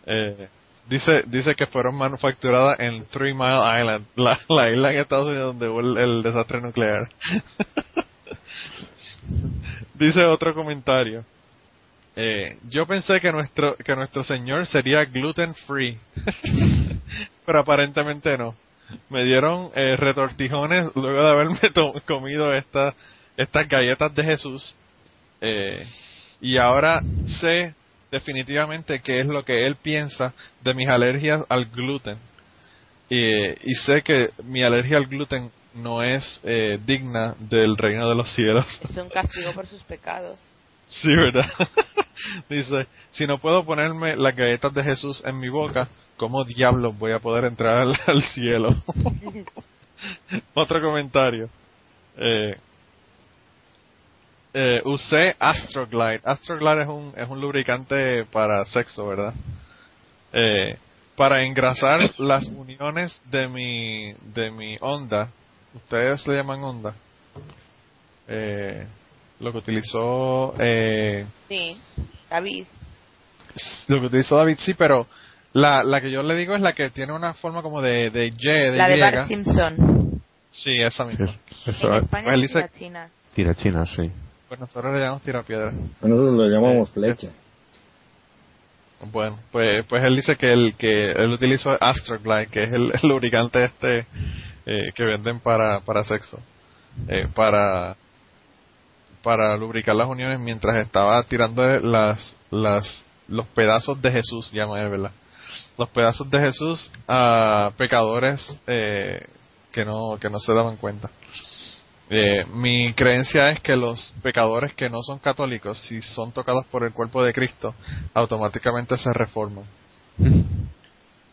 Eh, 0.05 0.47
dice 0.87 1.23
dice 1.25 1.55
que 1.55 1.65
fueron 1.67 1.95
manufacturadas 1.95 2.79
en 2.79 3.05
Three 3.05 3.33
Mile 3.33 3.79
Island, 3.79 4.05
la, 4.15 4.39
la 4.49 4.69
isla 4.69 4.93
en 4.93 4.99
Estados 4.99 5.27
Unidos 5.29 5.47
donde 5.57 5.67
hubo 5.67 5.79
el, 5.79 5.97
el 5.97 6.23
desastre 6.23 6.61
nuclear. 6.61 7.09
dice 9.93 10.25
otro 10.25 10.53
comentario. 10.53 11.23
Eh, 12.15 12.57
yo 12.69 12.85
pensé 12.85 13.21
que 13.21 13.31
nuestro 13.31 13.75
que 13.77 13.95
nuestro 13.95 14.23
señor 14.23 14.67
sería 14.67 15.05
gluten 15.05 15.55
free, 15.67 15.97
pero 17.45 17.61
aparentemente 17.61 18.37
no. 18.37 18.55
Me 19.09 19.23
dieron 19.23 19.71
eh, 19.73 19.95
retortijones 19.95 20.89
luego 20.95 21.23
de 21.23 21.29
haberme 21.29 21.59
comido 22.05 22.53
esta, 22.53 22.93
estas 23.37 23.67
galletas 23.69 24.13
de 24.13 24.23
Jesús. 24.23 24.75
Eh, 25.39 25.87
y 26.41 26.57
ahora 26.57 27.01
sé 27.39 27.73
definitivamente 28.11 28.99
qué 28.99 29.21
es 29.21 29.27
lo 29.27 29.45
que 29.45 29.65
él 29.65 29.77
piensa 29.77 30.33
de 30.61 30.73
mis 30.73 30.89
alergias 30.89 31.43
al 31.47 31.65
gluten. 31.67 32.17
Y 33.09 33.73
sé 33.85 34.03
que 34.03 34.29
mi 34.43 34.63
alergia 34.63 34.95
al 34.95 35.05
gluten 35.05 35.51
no 35.73 36.03
es 36.03 36.39
eh, 36.43 36.79
digna 36.85 37.35
del 37.39 37.77
reino 37.77 38.09
de 38.09 38.15
los 38.15 38.33
cielos. 38.33 38.65
Es 38.89 38.97
un 38.97 39.09
castigo 39.09 39.51
por 39.53 39.67
sus 39.67 39.81
pecados. 39.83 40.37
Sí, 40.87 41.07
¿verdad? 41.07 41.49
Dice, 42.49 42.87
si 43.11 43.25
no 43.25 43.37
puedo 43.37 43.63
ponerme 43.63 44.15
las 44.15 44.35
galletas 44.35 44.73
de 44.73 44.83
Jesús 44.83 45.23
en 45.25 45.39
mi 45.39 45.49
boca, 45.49 45.87
¿cómo 46.17 46.43
diablos 46.43 46.97
voy 46.97 47.13
a 47.13 47.19
poder 47.19 47.45
entrar 47.45 47.77
al, 47.77 47.97
al 48.07 48.21
cielo? 48.33 48.75
Otro 50.53 50.81
comentario. 50.81 51.49
Eh, 52.17 52.57
eh, 54.53 54.81
usé 54.83 55.35
Astroglide. 55.39 56.21
Astroglide 56.23 56.81
es 56.83 56.87
un, 56.89 57.13
es 57.15 57.29
un 57.29 57.39
lubricante 57.39 58.25
para 58.25 58.65
sexo, 58.65 59.07
¿verdad? 59.07 59.33
Eh, 60.33 60.77
para 61.15 61.43
engrasar 61.43 62.11
las 62.19 62.45
uniones 62.47 63.19
de 63.25 63.47
mi, 63.47 64.13
de 64.33 64.51
mi 64.51 64.75
onda. 64.81 65.29
¿Ustedes 65.75 66.25
le 66.27 66.35
llaman 66.35 66.63
onda? 66.63 66.93
Eh, 68.27 68.85
lo 69.39 69.51
que 69.51 69.57
utilizó 69.57 70.53
eh, 70.59 71.25
Sí, 71.47 71.77
David. 72.29 72.65
lo 73.87 73.99
que 73.99 74.05
utilizó 74.05 74.37
David 74.37 74.57
sí 74.59 74.73
pero 74.75 75.07
la, 75.53 75.83
la 75.83 75.99
que 75.99 76.11
yo 76.11 76.23
le 76.23 76.35
digo 76.35 76.55
es 76.55 76.61
la 76.61 76.73
que 76.73 76.89
tiene 76.91 77.11
una 77.13 77.33
forma 77.33 77.61
como 77.61 77.81
de, 77.81 78.09
de 78.09 78.27
Y 78.27 78.31
de 78.31 78.77
La 78.77 78.87
de 78.87 78.97
Y 78.97 78.99
Bart 79.01 79.27
Simpson. 79.27 80.21
sí 80.51 80.79
esa 80.81 81.05
misma 81.05 81.25
Es- 81.25 81.75
eso 81.75 81.87
En 81.87 81.93
es 81.97 82.03
España 82.03 82.33
él 82.33 82.43
es 82.43 82.49
dice- 82.49 82.59
la 82.61 82.69
China. 82.69 83.09
tira 83.35 83.55
china, 83.55 83.85
sí. 83.95 84.09
pues 84.47 84.59
nosotros 84.59 84.93
le 84.93 84.99
llamamos 84.99 85.23
tirapiedra 85.23 85.71
Nosotros 85.71 86.33
lo 86.33 86.47
llamamos 86.47 86.89
flecha. 86.91 87.29
bueno 89.11 89.39
pues 89.51 89.83
pues 89.87 90.03
él 90.03 90.15
dice 90.15 90.35
que 90.35 90.51
el 90.51 90.75
que 90.77 91.11
él 91.11 91.31
utilizó 91.31 91.71
Astroglide 91.83 92.47
que 92.47 92.63
es 92.63 92.71
el, 92.71 92.91
el 93.01 93.09
lubricante 93.09 93.63
este 93.65 94.05
eh, 94.65 94.91
que 94.95 95.03
venden 95.03 95.39
para 95.39 95.81
para 95.81 96.03
sexo 96.03 96.39
eh, 97.07 97.27
para 97.33 97.95
para 99.23 99.55
lubricar 99.57 99.95
las 99.95 100.07
uniones 100.07 100.39
mientras 100.39 100.77
estaba 100.77 101.21
tirando 101.23 101.63
las 101.79 102.35
las 102.49 103.03
los 103.27 103.47
pedazos 103.47 104.01
de 104.01 104.11
Jesús 104.11 104.51
llama 104.51 104.81
él 104.81 104.89
verdad. 104.89 105.11
Los 105.77 105.89
pedazos 105.89 106.29
de 106.29 106.39
Jesús 106.39 106.91
a 107.07 107.71
pecadores 107.77 108.45
eh, 108.67 109.25
que 109.71 109.85
no 109.85 110.17
que 110.19 110.29
no 110.29 110.39
se 110.39 110.53
daban 110.53 110.77
cuenta. 110.77 111.09
Eh, 112.09 112.45
mi 112.53 112.93
creencia 112.93 113.51
es 113.51 113.61
que 113.61 113.75
los 113.75 114.13
pecadores 114.21 114.73
que 114.75 114.89
no 114.89 115.01
son 115.01 115.19
católicos 115.19 115.77
si 115.87 116.01
son 116.01 116.33
tocados 116.33 116.65
por 116.65 116.83
el 116.83 116.91
cuerpo 116.91 117.23
de 117.23 117.33
Cristo 117.33 117.73
automáticamente 118.13 118.97
se 118.97 119.13
reforman 119.13 119.63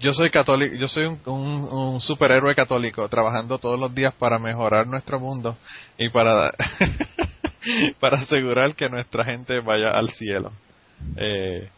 yo 0.01 0.13
soy 0.13 0.31
católico, 0.31 0.77
yo 0.77 0.89
soy 0.89 1.07
un, 1.07 1.21
un, 1.27 2.01
superhéroe 2.01 2.55
católico 2.55 3.09
trabajando 3.09 3.59
todos 3.59 3.79
los 3.79 3.93
días 3.95 4.15
para 4.15 4.39
mejorar 4.39 4.87
nuestro 4.87 5.19
mundo 5.19 5.57
y 5.99 6.09
para 6.11 6.53
para 8.01 8.19
asegurar 8.21 8.75
que 8.75 8.89
nuestra 8.89 9.25
gente 9.25 9.61
vaya 9.61 9.91
al 9.91 10.11
cielo. 10.11 10.53
Eh, 11.17 11.69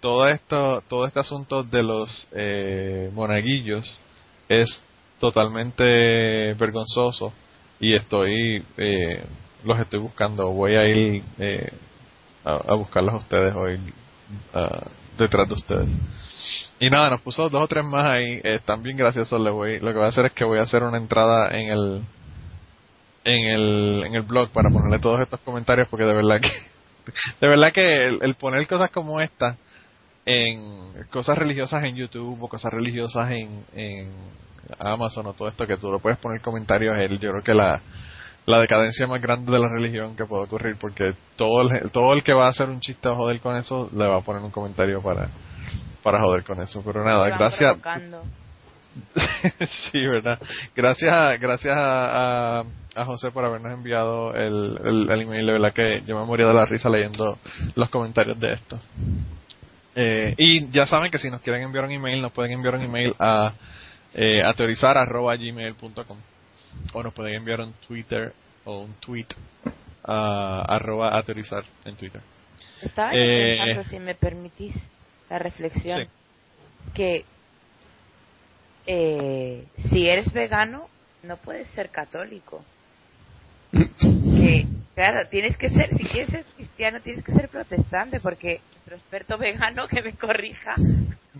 todo 0.00 0.26
esto, 0.28 0.82
todo 0.88 1.06
este 1.06 1.20
asunto 1.20 1.62
de 1.62 1.82
los 1.82 2.28
eh, 2.32 3.10
monaguillos 3.12 4.00
es 4.48 4.82
totalmente 5.20 6.54
vergonzoso 6.54 7.32
y 7.78 7.94
estoy 7.94 8.64
eh, 8.78 9.22
los 9.64 9.78
estoy 9.78 10.00
buscando. 10.00 10.50
Voy 10.50 10.74
a 10.74 10.88
ir 10.88 11.22
eh, 11.38 11.70
a, 12.44 12.54
a 12.54 12.74
buscarlos 12.74 13.14
a 13.14 13.18
ustedes 13.18 13.54
hoy 13.54 13.78
detrás 15.18 15.48
de 15.48 15.54
ustedes. 15.54 15.88
Y 16.80 16.90
nada, 16.90 17.10
nos 17.10 17.20
puso 17.20 17.48
dos 17.48 17.62
o 17.62 17.68
tres 17.68 17.84
más 17.84 18.04
ahí. 18.04 18.40
eh, 18.42 18.56
están 18.56 18.82
bien 18.82 18.96
graciosos. 18.96 19.40
Le 19.40 19.50
voy, 19.50 19.78
lo 19.80 19.92
que 19.92 19.98
voy 19.98 20.06
a 20.06 20.08
hacer 20.08 20.26
es 20.26 20.32
que 20.32 20.44
voy 20.44 20.58
a 20.58 20.62
hacer 20.62 20.82
una 20.82 20.98
entrada 20.98 21.50
en 21.56 21.70
el 21.70 22.02
en 23.24 23.46
el, 23.46 24.02
en 24.04 24.14
el 24.14 24.22
blog 24.22 24.50
para 24.50 24.68
ponerle 24.68 24.98
todos 24.98 25.20
estos 25.20 25.40
comentarios 25.40 25.88
porque 25.88 26.04
de 26.04 26.12
verdad 26.12 26.40
que 26.40 26.50
de 27.40 27.48
verdad 27.48 27.72
que 27.72 28.06
el, 28.08 28.18
el 28.22 28.34
poner 28.34 28.66
cosas 28.66 28.90
como 28.90 29.20
esta 29.20 29.56
en 30.24 31.04
cosas 31.10 31.38
religiosas 31.38 31.84
en 31.84 31.96
YouTube 31.96 32.42
o 32.42 32.48
cosas 32.48 32.72
religiosas 32.72 33.30
en, 33.30 33.64
en 33.74 34.10
Amazon 34.78 35.26
o 35.26 35.34
todo 35.34 35.48
esto 35.48 35.66
que 35.66 35.76
tú 35.76 35.90
lo 35.90 36.00
puedes 36.00 36.18
poner 36.18 36.40
comentarios 36.40 36.96
él 36.98 37.18
yo 37.18 37.30
creo 37.30 37.42
que 37.42 37.54
la 37.54 37.80
la 38.44 38.58
decadencia 38.58 39.06
más 39.06 39.20
grande 39.22 39.52
de 39.52 39.58
la 39.58 39.68
religión 39.68 40.16
que 40.16 40.24
puede 40.24 40.44
ocurrir 40.44 40.76
porque 40.80 41.14
todo 41.36 41.62
el, 41.62 41.90
todo 41.92 42.12
el 42.14 42.24
que 42.24 42.32
va 42.32 42.46
a 42.46 42.50
hacer 42.50 42.68
un 42.68 42.80
chiste 42.80 43.08
o 43.08 43.14
joder 43.14 43.40
con 43.40 43.56
eso 43.56 43.88
le 43.94 44.06
va 44.06 44.16
a 44.16 44.22
poner 44.22 44.42
un 44.42 44.50
comentario 44.50 45.00
para 45.00 45.28
para 46.02 46.20
joder 46.20 46.44
con 46.44 46.60
eso 46.62 46.82
pero 46.84 47.04
nada 47.04 47.28
gracias 47.36 47.76
sí, 49.90 50.06
verdad. 50.06 50.38
Gracias, 50.76 51.40
gracias 51.40 51.74
a, 51.76 52.60
a, 52.60 52.64
a 52.94 53.04
José 53.06 53.30
por 53.30 53.44
habernos 53.44 53.72
enviado 53.72 54.34
el, 54.34 54.78
el, 54.84 55.10
el 55.10 55.20
email. 55.22 55.46
De 55.46 55.52
verdad 55.52 55.72
que 55.72 56.02
yo 56.06 56.18
me 56.18 56.26
moría 56.26 56.46
de 56.46 56.54
la 56.54 56.66
risa 56.66 56.88
leyendo 56.90 57.38
los 57.74 57.88
comentarios 57.90 58.38
de 58.38 58.52
esto. 58.52 58.78
Eh, 59.94 60.34
y 60.36 60.68
ya 60.70 60.86
saben 60.86 61.10
que 61.10 61.18
si 61.18 61.30
nos 61.30 61.40
quieren 61.40 61.62
enviar 61.62 61.84
un 61.84 61.92
email, 61.92 62.20
nos 62.20 62.32
pueden 62.32 62.52
enviar 62.52 62.74
un 62.76 62.82
email 62.82 63.14
a 63.18 63.52
eh, 64.14 64.42
ateorizar@gmail.com 64.44 66.16
o 66.92 67.02
nos 67.02 67.14
pueden 67.14 67.34
enviar 67.34 67.60
un 67.60 67.72
Twitter 67.86 68.32
o 68.64 68.80
un 68.80 68.94
tweet 69.00 69.26
a 70.04 70.62
arroba 70.68 71.16
ateorizar 71.18 71.64
en 71.84 71.96
Twitter. 71.96 72.20
Estaba 72.82 73.10
Eh, 73.14 73.56
pensando, 73.58 73.88
si 73.88 73.98
me 73.98 74.14
permitís 74.14 74.74
la 75.32 75.38
reflexión, 75.38 76.00
Sí. 76.02 76.08
que 76.94 77.24
eh, 78.86 79.64
si 79.88 80.08
eres 80.08 80.30
vegano, 80.32 80.88
no 81.22 81.36
puedes 81.38 81.66
ser 81.68 81.88
católico. 81.90 82.64
que, 83.72 84.66
claro, 84.94 85.26
tienes 85.30 85.56
que 85.56 85.70
ser, 85.70 85.96
si 85.96 86.04
quieres 86.04 86.28
ser 86.28 86.44
cristiano, 86.56 87.00
tienes 87.00 87.24
que 87.24 87.32
ser 87.32 87.48
protestante, 87.48 88.20
porque 88.20 88.60
nuestro 88.72 88.96
experto 88.96 89.38
vegano 89.38 89.88
que 89.88 90.02
me 90.02 90.12
corrija. 90.12 90.74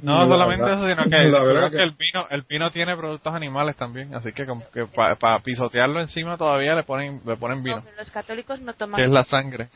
No 0.00 0.22
La 0.22 0.28
solamente 0.28 0.64
verdad- 0.64 0.78
eso, 0.78 0.88
sino 0.88 1.04
que, 1.10 1.24
la 1.30 1.40
creo 1.44 1.70
que, 1.70 1.76
que- 1.76 1.82
el 1.82 1.90
vino 1.90 2.26
el 2.30 2.42
vino 2.48 2.70
tiene 2.70 2.96
productos 2.96 3.34
animales 3.34 3.76
también, 3.76 4.14
así 4.14 4.32
que 4.32 4.46
como 4.46 4.64
que 4.70 4.86
para 4.86 5.40
pisotearlo 5.40 6.00
encima 6.00 6.38
todavía 6.38 6.74
le 6.74 6.84
ponen 6.84 7.20
le 7.26 7.36
ponen 7.36 7.62
vino, 7.62 7.76
No, 7.76 7.82
pero 7.82 7.96
los 7.98 8.10
católicos 8.10 8.58
no 8.62 8.72
toman. 8.72 8.96
que 8.96 9.04
es 9.04 9.10
la 9.10 9.24
sangre. 9.24 9.68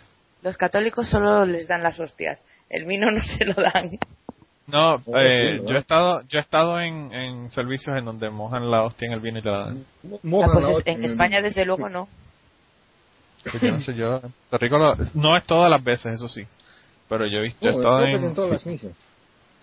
Los 0.42 0.56
católicos 0.56 1.06
solo 1.10 1.44
les 1.44 1.68
dan 1.68 1.82
las 1.82 2.00
hostias. 2.00 2.40
El 2.70 2.84
vino 2.84 3.10
no 3.10 3.22
se 3.24 3.44
lo 3.44 3.54
dan. 3.54 3.98
No, 4.68 4.96
Oh, 5.06 5.16
eh, 5.18 5.62
yo 5.64 5.76
he 5.76 5.78
estado 5.78 6.22
yo 6.28 6.38
he 6.38 6.42
estado 6.42 6.80
en, 6.80 7.12
en 7.12 7.50
servicios 7.50 7.96
en 7.96 8.04
donde 8.04 8.28
mojan 8.30 8.68
la 8.70 8.82
hostia 8.82 9.06
en 9.06 9.12
el 9.12 9.20
vino 9.20 9.38
y 9.38 9.42
te 9.42 9.50
la 9.50 9.58
dan. 9.66 9.84
Ah, 10.04 10.16
mojan 10.24 10.60
pues 10.62 10.82
en 10.86 11.04
España, 11.04 11.40
desde 11.40 11.64
luego, 11.64 11.88
no. 11.88 12.08
Pues 13.44 13.62
yo 13.62 13.70
no 13.70 13.78
sé, 13.80 13.94
yo 13.94 14.16
en 14.16 14.32
Puerto 14.50 14.58
Rico 14.58 14.76
lo- 14.78 14.96
no 15.14 15.36
es 15.36 15.44
todas 15.44 15.70
las 15.70 15.84
veces, 15.84 16.14
eso 16.14 16.26
sí, 16.28 16.44
pero 17.08 17.26
yo 17.28 17.38
he 17.38 17.42
visto, 17.42 17.64
he 17.64 17.70
No, 17.70 17.76
estado 17.78 17.98
que 18.06 18.12
en, 18.12 18.24
en 18.24 18.34
todas 18.34 18.50
las 18.50 18.66
misas. 18.66 18.92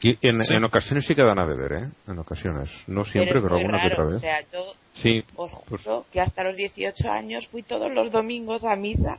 Y 0.01 0.17
en, 0.25 0.43
Sí. 0.45 0.53
en 0.53 0.63
ocasiones 0.63 1.05
sí 1.05 1.15
que 1.15 1.21
dan 1.23 1.39
a 1.39 1.45
beber, 1.45 1.83
¿eh? 1.83 1.89
En 2.07 2.19
ocasiones. 2.19 2.69
No 2.87 3.03
siempre, 3.05 3.41
pero, 3.41 3.55
muy 3.55 3.59
alguna 3.61 3.81
que 3.81 3.89
raro. 3.89 3.93
otra 4.03 4.05
vez. 4.05 4.17
O 4.17 4.19
sea, 4.21 4.41
yo 4.53 4.73
Sí, 5.01 5.23
os 5.35 5.51
pues- 5.67 5.83
juro 5.83 6.05
que 6.13 6.21
hasta 6.21 6.43
los 6.43 6.55
18 6.55 7.09
años 7.11 7.45
fui 7.47 7.61
todos 7.63 7.91
los 7.91 8.09
domingos 8.11 8.63
a 8.63 8.75
misa 8.77 9.17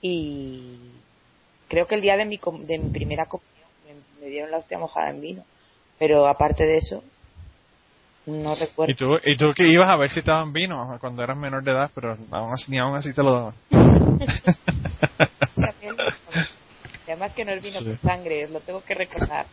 y 0.00 0.76
creo 1.68 1.86
que 1.86 1.94
el 1.96 2.00
día 2.00 2.16
de 2.16 2.24
mi, 2.24 2.38
com- 2.38 2.64
de 2.66 2.78
mi 2.78 2.90
primera 2.90 3.26
comunión 3.26 3.68
me, 3.86 3.94
me 4.24 4.30
dieron 4.30 4.50
la 4.50 4.58
hostia 4.58 4.78
mojada 4.78 5.10
en 5.10 5.20
vino. 5.20 5.44
Pero 5.98 6.26
aparte 6.28 6.64
de 6.64 6.76
eso, 6.78 7.02
no 8.26 8.54
y 8.54 8.60
recuerdo. 8.60 8.94
tú 8.96 9.16
y 9.24 9.36
tú 9.36 9.52
que 9.54 9.66
ibas 9.66 9.88
a 9.88 9.96
ver 9.96 10.10
si 10.10 10.22
te 10.22 10.30
daban 10.30 10.52
vino 10.52 10.96
cuando 11.00 11.22
eras 11.22 11.36
menor 11.36 11.62
de 11.64 11.70
edad, 11.72 11.90
pero 11.94 12.16
aún 12.30 12.52
así, 12.52 12.70
ni 12.70 12.78
aún 12.78 12.96
así 12.96 13.12
te 13.12 13.22
lo 13.22 13.32
daban. 13.32 13.54
Además 17.06 17.32
que 17.34 17.44
no 17.44 17.52
es 17.52 17.62
vino 17.62 17.78
Sí. 17.80 17.84
con 17.86 17.98
sangre, 18.00 18.48
lo 18.48 18.60
tengo 18.60 18.82
que 18.84 18.94
recordar. 18.94 19.46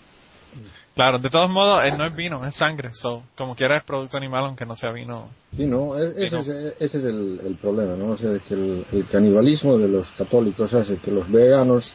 Claro, 0.94 1.20
de 1.20 1.30
todos 1.30 1.50
modos, 1.50 1.82
eh, 1.84 1.92
no 1.98 2.06
es 2.08 2.16
vino, 2.16 2.46
es 2.46 2.56
sangre. 2.56 2.90
So, 2.94 3.24
como 3.36 3.56
quiera 3.56 3.78
es 3.78 3.84
producto 3.84 4.16
animal, 4.18 4.46
aunque 4.46 4.66
no 4.66 4.76
sea 4.76 4.92
vino. 4.92 5.30
Sí, 5.56 5.66
no, 5.66 5.98
es- 5.98 6.16
ese. 6.18 6.40
Es, 6.40 6.48
ese 6.80 6.98
es 7.00 7.06
el, 7.06 7.42
el 7.46 7.56
problema, 7.56 7.96
¿no? 7.96 8.12
O 8.14 8.18
sea, 8.18 8.32
que 8.40 8.54
el, 8.54 8.86
el 8.92 9.06
canibalismo 9.08 9.78
de 9.78 9.88
los 9.90 10.08
católicos 10.12 10.74
hace 10.74 10.98
que 10.98 11.12
los 11.12 11.30
veganos 11.30 11.92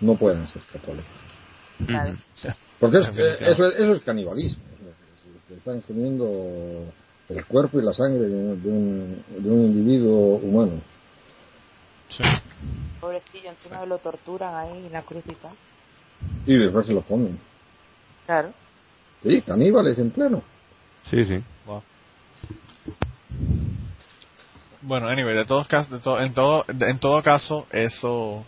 no 0.00 0.14
puedan 0.16 0.46
ser 0.48 0.62
católicos. 0.72 1.06
Claro. 1.86 2.16
Porque 2.78 2.98
es, 2.98 3.06
Definitivamente. 3.06 3.52
eso, 3.52 3.66
es- 3.68 3.74
eso 3.80 3.94
es 3.94 4.02
canibalismo. 4.02 4.62
están 5.56 5.80
comiendo 5.82 6.84
el 7.28 7.44
cuerpo 7.46 7.80
y 7.80 7.84
la 7.84 7.92
sangre 7.92 8.28
de, 8.28 8.34
un- 8.34 8.62
de 8.62 8.68
un, 8.68 9.24
de 9.42 9.50
un 9.50 9.60
individuo 9.66 10.36
humano. 10.36 10.80
Sí. 12.08 12.22
Pobrecillo, 13.00 13.50
encima 13.50 13.84
lo 13.86 13.98
torturan 13.98 14.54
ahí 14.54 14.86
en 14.86 14.92
la 14.92 15.02
cruz 15.02 15.22
y 15.26 15.34
tal. 15.34 15.52
Y 16.46 16.56
después 16.56 16.86
se 16.86 16.92
lo 16.92 17.02
comen. 17.02 17.38
Claro. 18.26 18.52
Sí, 19.22 19.42
caníbales 19.42 19.98
en 19.98 20.10
pleno. 20.10 20.42
sí, 21.10 21.24
sí. 21.24 21.42
Wow. 21.66 21.82
Bueno, 24.82 25.08
anyway, 25.08 25.34
de 25.36 25.44
todos 25.44 25.66
casos, 25.68 25.90
de 25.90 25.98
to- 25.98 26.20
en 26.20 26.32
todo, 26.32 26.64
de- 26.68 26.90
en 26.90 26.98
todo 26.98 27.22
caso, 27.22 27.66
eso, 27.70 28.44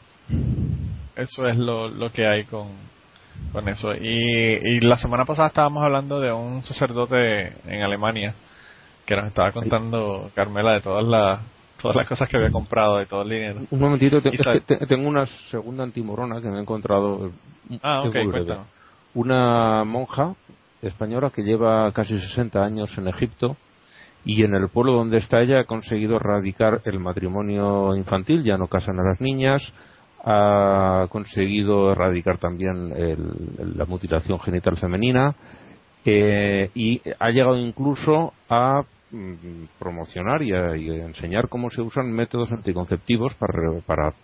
eso 1.17 1.47
es 1.47 1.57
lo, 1.57 1.89
lo 1.89 2.11
que 2.13 2.27
hay 2.27 2.45
con, 2.45 2.69
con 3.53 3.69
eso. 3.69 3.95
Y, 3.95 4.59
y 4.63 4.81
la 4.81 4.97
semana 4.97 5.25
pasada 5.25 5.49
estábamos 5.49 5.83
hablando 5.85 6.21
de 6.21 6.33
un 6.33 6.65
sacerdote 6.65 7.53
en 7.67 7.83
Alemania 7.83 8.35
que 9.07 9.17
nos 9.17 9.27
estaba 9.27 9.53
contando 9.53 10.31
Carmela 10.35 10.73
de 10.73 10.81
todas 10.81 11.05
las, 11.05 11.41
todas 11.81 11.97
las 11.97 12.09
cosas 12.09 12.29
que 12.29 12.37
había 12.37 12.51
comprado 12.51 13.03
y 13.03 13.07
todo 13.07 13.23
el 13.23 13.29
dinero. 13.31 13.61
Un 13.71 13.81
momentito, 13.81 14.21
te- 14.23 14.31
Y 14.31 14.35
es 14.37 14.41
sabe- 14.43 14.61
que 14.63 14.77
te- 14.77 14.87
tengo 14.87 15.09
una 15.09 15.27
segunda 15.51 15.83
antimorona 15.85 16.41
que 16.41 16.49
me 16.49 16.59
he 16.59 16.61
encontrado. 16.63 17.27
eh, 17.71 17.79
Ah, 17.83 18.03
ok, 18.03 18.13
cuéntanos. 18.31 18.67
Una 19.15 19.85
monja 19.85 20.35
española 20.81 21.31
que 21.31 21.43
lleva 21.43 21.91
casi 21.93 22.19
60 22.19 22.65
años 22.65 22.97
en 22.97 23.09
Egipto 23.09 23.57
y 24.25 24.43
en 24.45 24.55
el 24.55 24.69
pueblo 24.69 24.93
donde 24.93 25.19
está 25.19 25.41
ella 25.43 25.61
ha 25.61 25.65
conseguido 25.65 26.17
erradicar 26.17 26.81
el 26.85 26.99
matrimonio 27.01 27.95
infantil, 27.97 28.43
ya 28.45 28.57
no 28.57 28.69
casan 28.69 28.99
a 28.99 29.03
las 29.03 29.21
niñas, 29.21 29.63
ha 30.25 31.07
conseguido 31.11 31.93
erradicar 31.93 32.39
también 32.39 32.93
el- 32.97 33.77
la 33.77 33.85
mutilación 33.87 34.39
genital 34.41 34.77
femenina 34.77 35.35
eh, 36.05 36.71
y 36.75 37.01
ha 37.19 37.31
llegado 37.31 37.57
incluso 37.57 38.33
a 38.49 38.83
mm, 39.11 39.65
promocionar 39.79 40.43
y 40.43 40.53
a, 40.53 40.77
y 40.77 40.91
a 40.91 41.05
enseñar 41.07 41.49
cómo 41.49 41.71
se 41.71 41.83
usan 41.83 42.11
métodos 42.13 42.51
anticonceptivos 42.53 43.35
para, 43.35 43.53
para 43.87 44.15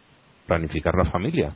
planificar 0.46 0.94
la 0.94 1.04
familia 1.10 1.54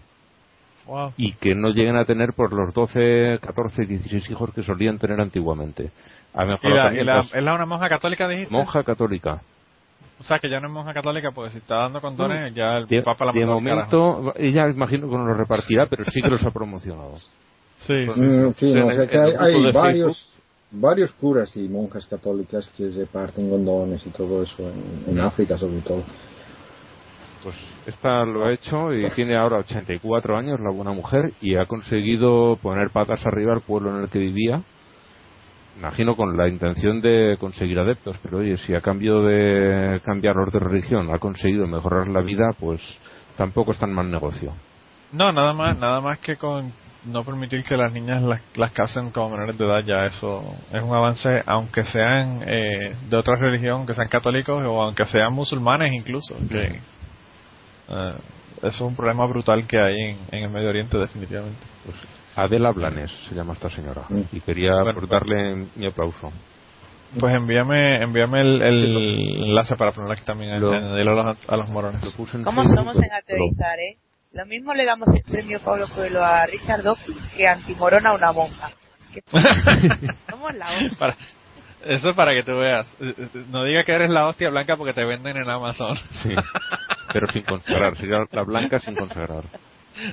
Wow. 0.85 1.13
y 1.17 1.33
que 1.35 1.55
no 1.55 1.71
lleguen 1.71 1.97
a 1.97 2.05
tener 2.05 2.33
por 2.33 2.53
los 2.53 2.75
12, 2.75 3.39
14, 3.41 3.87
16 3.87 4.29
hijos 4.31 4.53
que 4.53 4.65
solían 4.65 4.99
tener 4.99 5.21
antiguamente. 5.21 5.93
Ha 6.35 6.43
¿Y 6.45 6.49
mejorado 6.49 6.91
la, 6.91 6.95
y 7.01 7.05
la- 7.05 7.21
¿Es 7.21 7.43
la 7.43 7.55
una 7.55 7.67
monja 7.67 7.89
católica, 7.89 8.27
dijiste? 8.27 8.53
monja 8.53 8.83
católica. 8.83 9.43
O 10.23 10.25
sea, 10.25 10.39
que 10.39 10.49
ya 10.49 10.61
no 10.61 10.69
es 10.69 10.73
monja 10.73 10.95
católica, 10.95 11.33
porque 11.33 11.51
si 11.51 11.59
está 11.59 11.79
dando 11.79 12.01
condones, 12.01 12.55
ya 12.55 12.77
el 12.77 12.87
De, 12.87 13.03
Papa 13.03 13.25
la 13.25 13.33
de 13.33 13.45
momento, 13.45 14.33
ella 14.37 14.69
imagino 14.69 15.11
que 15.11 15.17
no 15.17 15.27
los 15.27 15.37
repartirá, 15.37 15.87
pero 15.87 16.05
sí 16.05 16.23
que 16.23 16.29
los 16.31 16.47
ha 16.47 16.53
promocionado. 16.53 17.17
Sí, 17.81 18.07
sí, 18.15 18.21
Mm, 18.21 18.53
sí. 18.53 18.55
sí, 18.57 18.73
no, 18.73 18.83
En 18.83 18.85
o 18.85 18.93
sea 18.93 19.07
que 19.09 19.19
hay, 19.19 19.73
varios, 19.73 20.33
varios 20.71 21.11
curas 21.15 21.57
y 21.57 21.69
monjas 21.69 22.07
católicas 22.07 22.71
que 22.77 22.89
reparten 22.91 23.51
condones 23.51 24.07
y 24.07 24.11
todo 24.11 24.45
eso 24.45 24.63
en, 24.63 25.17
en 25.17 25.21
África 25.21 25.59
sobre 25.59 25.81
todo. 25.81 26.05
Pues 27.43 27.57
esta 27.87 28.25
lo 28.25 28.45
ha 28.45 28.53
hecho 28.53 28.95
y 28.95 29.11
tiene 29.11 29.35
ahora 29.37 29.57
84 29.57 30.37
años, 30.37 30.61
la 30.61 30.71
buena 30.71 30.93
mujer, 30.93 31.33
y 31.41 31.57
ha 31.57 31.67
conseguido 31.67 32.57
poner 32.63 32.91
patas 32.91 33.27
arriba 33.27 33.55
al 33.55 33.63
pueblo 33.63 33.91
en 33.97 34.05
el 34.05 34.09
que 34.09 34.21
vivía. 34.21 34.63
Imagino 35.79 36.15
con 36.15 36.37
la 36.37 36.49
intención 36.49 37.01
de 37.01 37.37
conseguir 37.41 37.79
adeptos, 37.79 38.19
pero 38.23 38.39
oye, 38.39 38.57
si 38.59 38.75
a 38.75 38.81
cambio 38.81 39.23
de 39.23 40.01
cambiarlos 40.05 40.53
de 40.53 40.59
religión 40.59 41.13
ha 41.15 41.19
conseguido 41.19 41.67
mejorar 41.67 42.09
la 42.09 42.21
vida, 42.21 42.51
pues 42.61 42.81
tampoco 43.37 43.73
es 43.73 43.79
tan 43.79 43.93
mal 43.93 44.11
negocio. 44.11 44.53
No, 45.13 45.33
nada 45.33 45.53
más, 45.53 45.79
nada 45.79 46.01
más 46.01 46.19
que 46.19 46.37
con 46.37 46.73
no 47.05 47.25
permitir 47.25 47.65
que 47.65 47.77
las 47.77 47.93
niñas 47.93 48.23
las, 48.23 48.41
las 48.55 48.71
casen 48.73 49.11
como 49.11 49.31
menores 49.31 49.59
de 49.59 49.65
edad, 49.65 49.85
ya 49.85 50.07
eso 50.07 50.43
es 50.73 50.83
un 50.83 50.95
avance, 50.95 51.43
aunque 51.47 51.85
sean 51.85 52.45
eh, 52.47 52.95
de 53.09 53.17
otra 53.17 53.37
religión, 53.37 53.87
que 53.87 53.95
sean 53.95 54.09
católicos 54.09 54.63
o 54.65 54.83
aunque 54.83 55.05
sean 55.07 55.33
musulmanes 55.33 55.93
incluso, 55.93 56.37
que 56.49 56.65
eh, 57.89 58.15
eso 58.59 58.69
es 58.69 58.81
un 58.81 58.95
problema 58.95 59.27
brutal 59.27 59.67
que 59.67 59.79
hay 59.79 60.01
en, 60.11 60.19
en 60.31 60.45
el 60.45 60.51
Medio 60.51 60.69
Oriente 60.69 60.97
definitivamente. 60.99 61.59
Pues 61.85 61.97
Adela 62.37 62.71
Blanes 62.73 63.11
se 63.29 63.35
llama 63.35 63.53
esta 63.53 63.69
señora, 63.71 64.03
Mm. 64.09 64.23
y 64.33 64.41
quería 64.41 64.73
Bueno, 64.83 65.01
pues, 65.01 65.09
darle 65.11 65.67
mi 65.77 65.87
aplauso. 65.87 66.33
Pues 67.21 67.35
envíame, 67.35 68.03
envíame 68.03 68.41
el, 68.41 68.63
el 68.63 69.43
enlace 69.45 69.77
para 69.77 69.93
ponerlo 69.93 70.15
aquí 70.15 70.25
también, 70.25 70.59
Lo- 70.61 70.73
a 70.73 70.79
los, 71.05 71.49
a 71.49 71.57
los 71.59 71.69
morones. 71.69 72.01
¿Cómo 72.43 72.63
somos 72.75 72.97
en 72.97 73.13
aterrizar, 73.13 73.79
eh? 73.81 73.99
Lo 74.33 74.47
mismo 74.47 74.73
le 74.73 74.87
damos 74.87 75.09
el 75.15 75.23
premio 75.31 75.61
Pablo 75.61 75.87
Coelho 75.95 76.25
a 76.25 76.47
Richard 76.47 76.83
Dawkins 76.83 77.19
que 77.37 77.47
antimorona 77.47 78.11
a 78.11 78.15
una 78.15 78.33
monja. 78.33 78.71
Somos 80.31 80.55
la 80.57 80.67
otra. 80.71 80.97
para, 80.99 81.17
Eso 81.85 82.09
es 82.11 82.17
para 82.17 82.33
que 82.33 82.43
tú 82.43 82.57
veas. 82.57 82.87
No 83.51 83.65
diga 83.65 83.85
que 83.85 83.93
eres 83.93 84.09
la 84.09 84.29
hostia 84.29 84.49
blanca 84.49 84.79
porque 84.79 84.95
te 84.95 85.05
venden 85.05 85.37
en 85.37 85.51
Amazon. 85.51 85.95
Sí, 86.23 86.31
pero 87.13 87.31
sin 87.31 87.43
consagrar. 87.43 87.95
Sería 87.99 88.25
la 88.31 88.43
blanca 88.43 88.81
sin 88.81 88.95
consagrar. 88.95 89.45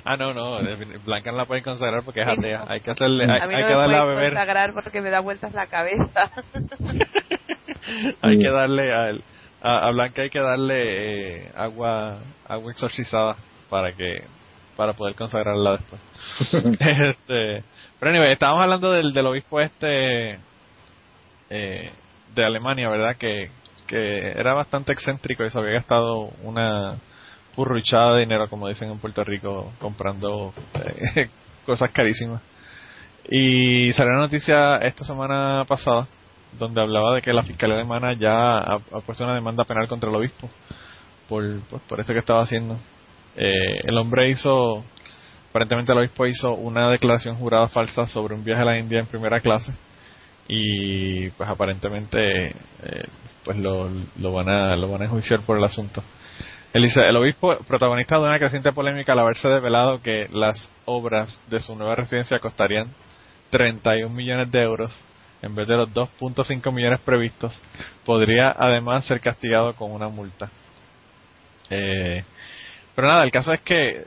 Ah, 0.04 0.18
no, 0.18 0.34
no. 0.34 0.60
Blanca 1.06 1.32
no 1.32 1.38
la 1.38 1.46
pueden 1.46 1.64
consagrar 1.64 2.04
porque 2.04 2.22
es 2.22 2.28
atea. 2.28 2.66
Hay 2.68 2.82
que 2.82 2.92
hacerle, 2.92 3.24
hay, 3.32 3.40
a 3.42 3.48
mí 3.48 3.56
hay 3.56 3.62
no 3.62 3.68
que 3.68 3.74
me 3.74 3.80
darle 3.80 3.96
a 3.98 4.02
pueden 4.04 4.16
beber. 4.18 4.34
consagrar 4.34 4.74
porque 4.74 5.02
me 5.02 5.10
da 5.10 5.20
vueltas 5.22 5.54
la 5.54 5.68
cabeza. 5.68 6.32
hay 8.22 8.38
que 8.40 8.50
darle 8.50 8.94
a, 8.94 9.10
él- 9.10 9.24
a, 9.62 9.88
a 9.88 9.92
Blanca 9.92 10.22
hay 10.22 10.30
que 10.30 10.40
darle 10.40 10.76
eh, 11.46 11.52
agua 11.56 12.18
agua 12.48 12.72
exorcizada 12.72 13.36
para 13.70 13.92
que 13.94 14.24
para 14.76 14.94
poder 14.94 15.16
consagrarla 15.16 15.74
después. 15.78 16.02
este, 16.80 17.64
pero 18.00 18.12
anyway, 18.12 18.32
estábamos 18.32 18.64
hablando 18.64 18.92
del, 18.92 19.14
del 19.14 19.26
obispo 19.28 19.60
este 19.60 20.40
eh, 21.50 21.92
de 22.36 22.46
Alemania, 22.46 22.90
¿verdad? 22.90 23.18
Que, 23.18 23.50
que 23.88 24.32
era 24.32 24.54
bastante 24.54 24.94
excéntrico 24.94 25.44
y 25.44 25.50
se 25.50 25.58
había 25.58 25.72
gastado 25.74 26.30
una 26.44 26.96
purruchada 27.56 28.16
de 28.16 28.22
dinero, 28.22 28.50
como 28.50 28.68
dicen 28.68 28.92
en 28.92 29.00
Puerto 29.00 29.24
Rico, 29.24 29.72
comprando 29.80 30.54
eh, 30.76 31.30
cosas 31.66 31.92
carísimas. 31.92 32.42
Y 33.30 33.94
salió 33.94 34.14
una 34.14 34.22
noticia 34.22 34.78
esta 34.78 35.06
semana 35.06 35.66
pasada 35.68 36.08
donde 36.58 36.82
hablaba 36.82 37.16
de 37.16 37.22
que 37.22 37.32
la 37.32 37.44
fiscalía 37.44 37.76
alemana 37.76 38.14
ya 38.14 38.58
ha, 38.58 38.76
ha 38.76 39.02
puesto 39.06 39.24
una 39.24 39.36
demanda 39.36 39.66
penal 39.66 39.88
contra 39.88 40.10
el 40.10 40.16
obispo 40.16 40.50
por, 41.28 41.44
pues, 41.70 41.82
por 41.84 42.00
esto 42.00 42.14
que 42.14 42.20
estaba 42.20 42.42
haciendo. 42.42 42.78
Eh, 43.38 43.82
el 43.84 43.98
hombre 43.98 44.30
hizo, 44.30 44.84
aparentemente 45.52 45.92
el 45.92 46.00
obispo 46.00 46.26
hizo 46.26 46.54
una 46.54 46.90
declaración 46.90 47.36
jurada 47.36 47.68
falsa 47.68 48.08
sobre 48.08 48.34
un 48.34 48.44
viaje 48.44 48.64
a 48.64 48.66
la 48.66 48.80
India 48.80 49.00
en 49.00 49.06
primera 49.06 49.40
clase 49.40 49.72
y 50.48 51.30
pues 51.30 51.48
aparentemente 51.48 52.48
eh, 52.48 53.06
pues 53.46 53.56
lo, 53.58 53.88
lo 54.18 54.34
van 54.34 54.50
a 54.50 54.76
lo 54.76 54.90
van 54.90 55.04
a 55.04 55.06
enjuiciar 55.06 55.42
por 55.42 55.58
el 55.58 55.64
asunto. 55.64 56.04
Dice, 56.74 57.02
el 57.02 57.18
obispo, 57.18 57.58
protagonista 57.68 58.18
de 58.20 58.26
una 58.26 58.38
creciente 58.38 58.72
polémica 58.72 59.14
al 59.14 59.20
haberse 59.20 59.48
develado 59.48 60.02
que 60.02 60.28
las 60.32 60.70
obras 60.86 61.42
de 61.50 61.60
su 61.62 61.76
nueva 61.76 61.96
residencia 61.96 62.40
costarían 62.40 62.94
31 63.50 64.14
millones 64.14 64.52
de 64.52 64.62
euros 64.62 65.06
en 65.42 65.56
vez 65.56 65.68
de 65.68 65.78
los 65.78 65.90
2.5 65.90 66.72
millones 66.72 67.00
previstos, 67.02 67.60
podría 68.06 68.54
además 68.58 69.06
ser 69.06 69.20
castigado 69.22 69.74
con 69.76 69.92
una 69.92 70.10
multa. 70.10 70.50
Eh, 71.70 72.24
pero 72.96 73.08
nada, 73.08 73.24
el 73.24 73.32
caso 73.32 73.54
es 73.54 73.62
que 73.62 74.06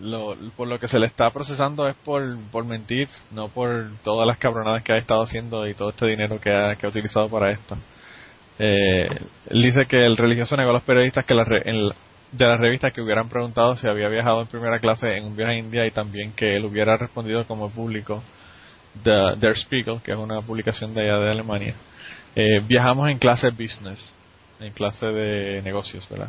lo, 0.00 0.36
por 0.56 0.68
lo 0.68 0.78
que 0.78 0.88
se 0.88 0.98
le 0.98 1.06
está 1.06 1.30
procesando 1.30 1.88
es 1.88 1.96
por, 1.96 2.22
por 2.50 2.64
mentir, 2.64 3.08
no 3.30 3.48
por 3.48 3.90
todas 4.02 4.26
las 4.26 4.38
cabronadas 4.38 4.82
que 4.82 4.92
ha 4.92 4.98
estado 4.98 5.22
haciendo 5.22 5.66
y 5.68 5.74
todo 5.74 5.90
este 5.90 6.06
dinero 6.06 6.40
que 6.40 6.50
ha, 6.50 6.74
que 6.76 6.86
ha 6.86 6.88
utilizado 6.88 7.28
para 7.28 7.52
esto. 7.52 7.76
Eh, 8.58 9.08
dice 9.50 9.86
que 9.86 10.04
el 10.06 10.16
religioso 10.16 10.56
negó 10.56 10.70
a 10.70 10.74
los 10.74 10.82
periodistas 10.82 11.24
que 11.26 11.34
la 11.34 11.44
re- 11.44 11.62
en 11.68 11.90
de 12.32 12.44
la 12.44 12.56
revista 12.56 12.90
que 12.90 13.00
hubieran 13.00 13.28
preguntado 13.28 13.76
si 13.76 13.86
había 13.86 14.08
viajado 14.08 14.40
en 14.42 14.48
primera 14.48 14.80
clase 14.80 15.16
en 15.16 15.24
un 15.24 15.36
viaje 15.36 15.52
a 15.52 15.58
India 15.58 15.86
y 15.86 15.90
también 15.92 16.32
que 16.32 16.56
él 16.56 16.64
hubiera 16.64 16.96
respondido 16.96 17.46
como 17.46 17.70
público 17.70 18.22
de 19.04 19.36
Der 19.36 19.56
Spiegel, 19.56 20.00
que 20.02 20.10
es 20.12 20.18
una 20.18 20.40
publicación 20.42 20.92
de 20.92 21.02
allá 21.02 21.18
de 21.18 21.30
Alemania. 21.30 21.74
Eh, 22.34 22.60
viajamos 22.66 23.08
en 23.10 23.18
clase 23.18 23.50
business, 23.50 24.12
en 24.60 24.72
clase 24.72 25.06
de 25.06 25.62
negocios, 25.62 26.06
¿verdad? 26.10 26.28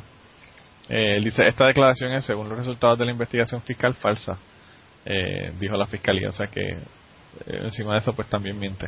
Eh, 0.89 1.19
dice, 1.23 1.47
esta 1.47 1.65
declaración 1.65 2.13
es 2.13 2.25
según 2.25 2.47
los 2.47 2.57
resultados 2.57 2.97
de 2.99 3.05
la 3.05 3.11
investigación 3.11 3.61
fiscal 3.63 3.93
falsa, 3.95 4.37
eh, 5.05 5.51
dijo 5.59 5.75
la 5.75 5.87
fiscalía, 5.87 6.29
o 6.29 6.33
sea 6.33 6.47
que 6.47 6.61
eh, 6.61 6.77
encima 7.63 7.93
de 7.93 7.99
eso 7.99 8.13
pues 8.13 8.29
también 8.29 8.57
miente. 8.59 8.87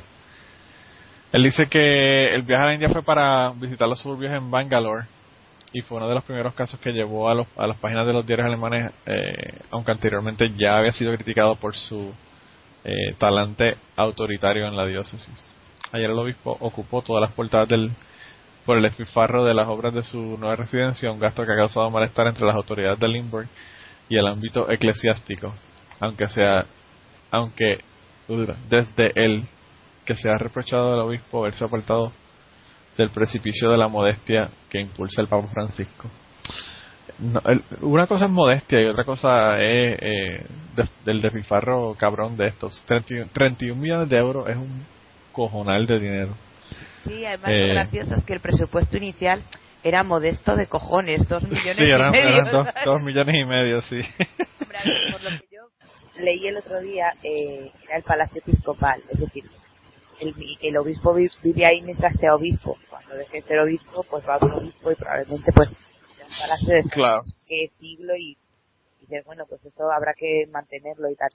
Él 1.32 1.44
dice 1.44 1.68
que 1.68 2.34
el 2.34 2.42
viaje 2.42 2.64
a 2.64 2.68
la 2.68 2.74
India 2.74 2.90
fue 2.90 3.04
para 3.04 3.52
visitar 3.52 3.88
los 3.88 4.00
suburbios 4.00 4.34
en 4.34 4.50
Bangalore 4.50 5.06
y 5.72 5.82
fue 5.82 5.98
uno 5.98 6.10
de 6.10 6.16
los 6.16 6.24
primeros 6.24 6.56
casos 6.56 6.80
que 6.80 6.92
llevó 6.92 7.30
a, 7.30 7.36
los, 7.36 7.48
a 7.56 7.68
las 7.68 7.78
páginas 7.78 8.08
de 8.08 8.14
los 8.14 8.26
diarios 8.26 8.48
alemanes, 8.48 8.92
eh, 9.06 9.60
aunque 9.70 9.92
anteriormente 9.92 10.50
ya 10.58 10.78
había 10.78 10.92
sido 10.92 11.14
criticado 11.14 11.56
por 11.56 11.76
su 11.76 12.12
eh, 12.84 13.14
talante 13.20 13.78
autoritario 13.96 14.68
en 14.68 14.76
la 14.76 14.86
diócesis. 14.86 15.54
Ayer 15.92 16.10
el 16.10 16.18
obispo 16.18 16.58
ocupó 16.60 17.04
todas 17.04 17.22
las 17.22 17.32
portadas 17.34 17.68
del 17.70 17.92
por 18.66 18.78
el 18.78 18.84
despilfarro 18.84 19.46
de 19.46 19.54
las 19.54 19.68
obras 19.68 19.94
de 19.94 20.04
su 20.04 20.38
nueva 20.38 20.56
residencia, 20.56 21.12
un 21.12 21.20
gasto 21.20 21.44
que 21.46 21.54
ha 21.54 21.56
causado 21.56 21.90
malestar 21.90 22.28
entre 22.28 22.46
las 22.46 22.56
autoridades 22.56 23.00
de 23.00 23.08
Limburg 23.08 23.48
y 24.10 24.18
el 24.18 24.28
ámbito 24.28 24.70
eclesiástico, 24.70 25.54
aunque 26.00 26.28
sea 26.28 26.66
aunque 27.32 27.80
desde 28.70 29.12
él 29.16 29.48
que 30.10 30.16
se 30.16 30.28
ha 30.28 30.38
reprochado 30.38 30.94
al 30.96 31.02
obispo 31.02 31.42
haberse 31.42 31.64
apartado 31.64 32.12
del 32.98 33.12
precipicio 33.12 33.70
de 33.70 33.78
la 33.78 33.88
modestia 33.88 34.50
que 34.68 34.80
impulsa 34.80 35.22
el 35.22 35.28
Papa 35.28 35.48
Francisco. 35.54 36.10
No, 37.20 37.40
el- 37.46 37.62
una 37.82 38.08
cosa 38.08 38.26
es 38.26 38.32
modestia 38.32 38.82
y 38.82 38.86
otra 38.86 39.04
cosa 39.04 39.60
es 39.62 40.00
eh, 40.02 40.46
de- 40.76 40.90
del 41.06 41.22
despilfarro 41.22 41.94
cabrón 41.96 42.36
de 42.38 42.48
estos. 42.48 42.82
31, 42.88 43.30
31 43.32 43.80
millones 43.80 44.10
de 44.10 44.18
euros 44.18 44.50
es 44.50 44.56
un 44.56 44.84
cojonal 45.32 45.86
de 45.86 46.00
dinero. 46.00 46.34
Sí, 47.06 47.24
además 47.24 47.50
Eh. 47.52 47.68
lo 47.68 47.74
gracioso 47.76 48.16
es 48.16 48.24
que 48.24 48.34
el 48.34 48.40
presupuesto 48.40 48.98
inicial 48.98 49.44
era 49.84 50.04
modesto 50.04 50.56
de 50.56 50.66
cojones, 50.66 51.28
dos 51.30 51.44
millones 51.50 51.78
Sí, 51.78 51.84
eran, 51.84 52.10
y 52.10 52.12
medio. 52.18 52.30
eran 52.36 52.52
dos, 52.52 52.68
dos 52.84 53.04
millones 53.04 53.36
y 53.36 53.46
medio, 53.46 53.82
sí. 53.84 54.00
Hombre, 54.60 54.80
por 55.12 55.22
lo 55.24 55.30
que 55.30 55.46
yo 55.52 55.62
leí 56.24 56.48
el 56.48 56.58
otro 56.58 56.82
día, 56.82 57.14
eh, 57.22 57.72
era 57.86 57.98
el 57.98 58.04
Palacio 58.04 58.42
Episcopal, 58.42 59.02
es 59.12 59.20
decir, 59.20 59.44
el, 60.20 60.58
el 60.62 60.78
obispo 60.78 61.14
vi- 61.14 61.30
vive 61.44 61.66
ahí 61.66 61.82
mientras 61.82 62.16
sea 62.18 62.36
obispo. 62.36 62.78
Cuando 62.90 63.16
deje 63.16 63.42
de 63.42 63.48
ser 63.48 63.60
obispo, 63.60 64.04
pues 64.10 64.28
va 64.28 64.36
a 64.36 64.46
un 64.46 64.52
obispo 64.52 64.92
y 64.92 64.96
probablemente 64.96 65.52
pues 65.54 65.70
sea 65.70 66.26
un 66.26 66.32
palacio 66.40 66.74
de 66.76 66.84
Claro. 66.90 67.24
qué 67.48 67.68
siglo 67.80 68.16
y, 68.16 68.32
y 68.32 69.02
dices, 69.02 69.24
bueno, 69.26 69.46
pues 69.48 69.64
eso 69.66 69.92
habrá 69.92 70.14
que 70.14 70.46
mantenerlo 70.52 71.10
y 71.10 71.16
tal. 71.16 71.30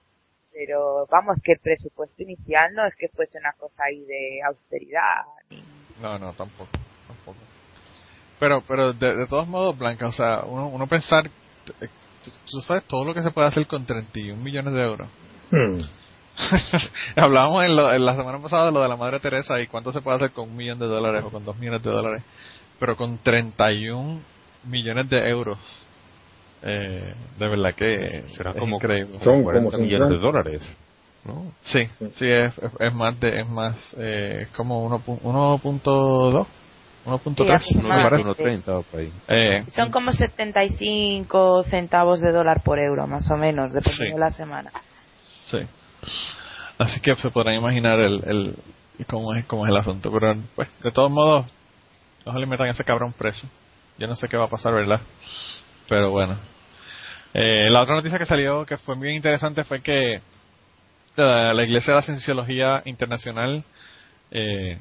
Pero 0.52 1.06
vamos, 1.10 1.36
que 1.42 1.52
el 1.52 1.58
presupuesto 1.58 2.22
inicial 2.22 2.72
no 2.74 2.86
es 2.86 2.94
que 2.96 3.08
fuese 3.08 3.38
una 3.38 3.52
cosa 3.54 3.82
ahí 3.86 4.04
de 4.04 4.40
austeridad. 4.46 5.24
Ni... 5.50 5.62
No, 6.00 6.18
no, 6.18 6.32
tampoco, 6.34 6.70
tampoco. 7.08 7.38
Pero, 8.38 8.62
pero 8.66 8.92
de, 8.92 9.16
de 9.16 9.26
todos 9.26 9.48
modos, 9.48 9.76
Blanca, 9.78 10.06
o 10.06 10.12
sea, 10.12 10.44
uno, 10.44 10.68
uno 10.68 10.86
pensar, 10.86 11.26
eh, 11.80 11.88
tú, 12.24 12.30
tú 12.50 12.60
sabes 12.60 12.84
todo 12.84 13.04
lo 13.04 13.14
que 13.14 13.22
se 13.22 13.30
puede 13.30 13.48
hacer 13.48 13.66
con 13.66 13.84
31 13.86 14.40
millones 14.42 14.74
de 14.74 14.82
euros. 14.82 15.08
Hmm. 15.50 15.80
Hablábamos 17.16 17.64
en, 17.64 17.76
lo- 17.76 17.92
en 17.92 18.04
la 18.04 18.16
semana 18.16 18.38
pasada 18.40 18.66
de 18.66 18.72
lo 18.72 18.82
de 18.82 18.88
la 18.88 18.96
Madre 18.96 19.20
Teresa 19.20 19.60
y 19.60 19.66
cuánto 19.66 19.92
se 19.92 20.00
puede 20.00 20.16
hacer 20.16 20.30
con 20.32 20.48
un 20.50 20.56
millón 20.56 20.78
de 20.78 20.86
dólares 20.86 21.24
o 21.24 21.30
con 21.30 21.44
dos 21.44 21.56
millones 21.56 21.82
de 21.82 21.90
dólares, 21.90 22.22
pero 22.80 22.96
con 22.96 23.18
31 23.18 24.20
millones 24.64 25.08
de 25.10 25.28
euros, 25.28 25.58
eh, 26.62 27.14
de 27.38 27.48
verdad 27.48 27.74
que 27.74 28.24
Será 28.36 28.50
es 28.50 28.56
como, 28.58 28.76
increíble. 28.76 29.18
Son 29.22 29.42
40 29.42 29.70
como 29.70 29.84
millones 29.84 30.08
de 30.08 30.16
50. 30.16 30.26
dólares. 30.26 30.62
¿no? 31.24 31.52
Sí, 31.62 31.84
sí, 32.18 32.26
es, 32.28 32.52
es- 32.80 32.94
más 32.94 33.18
de, 33.20 33.40
es 33.40 33.48
más, 33.48 33.76
eh, 33.98 34.40
es 34.42 34.48
como 34.56 34.86
1.2, 34.88 36.46
1.3, 37.06 37.34
Sí, 37.36 37.42
me 37.44 37.54
aproximadamente. 37.54 38.24
parece. 38.34 38.64
1.30 38.64 38.68
o 38.78 38.82
por 38.82 39.00
ahí. 39.00 39.12
Eh, 39.28 39.64
Son 39.74 39.90
como 39.90 40.12
75 40.12 41.64
centavos 41.70 42.20
de 42.20 42.32
dólar 42.32 42.62
por 42.62 42.78
euro, 42.78 43.06
más 43.06 43.30
o 43.30 43.36
menos, 43.36 43.72
dependiendo 43.72 44.06
Sí. 44.06 44.12
de 44.12 44.18
la 44.18 44.30
semana. 44.32 44.70
Sí. 45.46 45.58
Así 46.78 47.00
que 47.00 47.14
se 47.16 47.30
podrán 47.30 47.54
imaginar 47.54 48.00
el, 48.00 48.22
el 48.26 49.06
cómo 49.06 49.34
es 49.34 49.44
cómo 49.46 49.66
es 49.66 49.70
el 49.70 49.76
asunto, 49.76 50.10
pero 50.12 50.36
pues 50.54 50.68
de 50.82 50.90
todos 50.90 51.10
modos 51.10 51.46
ojalá 52.24 52.46
metan 52.46 52.68
a 52.68 52.70
ese 52.70 52.84
cabrón 52.84 53.12
preso. 53.12 53.46
Yo 53.98 54.06
no 54.06 54.16
sé 54.16 54.28
qué 54.28 54.36
va 54.36 54.44
a 54.44 54.50
pasar, 54.50 54.74
¿verdad? 54.74 55.00
Pero 55.88 56.10
bueno. 56.10 56.36
Eh, 57.32 57.68
la 57.70 57.82
otra 57.82 57.96
noticia 57.96 58.18
que 58.18 58.26
salió 58.26 58.64
que 58.64 58.76
fue 58.78 58.96
bien 58.96 59.16
interesante 59.16 59.64
fue 59.64 59.82
que 59.82 60.20
la, 61.16 61.52
la 61.52 61.64
Iglesia 61.64 61.92
de 61.92 62.00
la 62.00 62.06
Cienciología 62.06 62.82
Internacional 62.84 63.64
eh, 64.30 64.78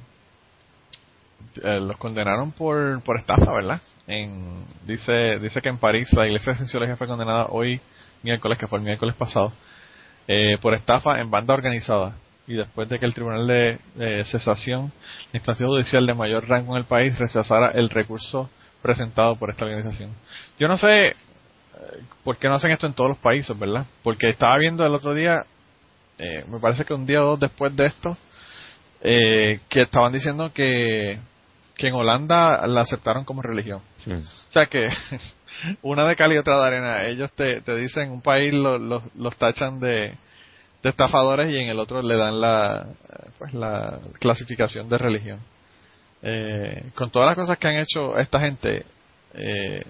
eh, 1.63 1.79
los 1.79 1.97
condenaron 1.97 2.51
por, 2.51 3.01
por 3.03 3.19
estafa, 3.19 3.51
¿verdad? 3.51 3.81
En, 4.07 4.65
dice 4.85 5.39
dice 5.39 5.61
que 5.61 5.69
en 5.69 5.77
París 5.77 6.11
la 6.13 6.25
Iglesia 6.25 6.53
de 6.53 6.57
Cienciología 6.57 6.95
fue 6.95 7.07
condenada 7.07 7.47
hoy 7.49 7.81
miércoles, 8.23 8.57
que 8.57 8.67
fue 8.67 8.79
el 8.79 8.85
miércoles 8.85 9.15
pasado, 9.15 9.51
eh, 10.27 10.57
por 10.61 10.73
estafa 10.73 11.19
en 11.19 11.29
banda 11.29 11.53
organizada 11.53 12.15
y 12.47 12.55
después 12.55 12.89
de 12.89 12.99
que 12.99 13.05
el 13.05 13.13
Tribunal 13.13 13.47
de 13.47 13.79
eh, 13.99 14.23
Cesación, 14.25 14.91
la 15.31 15.37
instancia 15.37 15.65
judicial 15.65 16.05
de 16.05 16.13
mayor 16.13 16.47
rango 16.47 16.73
en 16.73 16.79
el 16.79 16.85
país, 16.85 17.17
rechazara 17.17 17.71
el 17.71 17.89
recurso 17.89 18.49
presentado 18.81 19.37
por 19.37 19.49
esta 19.49 19.65
organización. 19.65 20.11
Yo 20.59 20.67
no 20.67 20.77
sé 20.77 21.07
eh, 21.07 21.15
por 22.23 22.37
qué 22.37 22.49
no 22.49 22.55
hacen 22.55 22.71
esto 22.71 22.85
en 22.85 22.93
todos 22.93 23.09
los 23.11 23.17
países, 23.17 23.57
¿verdad? 23.57 23.85
Porque 24.03 24.29
estaba 24.29 24.57
viendo 24.57 24.85
el 24.85 24.93
otro 24.93 25.13
día, 25.13 25.45
eh, 26.17 26.43
me 26.49 26.59
parece 26.59 26.83
que 26.83 26.93
un 26.93 27.05
día 27.05 27.23
o 27.23 27.25
dos 27.25 27.39
después 27.39 27.75
de 27.75 27.85
esto, 27.85 28.17
eh, 29.01 29.61
que 29.69 29.83
estaban 29.83 30.11
diciendo 30.11 30.51
que, 30.53 31.19
que 31.75 31.87
en 31.87 31.93
Holanda 31.93 32.65
la 32.67 32.81
aceptaron 32.81 33.23
como 33.23 33.41
religión. 33.41 33.81
Sí. 34.03 34.11
O 34.11 34.51
sea 34.51 34.65
que 34.65 34.87
una 35.81 36.05
de 36.07 36.15
cal 36.15 36.33
y 36.33 36.37
otra 36.37 36.57
de 36.59 36.65
arena. 36.65 37.05
Ellos 37.05 37.31
te, 37.33 37.61
te 37.61 37.75
dicen, 37.75 38.11
un 38.11 38.21
país 38.21 38.53
lo- 38.53 38.77
lo- 38.77 39.03
los 39.15 39.35
tachan 39.37 39.79
de, 39.79 40.13
de 40.83 40.89
estafadores 40.89 41.51
y 41.51 41.57
en 41.57 41.69
el 41.69 41.79
otro 41.79 42.01
le 42.01 42.15
dan 42.17 42.39
la 42.41 42.87
pues 43.37 43.53
la 43.53 43.99
clasificación 44.19 44.89
de 44.89 44.97
religión. 44.97 45.39
Eh, 46.21 46.83
con 46.95 47.09
todas 47.11 47.27
las 47.27 47.35
cosas 47.35 47.57
que 47.57 47.67
han 47.67 47.75
hecho 47.77 48.17
esta 48.17 48.39
gente 48.39 48.85
eh, 49.33 49.83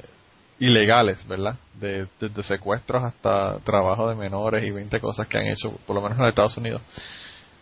ilegales 0.60 1.28
verdad 1.28 1.56
de, 1.80 2.08
desde 2.20 2.44
secuestros 2.44 3.04
hasta 3.04 3.60
trabajo 3.60 4.10
de 4.10 4.16
menores 4.16 4.64
y 4.64 4.72
20 4.72 5.00
cosas 5.00 5.28
que 5.28 5.38
han 5.38 5.48
hecho 5.48 5.72
por 5.86 5.96
lo 5.96 6.02
menos 6.02 6.18
en 6.18 6.24
los 6.24 6.30
Estados 6.30 6.58
Unidos 6.58 6.82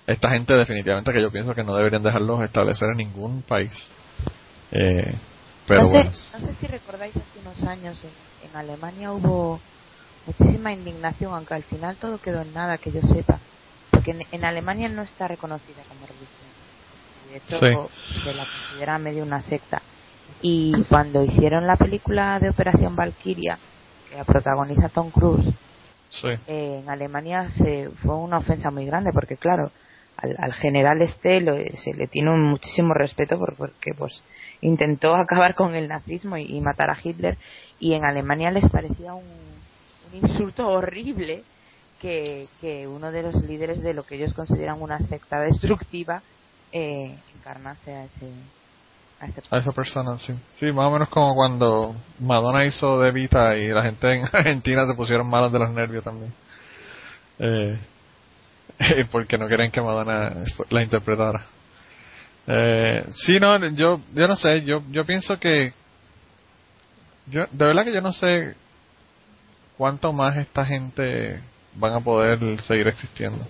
esta 0.07 0.29
gente 0.29 0.53
definitivamente 0.55 1.11
que 1.11 1.21
yo 1.21 1.31
pienso 1.31 1.53
que 1.55 1.63
no 1.63 1.75
deberían 1.75 2.03
dejarlos 2.03 2.43
establecer 2.43 2.89
en 2.91 2.97
ningún 2.97 3.41
país. 3.43 3.71
Eh, 4.71 5.13
pero 5.75 5.83
no, 5.83 5.87
sé, 5.87 5.91
bueno 5.93 6.11
no 6.11 6.47
sé 6.47 6.55
si 6.59 6.67
recordáis 6.67 7.15
hace 7.17 7.39
unos 7.39 7.63
años 7.63 8.03
en, 8.03 8.13
en 8.49 8.55
Alemania 8.55 9.11
hubo 9.11 9.61
muchísima 10.25 10.71
indignación, 10.73 11.33
aunque 11.33 11.53
al 11.55 11.63
final 11.65 11.97
todo 11.97 12.19
quedó 12.19 12.41
en 12.41 12.53
nada, 12.53 12.77
que 12.77 12.91
yo 12.91 13.01
sepa. 13.01 13.41
Porque 13.89 14.11
en, 14.11 14.19
en 14.31 14.45
Alemania 14.45 14.89
no 14.89 15.03
está 15.03 15.27
reconocida 15.27 15.83
como 15.87 16.05
religión. 16.05 16.51
De 17.25 17.37
hecho, 17.37 17.59
se 18.23 18.33
la 18.33 18.45
considera 18.45 18.97
medio 18.99 19.23
una 19.23 19.41
secta. 19.43 19.83
Y 20.41 20.73
cuando 20.89 21.23
hicieron 21.23 21.67
la 21.67 21.75
película 21.77 22.39
de 22.39 22.49
Operación 22.49 22.95
Valkyria, 22.95 23.59
que 24.05 24.15
la 24.15 24.25
protagoniza 24.25 24.89
Tom 24.89 25.11
Cruise, 25.11 25.55
sí. 26.09 26.27
eh, 26.47 26.79
en 26.81 26.89
Alemania 26.89 27.49
se 27.57 27.89
fue 28.03 28.17
una 28.17 28.37
ofensa 28.37 28.71
muy 28.71 28.85
grande, 28.85 29.11
porque 29.13 29.37
claro, 29.37 29.71
al, 30.17 30.35
al 30.39 30.53
general 30.53 31.01
este 31.01 31.41
lo- 31.41 31.55
se 31.55 31.93
le 31.95 32.07
tiene 32.07 32.31
un 32.31 32.43
muchísimo 32.43 32.93
respeto 32.93 33.37
por- 33.37 33.55
porque 33.57 33.91
pues 33.97 34.11
intentó 34.61 35.15
acabar 35.15 35.55
con 35.55 35.75
el 35.75 35.87
nazismo 35.87 36.37
y, 36.37 36.59
matar 36.61 36.89
a 36.89 36.97
Hitler 37.01 37.37
y 37.79 37.93
en 37.93 38.05
Alemania 38.05 38.51
les 38.51 38.69
parecía 38.69 39.13
un, 39.13 39.51
insulto 40.13 40.67
horrible 40.67 41.43
que, 42.01 42.47
que 42.59 42.85
uno 42.87 43.11
de 43.11 43.23
los 43.23 43.35
líderes 43.43 43.81
de 43.81 43.93
lo 43.93 44.03
que 44.03 44.15
ellos 44.15 44.33
consideran 44.33 44.81
una 44.81 44.99
secta 44.99 45.39
destructiva 45.39 46.21
eh, 46.73 47.17
encarnase 47.37 47.93
a 47.93 48.05
ese 48.05 48.31
a 49.21 49.55
a 49.55 49.59
esa 49.59 49.71
persona, 49.71 50.17
sí. 50.17 50.33
Sí, 50.59 50.71
más 50.71 50.87
o 50.87 50.91
menos 50.91 51.09
como 51.09 51.35
cuando 51.35 51.95
Madonna 52.19 52.65
hizo 52.65 52.99
de 52.99 53.11
Vita 53.11 53.55
y 53.55 53.67
la 53.67 53.83
gente 53.83 54.11
en 54.11 54.25
Argentina 54.33 54.87
se 54.87 54.95
pusieron 54.95 55.29
malos 55.29 55.51
de 55.51 55.59
los 55.59 55.69
nervios 55.69 56.03
también. 56.03 56.33
Eh, 57.37 57.79
porque 59.11 59.37
no 59.37 59.47
querían 59.47 59.71
que 59.71 59.81
Madonna 59.81 60.43
la 60.69 60.81
interpretara. 60.81 61.45
Eh, 62.53 63.05
sí, 63.25 63.39
no, 63.39 63.57
yo, 63.69 64.01
yo 64.13 64.27
no 64.27 64.35
sé, 64.35 64.61
yo, 64.63 64.81
yo 64.91 65.05
pienso 65.05 65.39
que, 65.39 65.73
yo, 67.27 67.45
de 67.51 67.65
verdad 67.65 67.85
que 67.85 67.93
yo 67.93 68.01
no 68.01 68.11
sé 68.11 68.55
cuánto 69.77 70.11
más 70.11 70.35
esta 70.37 70.65
gente 70.65 71.39
van 71.75 71.93
a 71.93 71.99
poder 72.01 72.39
seguir 72.63 72.87
existiendo 72.89 73.45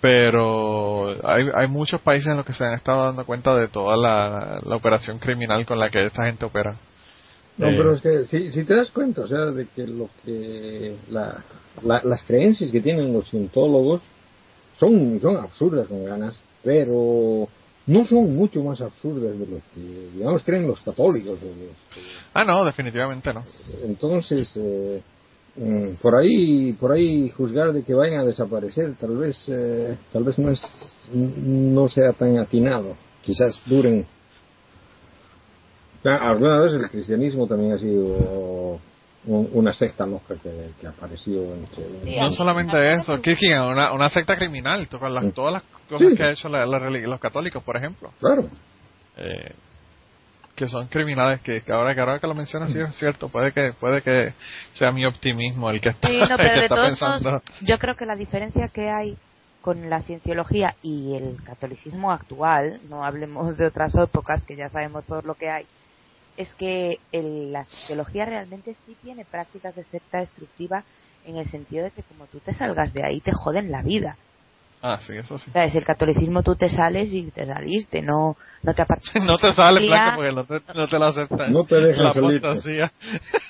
pero 0.00 1.16
hay, 1.26 1.44
hay 1.54 1.66
muchos 1.66 1.98
países 2.02 2.28
en 2.30 2.36
los 2.36 2.44
que 2.44 2.52
se 2.52 2.62
han 2.62 2.74
estado 2.74 3.04
dando 3.06 3.24
cuenta 3.24 3.56
de 3.56 3.68
toda 3.68 3.96
la, 3.96 4.60
la 4.62 4.76
operación 4.76 5.18
criminal 5.18 5.64
con 5.64 5.78
la 5.78 5.88
que 5.88 6.04
esta 6.04 6.26
gente 6.26 6.44
opera. 6.44 6.76
No, 7.56 7.68
Eh, 7.68 7.74
pero 7.74 7.94
es 7.94 8.02
que 8.02 8.24
si, 8.26 8.52
si 8.52 8.64
te 8.64 8.74
das 8.74 8.90
cuenta, 8.90 9.22
o 9.22 9.26
sea, 9.26 9.46
de 9.46 9.66
que 9.74 9.86
lo 9.86 10.10
que 10.22 10.94
la, 11.08 11.42
la- 11.82 12.02
las 12.04 12.22
creencias 12.24 12.70
que 12.70 12.82
tienen 12.82 13.14
los 13.14 13.30
cientólogos 13.30 14.02
son, 14.78 15.18
son 15.22 15.38
absurdas 15.38 15.88
con 15.88 16.04
ganas, 16.04 16.38
pero 16.62 17.48
no 17.86 18.04
son 18.06 18.34
mucho 18.34 18.62
más 18.62 18.80
absurdas 18.80 19.38
de 19.38 19.46
lo 19.46 19.56
que, 19.74 20.10
digamos, 20.14 20.42
creen 20.42 20.66
los 20.66 20.80
católicos. 20.80 21.38
los- 21.42 21.52
Ah, 22.32 22.44
no, 22.44 22.64
definitivamente 22.64 23.32
no. 23.32 23.44
entonces, 23.84 24.50
eh, 24.56 25.02
mm, 25.56 25.94
por 26.02 26.16
ahí, 26.16 26.72
por 26.74 26.92
ahí 26.92 27.28
juzgar 27.30 27.72
de 27.72 27.82
que 27.82 27.94
vayan 27.94 28.20
a 28.20 28.24
desaparecer, 28.24 28.94
tal 28.96 29.16
vez, 29.16 29.36
eh, 29.48 29.96
tal 30.12 30.24
vez 30.24 30.38
no 30.38 30.50
es, 30.50 30.60
no 31.12 31.88
sea 31.88 32.12
tan 32.12 32.38
atinado. 32.38 32.96
Quizás 33.22 33.54
duren. 33.66 34.06
Ya, 36.04 36.16
Alguna 36.16 36.60
vez 36.60 36.72
el 36.74 36.90
cristianismo 36.90 37.46
también 37.46 37.72
ha 37.72 37.78
sido 37.78 38.78
un- 39.26 39.48
una 39.52 39.72
secta 39.72 40.06
loca 40.06 40.34
que, 40.42 40.70
que 40.80 40.86
apareció 40.86 41.54
entre 41.54 41.84
Sí, 42.04 42.16
No 42.20 42.30
solamente 42.32 42.92
eso, 42.94 43.20
Kierkegaard, 43.20 43.68
una, 43.70 43.92
una 43.92 44.08
secta 44.10 44.36
criminal, 44.36 44.86
to- 44.88 44.98
con 44.98 45.14
las- 45.14 45.32
todas 45.34 45.52
las 45.54 45.62
cosas 45.88 46.08
Sí. 46.10 46.16
que 46.16 46.22
ha 46.24 46.30
hecho 46.30 46.48
la, 46.48 46.66
la 46.66 46.78
los 46.78 47.20
católicos, 47.20 47.62
por 47.62 47.76
ejemplo, 47.76 48.10
Claro. 48.20 48.44
eh, 49.16 49.52
que 50.56 50.68
son 50.68 50.86
criminales, 50.88 51.40
que, 51.40 51.62
que 51.62 51.72
ahora, 51.72 51.94
que 51.94 52.00
ahora 52.00 52.18
que 52.20 52.26
lo 52.28 52.34
mencionas, 52.34 52.72
sí 52.72 52.78
es 52.78 52.94
cierto, 52.96 53.28
puede 53.28 53.52
que 53.52 53.72
puede 53.72 54.02
que 54.02 54.32
sea 54.74 54.92
mi 54.92 55.04
optimismo 55.04 55.68
el 55.70 55.80
que 55.80 55.88
está, 55.90 56.08
Sí, 56.08 56.18
no, 56.18 56.24
el 56.30 56.36
pero 56.36 56.48
que 56.54 56.54
de 56.56 56.62
está 56.62 56.74
todos 56.76 56.88
pensando. 56.88 57.42
yo 57.62 57.78
creo 57.78 57.96
que 57.96 58.06
la 58.06 58.14
diferencia 58.16 58.68
que 58.68 58.88
hay 58.90 59.16
con 59.62 59.88
la 59.88 60.02
cienciología 60.02 60.74
y 60.82 61.14
el 61.16 61.38
catolicismo 61.44 62.12
actual, 62.12 62.80
no 62.90 63.02
hablemos 63.04 63.56
de 63.56 63.66
otras 63.66 63.94
épocas 63.96 64.42
que 64.44 64.56
ya 64.56 64.68
sabemos 64.68 65.06
todo 65.06 65.22
lo 65.22 65.34
que 65.36 65.48
hay, 65.48 65.64
es 66.36 66.52
que 66.54 66.98
el- 67.12 67.52
la 67.52 67.64
cienciología 67.64 68.24
realmente 68.24 68.74
sí 68.86 68.96
tiene 69.02 69.24
prácticas 69.24 69.74
de 69.76 69.84
secta 69.84 70.18
destructiva 70.18 70.84
en 71.26 71.36
el 71.36 71.48
sentido 71.50 71.84
de 71.84 71.90
que 71.90 72.02
como 72.02 72.26
tú 72.26 72.38
te 72.40 72.54
salgas 72.54 72.92
de 72.92 73.04
ahí 73.04 73.20
te 73.20 73.32
joden 73.32 73.70
la 73.70 73.82
vida. 73.82 74.16
Ah, 74.82 74.98
sí, 75.00 75.14
eso 75.16 75.38
sí. 75.38 75.48
O 75.48 75.52
sea, 75.52 75.64
es 75.64 75.74
el 75.74 75.84
catolicismo 75.84 76.42
tú 76.42 76.56
te 76.56 76.68
sales 76.68 77.08
y 77.10 77.30
te 77.30 77.46
saliste, 77.46 78.02
no, 78.02 78.36
no 78.62 78.74
te 78.74 78.82
apartas. 78.82 79.10
No 79.24 79.38
te 79.38 79.54
sale. 79.54 79.86
Blanca, 79.86 80.14
porque 80.14 80.32
no 80.32 80.44
te, 80.44 80.60
no 80.74 80.88
te 80.88 80.98
lo 80.98 81.04
aceptan. 81.06 81.52
No 81.52 81.64
te 81.64 81.76
dejan 81.76 82.04
La 82.04 82.10
apostasía. 82.10 82.92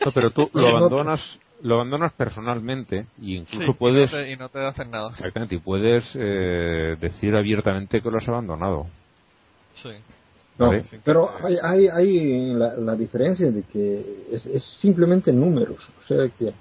No, 0.05 0.13
pero 0.13 0.31
tú 0.31 0.49
lo 0.55 0.69
abandonas, 0.69 1.21
lo 1.63 1.75
abandonas 1.77 2.13
personalmente 2.13 3.07
y 3.21 3.37
incluso 3.39 3.73
Sí, 3.73 3.79
puedes, 3.79 4.13
Y 4.13 4.15
no, 4.15 4.21
te, 4.23 4.31
y 4.33 4.37
no 4.37 4.49
te 4.49 4.59
hacen 4.65 4.91
nada. 4.93 5.11
exactamente, 5.11 5.57
y 5.57 5.59
puedes 5.59 6.05
eh, 6.15 6.97
decir 7.01 7.35
abiertamente 7.35 8.01
que 8.01 8.11
lo 8.11 8.19
has 8.19 8.29
abandonado. 8.29 8.87
Sí. 9.83 9.91
No, 10.57 10.71
pero 11.03 11.31
hay, 11.45 11.57
hay, 11.63 11.89
hay 11.89 12.53
la, 12.55 12.75
la 12.77 12.95
diferencia 12.95 13.51
de 13.51 13.63
que 13.65 14.25
es, 14.31 14.47
es 14.47 14.63
simplemente 14.81 15.33
números. 15.33 15.79
O 16.03 16.07
sea, 16.07 16.29
que, 16.39 16.53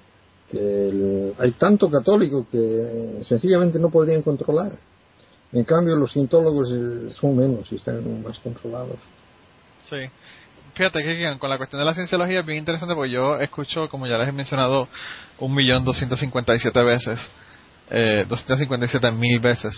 que 0.49 0.57
el- 0.89 1.33
hay 1.37 1.51
tanto 1.51 1.89
católico 1.91 2.47
que 2.51 3.19
sencillamente 3.23 3.77
no 3.79 3.89
podrían 3.89 4.21
controlar. 4.23 4.71
En 5.51 5.63
cambio, 5.63 5.95
los 5.95 6.11
cientólogos 6.11 6.69
son 7.15 7.37
menos 7.37 7.71
y 7.71 7.75
están 7.75 8.23
más 8.23 8.39
controlados. 8.39 8.97
Sí. 9.89 9.97
Fíjate 10.73 11.03
que 11.03 11.37
con 11.37 11.51
la 11.51 11.57
cuestión 11.57 11.79
de 11.79 11.85
la 11.85 11.93
cienciología 11.93 12.39
es 12.39 12.45
bien 12.47 12.57
interesante 12.57 12.95
porque 12.95 13.11
yo 13.11 13.37
escucho, 13.39 13.87
como 13.89 14.07
ya 14.07 14.17
les 14.17 14.29
he 14.29 14.31
mencionado, 14.31 14.87
un 15.37 15.53
millón 15.53 15.85
doscientos 15.85 16.19
cincuenta 16.19 16.55
y 16.55 16.59
siete 16.59 16.81
veces, 16.81 17.19
eh, 17.91 18.25
257 18.27 19.11
mil 19.11 19.39
veces, 19.39 19.71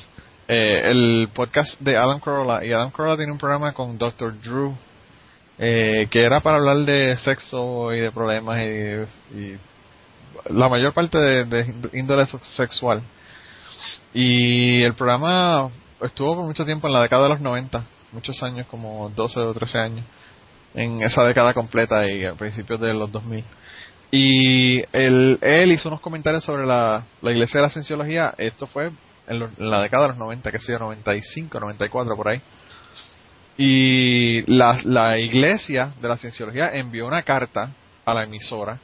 eh, 0.48 0.82
el 0.86 1.30
podcast 1.34 1.80
de 1.80 1.98
Adam 1.98 2.20
Carolla. 2.20 2.64
Y 2.64 2.72
Adam 2.72 2.92
Carolla 2.92 3.18
tiene 3.18 3.32
un 3.32 3.38
programa 3.38 3.74
con 3.74 3.98
Dr. 3.98 4.40
Drew, 4.42 4.76
eh, 5.58 6.08
que 6.12 6.24
era 6.24 6.42
para 6.42 6.58
hablar 6.58 6.78
de 6.78 7.18
sexo 7.18 7.94
y 7.94 8.00
de 8.00 8.12
problemas 8.12 8.60
y, 8.60 9.38
y 9.38 9.58
la 10.50 10.70
mayor 10.70 10.94
parte 10.94 11.18
de, 11.18 11.74
índole 11.94 12.26
sexual. 12.56 13.02
Y 14.14 14.84
el 14.84 14.94
programa 14.94 15.70
estuvo 16.02 16.36
por 16.36 16.46
mucho 16.46 16.66
tiempo 16.66 16.88
en 16.88 16.94
la 16.94 17.02
década 17.02 17.24
de 17.24 17.30
los 17.30 17.42
90, 17.42 17.84
muchos 18.12 18.42
años, 18.44 18.68
como 18.68 19.10
12 19.10 19.40
o 19.40 19.54
13 19.54 19.78
años, 19.80 20.06
en 20.74 21.02
esa 21.02 21.24
década 21.24 21.54
completa 21.54 22.08
y 22.08 22.26
a 22.26 22.34
principios 22.34 22.80
de 22.80 22.94
los 22.94 23.12
2000. 23.12 23.44
Y 24.12 24.80
él, 24.94 25.40
él 25.42 25.72
hizo 25.72 25.90
unos 25.90 26.02
comentarios 26.02 26.44
sobre 26.44 26.66
la, 26.66 27.04
la 27.22 27.32
iglesia 27.32 27.60
de 27.60 27.68
la 27.68 27.72
cienciología, 27.72 28.34
esto 28.38 28.68
fue 28.68 28.92
en, 29.28 29.40
lo- 29.40 29.50
en 29.58 29.70
la 29.72 29.82
década 29.82 30.04
de 30.04 30.10
los 30.10 30.18
90, 30.18 30.52
que 30.52 30.60
sea 30.60 30.78
95, 30.80 31.60
94 31.60 32.16
por 32.16 32.28
ahí. 32.30 32.42
Y 33.58 34.42
la, 34.52 34.80
la 34.84 35.18
iglesia 35.18 35.92
de 36.02 36.08
la 36.10 36.18
cienciología 36.18 36.72
envió 36.76 37.08
una 37.08 37.24
carta 37.24 37.72
a 38.06 38.14
la 38.14 38.24
emisora 38.24 38.80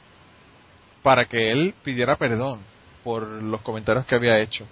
para 1.02 1.26
que 1.26 1.50
él 1.52 1.74
pidiera 1.84 2.16
perdón 2.16 2.60
por 3.04 3.26
los 3.26 3.60
comentarios 3.62 4.06
que 4.06 4.14
había 4.14 4.38
hecho. 4.38 4.66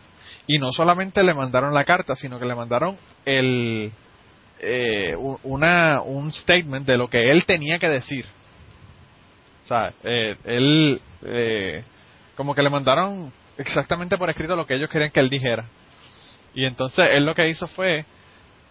Y 0.47 0.59
no 0.59 0.73
solamente 0.73 1.23
le 1.23 1.35
mandaron 1.35 1.75
la 1.75 1.85
carta, 1.85 2.15
sino 2.17 2.39
que 2.39 2.47
le 2.47 2.55
mandaron 2.55 2.97
el 3.25 3.93
eh, 4.61 5.15
una 5.43 6.01
un 6.03 6.33
statement 6.33 6.87
de 6.87 6.97
lo 6.97 7.09
que 7.09 7.31
él 7.31 7.45
tenía 7.45 7.79
que 7.79 7.89
decir. 7.89 8.25
O 9.65 9.69
sea, 9.69 9.93
eh, 10.03 10.37
él 10.45 11.01
eh, 11.25 11.83
como 12.37 12.55
que 12.55 12.63
le 12.63 12.71
mandaron 12.71 13.33
exactamente 13.61 14.19
por 14.19 14.31
escrito 14.31 14.57
lo 14.57 14.67
que 14.67 14.75
ellos 14.75 14.91
querían 14.91 15.11
que 15.11 15.21
él 15.21 15.31
dijera. 15.31 15.67
Y 16.55 16.65
entonces 16.65 17.07
él 17.13 17.25
lo 17.25 17.35
que 17.35 17.49
hizo 17.49 17.69
fue 17.69 18.05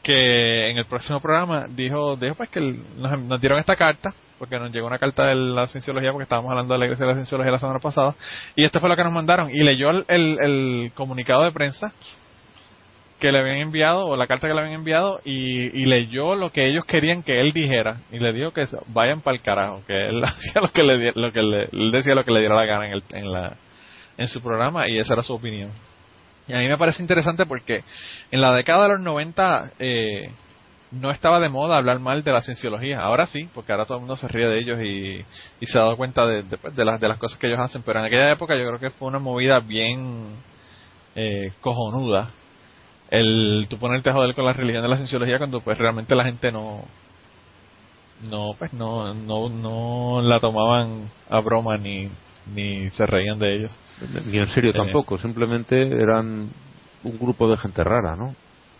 que 0.03 0.69
en 0.69 0.77
el 0.77 0.85
próximo 0.85 1.19
programa 1.19 1.67
dijo, 1.69 2.15
dijo 2.15 2.35
pues 2.35 2.49
que 2.49 2.59
nos, 2.61 3.19
nos 3.19 3.41
dieron 3.41 3.59
esta 3.59 3.75
carta, 3.75 4.13
porque 4.37 4.57
nos 4.57 4.71
llegó 4.71 4.87
una 4.87 4.97
carta 4.97 5.25
de 5.27 5.35
la 5.35 5.67
cienciología, 5.67 6.11
porque 6.11 6.23
estábamos 6.23 6.51
hablando 6.51 6.73
de 6.73 6.79
la 6.79 6.85
iglesia 6.85 7.05
de 7.05 7.11
la 7.11 7.15
cienciología 7.15 7.51
la 7.51 7.59
semana 7.59 7.79
pasada, 7.79 8.15
y 8.55 8.63
esto 8.63 8.79
fue 8.79 8.89
lo 8.89 8.95
que 8.95 9.03
nos 9.03 9.13
mandaron, 9.13 9.49
y 9.49 9.61
leyó 9.63 9.89
el, 9.89 10.05
el, 10.07 10.91
comunicado 10.93 11.43
de 11.43 11.51
prensa 11.51 11.93
que 13.19 13.33
le 13.33 13.39
habían 13.39 13.57
enviado, 13.57 14.05
o 14.05 14.15
la 14.15 14.27
carta 14.27 14.47
que 14.47 14.53
le 14.53 14.61
habían 14.61 14.75
enviado, 14.75 15.19
y, 15.25 15.77
y 15.77 15.85
leyó 15.85 16.35
lo 16.35 16.51
que 16.51 16.65
ellos 16.65 16.85
querían 16.85 17.21
que 17.21 17.41
él 17.41 17.51
dijera, 17.51 17.97
y 18.11 18.19
le 18.19 18.31
dijo 18.31 18.51
que 18.51 18.65
vayan 18.87 19.19
para 19.19 19.35
el 19.35 19.43
carajo, 19.43 19.83
que 19.85 20.07
él 20.07 20.23
hacía 20.23 20.61
lo 20.61 20.71
que 20.71 20.83
le, 20.83 21.11
lo 21.13 21.33
que 21.33 21.41
le, 21.41 21.67
decía 21.91 22.15
lo 22.15 22.23
que 22.23 22.31
le 22.31 22.39
diera 22.39 22.55
la 22.55 22.65
gana 22.65 22.87
en, 22.87 22.93
el, 22.93 23.03
en, 23.11 23.31
la, 23.31 23.57
en 24.19 24.27
su 24.27 24.41
programa, 24.41 24.87
y 24.87 24.99
esa 24.99 25.13
era 25.13 25.23
su 25.23 25.33
opinión. 25.33 25.71
Y 26.47 26.53
a 26.53 26.59
mí 26.59 26.67
me 26.67 26.77
parece 26.77 27.01
interesante 27.01 27.45
porque 27.45 27.83
en 28.31 28.41
la 28.41 28.53
década 28.53 28.83
de 28.83 28.89
los 28.89 29.01
90 29.01 29.71
eh, 29.79 30.31
no 30.91 31.11
estaba 31.11 31.39
de 31.39 31.47
moda 31.47 31.77
hablar 31.77 31.99
mal 31.99 32.23
de 32.23 32.31
la 32.31 32.41
cienciología. 32.41 32.99
Ahora 32.99 33.27
sí, 33.27 33.47
porque 33.53 33.71
ahora 33.71 33.85
todo 33.85 33.97
el 33.97 34.01
mundo 34.01 34.17
se 34.17 34.27
ríe 34.27 34.47
de 34.47 34.59
ellos 34.59 34.79
y, 34.81 35.25
y 35.59 35.65
se 35.67 35.77
ha 35.77 35.81
dado 35.81 35.97
cuenta 35.97 36.25
de, 36.25 36.43
las, 36.83 36.99
de 36.99 37.07
las 37.07 37.17
cosas 37.17 37.37
que 37.37 37.47
ellos 37.47 37.59
hacen. 37.59 37.83
Pero 37.83 37.99
en 37.99 38.05
aquella 38.05 38.31
época 38.31 38.55
yo 38.55 38.67
creo 38.67 38.79
que 38.79 38.89
fue 38.89 39.07
una 39.07 39.19
movida 39.19 39.59
bien 39.59 40.35
eh, 41.15 41.51
cojonuda 41.61 42.29
el 43.09 43.65
tú 43.69 43.77
ponerte 43.77 44.09
a 44.09 44.13
joder 44.13 44.35
con 44.35 44.45
la 44.45 44.53
religión 44.53 44.83
de 44.83 44.89
la 44.89 44.97
cienciología 44.97 45.39
cuando 45.39 45.61
pues 45.61 45.77
realmente 45.77 46.13
la 46.13 46.25
gente 46.25 46.51
no 46.51 46.83
no 48.29 48.53
pues 48.57 48.71
no 48.73 49.13
no 49.15 49.49
no 49.49 50.21
la 50.21 50.39
tomaban 50.39 51.09
a 51.29 51.39
broma 51.39 51.77
ni 51.77 52.09
ni 52.53 52.89
se 52.91 53.05
reían 53.05 53.39
de 53.39 53.55
ellos 53.55 53.71
Ni 54.25 54.37
en 54.37 54.47
serio 54.47 54.71
Eh. 54.71 54.73
tampoco, 54.73 55.17
simplemente 55.17 55.75
eran 55.81 56.49
un 57.03 57.19
grupo 57.19 57.49
de 57.49 57.57
gente 57.57 57.83
rara, 57.83 58.15
¿no? 58.15 58.35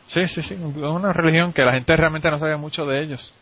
sí 0.08 0.28
sí 0.28 0.42
sí 0.42 0.54
es 0.56 0.60
una 0.60 1.14
religión 1.14 1.54
que 1.54 1.64
la 1.64 1.74
gente 1.74 1.96
realmente 1.96 2.30
no 2.32 2.40
sabía 2.40 2.58
mucho 2.58 2.86
de 2.86 3.04
ellos 3.04 3.34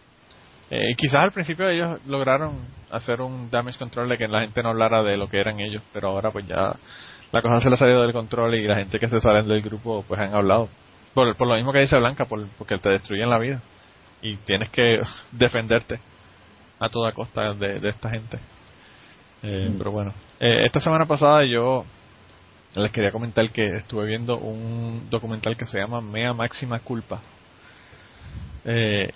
eh, 0.70 0.96
quizás 0.98 1.22
al 1.22 1.32
principio 1.32 1.70
ellos 1.70 2.00
lograron 2.08 2.52
hacer 2.92 3.22
un 3.22 3.50
damage 3.50 3.78
control 3.78 4.10
de 4.10 4.18
que 4.18 4.28
la 4.28 4.42
gente 4.42 4.62
no 4.62 4.70
hablara 4.70 5.02
de 5.02 5.16
lo 5.16 5.30
que 5.30 5.40
eran 5.40 5.60
ellos 5.60 5.82
pero 5.94 6.10
ahora 6.10 6.32
pues 6.32 6.46
ya 6.46 6.76
la 7.32 7.42
cosa 7.42 7.62
se 7.62 7.70
les 7.70 7.80
ha 7.82 7.86
salido 7.86 8.02
del 8.02 8.14
control 8.14 8.56
y 8.56 8.68
la 8.68 8.76
gente 8.76 9.00
que 9.00 9.08
se 9.08 9.20
salen 9.22 9.48
del 9.48 9.62
grupo 9.62 10.04
pues 10.08 10.20
han 10.20 10.34
hablado 10.34 10.68
por, 11.14 11.36
por 11.38 11.48
lo 11.48 11.56
mismo 11.56 11.72
que 11.72 11.80
dice 11.80 11.98
Blanca 11.98 12.26
por, 12.26 12.46
porque 12.58 12.78
te 12.78 12.90
destruyen 12.90 13.30
la 13.30 13.40
vida 13.40 13.62
y 14.22 14.36
tienes 14.38 14.70
que 14.70 15.00
defenderte 15.32 16.00
a 16.80 16.90
toda 16.90 17.14
costa 17.14 17.54
de, 17.54 17.80
de 17.80 17.90
esta 17.90 18.10
gente 18.10 18.38
Eh, 19.48 19.74
pero 19.78 19.92
bueno. 19.92 20.14
Eh, 20.40 20.66
esta 20.66 20.82
semana 20.82 21.06
pasada 21.06 21.46
yo 21.46 21.86
les 22.76 22.92
quería 22.92 23.12
comentar 23.12 23.50
que 23.52 23.78
estuve 23.78 24.06
viendo 24.06 24.38
un 24.38 25.10
documental 25.10 25.56
que 25.56 25.66
se 25.66 25.80
llama 25.80 26.02
Mea 26.02 26.34
Máxima 26.34 26.80
Culpa. 26.80 27.22
Eh, 28.66 29.10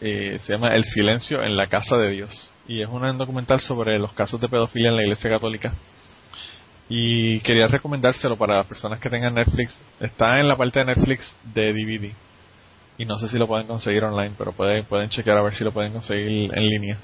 eh, 0.00 0.38
se 0.42 0.52
llama 0.52 0.74
El 0.74 0.84
silencio 0.84 1.42
en 1.42 1.56
la 1.56 1.66
casa 1.66 1.96
de 1.96 2.10
Dios. 2.10 2.50
Y 2.66 2.80
es 2.80 2.88
un 2.88 3.18
documental 3.18 3.60
sobre 3.60 3.98
los 3.98 4.12
casos 4.14 4.40
de 4.40 4.48
pedofilia 4.48 4.88
en 4.88 4.96
la 4.96 5.02
iglesia 5.02 5.28
católica. 5.28 5.74
Y 6.88 7.40
quería 7.40 7.66
recomendárselo 7.66 8.36
para 8.36 8.56
las 8.56 8.66
personas 8.66 9.00
que 9.00 9.10
tengan 9.10 9.34
Netflix. 9.34 9.78
Está 10.00 10.40
en 10.40 10.48
la 10.48 10.56
parte 10.56 10.80
de 10.80 10.86
Netflix 10.86 11.36
de 11.54 11.72
DVD 11.72 12.12
y 12.96 13.04
no 13.04 13.18
sé 13.18 13.28
si 13.28 13.38
lo 13.38 13.48
pueden 13.48 13.66
conseguir 13.66 14.04
online 14.04 14.34
pero 14.38 14.52
pueden, 14.52 14.84
pueden 14.84 15.08
chequear 15.08 15.36
a 15.36 15.42
ver 15.42 15.54
si 15.54 15.64
lo 15.64 15.72
pueden 15.72 15.92
conseguir 15.92 16.28
en 16.54 16.66
línea 16.68 16.96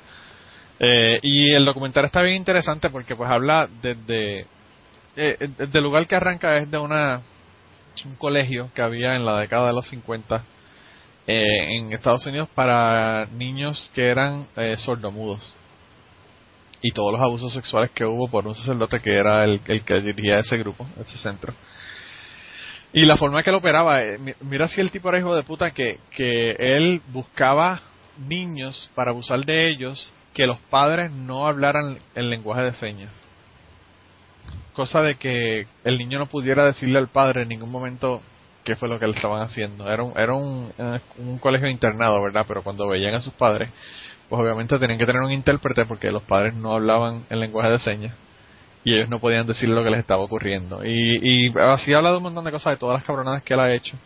eh, 0.80 1.20
y 1.22 1.52
el 1.52 1.64
documental 1.64 2.06
está 2.06 2.22
bien 2.22 2.36
interesante 2.36 2.90
porque 2.90 3.14
pues 3.14 3.30
habla 3.30 3.68
desde 3.82 4.46
eh, 5.16 5.48
del 5.72 5.82
lugar 5.84 6.06
que 6.06 6.16
arranca 6.16 6.56
es 6.58 6.70
de 6.70 6.78
una 6.78 7.20
un 8.04 8.14
colegio 8.16 8.70
que 8.74 8.82
había 8.82 9.14
en 9.16 9.26
la 9.26 9.38
década 9.40 9.66
de 9.66 9.72
los 9.74 9.86
50 9.88 10.42
eh, 11.26 11.76
en 11.76 11.92
Estados 11.92 12.24
Unidos 12.26 12.48
para 12.54 13.26
niños 13.26 13.90
que 13.94 14.08
eran 14.08 14.46
eh, 14.56 14.76
sordomudos 14.78 15.54
y 16.82 16.92
todos 16.92 17.12
los 17.12 17.20
abusos 17.20 17.52
sexuales 17.52 17.90
que 17.90 18.06
hubo 18.06 18.28
por 18.28 18.46
un 18.46 18.54
sacerdote 18.54 19.00
que 19.00 19.12
era 19.14 19.44
el, 19.44 19.60
el 19.66 19.84
que 19.84 20.00
dirigía 20.00 20.38
ese 20.38 20.56
grupo, 20.56 20.86
ese 20.98 21.18
centro. 21.18 21.52
Y 22.94 23.04
la 23.04 23.18
forma 23.18 23.42
que 23.42 23.50
él 23.50 23.56
operaba, 23.56 24.00
mi- 24.18 24.32
mira 24.40 24.66
si 24.68 24.80
el 24.80 24.90
tipo 24.90 25.10
era 25.10 25.18
hijo 25.18 25.34
de 25.36 25.42
puta 25.42 25.72
que, 25.72 25.98
que 26.16 26.52
él 26.52 27.02
buscaba 27.12 27.80
niños 28.26 28.90
para 28.94 29.10
abusar 29.10 29.44
de 29.44 29.68
ellos 29.70 30.12
que 30.34 30.46
los 30.46 30.58
padres 30.58 31.10
no 31.10 31.46
hablaran 31.46 31.98
el 32.14 32.30
lenguaje 32.30 32.62
de 32.62 32.72
señas. 32.74 33.12
Cosa 34.74 35.00
de 35.00 35.16
que 35.16 35.66
el 35.84 35.98
niño 35.98 36.18
no 36.18 36.26
pudiera 36.26 36.64
decirle 36.64 36.98
al 36.98 37.08
padre 37.08 37.42
en 37.42 37.48
ningún 37.48 37.70
momento 37.70 38.22
qué 38.64 38.76
fue 38.76 38.88
lo 38.88 38.98
que 38.98 39.06
le 39.06 39.14
estaban 39.14 39.42
haciendo. 39.42 39.90
Era 39.90 40.02
un, 40.02 40.16
era 40.16 40.34
un, 40.34 40.72
eh, 40.78 41.00
un 41.18 41.38
colegio 41.38 41.68
internado, 41.68 42.22
¿verdad? 42.22 42.44
Pero 42.46 42.62
cuando 42.62 42.86
veían 42.88 43.14
a 43.14 43.20
sus 43.20 43.32
padres, 43.34 43.70
pues 44.28 44.40
obviamente 44.40 44.78
tenían 44.78 44.98
que 44.98 45.06
tener 45.06 45.22
un 45.22 45.32
intérprete 45.32 45.86
porque 45.86 46.10
los 46.10 46.22
padres 46.22 46.54
no 46.54 46.74
hablaban 46.74 47.24
el 47.30 47.40
lenguaje 47.40 47.70
de 47.70 47.78
señas 47.80 48.14
y 48.84 48.94
ellos 48.94 49.10
no 49.10 49.18
podían 49.18 49.46
decir 49.46 49.68
lo 49.68 49.84
que 49.84 49.90
les 49.90 50.00
estaba 50.00 50.22
ocurriendo. 50.22 50.84
Y, 50.84 51.48
y 51.48 51.52
así 51.58 51.92
habla 51.92 52.10
de 52.10 52.18
un 52.18 52.22
montón 52.22 52.44
de 52.44 52.52
cosas, 52.52 52.72
de 52.72 52.76
todas 52.78 52.94
las 52.94 53.04
cabronadas 53.04 53.42
que 53.42 53.54
él 53.54 53.60
ha 53.60 53.74
hecho. 53.74 53.96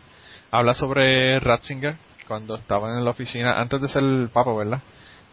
Habla 0.51 0.73
sobre 0.73 1.39
Ratzinger, 1.39 1.95
cuando 2.27 2.55
estaban 2.55 2.97
en 2.97 3.05
la 3.05 3.11
oficina, 3.11 3.59
antes 3.59 3.81
de 3.81 3.87
ser 3.87 4.03
el 4.03 4.29
papa, 4.33 4.53
¿verdad? 4.53 4.81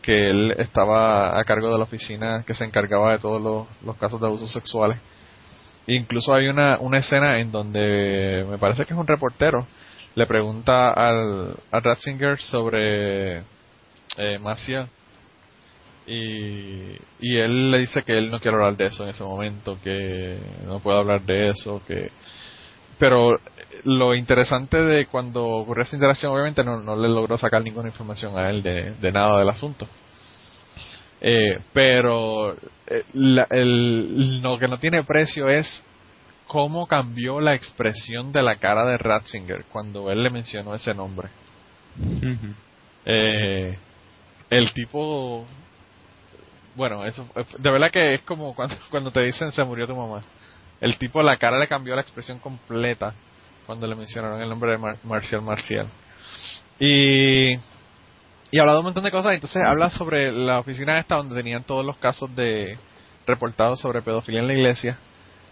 Que 0.03 0.31
él 0.31 0.55
estaba 0.59 1.39
a 1.39 1.45
cargo 1.45 1.71
de 1.71 1.79
la 1.79 1.85
oficina 1.85 2.45
que 2.47 2.55
se 2.55 2.65
encargaba 2.65 3.13
de 3.13 3.19
todos 3.19 3.41
los, 3.85 3.97
casos 3.97 4.21
de 4.21 4.27
abusos 4.27 4.53
sexuales. 4.53 4.99
Incluso 5.87 6.35
hay 6.35 6.49
una, 6.49 6.79
una 6.79 6.99
escena 6.99 7.39
en 7.39 7.51
donde 7.51 8.45
me 8.49 8.59
parece 8.59 8.85
que 8.85 8.95
es 8.95 8.99
un 8.99 9.07
reportero, 9.07 9.67
le 10.15 10.27
pregunta 10.27 10.91
al, 10.91 11.57
a 11.71 11.81
Ratzinger 11.81 12.39
sobre 12.39 13.39
eh, 14.19 14.39
y, 16.07 16.99
y 17.21 17.37
él 17.39 17.71
le 17.71 17.79
dice 17.79 18.03
que 18.03 18.19
él 18.19 18.31
no 18.31 18.41
quiere 18.41 18.57
hablar 18.57 18.77
de 18.77 18.87
eso 18.87 19.05
en 19.05 19.11
ese 19.11 19.23
momento, 19.23 19.79
que 19.83 20.39
no 20.67 20.81
puede 20.81 20.99
hablar 20.99 21.23
de 21.23 21.51
eso, 21.51 21.81
que 21.87 22.11
pero 22.99 23.39
lo 23.85 24.15
interesante 24.15 24.77
de 24.79 25.07
cuando 25.07 25.47
ocurrió 25.47 25.85
esa 25.85 25.97
interacción 25.97 26.33
obviamente 26.33 26.63
no, 26.65 26.81
no 26.81 26.97
le 26.97 27.09
logró 27.09 27.39
sacar 27.39 27.63
ninguna 27.63 27.89
información 27.89 28.39
a 28.39 28.51
él 28.51 28.63
de, 28.63 28.93
de 28.95 29.13
nada 29.13 29.39
del 29.39 29.49
asunto. 29.49 29.87
Eh, 31.21 31.59
pero 31.73 32.55
eh, 32.87 33.05
la- 33.15 33.47
el, 33.51 34.41
lo 34.43 34.59
que 34.59 34.69
no 34.69 34.79
tiene 34.79 35.05
precio 35.05 35.49
es 35.49 35.83
cómo 36.49 36.87
cambió 36.87 37.41
la 37.41 37.55
expresión 37.55 38.33
de 38.33 38.43
la 38.43 38.57
cara 38.57 38.85
de 38.85 38.99
Ratzinger 38.99 39.65
cuando 39.73 40.11
él 40.11 40.23
le 40.23 40.31
mencionó 40.31 40.75
ese 40.75 40.93
nombre. 40.95 41.29
Eh, 43.05 43.79
el 44.51 44.73
tipo 44.73 45.47
bueno 46.75 47.05
eso 47.05 47.27
de 47.59 47.71
verdad 47.71 47.91
que 47.91 48.15
es 48.15 48.21
como 48.23 48.55
cuando, 48.55 48.77
cuando 48.91 49.11
te 49.11 49.21
dicen 49.23 49.53
se 49.53 49.65
murió 49.65 49.87
tu 49.87 49.95
mamá 49.97 50.23
el 50.81 50.97
tipo 50.99 51.23
la 51.23 51.37
cara 51.37 51.59
le 51.59 51.69
cambió 51.69 51.95
la 51.95 52.01
expresión 52.03 52.39
completa 52.39 53.15
cuando 53.67 53.87
le 53.87 53.95
mencionaron 53.95 54.41
el 54.43 54.49
nombre 54.49 54.73
de 54.73 54.79
Mar- 54.79 54.97
Marcial 55.05 55.43
Marcial. 55.43 55.87
Y 56.79 57.57
y 58.55 58.59
habla 58.59 58.73
de 58.75 58.79
un 58.81 58.85
montón 58.85 59.05
de 59.05 59.11
cosas. 59.11 59.33
Entonces 59.35 59.63
habla 59.65 59.89
sobre 59.91 60.31
la 60.31 60.59
oficina 60.61 60.99
esta 60.99 61.17
donde 61.17 61.35
tenían 61.35 61.65
todos 61.65 61.85
los 61.87 61.97
casos 61.97 62.35
de 62.37 62.77
reportados 63.27 63.81
sobre 63.81 64.03
pedofilia 64.03 64.41
en 64.41 64.47
la 64.47 64.53
iglesia. 64.53 64.99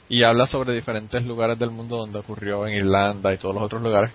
Y 0.08 0.22
habla 0.24 0.46
sobre 0.46 0.74
diferentes 0.74 1.24
lugares 1.24 1.58
del 1.58 1.70
mundo 1.70 1.96
donde 1.96 2.18
ocurrió 2.18 2.66
en 2.66 2.74
Irlanda 2.74 3.32
y 3.32 3.38
todos 3.38 3.54
los 3.54 3.64
otros 3.64 3.80
lugares. 3.80 4.12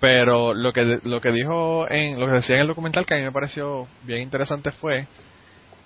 Pero 0.00 0.54
lo 0.54 0.72
que 0.72 0.98
lo 1.04 1.20
que 1.20 1.30
dijo 1.30 1.86
en 1.90 2.18
lo 2.18 2.26
que 2.26 2.32
decía 2.32 2.54
en 2.56 2.62
el 2.62 2.68
documental 2.68 3.04
que 3.06 3.14
a 3.14 3.18
mí 3.18 3.22
me 3.24 3.32
pareció 3.32 3.86
bien 4.04 4.22
interesante 4.22 4.70
fue 4.72 5.06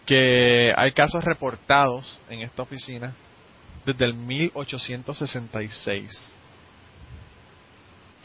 que 0.07 0.73
hay 0.77 0.93
casos 0.93 1.25
reportados 1.25 2.21
en 2.31 2.43
esta 2.43 2.63
oficina 2.63 3.13
desde 3.85 4.05
el 4.05 4.15
1866 4.15 6.36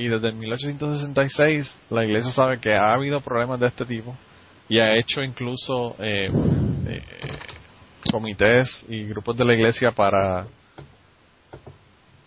y 0.01 0.07
desde 0.07 0.29
el 0.29 0.35
1866 0.35 1.77
la 1.91 2.03
iglesia 2.03 2.31
sabe 2.31 2.59
que 2.59 2.73
ha 2.73 2.91
habido 2.93 3.21
problemas 3.21 3.59
de 3.59 3.67
este 3.67 3.85
tipo 3.85 4.15
y 4.67 4.79
ha 4.79 4.95
hecho 4.95 5.21
incluso 5.21 5.95
eh, 5.99 6.31
eh, 6.87 7.03
comités 8.11 8.67
y 8.89 9.03
grupos 9.05 9.37
de 9.37 9.45
la 9.45 9.53
iglesia 9.53 9.91
para 9.91 10.47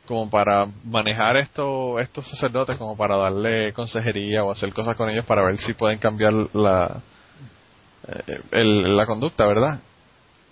como 0.07 0.29
para 0.29 0.67
manejar 0.85 1.39
esto, 1.39 1.99
estos 1.99 2.29
sacerdotes, 2.29 2.77
como 2.77 2.97
para 2.97 3.17
darle 3.17 3.73
consejería 3.73 4.45
o 4.45 4.53
hacer 4.53 4.73
cosas 4.75 4.97
con 4.97 5.09
ellos 5.09 5.25
para 5.25 5.43
ver 5.43 5.57
si 5.59 5.73
pueden 5.73 5.99
cambiar 5.99 6.33
la, 6.53 7.01
eh, 8.09 8.41
el- 8.53 8.97
la 8.97 9.07
conducta, 9.07 9.47
¿verdad? 9.47 9.81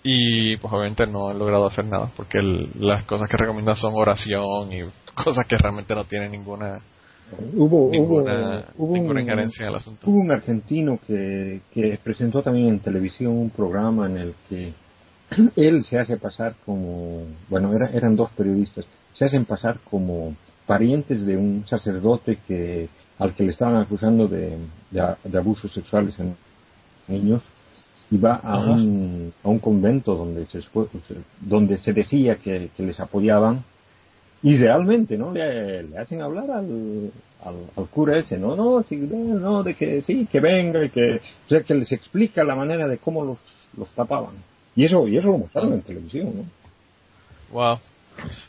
Y 0.03 0.57
pues 0.57 0.73
obviamente 0.73 1.05
no 1.07 1.29
han 1.29 1.39
logrado 1.39 1.67
hacer 1.67 1.85
nada 1.85 2.09
porque 2.15 2.39
el- 2.39 2.69
las 2.79 3.05
cosas 3.05 3.29
que 3.29 3.37
recomiendan 3.37 3.75
son 3.77 3.93
oración 3.95 4.73
y 4.73 4.81
cosas 5.23 5.45
que 5.47 5.57
realmente 5.57 5.93
no 5.95 6.03
tienen 6.05 6.31
ninguna 6.31 6.81
Hubo, 7.55 7.89
ninguna, 7.89 8.65
hubo, 8.75 8.85
hubo 8.85 8.93
ninguna 8.95 9.13
un, 9.13 9.19
injerencia 9.21 9.63
en 9.63 9.69
el 9.69 9.75
asunto. 9.75 10.09
hubo 10.09 10.17
un 10.19 10.31
argentino 10.31 10.99
que, 11.05 11.61
que 11.73 11.99
presentó 12.03 12.41
también 12.43 12.67
en 12.67 12.79
televisión 12.79 13.33
un 13.33 13.49
programa 13.49 14.05
en 14.07 14.17
el 14.17 14.33
que 14.49 14.73
él 15.55 15.83
se 15.83 15.97
hace 15.99 16.17
pasar 16.17 16.55
como, 16.65 17.23
bueno, 17.49 17.73
era- 17.73 17.89
eran 17.91 18.15
dos 18.15 18.29
periodistas, 18.31 18.85
se 19.13 19.25
hacen 19.25 19.45
pasar 19.45 19.79
como 19.89 20.35
parientes 20.67 21.25
de 21.25 21.37
un 21.37 21.65
sacerdote 21.67 22.37
que 22.47 22.87
al 23.19 23.33
que 23.33 23.43
le 23.43 23.51
estaban 23.51 23.75
acusando 23.77 24.27
de, 24.27 24.57
de, 24.91 25.37
abusos 25.37 25.71
sexuales 25.73 26.17
en 26.19 26.35
niños 27.07 27.41
y 28.11 28.17
va 28.17 28.35
a 28.35 28.59
un, 28.59 29.33
a 29.43 29.49
un 29.49 29.59
convento 29.59 30.15
donde 30.15 30.45
se, 30.47 30.61
donde 31.41 31.77
se 31.79 31.93
decía 31.93 32.35
que, 32.35 32.69
que 32.75 32.83
les 32.83 32.99
apoyaban 32.99 33.63
y 34.43 34.57
realmente 34.57 35.17
no 35.17 35.31
le, 35.31 35.83
le 35.83 35.97
hacen 35.97 36.21
hablar 36.21 36.51
al, 36.51 37.11
al, 37.45 37.55
al 37.77 37.87
cura 37.89 38.17
ese 38.17 38.37
no 38.37 38.55
no 38.55 38.83
no, 39.39 39.63
de 39.63 39.73
que 39.73 40.01
sí 40.01 40.27
que 40.31 40.39
venga 40.39 40.83
y 40.83 40.89
que 40.89 41.15
o 41.45 41.49
sea 41.49 41.61
que 41.61 41.73
les 41.73 41.91
explica 41.91 42.43
la 42.43 42.55
manera 42.55 42.87
de 42.87 42.97
cómo 42.97 43.23
los, 43.23 43.37
los 43.77 43.89
tapaban 43.95 44.35
y 44.75 44.85
eso 44.85 45.07
y 45.07 45.17
eso 45.17 45.27
lo 45.27 45.37
mostraron 45.39 45.73
en 45.73 45.81
televisión 45.81 46.31
no 46.35 46.43
Wow. 47.51 47.77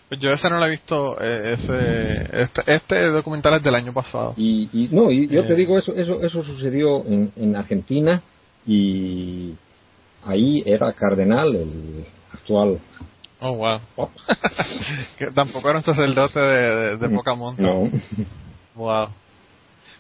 Pues 0.09 0.19
yo 0.21 0.31
ese 0.31 0.49
no 0.49 0.59
lo 0.59 0.67
he 0.67 0.71
visto, 0.71 1.17
eh, 1.21 1.55
ese, 1.59 2.43
este, 2.43 2.75
este 2.75 3.03
documental 3.11 3.55
es 3.55 3.63
del 3.63 3.75
año 3.75 3.93
pasado. 3.93 4.33
Y, 4.37 4.69
y 4.73 4.89
no, 4.93 5.11
y 5.11 5.29
yo 5.29 5.45
te 5.47 5.53
Eh. 5.53 5.57
digo, 5.57 5.79
eso, 5.79 5.95
eso, 5.95 6.23
eso 6.23 6.43
sucedió 6.43 7.05
en, 7.07 7.31
en 7.37 7.55
Argentina 7.57 8.23
y 8.67 9.55
ahí 10.25 10.63
era 10.65 10.91
cardenal 10.95 11.55
el 11.55 12.05
actual 12.33 12.79
Oh, 13.47 13.53
wow. 13.53 13.79
Pop. 13.95 14.11
que 15.19 15.27
tampoco 15.33 15.69
era 15.69 15.79
un 15.79 15.85
sacerdote 15.85 16.41
de, 16.41 16.75
de, 16.77 16.97
de 16.97 17.09
poca 17.15 17.35
monta. 17.35 17.63
No. 17.63 17.91
Wow. 18.75 19.09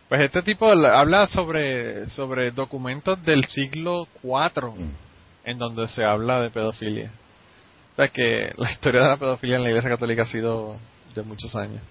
Pues 0.08 0.20
este 0.22 0.42
tipo 0.42 0.74
la- 0.74 0.98
habla 0.98 1.26
sobre, 1.28 2.06
sobre 2.10 2.50
documentos 2.52 3.22
del 3.24 3.44
siglo 3.46 4.08
IV 4.22 4.72
en 5.44 5.58
donde 5.58 5.88
se 5.88 6.02
habla 6.04 6.40
de 6.40 6.50
pedofilia. 6.50 7.10
O 7.92 7.96
sea 7.96 8.08
que 8.08 8.52
la 8.56 8.70
historia 8.72 9.02
de 9.02 9.08
la 9.08 9.16
pedofilia 9.18 9.56
en 9.56 9.62
la 9.64 9.68
Iglesia 9.68 9.90
Católica 9.90 10.22
ha 10.22 10.26
sido 10.26 10.76
de 11.14 11.22
muchos 11.22 11.54
años. 11.54 11.82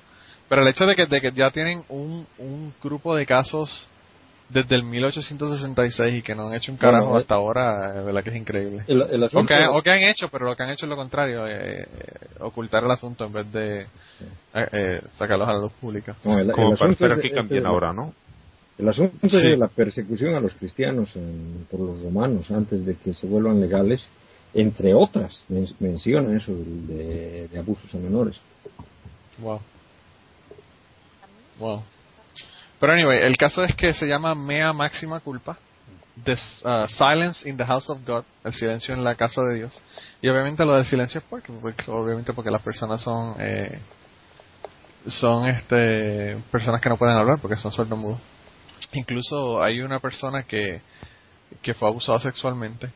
Pero 0.50 0.64
el 0.64 0.68
hecho 0.70 0.86
de 0.88 0.96
que, 0.96 1.06
de 1.06 1.22
que 1.22 1.32
ya 1.34 1.52
tienen 1.52 1.84
un, 1.90 2.26
un 2.40 2.74
grupo 2.84 3.16
de 3.16 3.26
casos 3.28 3.90
desde 4.50 4.76
el 4.76 4.84
1866 4.84 6.16
y 6.16 6.22
que 6.22 6.36
no 6.36 6.48
han 6.48 6.54
hecho 6.56 6.72
un 6.72 6.78
carajo 6.78 7.06
Bueno, 7.06 7.20
eh. 7.20 7.22
hasta 7.22 7.36
ahora, 7.36 8.00
es 8.00 8.06
verdad 8.06 8.24
que 8.24 8.30
es 8.30 8.36
increíble. 8.36 8.84
El, 8.88 9.02
el 9.02 9.24
O 9.24 9.46
que, 9.46 9.68
o 9.68 9.82
que 9.82 9.90
han 9.92 10.02
hecho, 10.02 10.30
pero 10.30 10.46
lo 10.46 10.56
que 10.56 10.64
han 10.64 10.70
hecho 10.70 10.86
es 10.86 10.90
lo 10.90 10.96
contrario, 10.96 11.48
eh, 11.48 11.82
eh, 11.82 11.88
ocultar 12.40 12.84
el 12.84 12.92
asunto 12.92 13.26
en 13.26 13.34
vez 13.34 13.52
de 13.52 13.82
eh, 13.82 13.88
eh, 14.54 15.02
sacarlos 15.18 15.48
a 15.48 15.54
la 15.54 15.60
luz 15.60 15.74
pública. 15.74 16.16
no, 16.24 16.38
el- 16.40 16.52
Como 16.52 16.76
para 16.76 16.92
es- 16.92 17.66
ahora, 17.66 17.94
¿no? 17.94 18.14
El 18.78 18.90
asunto 18.90 19.16
es 19.28 19.32
de 19.32 19.56
la 19.58 19.68
persecución 19.68 20.36
a 20.36 20.40
los 20.40 20.54
cristianos 20.54 21.16
en- 21.16 21.68
por 21.70 21.80
los 21.80 22.02
romanos 22.04 22.50
antes 22.52 22.86
de 22.86 22.96
que 22.96 23.14
se 23.14 23.28
vuelvan 23.28 23.62
legales, 23.62 24.06
entre 24.54 24.94
otras, 24.94 25.44
men- 25.50 25.68
menciona 25.80 26.36
eso 26.38 26.52
de, 26.54 27.48
de 27.52 27.60
abusos 27.60 27.94
a 27.94 27.98
menores. 27.98 28.36
Wow. 29.40 29.60
Wow. 31.60 31.84
Pero 32.84 32.96
anyway, 32.96 33.20
el 33.22 33.38
caso 33.38 33.64
es 33.64 33.74
que 33.78 33.94
se 33.94 34.06
llama 34.06 34.36
Mea 34.36 34.74
Máxima 34.74 35.22
Culpa. 35.22 35.58
Uh, 36.18 36.86
Silence 36.98 37.48
in 37.48 37.56
the 37.56 37.64
House 37.64 37.90
of 37.90 38.06
God, 38.06 38.26
el 38.44 38.52
silencio 38.52 38.94
en 38.94 39.06
la 39.06 39.16
casa 39.16 39.42
de 39.42 39.56
Dios. 39.56 39.82
Y 40.22 40.28
obviamente 40.28 40.66
lo 40.66 40.74
del 40.74 40.86
silencio 40.86 41.20
es 41.20 41.26
porque, 41.30 41.54
porque- 41.62 41.90
obviamente 41.90 42.34
porque 42.34 42.52
las 42.52 42.62
personas 42.62 43.00
son 43.00 43.38
eh, 43.40 43.80
son 45.08 45.48
este 45.48 46.36
personas 46.52 46.82
que 46.82 46.90
no 46.90 46.98
pueden 46.98 47.16
hablar 47.16 47.40
porque 47.42 47.56
son 47.56 47.72
sordomudos. 47.72 48.20
Incluso 48.92 49.64
hay 49.64 49.80
una 49.80 50.02
persona 50.02 50.44
que 50.44 50.82
que 51.62 51.74
fue 51.76 51.88
abusada 51.88 52.20
sexualmente 52.20 52.90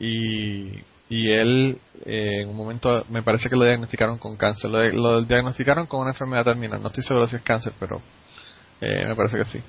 y 0.00 0.78
y 1.10 1.30
él 1.30 1.78
eh, 2.06 2.40
en 2.40 2.48
un 2.48 2.56
momento 2.56 3.04
me 3.10 3.22
parece 3.22 3.50
que 3.50 3.56
lo 3.56 3.66
diagnosticaron 3.66 4.16
con 4.16 4.38
cáncer 4.38 4.70
lo, 4.70 4.82
lo 4.88 5.20
diagnosticaron 5.20 5.86
con 5.86 6.00
una 6.00 6.12
enfermedad 6.12 6.44
terminal 6.44 6.80
no 6.80 6.88
estoy 6.88 7.04
seguro 7.04 7.28
si 7.28 7.36
es 7.36 7.42
cáncer 7.42 7.74
pero 7.78 8.00
eh, 8.84 9.06
me 9.06 9.16
parece 9.16 9.38
que 9.38 9.44
sí. 9.46 9.60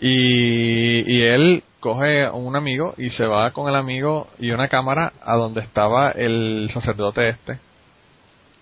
Y, 0.00 1.22
él 1.22 1.62
coge 1.78 2.24
a 2.24 2.32
un 2.32 2.56
amigo 2.56 2.94
y 2.98 3.10
se 3.10 3.24
va 3.24 3.52
con 3.52 3.68
el 3.68 3.76
amigo 3.76 4.28
y 4.38 4.50
una 4.50 4.68
cámara 4.68 5.12
a 5.24 5.36
donde 5.36 5.60
estaba 5.60 6.10
el 6.10 6.68
sacerdote 6.72 7.28
este 7.28 7.58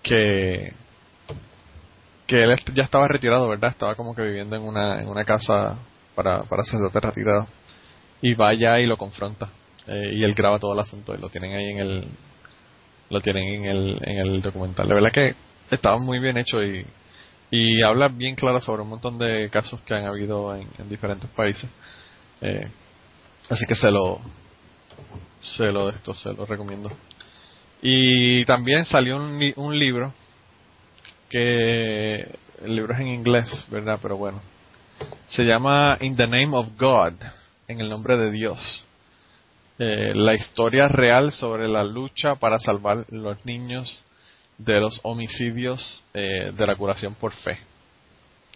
que 0.03 0.73
que 2.27 2.43
él 2.43 2.55
ya 2.73 2.83
estaba 2.83 3.07
retirado 3.07 3.47
verdad 3.47 3.71
estaba 3.71 3.95
como 3.95 4.15
que 4.15 4.23
viviendo 4.23 4.55
en 4.55 4.63
una 4.63 5.01
en 5.01 5.07
una 5.07 5.23
casa 5.23 5.77
para 6.15 6.43
para 6.43 6.63
sacerdotes 6.63 7.01
retirados 7.01 7.47
y 8.21 8.33
va 8.35 8.49
allá 8.49 8.79
y 8.79 8.85
lo 8.85 8.97
confronta. 8.97 9.49
Eh, 9.87 10.13
y 10.13 10.23
él 10.23 10.33
graba 10.35 10.59
todo 10.59 10.73
el 10.73 10.79
asunto 10.79 11.15
y 11.15 11.17
lo 11.17 11.29
tienen 11.29 11.53
ahí 11.53 11.71
en 11.71 11.79
el 11.79 12.07
lo 13.09 13.21
tienen 13.21 13.43
en 13.43 13.65
el 13.65 13.99
en 14.03 14.17
el 14.19 14.41
documental. 14.41 14.87
La 14.87 14.95
verdad 14.95 15.11
que 15.11 15.35
estaba 15.71 15.97
muy 15.97 16.19
bien 16.19 16.37
hecho 16.37 16.63
y 16.63 16.85
y 17.51 17.81
habla 17.81 18.07
bien 18.07 18.35
claro 18.35 18.61
sobre 18.61 18.81
un 18.81 18.89
montón 18.89 19.17
de 19.17 19.49
casos 19.51 19.81
que 19.81 19.93
han 19.93 20.05
habido 20.05 20.55
en, 20.55 20.67
en 20.79 20.89
diferentes 20.89 21.29
países. 21.31 21.69
Eh, 22.39 22.67
así 23.49 23.65
que 23.67 23.75
se 23.75 23.91
lo 23.91 24.21
se 25.57 25.65
lo 25.71 25.89
esto 25.89 26.13
se 26.13 26.33
lo 26.33 26.45
recomiendo. 26.45 26.89
Y 27.81 28.45
también 28.45 28.85
salió 28.85 29.17
un, 29.17 29.53
un 29.57 29.77
libro 29.77 30.13
que 31.29 32.21
el 32.63 32.75
libro 32.75 32.93
es 32.93 32.99
en 33.01 33.07
inglés 33.09 33.67
verdad 33.69 33.99
pero 34.01 34.15
bueno. 34.15 34.41
Se 35.29 35.43
llama 35.43 35.97
In 35.99 36.15
the 36.15 36.27
Name 36.27 36.55
of 36.55 36.67
God, 36.77 37.13
en 37.67 37.81
el 37.81 37.89
nombre 37.89 38.17
de 38.17 38.31
Dios. 38.31 38.87
Eh, 39.77 40.13
la 40.13 40.35
historia 40.35 40.87
real 40.87 41.31
sobre 41.31 41.67
la 41.67 41.83
lucha 41.83 42.35
para 42.35 42.59
salvar 42.59 43.05
los 43.09 43.43
niños 43.45 44.05
de 44.65 44.79
los 44.79 44.99
homicidios 45.03 46.03
eh, 46.13 46.51
de 46.55 46.67
la 46.67 46.75
curación 46.75 47.15
por 47.15 47.33
fe. 47.33 47.57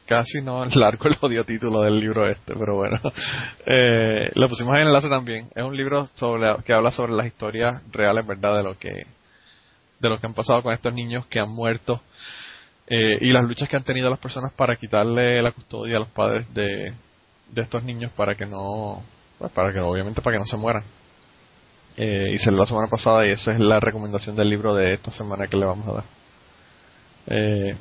Casi 0.05 0.41
no 0.41 0.63
es 0.63 0.75
largo 0.75 1.07
el 1.07 1.17
odio 1.19 1.43
título 1.43 1.81
del 1.81 1.99
libro 1.99 2.27
este, 2.27 2.53
pero 2.53 2.75
bueno. 2.75 2.99
Eh, 3.67 4.29
lo 4.35 4.47
pusimos 4.47 4.75
en 4.75 4.87
enlace 4.87 5.09
también. 5.09 5.49
Es 5.55 5.63
un 5.63 5.75
libro 5.75 6.05
sobre 6.13 6.55
que 6.63 6.73
habla 6.73 6.91
sobre 6.91 7.13
las 7.13 7.25
historias 7.25 7.81
reales, 7.91 8.25
¿verdad? 8.27 8.57
De 8.57 8.63
lo 8.63 8.77
que 8.77 9.07
de 9.99 10.09
lo 10.09 10.19
que 10.19 10.27
han 10.27 10.35
pasado 10.35 10.61
con 10.61 10.73
estos 10.73 10.93
niños 10.93 11.25
que 11.27 11.39
han 11.39 11.49
muerto 11.49 12.01
eh, 12.87 13.17
y 13.21 13.31
las 13.31 13.43
luchas 13.43 13.67
que 13.67 13.75
han 13.75 13.83
tenido 13.83 14.09
las 14.09 14.19
personas 14.19 14.53
para 14.53 14.75
quitarle 14.75 15.41
la 15.41 15.51
custodia 15.51 15.95
a 15.95 15.99
los 15.99 16.09
padres 16.09 16.53
de, 16.53 16.93
de 17.49 17.61
estos 17.61 17.83
niños 17.83 18.11
para 18.11 18.35
que 18.35 18.45
no 18.45 19.01
pues, 19.39 19.51
para 19.53 19.73
que 19.73 19.79
obviamente 19.79 20.21
para 20.21 20.35
que 20.35 20.39
no 20.39 20.45
se 20.45 20.57
mueran 20.57 20.83
eh, 21.97 22.31
y 22.33 22.37
se 22.39 22.51
lo 22.51 22.57
la 22.57 22.65
semana 22.65 22.87
pasada 22.87 23.25
y 23.25 23.31
esa 23.31 23.51
es 23.51 23.59
la 23.59 23.79
recomendación 23.79 24.35
del 24.35 24.49
libro 24.49 24.73
de 24.75 24.95
esta 24.95 25.11
semana 25.11 25.47
que 25.47 25.57
le 25.57 25.65
vamos 25.65 25.87
a 25.87 25.93
dar 25.93 26.03
eh, 27.27 27.75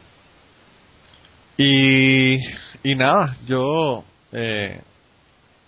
y 1.57 2.39
y 2.83 2.95
nada 2.97 3.37
yo 3.47 4.05
eh, 4.33 4.81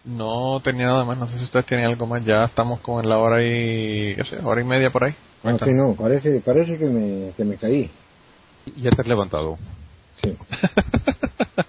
no 0.04 0.60
tenía 0.60 0.86
nada 0.86 1.04
más 1.04 1.18
no 1.18 1.26
sé 1.26 1.38
si 1.38 1.44
ustedes 1.44 1.66
tienen 1.66 1.86
algo 1.86 2.06
más 2.06 2.24
ya 2.24 2.44
estamos 2.44 2.80
como 2.80 3.00
en 3.00 3.08
la 3.08 3.18
hora 3.18 3.42
y 3.42 4.14
qué 4.14 4.24
sé, 4.24 4.38
hora 4.42 4.60
y 4.60 4.64
media 4.64 4.90
por 4.90 5.04
ahí 5.04 5.14
Ah, 5.46 5.56
sí, 5.62 5.72
no, 5.72 5.94
parece, 5.94 6.40
parece 6.40 6.76
que 6.76 6.86
me, 6.86 7.32
que 7.36 7.44
me 7.44 7.56
caí. 7.56 7.90
Ya 8.76 8.90
te 8.90 9.00
has 9.00 9.06
levantado. 9.06 9.58
Sí. 10.20 10.36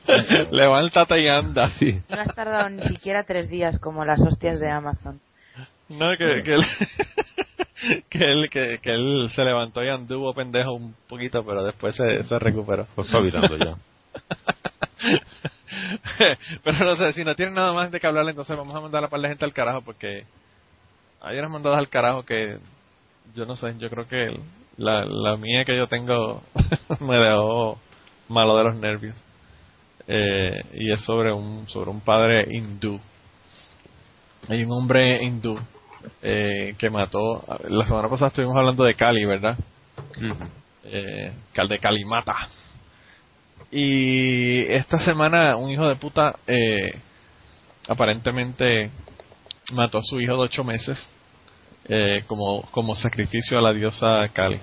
levántate 0.51 1.21
y 1.21 1.27
anda 1.27 1.69
Sí. 1.77 2.01
No 2.09 2.19
has 2.19 2.33
tardado 2.33 2.69
ni 2.69 2.81
siquiera 2.87 3.23
tres 3.23 3.49
días 3.49 3.77
como 3.79 4.03
las 4.03 4.19
hostias 4.19 4.59
de 4.59 4.69
Amazon. 4.69 5.19
No, 5.89 6.17
que, 6.17 6.43
que, 6.43 6.53
él, 6.53 6.65
que, 8.09 8.23
él, 8.23 8.49
que, 8.49 8.79
que 8.79 8.91
él 8.91 9.29
se 9.33 9.43
levantó 9.43 9.83
y 9.83 9.89
anduvo 9.89 10.33
pendejo 10.33 10.73
un 10.73 10.95
poquito, 11.07 11.45
pero 11.45 11.63
después 11.63 11.95
se, 11.95 12.23
se 12.23 12.39
recuperó. 12.39 12.87
Lo 12.97 13.03
está 13.03 13.19
virando 13.19 13.57
ya. 13.57 13.75
pero 16.63 16.85
no 16.85 16.95
sé, 16.95 17.13
si 17.13 17.23
no 17.23 17.35
tienen 17.35 17.55
nada 17.55 17.71
más 17.71 17.91
de 17.91 17.99
que 17.99 18.07
hablar, 18.07 18.27
entonces 18.27 18.57
vamos 18.57 18.75
a 18.75 18.81
mandar 18.81 19.03
a 19.03 19.07
par 19.09 19.21
de 19.21 19.29
gente 19.29 19.45
al 19.45 19.53
carajo, 19.53 19.81
porque 19.81 20.25
hay 21.21 21.39
unas 21.39 21.51
mandadas 21.51 21.79
al 21.79 21.89
carajo 21.89 22.23
que 22.23 22.57
yo 23.35 23.45
no 23.45 23.55
sé, 23.55 23.73
yo 23.77 23.89
creo 23.89 24.07
que 24.07 24.37
la, 24.77 25.05
la 25.05 25.37
mía 25.37 25.63
que 25.63 25.77
yo 25.77 25.87
tengo 25.87 26.43
me 26.99 27.17
dejó 27.17 27.79
malo 28.27 28.57
de 28.57 28.63
los 28.65 28.75
nervios. 28.75 29.15
Eh, 30.09 30.63
y 30.73 30.91
es 30.91 31.01
sobre 31.01 31.33
un, 31.33 31.67
sobre 31.67 31.89
un 31.91 32.01
padre 32.01 32.47
hindú. 32.49 32.99
Hay 34.47 34.63
un 34.63 34.71
hombre 34.71 35.21
hindú 35.23 35.59
eh, 36.21 36.75
que 36.77 36.89
mató. 36.89 37.43
La 37.69 37.85
semana 37.85 38.09
pasada 38.09 38.27
estuvimos 38.27 38.55
hablando 38.55 38.83
de 38.83 38.95
Cali, 38.95 39.25
¿verdad? 39.25 39.57
Eh, 40.85 41.31
Cal 41.53 41.67
de 41.67 41.79
Calimata. 41.79 42.35
Y 43.71 44.61
esta 44.71 44.99
semana 44.99 45.57
un 45.57 45.69
hijo 45.69 45.87
de 45.87 45.95
puta 45.95 46.35
eh, 46.47 46.99
aparentemente 47.87 48.89
mató 49.73 49.97
a 49.97 50.03
su 50.03 50.21
hijo 50.21 50.33
de 50.33 50.39
ocho 50.39 50.63
meses 50.63 50.97
eh, 51.89 52.23
como, 52.27 52.61
como 52.71 52.95
sacrificio 52.95 53.57
a 53.59 53.61
la 53.61 53.73
diosa 53.73 54.27
Cali. 54.33 54.59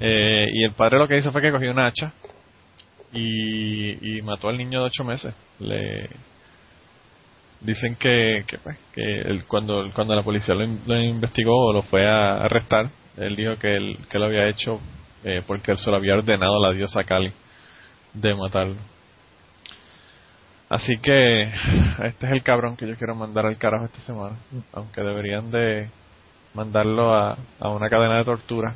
Eh, 0.00 0.46
y 0.52 0.64
el 0.64 0.72
padre 0.72 0.98
lo 0.98 1.08
que 1.08 1.18
hizo 1.18 1.32
fue 1.32 1.40
que 1.40 1.52
cogió 1.52 1.70
una 1.70 1.86
hacha 1.86 2.12
y, 3.12 4.18
y 4.18 4.22
mató 4.22 4.48
al 4.48 4.58
niño 4.58 4.80
de 4.80 4.86
ocho 4.86 5.04
meses. 5.04 5.34
Le 5.60 6.08
dicen 7.60 7.96
que, 7.96 8.44
que, 8.46 8.58
pues, 8.58 8.76
que 8.92 9.02
él, 9.22 9.44
cuando, 9.46 9.90
cuando 9.94 10.14
la 10.14 10.22
policía 10.22 10.54
lo, 10.54 10.64
in- 10.64 10.80
lo 10.86 10.96
investigó 11.00 11.66
o 11.68 11.72
lo 11.72 11.82
fue 11.82 12.06
a 12.08 12.36
arrestar, 12.44 12.90
él 13.16 13.34
dijo 13.36 13.56
que 13.58 13.76
él, 13.76 13.98
que 14.10 14.18
lo 14.18 14.26
había 14.26 14.48
hecho 14.48 14.80
eh, 15.24 15.42
porque 15.46 15.72
él 15.72 15.78
se 15.78 15.90
lo 15.90 15.96
había 15.96 16.14
ordenado 16.14 16.56
a 16.56 16.68
la 16.68 16.74
diosa 16.74 17.02
Cali 17.04 17.32
de 18.14 18.34
matarlo. 18.34 18.76
Así 20.68 20.98
que 20.98 21.42
este 21.42 22.26
es 22.26 22.32
el 22.32 22.42
cabrón 22.42 22.76
que 22.76 22.86
yo 22.86 22.94
quiero 22.96 23.14
mandar 23.14 23.46
al 23.46 23.56
carajo 23.56 23.86
esta 23.86 24.00
semana, 24.00 24.36
aunque 24.72 25.00
deberían 25.00 25.50
de 25.50 25.88
mandarlo 26.54 27.14
a, 27.14 27.38
a 27.58 27.68
una 27.70 27.88
cadena 27.88 28.18
de 28.18 28.24
tortura 28.24 28.74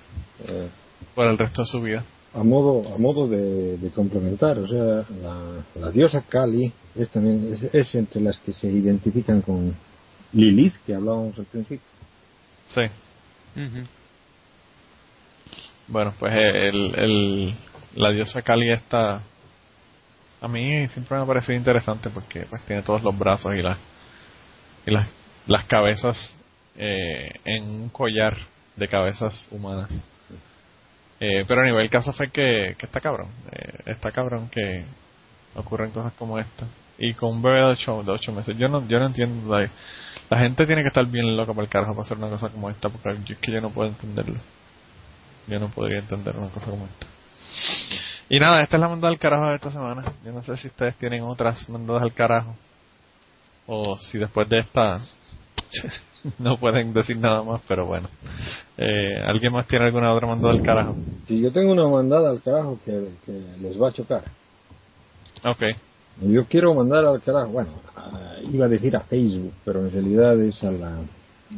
Eh, 0.48 0.68
por 1.14 1.26
el 1.26 1.36
resto 1.38 1.62
de 1.62 1.66
su 1.68 1.80
vida. 1.80 2.02
A 2.34 2.42
modo, 2.42 2.94
a 2.94 2.98
modo 2.98 3.28
de, 3.28 3.76
de 3.78 3.90
complementar, 3.90 4.59
o 4.59 4.66
sea, 4.66 5.04
la, 5.22 5.64
la 5.74 5.90
diosa 5.90 6.22
Kali 6.22 6.72
es 6.94 7.10
también 7.10 7.52
es, 7.52 7.62
es 7.74 7.94
entre 7.94 8.20
las 8.20 8.38
que 8.38 8.52
se 8.52 8.68
identifican 8.68 9.42
con 9.42 9.74
Lilith, 10.32 10.74
que 10.86 10.94
hablábamos 10.94 11.38
al 11.38 11.44
principio. 11.46 11.86
Sí. 12.68 12.82
Bueno, 15.88 16.14
pues 16.18 16.32
el, 16.32 16.94
el, 16.94 17.54
la 17.96 18.10
diosa 18.10 18.42
Kali 18.42 18.72
está... 18.72 19.22
A 20.40 20.48
mí 20.48 20.88
siempre 20.88 21.16
me 21.16 21.22
ha 21.22 21.26
parecido 21.26 21.54
interesante 21.54 22.10
porque 22.10 22.46
pues 22.50 22.62
tiene 22.66 22.82
todos 22.82 23.02
los 23.02 23.16
brazos 23.16 23.52
y 23.54 23.62
las 23.62 23.78
y 24.84 24.90
las, 24.90 25.09
las 25.46 25.64
cabezas 25.64 26.16
eh, 26.76 27.30
en 27.44 27.64
un 27.64 27.88
collar 27.90 28.36
de 28.76 28.88
cabezas 28.88 29.48
humanas. 29.50 29.90
Eh, 31.24 31.44
pero 31.47 31.61
a 31.61 31.65
nivel 31.65 31.85
el 31.85 31.89
caso 31.90 32.12
fue 32.12 32.31
que, 32.31 32.74
que 32.77 32.86
está 32.86 33.01
cabrón. 33.01 33.28
Eh, 33.53 33.93
está 33.93 34.11
cabrón 34.11 34.49
que 34.49 34.85
ocurren 35.55 35.93
cosas 35.93 36.12
como 36.15 36.36
esta. 36.36 36.66
Y 36.99 37.15
con 37.15 37.36
un 37.36 37.43
bebé 37.43 37.59
de 37.59 37.65
ocho, 37.65 38.03
de 38.03 38.11
ocho 38.11 38.32
meses. 38.32 38.59
Yo 38.59 38.66
no, 38.66 38.89
yo 38.89 38.99
no 38.99 39.07
entiendo. 39.07 39.57
La, 39.57 40.39
gente 40.39 40.66
tiene 40.66 40.82
que 40.82 40.89
estar 40.89 41.07
bien 41.07 41.36
loca 41.36 41.55
por 41.55 41.62
el 41.62 41.70
carajo 41.70 41.93
para 41.93 42.07
hacer 42.07 42.19
una 42.19 42.28
cosa 42.28 42.49
como 42.49 42.69
esta. 42.70 42.89
Porque 42.89 43.16
yo, 43.24 43.35
es 43.35 43.39
que 43.39 43.53
yo 43.53 43.61
no 43.61 43.70
puedo 43.70 43.89
entenderlo. 43.89 44.40
Yo 45.47 45.61
no 45.61 45.69
podría 45.69 46.01
entender 46.01 46.36
una 46.36 46.49
cosa 46.49 46.66
como 46.66 46.86
esta. 46.86 47.07
Y 48.28 48.40
nada, 48.40 48.61
esta 48.61 48.77
es 48.77 48.81
la 48.81 48.89
mandada 48.89 49.12
al 49.12 49.20
carajo 49.20 49.47
de 49.47 49.55
esta 49.55 49.70
semana. 49.70 50.03
Yo 50.24 50.32
no 50.32 50.43
sé 50.43 50.57
si 50.57 50.66
ustedes 50.66 50.97
tienen 50.97 51.23
otras 51.23 51.69
mandadas 51.69 52.03
al 52.03 52.15
carajo. 52.15 52.57
O 53.69 53.97
si 54.11 54.19
después 54.19 54.49
de 54.49 54.59
esta 54.59 55.01
no 56.39 56.57
pueden 56.59 56.93
decir 56.93 57.16
nada 57.16 57.43
más, 57.43 57.62
pero 57.69 57.86
bueno. 57.86 58.09
Eh, 58.78 59.23
¿Alguien 59.27 59.53
más 59.53 59.66
tiene 59.69 59.86
alguna 59.86 60.12
otra 60.12 60.27
mandada 60.27 60.53
al 60.53 60.62
carajo? 60.62 60.97
Sí, 61.27 61.40
yo 61.40 61.53
tengo 61.53 61.73
una 61.73 61.89
mandada 61.89 62.31
al 62.31 62.43
carajo 62.43 62.78
que, 62.85 63.09
que 63.24 63.32
les 63.61 63.81
va 63.81 63.89
a 63.89 63.93
chocar. 63.93 64.24
Ok. 65.44 65.62
Yo 66.23 66.44
quiero 66.47 66.74
mandar 66.74 67.05
al 67.05 67.20
carajo, 67.23 67.49
bueno, 67.49 67.70
a- 67.97 68.36
iba 68.53 68.66
a 68.66 68.69
decir 68.69 68.94
a 68.97 69.01
Facebook, 69.01 69.53
pero 69.65 69.81
en 69.81 69.90
realidad 69.90 70.39
es 70.40 70.62
a 70.62 70.70
la, 70.70 70.99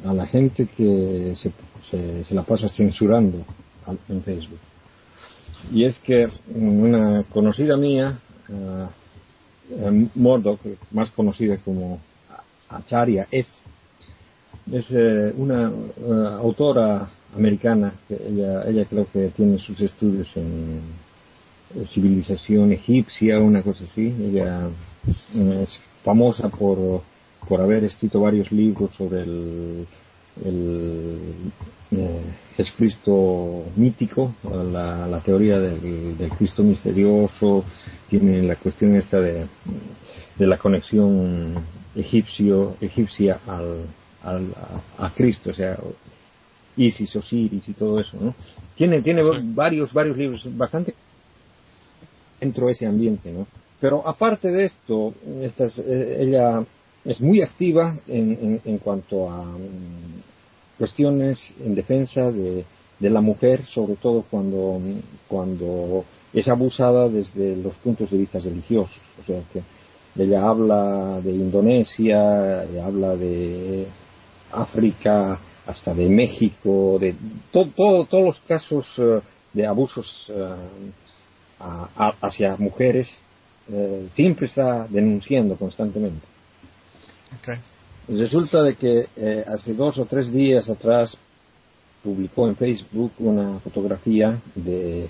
a 0.04 0.12
la 0.14 0.26
gente 0.26 0.66
que 0.66 1.34
se, 1.36 1.52
se, 1.82 2.24
se 2.24 2.34
la 2.34 2.42
pasa 2.42 2.68
censurando 2.68 3.44
en 4.08 4.22
Facebook. 4.22 4.60
Y 5.72 5.84
es 5.84 5.98
que 6.00 6.28
una 6.54 7.24
conocida 7.32 7.76
mía, 7.76 8.18
Murdoch, 10.14 10.60
más 10.90 11.10
conocida 11.12 11.56
como 11.64 12.00
Acharya, 12.68 13.26
es, 13.30 13.46
es 14.72 14.86
eh, 14.90 15.32
una 15.36 15.70
eh, 15.70 16.28
autora 16.40 17.08
americana, 17.36 17.94
que 18.08 18.14
ella, 18.14 18.64
ella 18.68 18.84
creo 18.86 19.06
que 19.12 19.28
tiene 19.36 19.58
sus 19.58 19.80
estudios 19.80 20.28
en 20.36 20.80
eh, 21.74 21.84
civilización 21.86 22.72
egipcia, 22.72 23.38
una 23.40 23.62
cosa 23.62 23.84
así. 23.84 24.14
Ella 24.20 24.68
eh, 25.34 25.60
es 25.62 25.80
famosa 26.04 26.48
por, 26.48 27.02
por 27.48 27.60
haber 27.60 27.84
escrito 27.84 28.20
varios 28.20 28.50
libros 28.52 28.90
sobre 28.96 29.22
el, 29.22 29.86
el 30.44 31.18
eh, 31.90 32.20
Jesucristo 32.56 33.64
mítico, 33.76 34.34
la, 34.44 35.20
teoría 35.24 35.58
del, 35.58 36.16
del 36.16 36.30
Cristo 36.30 36.62
misterioso, 36.62 37.64
tiene 38.08 38.42
la 38.42 38.56
cuestión 38.56 38.94
esta 38.96 39.20
de, 39.20 39.46
de 40.38 40.46
la 40.46 40.58
conexión 40.58 41.54
egipcio, 41.96 42.76
egipcia 42.80 43.40
al, 43.46 43.86
al, 44.24 44.52
a, 44.98 45.06
a 45.06 45.10
Cristo, 45.14 45.50
o 45.50 45.54
sea, 45.54 45.78
Isis, 46.76 47.14
Osiris 47.14 47.68
y 47.68 47.72
todo 47.74 48.00
eso, 48.00 48.16
¿no? 48.20 48.34
Tiene, 48.76 49.00
tiene 49.02 49.22
varios, 49.54 49.92
varios 49.92 50.16
libros 50.16 50.44
bastante 50.56 50.94
dentro 52.40 52.66
de 52.66 52.72
ese 52.72 52.86
ambiente, 52.86 53.30
¿no? 53.32 53.46
Pero 53.80 54.06
aparte 54.06 54.48
de 54.48 54.66
esto, 54.66 55.14
esta 55.42 55.64
es- 55.66 55.78
eh, 55.78 56.16
ella 56.22 56.64
es 57.04 57.20
muy 57.20 57.42
activa 57.42 57.96
en, 58.08 58.32
en, 58.32 58.60
en 58.64 58.78
cuanto 58.78 59.30
a 59.30 59.44
mm, 59.44 60.78
cuestiones 60.78 61.38
en 61.64 61.74
defensa 61.74 62.30
de, 62.30 62.64
de 62.98 63.10
la 63.10 63.20
mujer, 63.20 63.64
sobre 63.66 63.96
todo 63.96 64.24
cuando, 64.30 64.80
cuando 65.28 66.04
es 66.32 66.48
abusada 66.48 67.08
desde 67.08 67.56
los 67.56 67.74
puntos 67.76 68.10
de 68.10 68.18
vista 68.18 68.38
religiosos. 68.38 68.98
O 69.22 69.26
sea 69.26 69.40
que 69.52 69.62
ella 70.20 70.48
habla 70.48 71.20
de 71.22 71.30
Indonesia, 71.32 72.62
habla 72.84 73.16
de 73.16 73.86
África, 74.62 75.38
hasta 75.66 75.94
de 75.94 76.08
México, 76.08 76.98
de 77.00 77.14
to- 77.52 77.68
todo- 77.76 78.04
todos 78.06 78.24
los 78.24 78.40
casos 78.40 78.86
eh, 78.98 79.20
de 79.52 79.66
abusos 79.66 80.06
eh, 80.28 80.54
a- 81.60 81.88
a- 81.96 82.14
hacia 82.26 82.56
mujeres, 82.56 83.08
eh, 83.70 84.08
siempre 84.14 84.46
está 84.46 84.86
denunciando 84.88 85.56
constantemente. 85.56 86.26
Resulta 88.08 88.62
de 88.62 88.76
que 88.76 89.06
eh, 89.16 89.44
hace 89.48 89.72
dos 89.74 89.96
o 89.98 90.04
tres 90.04 90.30
días 90.32 90.68
atrás 90.68 91.16
publicó 92.02 92.46
en 92.48 92.56
Facebook 92.56 93.12
una 93.18 93.58
fotografía 93.60 94.38
de 94.54 95.08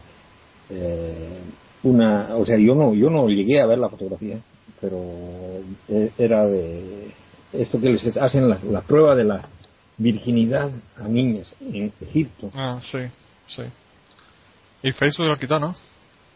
eh, 0.70 1.38
una, 1.82 2.36
o 2.36 2.46
sea, 2.46 2.56
yo 2.56 2.74
no, 2.74 2.94
yo 2.94 3.10
no 3.10 3.28
llegué 3.28 3.60
a 3.60 3.66
ver 3.66 3.78
la 3.78 3.88
fotografía, 3.90 4.38
pero 4.80 5.02
era 6.16 6.46
de 6.46 7.10
esto 7.54 7.80
que 7.80 7.90
les 7.90 8.16
hacen 8.16 8.48
la, 8.48 8.58
la 8.70 8.80
prueba 8.82 9.14
de 9.14 9.24
la 9.24 9.42
virginidad 9.98 10.70
a 10.96 11.08
niñas 11.08 11.54
en 11.60 11.92
Egipto. 12.00 12.50
Ah, 12.54 12.78
sí, 12.80 12.98
sí. 13.48 13.62
Y 14.82 14.92
Facebook 14.92 15.26
lo 15.26 15.38
quitó, 15.38 15.58
¿no? 15.58 15.74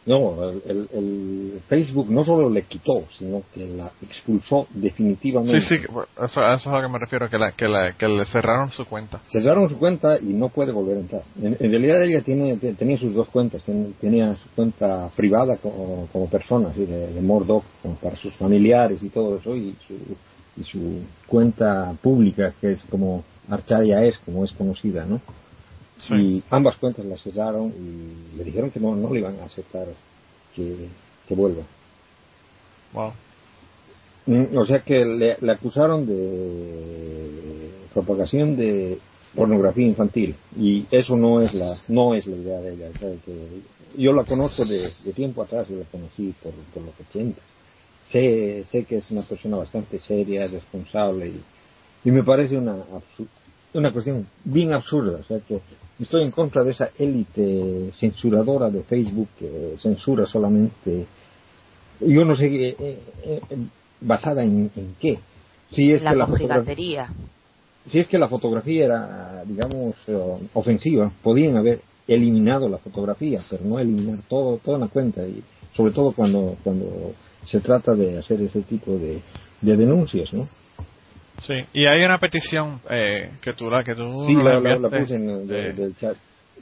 No, 0.07 0.43
el, 0.65 0.89
el- 0.90 1.61
Facebook 1.69 2.11
no 2.11 2.24
solo 2.24 2.49
le 2.49 2.62
quitó, 2.62 3.05
sino 3.19 3.43
que 3.53 3.66
la 3.66 3.90
expulsó 4.01 4.66
definitivamente. 4.70 5.61
Sí, 5.61 5.77
sí, 5.77 5.85
eso, 5.85 6.07
eso 6.24 6.53
es 6.55 6.66
a 6.66 6.73
lo 6.77 6.81
que 6.81 6.89
me 6.89 6.99
refiero, 6.99 7.28
que, 7.28 7.36
la, 7.36 7.53
que, 7.53 7.69
la, 7.69 7.93
que 7.93 8.09
le 8.09 8.24
cerraron 8.27 8.70
su 8.70 8.86
cuenta. 8.86 9.20
cerraron 9.31 9.69
su 9.69 9.78
cuenta 9.78 10.19
y 10.19 10.32
no 10.32 10.49
puede 10.49 10.73
volver 10.73 10.97
a 10.97 11.01
entrar. 11.01 11.23
En, 11.43 11.57
en 11.61 11.70
realidad 11.70 12.03
ella 12.05 12.23
tiene, 12.23 12.57
te- 12.57 12.73
tenía 12.73 12.97
sus 12.97 13.12
dos 13.12 13.28
cuentas. 13.28 13.62
Ten- 13.65 13.93
tenía 14.01 14.35
su 14.36 14.49
cuenta 14.55 15.11
privada 15.15 15.59
como, 15.59 16.09
como 16.11 16.31
persona, 16.31 16.69
así 16.70 16.86
de, 16.86 17.09
de 17.12 17.20
Murdoch, 17.20 17.65
como 17.82 17.97
para 17.97 18.16
sus 18.16 18.32
familiares 18.36 19.03
y 19.03 19.11
todo 19.11 19.36
eso, 19.36 19.55
y 19.57 19.77
su, 19.86 19.95
y 20.60 20.64
su 20.64 21.01
cuenta 21.26 21.94
pública, 22.02 22.55
que 22.60 22.72
es 22.72 22.82
como 22.90 23.24
Archadia 23.48 24.05
es, 24.05 24.18
como 24.18 24.44
es 24.44 24.52
conocida, 24.52 25.05
¿no? 25.05 25.20
Sí. 25.98 26.14
Y 26.14 26.44
ambas 26.51 26.76
cuentas 26.76 27.05
las 27.05 27.20
cerraron 27.22 27.68
y 27.68 28.36
le 28.36 28.44
dijeron 28.44 28.70
que 28.70 28.80
no, 28.80 28.94
no 28.94 29.12
le 29.12 29.20
iban 29.20 29.39
a 29.40 29.44
aceptar 29.44 29.86
que, 30.55 30.89
que 31.26 31.35
vuelva. 31.35 31.62
Wow. 32.93 33.12
Mm, 34.26 34.56
O 34.56 34.66
sea 34.66 34.80
que 34.80 35.05
le, 35.05 35.36
le 35.40 35.52
acusaron 35.52 36.06
de 36.06 37.70
propagación 37.94 38.56
de 38.56 38.98
pornografía 39.35 39.86
infantil 39.86 40.36
y 40.56 40.86
eso 40.90 41.16
no 41.16 41.40
es 41.40 41.52
la 41.55 41.76
no 41.89 42.14
es 42.14 42.26
la 42.26 42.36
idea 42.36 42.60
de 42.60 42.74
ella. 42.74 42.90
o 42.94 42.98
sea, 42.98 43.10
que 43.24 43.62
yo 43.97 44.12
la 44.12 44.24
conozco 44.24 44.64
de, 44.64 44.90
de 45.05 45.12
tiempo 45.12 45.43
atrás, 45.43 45.66
yo 45.68 45.76
la 45.76 45.85
conocí 45.85 46.35
por, 46.43 46.52
por 46.72 46.82
los 46.82 46.94
80. 47.10 47.40
Sé, 48.10 48.64
sé 48.70 48.85
que 48.85 48.98
es 48.98 49.10
una 49.10 49.22
persona 49.22 49.56
bastante 49.59 49.98
seria, 49.98 50.47
responsable 50.47 51.28
y, 51.28 51.43
y 52.05 52.10
me 52.10 52.22
parece 52.22 52.56
una 52.56 52.76
una 53.74 53.93
cuestión 53.93 54.26
bien 54.44 54.72
absurda. 54.72 55.18
O 55.18 55.24
sea 55.24 55.40
que 55.40 55.60
estoy 55.98 56.22
en 56.22 56.30
contra 56.30 56.64
de 56.64 56.70
esa 56.72 56.90
élite 56.98 57.90
censuradora 57.98 58.70
de 58.70 58.82
Facebook 58.82 59.28
que 59.39 59.74
censura 59.78 60.26
solamente 60.26 61.06
yo 62.01 62.24
no 62.24 62.36
sé 62.36 62.47
eh, 62.47 62.76
eh, 62.78 63.01
eh, 63.24 63.40
basada 64.01 64.44
en, 64.44 64.70
en 64.76 64.94
qué 65.01 65.18
si 65.70 65.93
es 65.93 66.02
la 66.02 66.12
que 66.12 66.16
la 66.16 66.26
fotografía 66.28 67.09
si 67.90 67.98
es 67.98 68.06
que 68.06 68.18
la 68.18 68.28
fotografía 68.28 68.85
era 68.85 69.43
digamos 69.44 69.97
ofensiva 70.55 71.10
podían 71.22 71.56
haber 71.56 71.80
eliminado 72.06 72.68
la 72.68 72.78
fotografía 72.78 73.40
pero 73.51 73.64
no 73.64 73.80
eliminar 73.80 74.20
todo 74.28 74.59
toda 74.59 74.78
la 74.78 74.86
cuenta 74.86 75.26
y 75.26 75.43
sobre 75.74 75.93
todo 75.93 76.12
cuando 76.12 76.56
cuando 76.62 77.12
se 77.44 77.60
trata 77.60 77.94
de 77.94 78.19
hacer 78.19 78.40
ese 78.43 78.62
tipo 78.62 78.93
de, 78.98 79.20
de 79.60 79.77
denuncias 79.77 80.32
no 80.32 80.48
Sí, 81.40 81.55
y 81.73 81.86
hay 81.86 82.02
una 82.05 82.19
petición 82.19 82.81
eh, 82.90 83.31
que 83.40 83.52
tú 83.52 83.70
la 83.70 83.85
que 83.85 83.94
tú 83.94 84.27
sí 84.27 84.35
la 84.35 84.59
la, 84.59 84.77
la- 84.77 84.90
puse 84.90 85.15
en 85.15 85.31
el 85.31 85.47
de- 85.47 85.69
eh, 85.69 85.73
del 85.73 85.97
chat. 85.97 86.16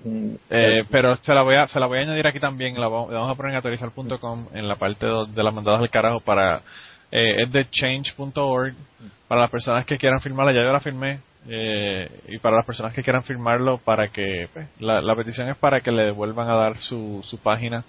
Mm, 0.04 0.34
eh, 0.50 0.84
pero 0.90 1.16
se 1.16 1.32
la 1.32 1.40
voy 1.42 1.54
a 1.56 1.66
se 1.68 1.80
la 1.80 1.86
voy 1.86 1.98
a 1.98 2.02
añadir 2.02 2.26
aquí 2.26 2.38
también 2.38 2.78
la 2.78 2.86
vamos, 2.86 3.10
la 3.10 3.20
vamos 3.20 3.32
a 3.32 3.36
poner 3.36 3.52
en 3.52 3.56
actualizar.com 3.56 4.48
en 4.52 4.68
la 4.68 4.76
parte 4.76 5.06
de 5.06 5.42
las 5.42 5.54
mandadas 5.54 5.80
al 5.80 5.88
carajo 5.88 6.20
para 6.20 6.60
eh, 7.10 7.42
es 7.44 7.50
de 7.52 7.66
change.org 7.70 8.74
para 9.28 9.40
las 9.40 9.50
personas 9.50 9.86
que 9.86 9.96
quieran 9.96 10.20
firmarla 10.20 10.52
ya 10.52 10.60
yo 10.62 10.72
la 10.72 10.80
firmé 10.80 11.20
eh, 11.48 12.10
y 12.28 12.38
para 12.38 12.56
las 12.56 12.66
personas 12.66 12.92
que 12.92 13.02
quieran 13.02 13.22
firmarlo 13.24 13.78
para 13.78 14.08
que 14.08 14.48
pues, 14.52 14.66
la, 14.80 15.00
la 15.00 15.16
petición 15.16 15.48
es 15.48 15.56
para 15.56 15.80
que 15.80 15.90
le 15.90 16.10
vuelvan 16.10 16.50
a 16.50 16.54
dar 16.56 16.76
su, 16.80 17.22
su 17.24 17.38
página 17.38 17.82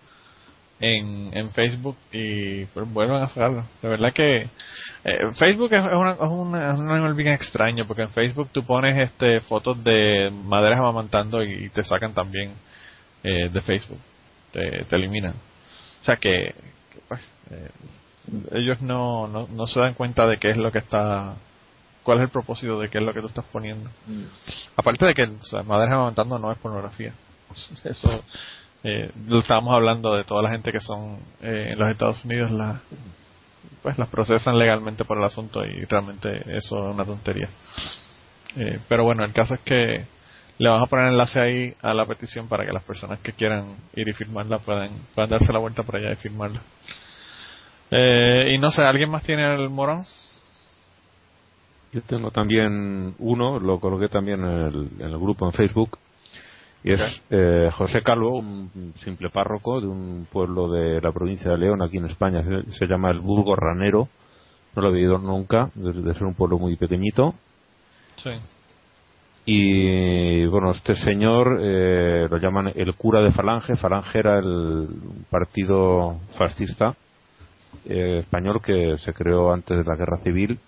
en, 0.79 1.35
en 1.35 1.51
Facebook 1.51 1.97
y 2.11 2.65
pues 2.65 2.91
vuelvan 2.91 3.21
a 3.21 3.25
hacerlo. 3.25 3.65
De 3.81 3.89
verdad 3.89 4.13
que 4.13 4.41
eh, 4.43 5.31
Facebook 5.37 5.73
es, 5.73 5.81
una, 5.81 6.11
es, 6.11 6.19
una, 6.19 6.73
es 6.73 6.79
un 6.79 6.91
animal 6.91 7.13
bien 7.13 7.33
extraño 7.33 7.87
porque 7.87 8.03
en 8.03 8.09
Facebook 8.09 8.49
tú 8.51 8.63
pones 8.63 8.97
este 8.97 9.41
fotos 9.41 9.83
de 9.83 10.31
maderas 10.31 10.79
amamantando 10.79 11.43
y 11.43 11.69
te 11.69 11.83
sacan 11.83 12.13
también 12.13 12.53
eh, 13.23 13.49
de 13.49 13.61
Facebook, 13.61 13.99
te, 14.51 14.85
te 14.85 14.95
eliminan. 14.95 15.33
O 16.01 16.03
sea 16.03 16.17
que, 16.17 16.53
que, 16.93 16.99
pues, 17.07 17.21
eh, 17.51 17.69
ellos 18.53 18.81
no, 18.81 19.27
no, 19.27 19.47
no 19.47 19.67
se 19.67 19.79
dan 19.79 19.93
cuenta 19.93 20.27
de 20.27 20.37
qué 20.37 20.51
es 20.51 20.57
lo 20.57 20.71
que 20.71 20.79
está, 20.79 21.35
cuál 22.03 22.19
es 22.19 22.25
el 22.25 22.29
propósito 22.29 22.79
de 22.79 22.89
qué 22.89 22.99
es 22.99 23.03
lo 23.03 23.13
que 23.13 23.21
tú 23.21 23.27
estás 23.27 23.45
poniendo. 23.45 23.89
mm, 24.05 24.23
Aparte 24.75 25.05
de 25.05 25.13
que 25.13 25.23
o 25.23 25.45
sea, 25.45 25.63
maderas 25.63 25.93
amamantando 25.93 26.37
no 26.37 26.51
es 26.51 26.57
pornografía. 26.59 27.13
Eso 27.83 28.23
eh, 28.83 29.11
estábamos 29.39 29.73
hablando 29.73 30.15
de 30.15 30.23
toda 30.23 30.43
la 30.43 30.51
gente 30.51 30.71
que 30.71 30.79
son 30.79 31.17
eh, 31.41 31.69
en 31.71 31.79
los 31.79 31.89
Estados 31.91 32.23
Unidos, 32.23 32.51
la, 32.51 32.81
pues 33.81 33.97
las 33.97 34.09
procesan 34.09 34.57
legalmente 34.57 35.05
por 35.05 35.17
el 35.17 35.23
asunto 35.23 35.65
y 35.65 35.85
realmente 35.85 36.41
eso 36.57 36.89
es 36.89 36.95
una 36.95 37.05
tontería. 37.05 37.49
Eh, 38.55 38.79
pero 38.87 39.03
bueno, 39.03 39.23
el 39.23 39.33
caso 39.33 39.55
es 39.55 39.61
que 39.61 40.05
le 40.59 40.69
vamos 40.69 40.87
a 40.87 40.89
poner 40.89 41.07
enlace 41.07 41.39
ahí 41.39 41.75
a 41.81 41.93
la 41.93 42.05
petición 42.05 42.47
para 42.47 42.65
que 42.65 42.71
las 42.71 42.83
personas 42.83 43.19
que 43.19 43.33
quieran 43.33 43.75
ir 43.95 44.07
y 44.07 44.13
firmarla 44.13 44.59
puedan, 44.59 44.89
puedan 45.13 45.29
darse 45.29 45.53
la 45.53 45.59
vuelta 45.59 45.83
por 45.83 45.97
allá 45.97 46.11
y 46.11 46.15
firmarla. 46.15 46.61
Eh, 47.91 48.51
y 48.53 48.57
no 48.57 48.71
sé, 48.71 48.81
¿alguien 48.81 49.09
más 49.09 49.23
tiene 49.23 49.55
el 49.55 49.69
morón? 49.69 50.03
Yo 51.93 52.01
tengo 52.01 52.31
también 52.31 53.15
uno, 53.19 53.59
lo 53.59 53.79
coloqué 53.79 54.09
también 54.09 54.43
en 54.43 54.99
el 54.99 55.17
grupo 55.17 55.45
en 55.45 55.53
Facebook, 55.53 55.97
y 56.83 56.93
es 56.93 57.01
eh, 57.29 57.69
José 57.73 58.01
Calvo, 58.01 58.37
un 58.39 58.93
simple 59.03 59.29
párroco 59.29 59.81
de 59.81 59.87
un 59.87 60.27
pueblo 60.31 60.69
de 60.71 61.01
la 61.01 61.11
provincia 61.11 61.51
de 61.51 61.57
León, 61.57 61.81
aquí 61.81 61.97
en 61.97 62.05
España, 62.05 62.43
se, 62.43 62.71
se 62.73 62.85
llama 62.87 63.11
el 63.11 63.19
Burgo 63.19 63.55
Ranero, 63.55 64.07
no 64.75 64.81
lo 64.81 64.89
he 64.89 64.93
oído 64.93 65.17
nunca, 65.17 65.69
de, 65.75 65.91
de 65.93 66.13
ser 66.13 66.23
un 66.25 66.35
pueblo 66.35 66.57
muy 66.59 66.75
pequeñito, 66.75 67.33
Sí. 68.17 68.31
y 69.45 70.45
bueno, 70.47 70.71
este 70.71 70.95
señor 70.95 71.59
eh, 71.61 72.27
lo 72.29 72.37
llaman 72.37 72.71
el 72.75 72.95
cura 72.95 73.21
de 73.21 73.31
Falange. 73.31 73.75
Falange 73.75 74.17
era 74.19 74.39
el 74.39 74.87
partido 75.29 76.19
fascista 76.37 76.95
eh, 77.85 78.19
español 78.19 78.59
que 78.61 78.97
se 78.97 79.13
creó 79.13 79.53
antes 79.53 79.77
de 79.77 79.83
la 79.83 79.95
guerra 79.95 80.17
civil. 80.17 80.59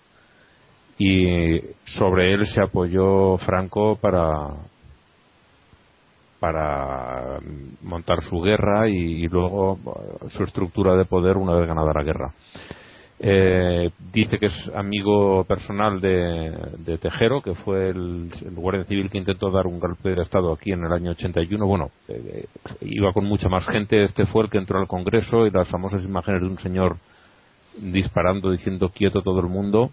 Y 0.97 1.59
sobre 1.97 2.33
él 2.33 2.45
se 2.47 2.61
apoyó 2.61 3.37
Franco 3.39 3.97
para 3.99 4.49
para 6.39 7.39
montar 7.81 8.21
su 8.23 8.41
guerra 8.41 8.87
y, 8.87 9.27
luego 9.27 9.77
eh, 9.77 10.29
su 10.29 10.43
estructura 10.43 10.95
de 10.95 11.05
poder 11.05 11.37
una 11.37 11.55
vez 11.55 11.67
ganada 11.67 11.91
la 11.93 12.03
guerra. 12.03 12.33
Eh, 13.21 13.89
dice 14.13 14.39
que 14.39 14.45
es 14.45 14.71
amigo 14.73 15.43
personal 15.43 15.99
de, 15.99 16.97
Tejero, 17.01 17.41
que 17.41 17.53
fue 17.53 17.89
el, 17.89 18.31
el 18.45 18.55
guardia 18.55 18.85
civil 18.85 19.09
que 19.09 19.17
intentó 19.17 19.51
dar 19.51 19.67
un 19.67 19.77
golpe 19.77 20.15
de 20.15 20.21
Estado 20.21 20.53
aquí 20.53 20.71
en 20.71 20.85
el 20.85 20.93
año 20.93 21.11
81. 21.11 21.65
Bueno, 21.67 21.91
eh, 22.07 22.45
iba 22.81 23.11
con 23.11 23.25
mucha 23.25 23.49
más 23.49 23.65
gente. 23.67 24.03
Este 24.03 24.25
fue 24.27 24.45
el 24.45 24.49
que 24.49 24.57
entró 24.57 24.79
al 24.79 24.87
Congreso 24.87 25.45
y 25.45 25.51
las 25.51 25.67
famosas 25.67 26.01
imágenes 26.03 26.41
de 26.41 26.47
un 26.47 26.59
señor 26.59 26.95
disparando, 27.77 28.51
diciendo 28.51 28.89
quieto 28.89 29.21
todo 29.21 29.41
el 29.41 29.47
mundo. 29.47 29.91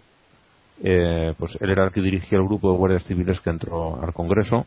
Eh, 0.81 1.33
pues 1.37 1.57
él 1.59 1.69
era 1.69 1.85
el 1.85 1.91
que 1.91 2.01
dirigía 2.01 2.37
el 2.37 2.45
grupo 2.45 2.71
de 2.71 2.77
guardias 2.77 3.03
civiles 3.05 3.41
que 3.41 3.49
entró 3.49 4.01
al 4.01 4.13
Congreso. 4.13 4.65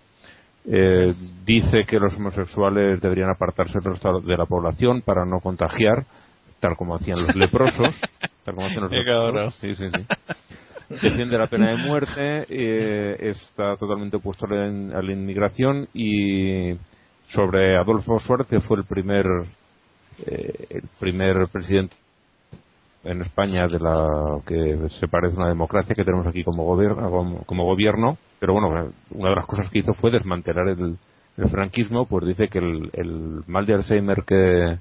Eh, 0.64 1.14
dice 1.44 1.84
que 1.86 1.98
los 1.98 2.14
homosexuales 2.16 3.00
deberían 3.00 3.30
apartarse 3.30 3.78
de 3.80 4.36
la 4.36 4.46
población 4.46 5.02
para 5.02 5.24
no 5.24 5.40
contagiar, 5.40 6.04
tal 6.60 6.76
como 6.76 6.96
hacían 6.96 7.26
los 7.26 7.34
leprosos. 7.34 7.94
tal 8.44 8.54
como 8.54 8.66
hacían 8.66 8.82
los 8.82 8.92
leprosos. 8.92 9.54
Sí, 9.56 9.74
sí, 9.74 9.88
sí. 9.88 10.06
Defiende 10.90 11.38
la 11.38 11.46
pena 11.46 11.70
de 11.70 11.76
muerte, 11.76 12.46
eh, 12.48 13.16
está 13.30 13.76
totalmente 13.76 14.16
opuesto 14.16 14.46
a 14.46 14.50
la, 14.50 14.98
a 14.98 15.02
la 15.02 15.12
inmigración 15.12 15.88
y 15.94 16.72
sobre 17.26 17.76
Adolfo 17.76 18.18
Suárez, 18.18 18.48
que 18.48 18.60
fue 18.60 18.78
el 18.78 18.84
primer, 18.84 19.24
eh, 20.26 20.66
el 20.68 20.82
primer 20.98 21.46
presidente 21.52 21.94
en 23.04 23.22
España 23.22 23.66
de 23.66 23.78
la 23.78 24.40
que 24.46 24.88
se 25.00 25.08
parece 25.08 25.34
a 25.36 25.40
una 25.40 25.48
democracia 25.48 25.94
que 25.94 26.04
tenemos 26.04 26.26
aquí 26.26 26.44
como 26.44 26.64
gobierno, 26.64 27.44
como, 27.46 27.64
gobierno 27.64 28.18
pero 28.38 28.52
bueno, 28.52 28.92
una 29.10 29.30
de 29.30 29.36
las 29.36 29.46
cosas 29.46 29.70
que 29.70 29.80
hizo 29.80 29.94
fue 29.94 30.10
desmantelar 30.10 30.68
el, 30.68 30.98
el 31.36 31.48
franquismo, 31.50 32.06
pues 32.06 32.26
dice 32.26 32.48
que 32.48 32.58
el, 32.58 32.90
el 32.92 33.42
mal 33.46 33.66
de 33.66 33.74
Alzheimer 33.74 34.24
que, 34.26 34.78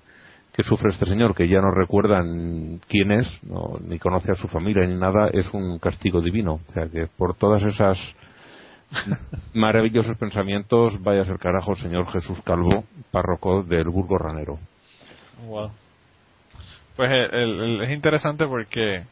que 0.53 0.63
sufre 0.63 0.89
este 0.89 1.05
señor, 1.05 1.35
que 1.35 1.47
ya 1.47 1.61
no 1.61 1.71
recuerdan 1.71 2.79
quién 2.87 3.11
es, 3.11 3.27
no, 3.43 3.79
ni 3.81 3.99
conoce 3.99 4.31
a 4.31 4.35
su 4.35 4.47
familia 4.47 4.85
ni 4.85 4.95
nada, 4.95 5.29
es 5.31 5.53
un 5.53 5.79
castigo 5.79 6.21
divino. 6.21 6.59
O 6.69 6.73
sea 6.73 6.87
que 6.87 7.07
por 7.07 7.35
todas 7.35 7.63
esas 7.63 7.97
maravillosos 9.53 10.17
pensamientos, 10.17 11.01
vaya 11.01 11.21
a 11.21 11.25
ser 11.25 11.37
carajo, 11.37 11.75
señor 11.75 12.11
Jesús 12.11 12.41
Calvo, 12.43 12.83
párroco 13.11 13.63
del 13.63 13.89
Burgo 13.89 14.17
Ranero. 14.17 14.59
Wow. 15.47 15.71
Pues 16.99 17.09
el- 17.31 17.81
es 17.84 17.91
interesante 17.91 18.45
porque 18.45 19.03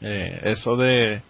eh, 0.00 0.40
eso 0.44 0.76
de, 0.76 1.20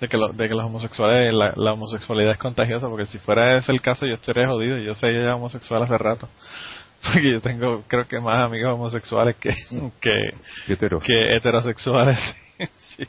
de, 0.00 0.08
que 0.08 0.16
lo- 0.16 0.28
de 0.28 0.48
que 0.48 0.54
los 0.54 0.64
homosexuales, 0.64 1.34
la, 1.34 1.52
la 1.56 1.72
homosexualidad 1.72 2.30
es 2.30 2.38
contagiosa, 2.38 2.88
porque 2.88 3.06
si 3.06 3.18
fuera 3.18 3.56
ese 3.58 3.72
el 3.72 3.80
caso 3.82 4.06
yo 4.06 4.14
estaría 4.14 4.46
jodido. 4.46 4.78
Yo 4.78 4.94
sería 4.94 5.24
ya 5.24 5.34
homosexual 5.34 5.82
hace 5.82 5.98
rato. 5.98 6.28
Porque 7.02 7.28
yo 7.32 7.40
tengo, 7.40 7.82
creo 7.88 8.06
que 8.06 8.20
más 8.20 8.36
amigos 8.44 8.72
homosexuales 8.74 9.34
que, 9.36 9.52
que, 10.00 10.34
Hetero. 10.68 11.00
que 11.00 11.34
heterosexuales. 11.36 12.16
Sí. 12.96 13.06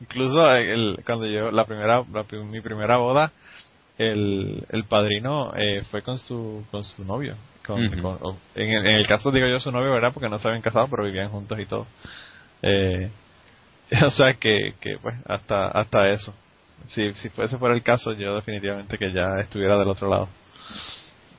Incluso 0.00 0.48
el, 0.54 1.00
cuando 1.04 1.26
yo, 1.26 1.50
la 1.50 1.64
primera, 1.64 2.04
la 2.12 2.24
mi 2.44 2.60
primera 2.60 2.98
boda, 2.98 3.32
el, 3.98 4.64
el 4.70 4.84
padrino 4.84 5.52
eh, 5.56 5.82
fue 5.90 6.02
con 6.02 6.18
su, 6.18 6.64
con 6.70 6.84
su 6.84 7.02
novio. 7.04 7.34
Con, 7.66 7.84
Ujú. 7.84 8.02
con- 8.02 8.18
o- 8.20 8.38
en, 8.54 8.70
el, 8.70 8.86
en 8.86 8.96
el 8.96 9.06
caso 9.06 9.30
digo 9.30 9.46
yo 9.48 9.58
su 9.60 9.72
novio, 9.72 9.92
¿verdad? 9.92 10.12
Porque 10.12 10.28
no 10.28 10.38
se 10.38 10.48
habían 10.48 10.62
casado, 10.62 10.86
pero 10.88 11.04
vivían 11.04 11.30
juntos 11.30 11.58
y 11.58 11.66
todo. 11.66 11.86
Eh, 12.62 13.10
o 14.06 14.10
sea 14.10 14.34
que, 14.34 14.74
que 14.80 14.98
pues 15.00 15.14
hasta, 15.26 15.68
hasta 15.68 16.08
eso. 16.10 16.32
Si, 16.88 17.12
si 17.14 17.28
fuese 17.30 17.58
fuera 17.58 17.74
el 17.74 17.82
caso, 17.82 18.12
yo 18.12 18.36
definitivamente 18.36 18.98
que 18.98 19.12
ya 19.12 19.40
estuviera 19.40 19.78
del 19.78 19.88
otro 19.88 20.08
lado. 20.08 20.28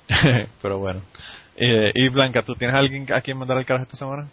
pero 0.61 0.79
bueno. 0.79 1.01
Eh, 1.55 1.91
y 1.95 2.09
Blanca, 2.09 2.43
¿tú 2.43 2.55
tienes 2.55 2.75
alguien 2.75 3.11
a 3.13 3.21
quien 3.21 3.37
mandar 3.37 3.57
el 3.57 3.65
carajo 3.65 3.83
esta 3.83 3.97
semana? 3.97 4.27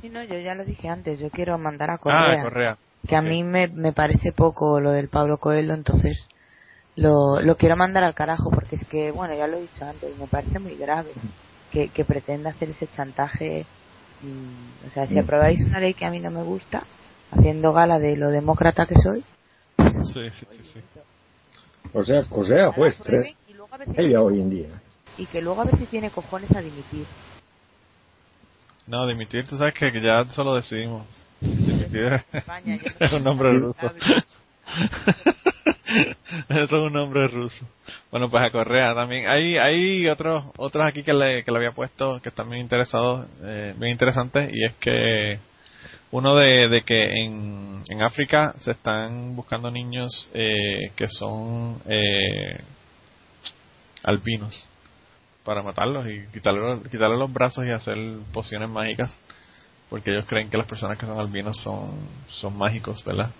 Sí, 0.00 0.08
no, 0.08 0.22
yo 0.24 0.38
ya 0.38 0.54
lo 0.54 0.64
dije 0.64 0.88
antes, 0.88 1.18
yo 1.20 1.30
quiero 1.30 1.56
mandar 1.58 1.90
a 1.90 1.98
Correa. 1.98 2.40
Ah, 2.40 2.42
Correa. 2.42 2.76
Que 3.06 3.16
a 3.16 3.22
mí 3.22 3.44
me, 3.44 3.68
me 3.68 3.92
parece 3.92 4.32
poco 4.32 4.80
lo 4.80 4.90
del 4.90 5.08
Pablo 5.08 5.38
Coelho, 5.38 5.74
entonces 5.74 6.26
lo, 6.96 7.40
lo 7.40 7.56
quiero 7.56 7.76
mandar 7.76 8.04
al 8.04 8.14
carajo 8.14 8.50
porque 8.50 8.76
es 8.76 8.86
que, 8.88 9.10
bueno, 9.10 9.34
ya 9.34 9.46
lo 9.46 9.58
he 9.58 9.62
dicho 9.62 9.84
antes, 9.84 10.16
me 10.16 10.26
parece 10.26 10.58
muy 10.58 10.76
grave 10.76 11.12
que, 11.70 11.90
que 11.90 12.04
pretenda 12.04 12.50
hacer 12.50 12.70
ese 12.70 12.86
chantaje. 12.88 13.66
mm, 14.22 14.86
o 14.86 14.90
sea, 14.90 15.06
si 15.06 15.14
Mm. 15.14 15.18
aprobáis 15.18 15.60
una 15.60 15.78
ley 15.80 15.92
que 15.94 16.06
a 16.06 16.10
mí 16.10 16.20
no 16.20 16.30
me 16.30 16.42
gusta, 16.42 16.84
haciendo 17.32 17.72
gala 17.72 17.98
de 17.98 18.16
lo 18.16 18.30
demócrata 18.30 18.86
que 18.86 18.94
soy, 18.96 19.22
Sí, 20.12 20.30
sí, 20.30 20.46
sí, 20.50 20.62
sí. 20.72 20.80
O 21.92 22.04
sea, 22.04 22.22
o 22.30 22.44
sea, 22.44 22.72
pues, 22.74 22.98
ella 23.96 24.22
hoy 24.22 24.40
en 24.40 24.50
día. 24.50 24.68
y 25.18 25.26
que 25.26 25.40
luego 25.42 25.60
a 25.62 25.64
ver 25.64 25.76
si 25.78 25.86
tiene 25.86 26.10
cojones 26.10 26.50
a 26.54 26.60
dimitir. 26.60 27.06
No, 28.86 29.06
dimitir, 29.06 29.46
tú 29.46 29.56
sabes 29.58 29.74
que 29.74 29.90
ya 30.00 30.24
solo 30.30 30.54
decidimos. 30.54 31.06
Dimitir 31.40 32.22
es 33.00 33.12
un 33.12 33.24
nombre 33.24 33.52
no 33.52 33.66
ruso. 33.66 33.92
Eso 36.64 36.76
es 36.76 36.82
un 36.82 36.92
nombre 36.92 37.28
ruso. 37.28 37.66
Bueno, 38.10 38.30
pues 38.30 38.42
a 38.42 38.50
Correa 38.50 38.94
también. 38.94 39.28
Hay 39.28 39.58
hay 39.58 40.08
otros 40.08 40.44
otros 40.56 40.86
aquí 40.86 41.02
que 41.02 41.12
le, 41.12 41.44
que 41.44 41.50
le 41.50 41.58
había 41.58 41.72
puesto 41.72 42.20
que 42.22 42.30
están 42.30 42.48
bien 42.48 42.62
interesados, 42.62 43.26
eh, 43.42 43.74
bien 43.76 43.92
interesantes, 43.92 44.50
y 44.52 44.64
es 44.64 44.74
que 44.76 45.38
uno 46.12 46.34
de, 46.36 46.68
de 46.68 46.82
que 46.82 47.24
en, 47.24 47.82
en 47.88 48.02
África 48.02 48.54
se 48.60 48.70
están 48.70 49.36
buscando 49.36 49.70
niños 49.70 50.30
eh, 50.32 50.92
que 50.96 51.08
son 51.08 51.82
eh, 51.86 52.60
albinos 54.02 54.66
para 55.44 55.62
matarlos 55.62 56.06
y 56.08 56.26
quitarle, 56.32 56.80
quitarle 56.90 57.18
los 57.18 57.32
brazos 57.32 57.66
y 57.66 57.70
hacer 57.70 57.96
pociones 58.32 58.68
mágicas 58.68 59.16
porque 59.90 60.10
ellos 60.10 60.24
creen 60.26 60.48
que 60.48 60.56
las 60.56 60.66
personas 60.66 60.98
que 60.98 61.06
son 61.06 61.20
albinos 61.20 61.58
son, 61.62 61.90
son 62.28 62.56
mágicos, 62.56 63.04
¿verdad? 63.04 63.30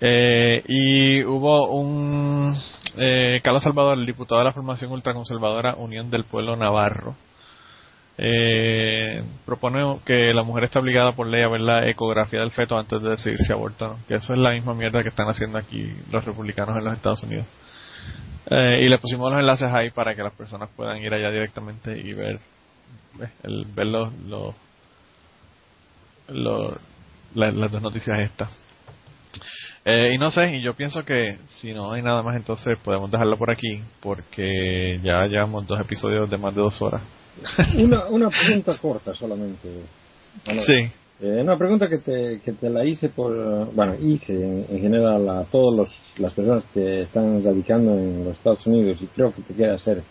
Eh, 0.00 0.62
y 0.68 1.24
hubo 1.24 1.70
un 1.70 2.54
eh, 2.96 3.40
Carlos 3.42 3.62
Salvador, 3.62 3.98
el 3.98 4.06
diputado 4.06 4.40
de 4.40 4.44
la 4.46 4.52
formación 4.52 4.92
ultraconservadora 4.92 5.74
Unión 5.76 6.10
del 6.10 6.24
Pueblo 6.24 6.54
Navarro, 6.56 7.14
eh, 8.18 9.22
propone 9.44 9.98
que 10.04 10.32
la 10.32 10.42
mujer 10.42 10.64
está 10.64 10.80
obligada 10.80 11.12
por 11.12 11.26
ley 11.26 11.42
a 11.42 11.48
ver 11.48 11.60
la 11.60 11.88
ecografía 11.88 12.40
del 12.40 12.50
feto 12.50 12.78
antes 12.78 13.00
de 13.02 13.10
decidir 13.10 13.38
si 13.38 13.52
aborta 13.52 13.90
o. 13.90 13.96
Que 14.08 14.16
eso 14.16 14.32
es 14.32 14.38
la 14.38 14.50
misma 14.52 14.74
mierda 14.74 15.02
que 15.02 15.10
están 15.10 15.28
haciendo 15.28 15.58
aquí 15.58 15.92
los 16.10 16.24
republicanos 16.24 16.76
en 16.78 16.84
los 16.84 16.94
Estados 16.96 17.22
Unidos. 17.22 17.46
Eh, 18.48 18.80
y 18.82 18.88
le 18.88 18.98
pusimos 18.98 19.30
los 19.30 19.40
enlaces 19.40 19.68
ahí 19.72 19.90
para 19.90 20.14
que 20.14 20.22
las 20.22 20.32
personas 20.34 20.68
puedan 20.76 20.98
ir 20.98 21.12
allá 21.12 21.30
directamente 21.30 21.98
y 21.98 22.12
ver, 22.12 22.38
eh, 23.20 23.28
el, 23.42 23.64
ver 23.74 23.86
los, 23.86 24.12
los, 24.20 24.54
los- 26.28 26.74
la- 27.34 27.50
las 27.52 27.70
dos 27.72 27.82
noticias 27.82 28.18
estas. 28.20 28.62
Eh, 29.88 30.14
y 30.14 30.18
no 30.18 30.32
sé, 30.32 30.56
y 30.56 30.62
yo 30.62 30.74
pienso 30.74 31.04
que 31.04 31.38
si 31.60 31.72
no 31.72 31.92
hay 31.92 32.02
nada 32.02 32.20
más, 32.20 32.34
entonces 32.34 32.76
podemos 32.82 33.08
dejarlo 33.08 33.38
por 33.38 33.52
aquí, 33.52 33.80
porque 34.00 34.98
ya 35.00 35.24
llevamos 35.26 35.64
dos 35.64 35.80
episodios 35.80 36.28
de 36.28 36.36
más 36.36 36.52
de 36.56 36.60
dos 36.60 36.82
horas. 36.82 37.02
Una, 37.78 38.06
una 38.10 38.28
pregunta 38.28 38.76
corta 38.82 39.14
solamente. 39.14 39.68
Bueno, 40.44 40.62
Sí, 40.62 40.90
eh, 41.20 41.38
una 41.40 41.56
pregunta 41.56 41.86
que 41.86 41.98
te, 41.98 42.40
que 42.44 42.50
te 42.52 42.68
la 42.68 42.84
hice 42.84 43.10
por, 43.10 43.72
bueno, 43.72 43.94
hice 44.02 44.34
en, 44.34 44.66
en 44.68 44.80
general 44.80 45.28
a 45.28 45.44
todas 45.44 45.88
las 46.18 46.34
personas 46.34 46.64
que 46.74 47.02
están 47.02 47.44
radicando 47.44 47.94
en 47.94 48.24
los 48.24 48.36
Estados 48.36 48.66
Unidos 48.66 48.98
y 49.00 49.06
creo 49.06 49.32
que 49.32 49.42
te 49.42 49.54
quiere 49.54 49.70
hacer. 49.72 50.02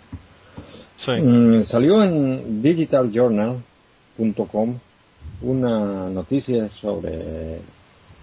Sí. 0.95 1.11
Mm, 1.11 1.63
salió 1.63 2.01
en 2.01 2.61
digitaljournal.com 2.61 4.79
una 5.41 6.09
noticia 6.09 6.69
sobre 6.69 7.59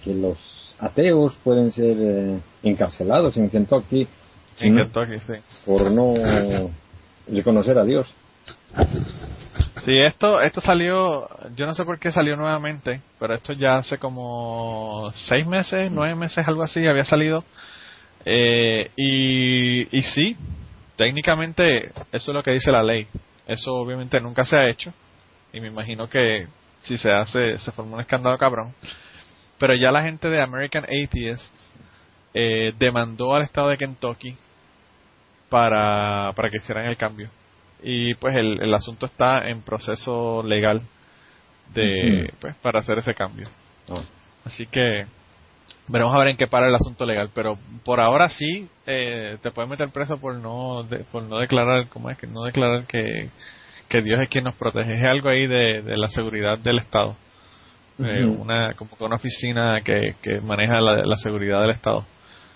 que 0.03 0.15
los 0.15 0.39
ateos 0.83 1.33
pueden 1.45 1.73
ser 1.73 1.97
eh, 1.99 2.41
encarcelados 2.63 3.37
en 3.37 3.49
Kentucky 3.49 4.07
En 4.61 4.77
Kentucky, 4.77 5.19
sí. 5.21 5.35
por 5.65 5.91
no 5.91 6.15
reconocer 7.29 7.79
a 7.79 7.85
Dios. 7.85 8.13
Sí, 9.85 9.99
esto, 9.99 10.41
esto 10.41 10.61
salió, 10.61 11.29
yo 11.57 11.67
no 11.67 11.75
sé 11.75 11.85
por 11.85 11.99
qué 11.99 12.13
salió 12.13 12.37
nuevamente, 12.37 13.01
pero 13.19 13.35
esto 13.35 13.53
ya 13.53 13.77
hace 13.77 13.99
como 13.99 15.11
seis 15.29 15.47
meses, 15.47 15.91
nueve 15.91 16.15
meses, 16.15 16.47
algo 16.47 16.63
así, 16.63 16.87
había 16.87 17.05
salido. 17.05 17.45
Eh, 18.25 18.91
y, 18.97 19.97
y 19.97 20.03
sí, 20.03 20.37
técnicamente 20.97 21.89
eso 22.13 22.31
es 22.31 22.35
lo 22.35 22.43
que 22.43 22.53
dice 22.53 22.71
la 22.71 22.83
ley. 22.83 23.07
Eso 23.47 23.75
obviamente 23.75 24.21
nunca 24.21 24.45
se 24.45 24.57
ha 24.57 24.69
hecho. 24.69 24.93
Y 25.53 25.61
me 25.61 25.69
imagino 25.69 26.09
que 26.09 26.47
si 26.83 26.97
se 26.97 27.11
hace, 27.11 27.59
se 27.59 27.73
forma 27.73 27.97
un 27.97 28.01
escándalo 28.01 28.39
cabrón. 28.39 28.75
Pero 29.63 29.77
ya 29.77 29.93
la 29.93 30.03
gente 30.03 30.29
de 30.29 30.43
American 30.43 30.83
Atheists 30.85 31.73
eh, 32.35 32.73
demandó 32.81 33.37
al 33.37 33.43
estado 33.43 33.69
de 33.69 33.77
Kentucky 33.77 34.35
para, 35.49 36.33
para 36.35 36.51
que 36.51 36.57
hicieran 36.57 36.87
el 36.87 36.97
cambio. 36.97 37.29
Y 37.81 38.15
pues 38.15 38.35
el, 38.35 38.61
el 38.61 38.75
asunto 38.75 39.07
está 39.07 39.49
en 39.49 39.63
proceso 39.63 40.43
legal 40.45 40.83
de 41.75 42.33
pues 42.41 42.57
para 42.57 42.81
hacer 42.81 42.99
ese 42.99 43.15
cambio. 43.15 43.49
Ah. 43.89 44.03
Así 44.47 44.67
que 44.67 45.07
veremos 45.87 46.13
a 46.13 46.19
ver 46.19 46.29
en 46.29 46.37
qué 46.37 46.49
para 46.49 46.67
el 46.67 46.75
asunto 46.75 47.07
legal, 47.07 47.31
pero 47.33 47.57
por 47.85 48.01
ahora 48.01 48.31
sí 48.31 48.69
eh, 48.85 49.39
te 49.43 49.53
pueden 49.53 49.71
meter 49.71 49.91
preso 49.91 50.19
por 50.19 50.35
no 50.35 50.83
de- 50.83 51.05
por 51.05 51.23
no 51.23 51.39
declarar, 51.39 51.87
¿cómo 51.89 52.11
es 52.11 52.19
que 52.19 52.27
no 52.27 52.43
declarar 52.43 52.85
que 52.89 53.31
que 53.89 54.03
Dios 54.03 54.19
es 54.21 54.29
quien 54.29 54.43
nos 54.43 54.57
protege? 54.57 54.93
Es 54.99 55.05
algo 55.05 55.29
ahí 55.29 55.47
de, 55.47 55.83
de 55.83 55.97
la 55.97 56.09
seguridad 56.09 56.59
del 56.59 56.81
Estado. 56.81 57.15
Eh, 58.05 58.25
una 58.25 58.75
como 58.75 58.97
que 58.97 59.05
una 59.05 59.17
oficina 59.17 59.81
que, 59.85 60.15
que 60.23 60.41
maneja 60.41 60.81
la, 60.81 61.05
la 61.05 61.17
seguridad 61.17 61.61
del 61.63 61.71
Estado. 61.71 62.05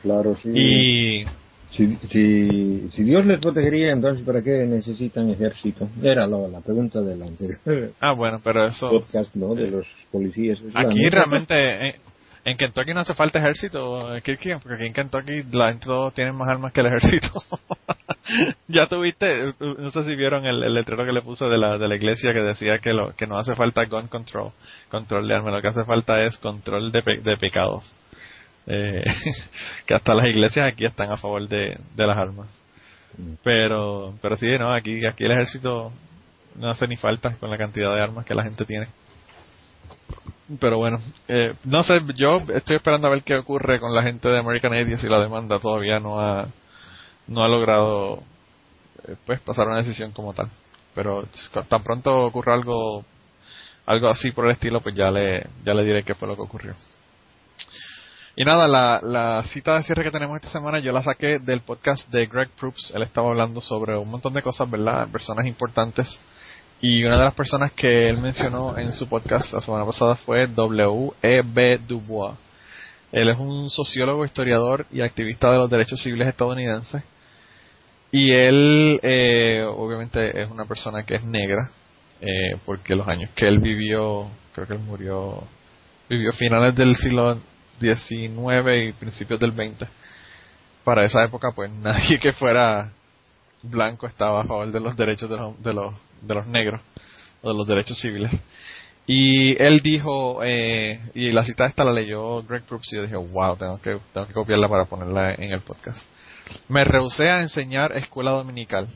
Claro, 0.02 0.36
sí. 0.36 0.50
Y 0.54 1.24
Si, 1.68 1.96
si, 2.08 2.88
si 2.92 3.02
Dios 3.02 3.26
les 3.26 3.40
protegería, 3.40 3.90
entonces 3.90 4.24
¿para 4.24 4.40
qué 4.40 4.64
necesitan 4.66 5.28
ejército? 5.30 5.88
Era 6.00 6.24
lo- 6.26 6.46
la 6.48 6.60
pregunta 6.60 7.00
del 7.00 7.20
anterior 7.22 7.58
ah 8.00 8.12
bueno, 8.12 8.40
pero 8.44 8.66
eso 8.66 8.88
podcast, 8.88 9.34
¿no? 9.34 9.52
De 9.54 9.70
los 9.70 9.86
policías. 10.12 10.62
La 10.72 10.82
Aquí 10.82 11.08
realmente, 11.08 11.88
en, 11.88 11.94
en 12.46 12.56
Kentucky 12.56 12.94
no 12.94 13.00
hace 13.00 13.14
falta 13.14 13.40
ejército, 13.40 14.08
Kirky, 14.22 14.50
porque 14.62 14.74
aquí 14.76 14.86
en 14.86 14.92
Kentucky 14.92 15.42
la 15.50 15.70
gente 15.70 15.84
todos 15.84 16.14
tienen 16.14 16.36
más 16.36 16.48
armas 16.48 16.72
que 16.72 16.80
el 16.80 16.86
ejército. 16.86 17.28
ya 18.68 18.86
tuviste, 18.86 19.52
no 19.58 19.90
sé 19.90 20.04
si 20.04 20.14
vieron 20.14 20.46
el, 20.46 20.72
letrero 20.72 21.04
que 21.04 21.10
le 21.12 21.22
puse 21.22 21.44
de 21.46 21.58
la, 21.58 21.76
de 21.76 21.88
la 21.88 21.96
iglesia 21.96 22.32
que 22.32 22.38
decía 22.38 22.78
que 22.78 22.92
lo 22.92 23.16
que 23.16 23.26
no 23.26 23.36
hace 23.36 23.56
falta 23.56 23.84
gun 23.86 24.06
control, 24.06 24.52
control 24.90 25.26
de 25.26 25.34
armas, 25.34 25.54
lo 25.54 25.60
que 25.60 25.66
hace 25.68 25.84
falta 25.84 26.22
es 26.22 26.36
control 26.38 26.92
de, 26.92 27.02
pe- 27.02 27.18
de 27.18 27.36
pecados. 27.36 27.84
Eh, 28.68 29.02
que 29.86 29.94
hasta 29.94 30.14
las 30.14 30.26
iglesias 30.26 30.72
aquí 30.72 30.84
están 30.84 31.10
a 31.10 31.16
favor 31.16 31.48
de, 31.48 31.76
de 31.96 32.06
las 32.06 32.16
armas. 32.16 32.46
Pero, 33.42 34.14
pero 34.22 34.36
sí, 34.36 34.46
no, 34.56 34.72
aquí, 34.72 35.04
aquí 35.04 35.24
el 35.24 35.32
ejército 35.32 35.92
no 36.54 36.70
hace 36.70 36.86
ni 36.86 36.96
falta 36.96 37.34
con 37.40 37.50
la 37.50 37.58
cantidad 37.58 37.92
de 37.92 38.02
armas 38.02 38.24
que 38.24 38.34
la 38.36 38.44
gente 38.44 38.64
tiene. 38.64 38.86
Pero 40.60 40.78
bueno, 40.78 40.98
eh, 41.26 41.54
no 41.64 41.82
sé, 41.82 42.00
yo 42.14 42.38
estoy 42.54 42.76
esperando 42.76 43.08
a 43.08 43.10
ver 43.10 43.24
qué 43.24 43.36
ocurre 43.36 43.80
con 43.80 43.94
la 43.94 44.02
gente 44.04 44.28
de 44.28 44.38
American 44.38 44.72
Atheists 44.72 45.04
y 45.04 45.08
la 45.08 45.20
demanda 45.20 45.58
todavía 45.58 45.98
no 45.98 46.20
ha 46.20 46.46
no 47.26 47.42
ha 47.42 47.48
logrado 47.48 48.22
eh, 49.08 49.16
pues 49.26 49.40
pasar 49.40 49.66
una 49.66 49.78
decisión 49.78 50.12
como 50.12 50.34
tal. 50.34 50.48
Pero 50.94 51.24
tan 51.68 51.82
pronto 51.82 52.26
ocurra 52.26 52.54
algo 52.54 53.04
algo 53.86 54.08
así 54.08 54.30
por 54.30 54.46
el 54.46 54.52
estilo, 54.52 54.80
pues 54.82 54.94
ya 54.94 55.10
le 55.10 55.46
ya 55.64 55.74
le 55.74 55.84
diré 55.84 56.04
qué 56.04 56.14
fue 56.14 56.28
lo 56.28 56.36
que 56.36 56.42
ocurrió. 56.42 56.74
Y 58.36 58.44
nada, 58.44 58.68
la, 58.68 59.00
la 59.02 59.42
cita 59.44 59.76
de 59.76 59.82
cierre 59.82 60.04
que 60.04 60.10
tenemos 60.10 60.36
esta 60.36 60.50
semana 60.50 60.78
yo 60.78 60.92
la 60.92 61.02
saqué 61.02 61.38
del 61.38 61.62
podcast 61.62 62.06
de 62.10 62.26
Greg 62.26 62.50
Proops. 62.50 62.92
Él 62.94 63.02
estaba 63.02 63.28
hablando 63.28 63.60
sobre 63.62 63.96
un 63.96 64.10
montón 64.10 64.34
de 64.34 64.42
cosas, 64.42 64.70
¿verdad? 64.70 65.08
Personas 65.08 65.46
importantes. 65.46 66.06
Y 66.80 67.02
una 67.04 67.16
de 67.16 67.24
las 67.24 67.34
personas 67.34 67.72
que 67.72 68.10
él 68.10 68.18
mencionó 68.18 68.76
en 68.76 68.92
su 68.92 69.08
podcast 69.08 69.52
la 69.52 69.60
semana 69.60 69.86
pasada 69.86 70.14
fue 70.16 70.46
W.E.B. 70.46 71.80
Dubois. 71.88 72.36
Él 73.12 73.30
es 73.30 73.38
un 73.38 73.70
sociólogo, 73.70 74.26
historiador 74.26 74.84
y 74.92 75.00
activista 75.00 75.50
de 75.50 75.56
los 75.56 75.70
derechos 75.70 76.02
civiles 76.02 76.28
estadounidenses. 76.28 77.02
Y 78.12 78.30
él, 78.30 79.00
eh, 79.02 79.64
obviamente, 79.66 80.42
es 80.42 80.50
una 80.50 80.66
persona 80.66 81.04
que 81.04 81.14
es 81.14 81.24
negra, 81.24 81.70
eh, 82.20 82.56
porque 82.66 82.94
los 82.94 83.08
años 83.08 83.30
que 83.34 83.48
él 83.48 83.58
vivió, 83.58 84.28
creo 84.54 84.66
que 84.66 84.74
él 84.74 84.80
murió, 84.80 85.44
vivió 86.10 86.32
finales 86.32 86.74
del 86.74 86.94
siglo 86.96 87.38
XIX 87.80 88.88
y 88.88 88.92
principios 88.92 89.40
del 89.40 89.52
XX. 89.52 89.88
Para 90.84 91.04
esa 91.04 91.24
época, 91.24 91.52
pues 91.52 91.70
nadie 91.82 92.18
que 92.18 92.32
fuera 92.32 92.92
blanco 93.62 94.06
estaba 94.06 94.42
a 94.42 94.44
favor 94.44 94.70
de 94.70 94.80
los 94.80 94.96
derechos 94.96 95.28
de 95.28 95.36
los, 95.36 95.62
de 95.62 95.72
los, 95.72 95.94
de 96.26 96.34
los 96.34 96.46
negros 96.46 96.80
o 97.42 97.48
de 97.48 97.54
los 97.54 97.66
derechos 97.66 97.98
civiles. 97.98 98.32
Y 99.06 99.60
él 99.62 99.80
dijo, 99.82 100.40
eh, 100.42 101.00
y 101.14 101.30
la 101.30 101.44
cita 101.44 101.66
esta 101.66 101.84
la 101.84 101.92
leyó 101.92 102.42
Greg 102.42 102.64
Proops 102.64 102.92
y 102.92 102.96
yo 102.96 103.02
dije, 103.02 103.16
wow, 103.16 103.56
tengo 103.56 103.80
que, 103.80 103.98
tengo 104.12 104.26
que 104.26 104.32
copiarla 104.32 104.68
para 104.68 104.86
ponerla 104.86 105.34
en 105.34 105.52
el 105.52 105.60
podcast. 105.60 106.04
Me 106.68 106.82
rehusé 106.82 107.30
a 107.30 107.40
enseñar 107.40 107.96
escuela 107.96 108.32
dominical. 108.32 108.88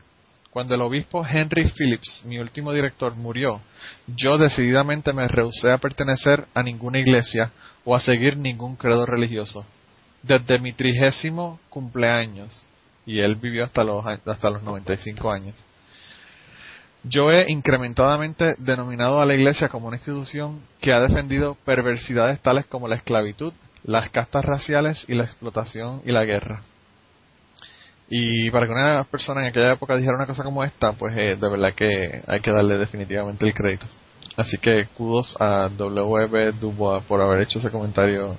Cuando 0.50 0.74
el 0.74 0.82
obispo 0.82 1.24
Henry 1.24 1.70
Phillips, 1.76 2.22
mi 2.24 2.38
último 2.38 2.72
director, 2.72 3.14
murió, 3.14 3.60
yo 4.08 4.36
decididamente 4.36 5.12
me 5.12 5.28
rehusé 5.28 5.70
a 5.70 5.78
pertenecer 5.78 6.44
a 6.54 6.62
ninguna 6.64 6.98
iglesia 6.98 7.52
o 7.84 7.94
a 7.94 8.00
seguir 8.00 8.36
ningún 8.36 8.74
credo 8.74 9.06
religioso. 9.06 9.64
Desde 10.24 10.58
mi 10.58 10.72
trigésimo 10.72 11.60
cumpleaños, 11.70 12.66
y 13.06 13.20
él 13.20 13.36
vivió 13.36 13.64
hasta 13.64 13.84
los, 13.84 14.04
hasta 14.04 14.50
los 14.50 14.62
95 14.64 15.30
años, 15.30 15.64
yo 17.04 17.30
he 17.30 17.50
incrementadamente 17.50 18.54
denominado 18.58 19.20
a 19.20 19.26
la 19.26 19.34
Iglesia 19.34 19.68
como 19.68 19.88
una 19.88 19.96
institución 19.96 20.60
que 20.80 20.92
ha 20.92 21.00
defendido 21.00 21.56
perversidades 21.64 22.40
tales 22.40 22.66
como 22.66 22.88
la 22.88 22.96
esclavitud, 22.96 23.52
las 23.84 24.10
castas 24.10 24.44
raciales 24.44 25.04
y 25.08 25.14
la 25.14 25.24
explotación 25.24 26.02
y 26.04 26.12
la 26.12 26.24
guerra. 26.24 26.60
Y 28.08 28.50
para 28.50 28.66
que 28.66 28.72
una 28.72 29.04
persona 29.04 29.42
en 29.42 29.48
aquella 29.48 29.72
época 29.72 29.96
dijera 29.96 30.16
una 30.16 30.26
cosa 30.26 30.42
como 30.42 30.64
esta, 30.64 30.92
pues 30.92 31.16
eh, 31.16 31.36
de 31.40 31.48
verdad 31.48 31.72
que 31.74 32.22
hay 32.26 32.40
que 32.40 32.50
darle 32.50 32.76
definitivamente 32.76 33.46
el 33.46 33.54
crédito. 33.54 33.86
Así 34.36 34.58
que 34.58 34.86
kudos 34.96 35.36
a 35.40 35.68
W.B. 35.68 36.52
Dubois 36.60 37.04
por 37.04 37.22
haber 37.22 37.42
hecho 37.42 37.60
ese 37.60 37.70
comentario 37.70 38.36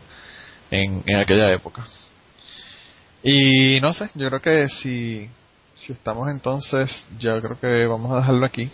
en, 0.69 1.03
en 1.05 1.17
aquella 1.17 1.51
época. 1.53 1.85
Y 3.23 3.79
no 3.81 3.93
sé, 3.93 4.09
yo 4.15 4.27
creo 4.29 4.41
que 4.41 4.67
si, 4.81 5.29
si 5.85 5.93
estamos 5.93 6.29
entonces, 6.29 6.89
yo 7.19 7.41
creo 7.41 7.59
que 7.59 7.85
vamos 7.87 8.11
a 8.11 8.17
dejarlo 8.17 8.45
aquí. 8.45 8.69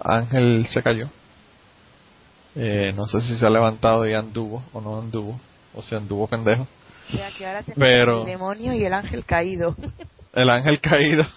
Ángel 0.00 0.66
se 0.70 0.82
cayó. 0.82 1.08
Eh, 2.54 2.92
no 2.96 3.06
sé 3.06 3.20
si 3.22 3.36
se 3.36 3.46
ha 3.46 3.50
levantado 3.50 4.06
y 4.08 4.14
anduvo 4.14 4.62
o 4.72 4.80
no 4.80 4.98
anduvo, 4.98 5.38
o 5.74 5.82
si 5.82 5.94
anduvo 5.94 6.26
pendejo. 6.26 6.66
Y 7.10 7.18
aquí 7.20 7.44
ahora 7.44 7.62
tenemos 7.62 7.78
Pero- 7.78 8.20
el 8.22 8.26
demonio 8.26 8.72
y 8.74 8.84
el 8.84 8.92
ángel 8.94 9.24
caído. 9.24 9.74
El 10.32 10.50
ángel 10.50 10.80
caído. 10.82 11.24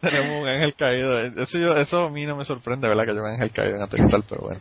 Tenemos 0.00 0.42
un 0.42 0.48
ángel 0.48 0.74
caído. 0.74 1.20
Eso, 1.42 1.58
yo- 1.58 1.76
eso 1.76 2.06
a 2.06 2.10
mí 2.10 2.24
no 2.24 2.34
me 2.36 2.44
sorprende, 2.44 2.88
¿verdad? 2.88 3.04
Que 3.04 3.10
haya 3.10 3.20
un 3.20 3.30
ángel 3.30 3.50
caído 3.50 3.76
en 3.76 3.82
Aterrizar, 3.82 4.22
pero 4.28 4.42
bueno. 4.42 4.60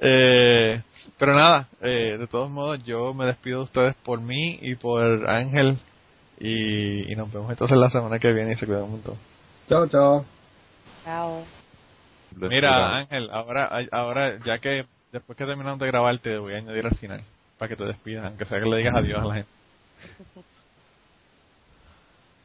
Eh, 0.00 0.82
pero 1.18 1.34
nada, 1.36 1.68
eh, 1.82 2.16
de 2.18 2.26
todos 2.26 2.50
modos, 2.50 2.82
yo 2.84 3.14
me 3.14 3.26
despido 3.26 3.58
de 3.58 3.64
ustedes 3.64 3.94
por 4.02 4.20
mí 4.20 4.58
y 4.62 4.74
por 4.74 5.28
Ángel. 5.30 5.78
Y, 6.40 7.12
y 7.12 7.16
nos 7.16 7.32
vemos 7.32 7.50
entonces 7.50 7.76
la 7.76 7.90
semana 7.90 8.18
que 8.18 8.32
viene 8.32 8.52
y 8.52 8.56
se 8.56 8.66
cuidan 8.66 8.84
un 8.84 8.90
montón. 8.92 9.16
Chao, 9.68 9.86
chao. 9.88 10.24
Chao. 11.04 11.44
Mira, 12.36 12.96
Ángel, 12.98 13.30
ahora, 13.30 13.70
ahora 13.92 14.38
ya 14.44 14.58
que 14.58 14.84
después 15.12 15.38
que 15.38 15.46
terminamos 15.46 15.78
de 15.78 15.86
grabar, 15.86 16.18
te 16.18 16.36
voy 16.38 16.54
a 16.54 16.58
añadir 16.58 16.84
al 16.86 16.96
final 16.96 17.20
para 17.58 17.68
que 17.68 17.76
te 17.76 17.84
despidas, 17.84 18.26
aunque 18.26 18.44
sea 18.46 18.58
que 18.58 18.66
le 18.66 18.76
digas 18.78 18.94
adiós 18.96 19.22
a 19.22 19.26
la 19.26 19.34
gente. 19.34 19.50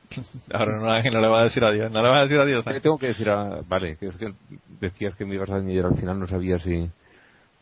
Ahora 0.53 0.79
no, 0.79 0.91
Ángel 0.91 1.13
no 1.13 1.21
le 1.21 1.27
va 1.27 1.41
a 1.41 1.43
decir 1.43 1.63
adiós. 1.63 1.91
No 1.91 2.01
le 2.01 2.09
vas 2.09 2.19
a 2.19 2.23
decir 2.23 2.39
adiós. 2.39 2.63
¿Qué 2.63 2.69
Ángel? 2.71 2.81
tengo 2.81 2.97
que 2.97 3.07
decir? 3.07 3.29
a- 3.29 3.61
vale, 3.67 3.95
que 3.97 4.07
es 4.07 4.17
que 4.17 4.33
decías 4.79 5.15
que 5.15 5.25
me 5.25 5.35
ibas 5.35 5.49
a 5.51 5.55
añadir 5.57 5.85
al 5.85 5.95
final, 5.95 6.19
no 6.19 6.27
sabía 6.27 6.59
si... 6.59 6.89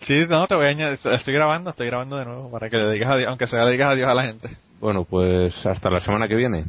Sí, 0.02 0.14
no, 0.30 0.48
te 0.48 0.56
voy 0.56 0.66
a 0.66 0.70
añadir. 0.70 1.00
Estoy 1.04 1.34
grabando, 1.34 1.72
estoy 1.72 1.88
grabando 1.88 2.18
de 2.18 2.26
nuevo 2.26 2.52
para 2.52 2.70
que 2.70 2.78
le 2.78 2.92
digas 2.94 3.12
adiós, 3.12 3.30
aunque 3.30 3.48
sea 3.48 3.66
le 3.66 3.72
digas 3.72 3.92
adiós 3.92 4.10
a 4.10 4.14
la 4.14 4.24
gente. 4.24 4.50
Bueno, 4.80 5.06
pues 5.06 5.54
hasta 5.66 5.90
la 5.90 6.00
semana 6.02 6.28
que 6.28 6.36
viene. 6.36 6.66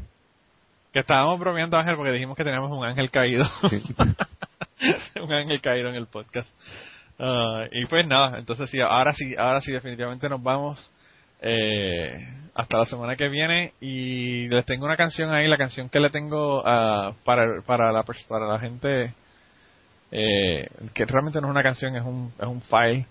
Que 0.92 1.00
estábamos 1.00 1.38
bromeando, 1.38 1.76
Ángel, 1.76 1.96
porque 1.96 2.12
dijimos 2.12 2.36
que 2.36 2.44
teníamos 2.44 2.70
un 2.70 2.84
ángel 2.84 3.10
caído. 3.10 3.44
Sí. 3.68 3.82
un 5.22 5.32
ángel 5.32 5.60
caído 5.60 5.90
en 5.90 5.96
el 5.96 6.06
podcast. 6.06 6.48
Ah, 7.18 7.66
y 7.70 7.84
pues 7.86 8.06
nada, 8.06 8.38
entonces 8.38 8.70
sí, 8.70 8.80
ahora 8.80 9.12
sí, 9.12 9.34
ahora 9.36 9.60
sí 9.60 9.72
definitivamente 9.72 10.28
nos 10.28 10.42
vamos. 10.42 10.92
Eh, 11.40 12.26
hasta 12.54 12.78
la 12.78 12.86
semana 12.86 13.14
que 13.14 13.28
viene 13.28 13.72
y 13.80 14.48
les 14.48 14.64
tengo 14.66 14.84
una 14.84 14.96
canción 14.96 15.32
ahí, 15.32 15.46
la 15.46 15.56
canción 15.56 15.88
que 15.88 16.00
le 16.00 16.10
tengo 16.10 16.62
ah, 16.66 17.12
para, 17.24 17.62
para, 17.62 17.92
la, 17.92 18.04
para 18.28 18.48
la 18.48 18.58
gente, 18.58 19.14
eh, 20.10 20.68
que 20.92 21.04
realmente 21.04 21.40
no 21.40 21.46
es 21.46 21.50
una 21.52 21.62
canción, 21.62 21.94
es 21.94 22.02
un, 22.02 22.32
es 22.36 22.46
un 22.46 22.60
file, 22.62 23.06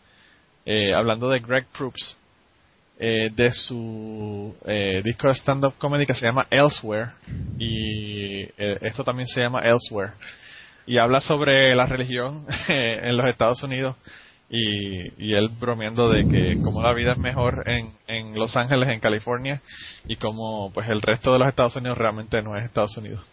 eh, 0.67 0.93
hablando 0.93 1.29
de 1.29 1.39
Greg 1.39 1.65
Proops, 1.77 2.17
eh, 2.99 3.31
de 3.33 3.51
su 3.51 4.53
eh, 4.65 5.01
disco 5.01 5.29
de 5.29 5.35
stand-up 5.35 5.75
comedy 5.77 6.05
que 6.05 6.13
se 6.13 6.25
llama 6.25 6.45
Elsewhere, 6.49 7.11
y 7.57 8.41
eh, 8.41 8.77
esto 8.81 9.05
también 9.05 9.29
se 9.29 9.39
llama 9.39 9.61
Elsewhere, 9.61 10.11
y 10.85 10.97
habla 10.97 11.21
sobre 11.21 11.73
la 11.73 11.85
religión 11.85 12.45
en 12.67 13.15
los 13.15 13.29
Estados 13.29 13.63
Unidos 13.63 13.95
y, 14.49 15.25
y 15.25 15.33
él 15.35 15.49
bromeando 15.57 16.09
de 16.09 16.27
que 16.27 16.61
como 16.61 16.81
la 16.81 16.93
vida 16.93 17.13
es 17.13 17.17
mejor 17.17 17.63
en, 17.69 17.93
en 18.07 18.35
Los 18.35 18.57
Ángeles, 18.57 18.89
en 18.89 18.99
California, 18.99 19.61
y 20.05 20.17
como 20.17 20.71
pues 20.73 20.89
el 20.89 21.01
resto 21.01 21.31
de 21.31 21.39
los 21.39 21.47
Estados 21.47 21.77
Unidos 21.77 21.97
realmente 21.97 22.41
no 22.41 22.57
es 22.57 22.65
Estados 22.65 22.97
Unidos. 22.97 23.25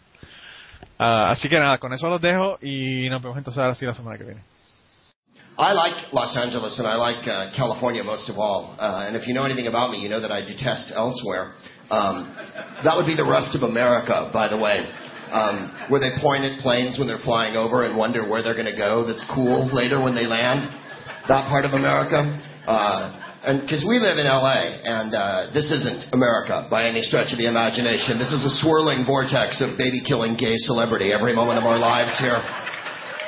Ah, 0.97 1.31
así 1.31 1.49
que 1.49 1.59
nada, 1.59 1.79
con 1.79 1.91
eso 1.91 2.07
los 2.07 2.21
dejo 2.21 2.59
y 2.61 3.09
nos 3.09 3.21
vemos 3.21 3.37
entonces 3.37 3.61
ahora 3.61 3.75
sí 3.75 3.85
la 3.85 3.93
semana 3.93 4.17
que 4.17 4.23
viene. 4.23 4.41
I 5.55 5.71
like 5.71 6.11
Los 6.11 6.35
Angeles 6.35 6.79
and 6.83 6.87
I 6.87 6.99
like 6.99 7.23
uh, 7.23 7.55
California 7.55 8.03
most 8.03 8.27
of 8.27 8.35
all. 8.35 8.75
Uh, 8.75 9.07
and 9.07 9.15
if 9.15 9.23
you 9.23 9.33
know 9.33 9.47
anything 9.47 9.71
about 9.71 9.87
me, 9.87 10.03
you 10.03 10.11
know 10.11 10.19
that 10.19 10.31
I 10.31 10.43
detest 10.43 10.91
elsewhere. 10.91 11.55
Um, 11.87 12.27
that 12.83 12.91
would 12.91 13.07
be 13.07 13.15
the 13.15 13.23
rest 13.23 13.55
of 13.55 13.63
America, 13.63 14.27
by 14.35 14.51
the 14.51 14.59
way. 14.59 14.83
Um, 15.31 15.71
where 15.87 16.03
they 16.03 16.11
point 16.19 16.43
at 16.43 16.59
planes 16.59 16.99
when 16.99 17.07
they're 17.07 17.23
flying 17.23 17.55
over 17.55 17.87
and 17.87 17.95
wonder 17.95 18.27
where 18.27 18.43
they're 18.43 18.57
going 18.57 18.69
to 18.69 18.75
go. 18.75 19.07
That's 19.07 19.23
cool 19.31 19.71
later 19.71 20.03
when 20.03 20.11
they 20.11 20.27
land. 20.27 20.67
That 21.31 21.47
part 21.47 21.63
of 21.63 21.71
America. 21.71 22.19
Uh, 22.67 23.23
because 23.61 23.85
we 23.85 24.01
live 24.01 24.17
in 24.17 24.25
LA, 24.25 24.81
and 24.81 25.13
uh, 25.13 25.53
this 25.53 25.69
isn't 25.69 26.11
America 26.17 26.65
by 26.65 26.89
any 26.89 27.05
stretch 27.05 27.29
of 27.29 27.37
the 27.37 27.45
imagination. 27.45 28.17
This 28.17 28.33
is 28.33 28.41
a 28.41 28.53
swirling 28.57 29.05
vortex 29.05 29.61
of 29.61 29.77
baby 29.77 30.01
killing 30.01 30.33
gay 30.33 30.57
celebrity 30.57 31.13
every 31.13 31.31
moment 31.31 31.61
of 31.61 31.65
our 31.69 31.77
lives 31.77 32.17
here. 32.17 32.41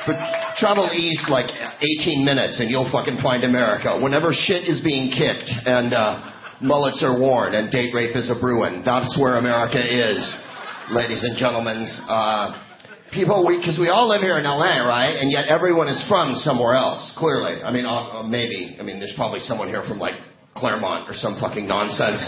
But 0.07 0.15
travel 0.55 0.89
east 0.95 1.27
like 1.27 1.51
18 1.51 2.23
minutes 2.23 2.63
and 2.63 2.71
you'll 2.71 2.89
fucking 2.89 3.19
find 3.19 3.43
America. 3.43 3.99
Whenever 3.99 4.31
shit 4.31 4.63
is 4.63 4.79
being 4.79 5.11
kicked 5.11 5.51
and 5.67 5.91
uh, 5.93 6.57
mullets 6.63 7.03
are 7.03 7.19
worn 7.19 7.53
and 7.53 7.69
date 7.69 7.93
rape 7.93 8.15
is 8.15 8.31
a 8.31 8.39
brewing, 8.39 8.81
that's 8.87 9.19
where 9.19 9.35
America 9.35 9.83
is, 9.83 10.23
ladies 10.89 11.27
and 11.27 11.35
gentlemen. 11.35 11.83
Uh, 12.07 12.55
people, 13.11 13.43
because 13.45 13.75
we, 13.75 13.85
we 13.85 13.89
all 13.91 14.07
live 14.07 14.23
here 14.23 14.39
in 14.39 14.47
LA, 14.47 14.87
right? 14.87 15.19
And 15.19 15.27
yet 15.27 15.51
everyone 15.51 15.91
is 15.91 15.99
from 16.07 16.39
somewhere 16.39 16.73
else, 16.73 17.13
clearly. 17.19 17.59
I 17.61 17.69
mean, 17.75 17.85
uh, 17.85 18.23
uh, 18.23 18.23
maybe. 18.23 18.79
I 18.79 18.83
mean, 18.87 19.03
there's 19.03 19.15
probably 19.19 19.43
someone 19.43 19.67
here 19.67 19.83
from 19.83 19.99
like 19.99 20.15
Claremont 20.55 21.11
or 21.11 21.13
some 21.13 21.37
fucking 21.39 21.67
nonsense. 21.67 22.23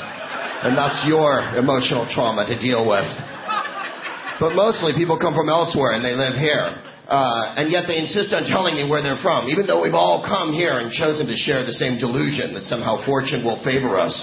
And 0.68 0.76
that's 0.76 1.07
your 1.07 1.39
emotional 1.56 2.03
trauma 2.11 2.43
to 2.43 2.60
deal 2.60 2.84
with. 2.84 3.07
But 4.39 4.56
mostly 4.56 4.91
people 4.95 5.15
come 5.15 5.31
from 5.31 5.47
elsewhere 5.47 5.95
and 5.95 6.03
they 6.03 6.15
live 6.15 6.35
here. 6.35 6.88
Uh, 7.10 7.57
and 7.57 7.73
yet 7.73 7.90
they 7.90 7.98
insist 7.98 8.30
on 8.38 8.45
telling 8.45 8.77
me 8.77 8.86
where 8.86 9.02
they're 9.02 9.18
from, 9.26 9.49
even 9.49 9.65
though 9.65 9.81
we've 9.81 9.98
all 9.98 10.22
come 10.22 10.53
here 10.53 10.77
and 10.77 10.94
chosen 10.94 11.26
to 11.26 11.34
share 11.34 11.65
the 11.65 11.73
same 11.73 11.98
delusion 11.98 12.53
that 12.53 12.69
somehow 12.69 13.02
fortune 13.02 13.41
will 13.41 13.57
favor 13.65 13.98
us 13.98 14.14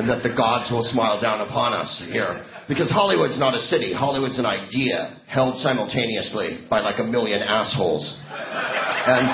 and 0.00 0.08
that 0.08 0.24
the 0.24 0.32
gods 0.32 0.72
will 0.72 0.84
smile 0.84 1.20
down 1.20 1.44
upon 1.44 1.76
us 1.76 1.92
here. 2.08 2.40
Because 2.72 2.88
Hollywood's 2.88 3.36
not 3.36 3.52
a 3.52 3.60
city. 3.60 3.92
Hollywood's 3.92 4.40
an 4.40 4.48
idea 4.48 5.20
held 5.28 5.60
simultaneously 5.60 6.64
by 6.72 6.80
like 6.80 6.98
a 6.98 7.04
million 7.04 7.44
assholes. 7.44 8.00
And 8.24 9.28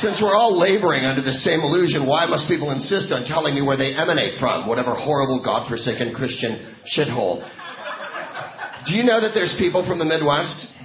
since 0.00 0.24
we're 0.24 0.32
all 0.32 0.56
laboring 0.56 1.04
under 1.04 1.20
the 1.20 1.36
same 1.36 1.60
illusion, 1.60 2.08
why 2.08 2.24
must 2.24 2.48
people 2.48 2.72
insist 2.72 3.12
on 3.12 3.28
telling 3.28 3.52
me 3.52 3.60
where 3.60 3.76
they 3.76 3.92
emanate 3.92 4.40
from, 4.40 4.64
whatever 4.64 4.96
horrible, 4.96 5.44
godforsaken 5.44 6.16
Christian 6.16 6.64
shithole? 6.88 7.44
Do 8.88 8.96
you 8.96 9.04
know 9.04 9.20
that 9.20 9.36
there's 9.36 9.54
people 9.60 9.84
from 9.84 10.00
the 10.00 10.08
Midwest 10.08 10.79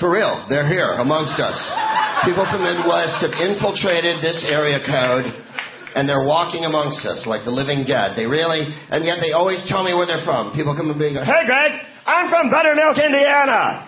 for 0.00 0.08
real, 0.08 0.48
they're 0.48 0.66
here 0.66 0.96
amongst 0.96 1.36
us. 1.36 1.60
People 2.24 2.48
from 2.48 2.64
the 2.64 2.72
Midwest 2.80 3.20
have 3.20 3.36
infiltrated 3.36 4.24
this 4.24 4.42
area 4.48 4.80
code 4.80 5.28
and 5.94 6.08
they're 6.08 6.24
walking 6.24 6.64
amongst 6.64 7.04
us 7.04 7.26
like 7.26 7.44
the 7.44 7.52
living 7.52 7.84
dead. 7.84 8.16
They 8.16 8.24
really, 8.24 8.64
and 8.90 9.04
yet 9.04 9.20
they 9.20 9.36
always 9.36 9.60
tell 9.68 9.84
me 9.84 9.92
where 9.92 10.06
they're 10.06 10.24
from. 10.24 10.56
People 10.56 10.72
come 10.72 10.88
to 10.88 10.96
me 10.96 11.12
and 11.12 11.14
be 11.14 11.20
go, 11.20 11.24
Hey 11.24 11.44
Greg, 11.44 11.72
I'm 12.06 12.32
from 12.32 12.48
Buttermilk, 12.50 12.96
Indiana. 12.96 13.86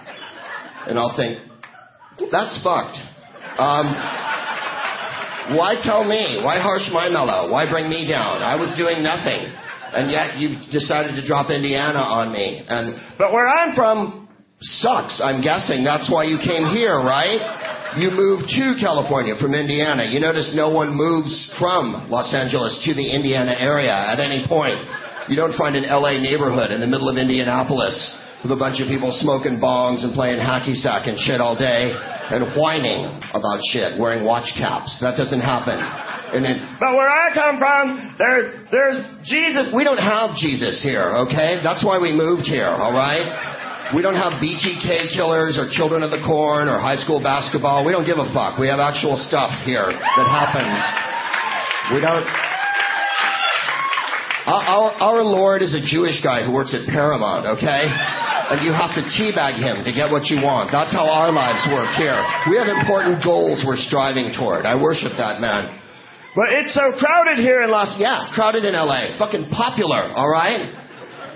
And 0.87 0.99
I'll 0.99 1.17
think, 1.17 1.41
that's 2.31 2.61
fucked. 2.61 2.99
Um, 3.57 3.89
why 5.57 5.79
tell 5.83 6.05
me? 6.05 6.43
Why 6.45 6.59
harsh 6.59 6.91
my 6.93 7.09
mellow? 7.09 7.51
Why 7.51 7.71
bring 7.71 7.89
me 7.89 8.07
down? 8.09 8.43
I 8.43 8.55
was 8.57 8.75
doing 8.77 9.03
nothing. 9.03 9.49
And 9.93 10.11
yet 10.11 10.39
you 10.41 10.57
decided 10.73 11.17
to 11.21 11.27
drop 11.27 11.51
Indiana 11.51 12.01
on 12.01 12.33
me. 12.33 12.65
And, 12.67 12.97
but 13.19 13.33
where 13.33 13.47
I'm 13.47 13.75
from, 13.75 14.22
sucks. 14.63 15.21
I'm 15.21 15.43
guessing 15.43 15.85
that's 15.85 16.11
why 16.11 16.25
you 16.25 16.39
came 16.39 16.71
here, 16.71 16.97
right? 17.03 17.95
You 17.99 18.09
moved 18.09 18.49
to 18.57 18.79
California 18.81 19.37
from 19.37 19.53
Indiana. 19.53 20.09
You 20.09 20.19
notice 20.19 20.55
no 20.57 20.73
one 20.73 20.97
moves 20.97 21.53
from 21.59 22.09
Los 22.09 22.33
Angeles 22.33 22.81
to 22.89 22.95
the 22.95 23.05
Indiana 23.05 23.53
area 23.59 23.93
at 23.93 24.17
any 24.19 24.47
point. 24.49 24.81
You 25.29 25.37
don't 25.37 25.53
find 25.55 25.77
an 25.77 25.85
LA 25.85 26.17
neighborhood 26.19 26.71
in 26.73 26.81
the 26.81 26.89
middle 26.89 27.11
of 27.11 27.19
Indianapolis 27.21 27.95
with 28.43 28.51
a 28.51 28.59
bunch 28.59 28.81
of 28.81 28.89
people 28.89 29.13
smoking 29.13 29.61
bongs 29.61 30.03
and 30.03 30.17
playing 30.17 30.41
hacky 30.41 30.75
sack 30.75 31.07
and 31.07 31.21
shit 31.21 31.39
all 31.39 31.55
day 31.55 31.93
and 32.33 32.49
whining 32.57 33.21
about 33.37 33.61
shit, 33.71 34.01
wearing 34.01 34.25
watch 34.25 34.57
caps. 34.57 34.99
That 35.05 35.15
doesn't 35.21 35.45
happen. 35.45 35.77
Then, 36.33 36.65
but 36.81 36.97
where 36.97 37.13
I 37.13 37.29
come 37.37 37.61
from, 37.61 38.17
there, 38.17 38.65
there's 38.73 39.05
Jesus. 39.21 39.69
We 39.77 39.85
don't 39.85 40.01
have 40.01 40.33
Jesus 40.41 40.81
here, 40.81 41.29
okay? 41.29 41.61
That's 41.61 41.85
why 41.85 42.01
we 42.01 42.17
moved 42.17 42.49
here, 42.49 42.73
all 42.73 42.97
right? 42.97 43.52
We 43.93 44.01
don't 44.01 44.17
have 44.17 44.41
BTK 44.41 45.13
killers 45.13 45.61
or 45.61 45.69
children 45.69 46.01
of 46.01 46.09
the 46.09 46.25
corn 46.25 46.65
or 46.65 46.81
high 46.81 46.97
school 46.97 47.21
basketball. 47.21 47.85
We 47.85 47.93
don't 47.93 48.09
give 48.09 48.17
a 48.17 48.25
fuck. 48.33 48.57
We 48.57 48.65
have 48.73 48.81
actual 48.81 49.21
stuff 49.21 49.53
here 49.69 49.85
that 49.85 50.27
happens. 50.33 50.81
We 51.93 52.01
don't. 52.01 52.25
Our, 54.49 54.97
our 54.97 55.21
Lord 55.21 55.61
is 55.61 55.77
a 55.77 55.85
Jewish 55.85 56.25
guy 56.25 56.41
who 56.41 56.57
works 56.57 56.73
at 56.73 56.89
Paramount, 56.89 57.45
okay? 57.61 57.85
And 57.85 58.65
you 58.65 58.73
have 58.73 58.97
to 58.97 59.05
teabag 59.05 59.61
him 59.61 59.85
to 59.85 59.93
get 59.93 60.09
what 60.09 60.33
you 60.33 60.41
want. 60.41 60.73
That's 60.73 60.91
how 60.91 61.07
our 61.07 61.31
lives 61.31 61.63
work 61.69 61.93
here. 62.01 62.17
We 62.49 62.57
have 62.57 62.73
important 62.73 63.21
goals 63.21 63.61
we're 63.61 63.79
striving 63.79 64.33
toward. 64.33 64.65
I 64.65 64.75
worship 64.75 65.21
that 65.21 65.39
man. 65.39 65.69
But 66.35 66.49
it's 66.49 66.73
so 66.73 66.97
crowded 66.97 67.39
here 67.39 67.61
in 67.61 67.71
Los 67.71 67.93
Yeah, 68.01 68.33
crowded 68.33 68.65
in 68.65 68.73
LA. 68.73 69.21
Fucking 69.21 69.53
popular, 69.53 70.11
alright? 70.17 70.82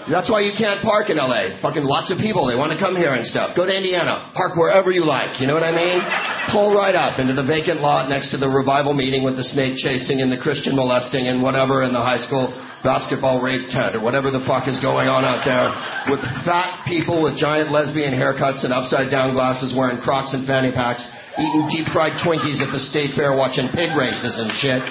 That's 0.06 0.30
why 0.30 0.46
you 0.46 0.54
can't 0.54 0.86
park 0.86 1.10
in 1.10 1.18
LA. 1.18 1.58
Fucking 1.58 1.82
lots 1.82 2.14
of 2.14 2.22
people, 2.22 2.46
they 2.46 2.54
want 2.54 2.70
to 2.70 2.78
come 2.78 2.94
here 2.94 3.10
and 3.18 3.26
stuff. 3.26 3.58
Go 3.58 3.66
to 3.66 3.74
Indiana. 3.74 4.30
Park 4.38 4.54
wherever 4.54 4.94
you 4.94 5.02
like. 5.02 5.42
You 5.42 5.50
know 5.50 5.58
what 5.58 5.66
I 5.66 5.74
mean? 5.74 5.98
Pull 6.54 6.70
right 6.70 6.94
up 6.94 7.18
into 7.18 7.34
the 7.34 7.42
vacant 7.42 7.82
lot 7.82 8.06
next 8.06 8.30
to 8.30 8.38
the 8.38 8.46
revival 8.46 8.94
meeting 8.94 9.26
with 9.26 9.34
the 9.34 9.42
snake 9.42 9.74
chasing 9.74 10.22
and 10.22 10.30
the 10.30 10.38
Christian 10.38 10.78
molesting 10.78 11.26
and 11.26 11.42
whatever 11.42 11.82
in 11.82 11.90
the 11.90 11.98
high 11.98 12.22
school 12.22 12.54
basketball 12.86 13.42
rape 13.42 13.66
tent 13.66 13.98
or 13.98 14.00
whatever 14.00 14.30
the 14.30 14.42
fuck 14.46 14.70
is 14.70 14.78
going 14.78 15.10
on 15.10 15.26
out 15.26 15.42
there 15.42 15.74
with 16.06 16.22
fat 16.46 16.86
people 16.86 17.18
with 17.18 17.34
giant 17.34 17.74
lesbian 17.74 18.14
haircuts 18.14 18.62
and 18.62 18.70
upside 18.70 19.10
down 19.10 19.34
glasses 19.34 19.74
wearing 19.74 19.98
crocs 19.98 20.30
and 20.38 20.46
fanny 20.46 20.70
packs 20.70 21.02
eating 21.34 21.66
deep 21.66 21.90
fried 21.90 22.14
Twinkies 22.22 22.62
at 22.62 22.70
the 22.70 22.78
state 22.78 23.12
fair 23.18 23.34
watching 23.34 23.68
pig 23.74 23.92
races 23.98 24.38
and 24.38 24.54
shit. 24.54 24.82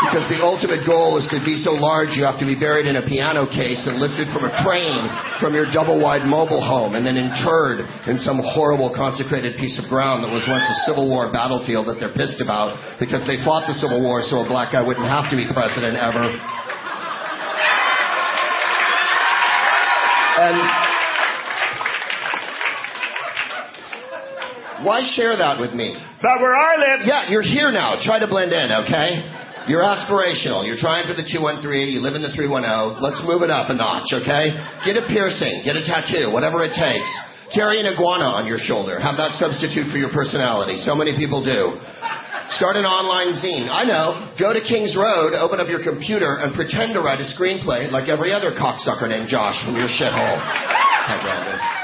Because 0.00 0.32
the 0.32 0.40
ultimate 0.40 0.88
goal 0.88 1.20
is 1.20 1.28
to 1.28 1.44
be 1.44 1.60
so 1.60 1.76
large 1.76 2.16
you 2.16 2.24
have 2.24 2.40
to 2.40 2.48
be 2.48 2.56
buried 2.56 2.88
in 2.88 2.96
a 2.96 3.04
piano 3.04 3.44
case 3.44 3.84
and 3.84 4.00
lifted 4.00 4.32
from 4.32 4.48
a 4.48 4.52
crane 4.64 5.04
from 5.36 5.52
your 5.52 5.68
double 5.68 6.00
wide 6.00 6.24
mobile 6.24 6.64
home 6.64 6.96
and 6.96 7.04
then 7.04 7.20
interred 7.20 7.84
in 8.08 8.16
some 8.16 8.40
horrible 8.40 8.88
consecrated 8.96 9.60
piece 9.60 9.76
of 9.76 9.84
ground 9.92 10.24
that 10.24 10.32
was 10.32 10.48
once 10.48 10.64
a 10.64 10.76
Civil 10.88 11.12
War 11.12 11.28
battlefield 11.28 11.84
that 11.92 12.00
they're 12.00 12.16
pissed 12.16 12.40
about 12.40 12.80
because 12.96 13.28
they 13.28 13.36
fought 13.44 13.68
the 13.68 13.76
Civil 13.76 14.00
War 14.00 14.24
so 14.24 14.40
a 14.40 14.48
black 14.48 14.72
guy 14.72 14.80
wouldn't 14.80 15.04
have 15.04 15.28
to 15.28 15.36
be 15.36 15.44
president 15.52 16.00
ever. 16.00 16.32
And 20.40 20.56
why 24.80 25.04
share 25.04 25.36
that 25.36 25.60
with 25.60 25.76
me? 25.76 25.92
But 26.24 26.40
where 26.40 26.56
I 26.56 26.80
live, 26.80 27.00
yeah, 27.04 27.28
you're 27.28 27.44
here 27.44 27.68
now. 27.68 28.00
Try 28.00 28.18
to 28.18 28.26
blend 28.26 28.52
in, 28.52 28.72
okay? 28.88 29.39
You're 29.68 29.84
aspirational. 29.84 30.64
You're 30.64 30.80
trying 30.80 31.04
for 31.04 31.12
the 31.12 31.26
213. 31.26 31.92
You 31.92 32.00
live 32.00 32.16
in 32.16 32.24
the 32.24 32.32
310. 32.32 33.02
Let's 33.02 33.20
move 33.26 33.44
it 33.44 33.52
up 33.52 33.68
a 33.68 33.76
notch, 33.76 34.08
okay? 34.16 34.56
Get 34.86 34.96
a 34.96 35.04
piercing. 35.04 35.66
Get 35.66 35.76
a 35.76 35.84
tattoo. 35.84 36.32
Whatever 36.32 36.64
it 36.64 36.72
takes. 36.72 37.10
Carry 37.52 37.82
an 37.82 37.86
iguana 37.90 38.30
on 38.40 38.46
your 38.46 38.62
shoulder. 38.62 39.02
Have 39.02 39.18
that 39.18 39.34
substitute 39.36 39.90
for 39.90 39.98
your 39.98 40.14
personality. 40.14 40.78
So 40.78 40.94
many 40.94 41.18
people 41.18 41.42
do. 41.42 41.76
Start 42.54 42.74
an 42.78 42.86
online 42.86 43.34
zine. 43.38 43.70
I 43.70 43.86
know. 43.86 44.34
Go 44.38 44.54
to 44.54 44.62
King's 44.62 44.98
Road, 44.98 45.34
open 45.38 45.62
up 45.62 45.70
your 45.70 45.82
computer, 45.82 46.42
and 46.42 46.54
pretend 46.54 46.94
to 46.94 47.00
write 47.02 47.22
a 47.22 47.26
screenplay 47.26 47.90
like 47.90 48.08
every 48.08 48.32
other 48.32 48.50
cocksucker 48.54 49.06
named 49.06 49.28
Josh 49.28 49.58
from 49.62 49.74
your 49.74 49.86
shithole. 49.86 50.38
Hi, 50.38 51.18
Brandon. 51.22 51.79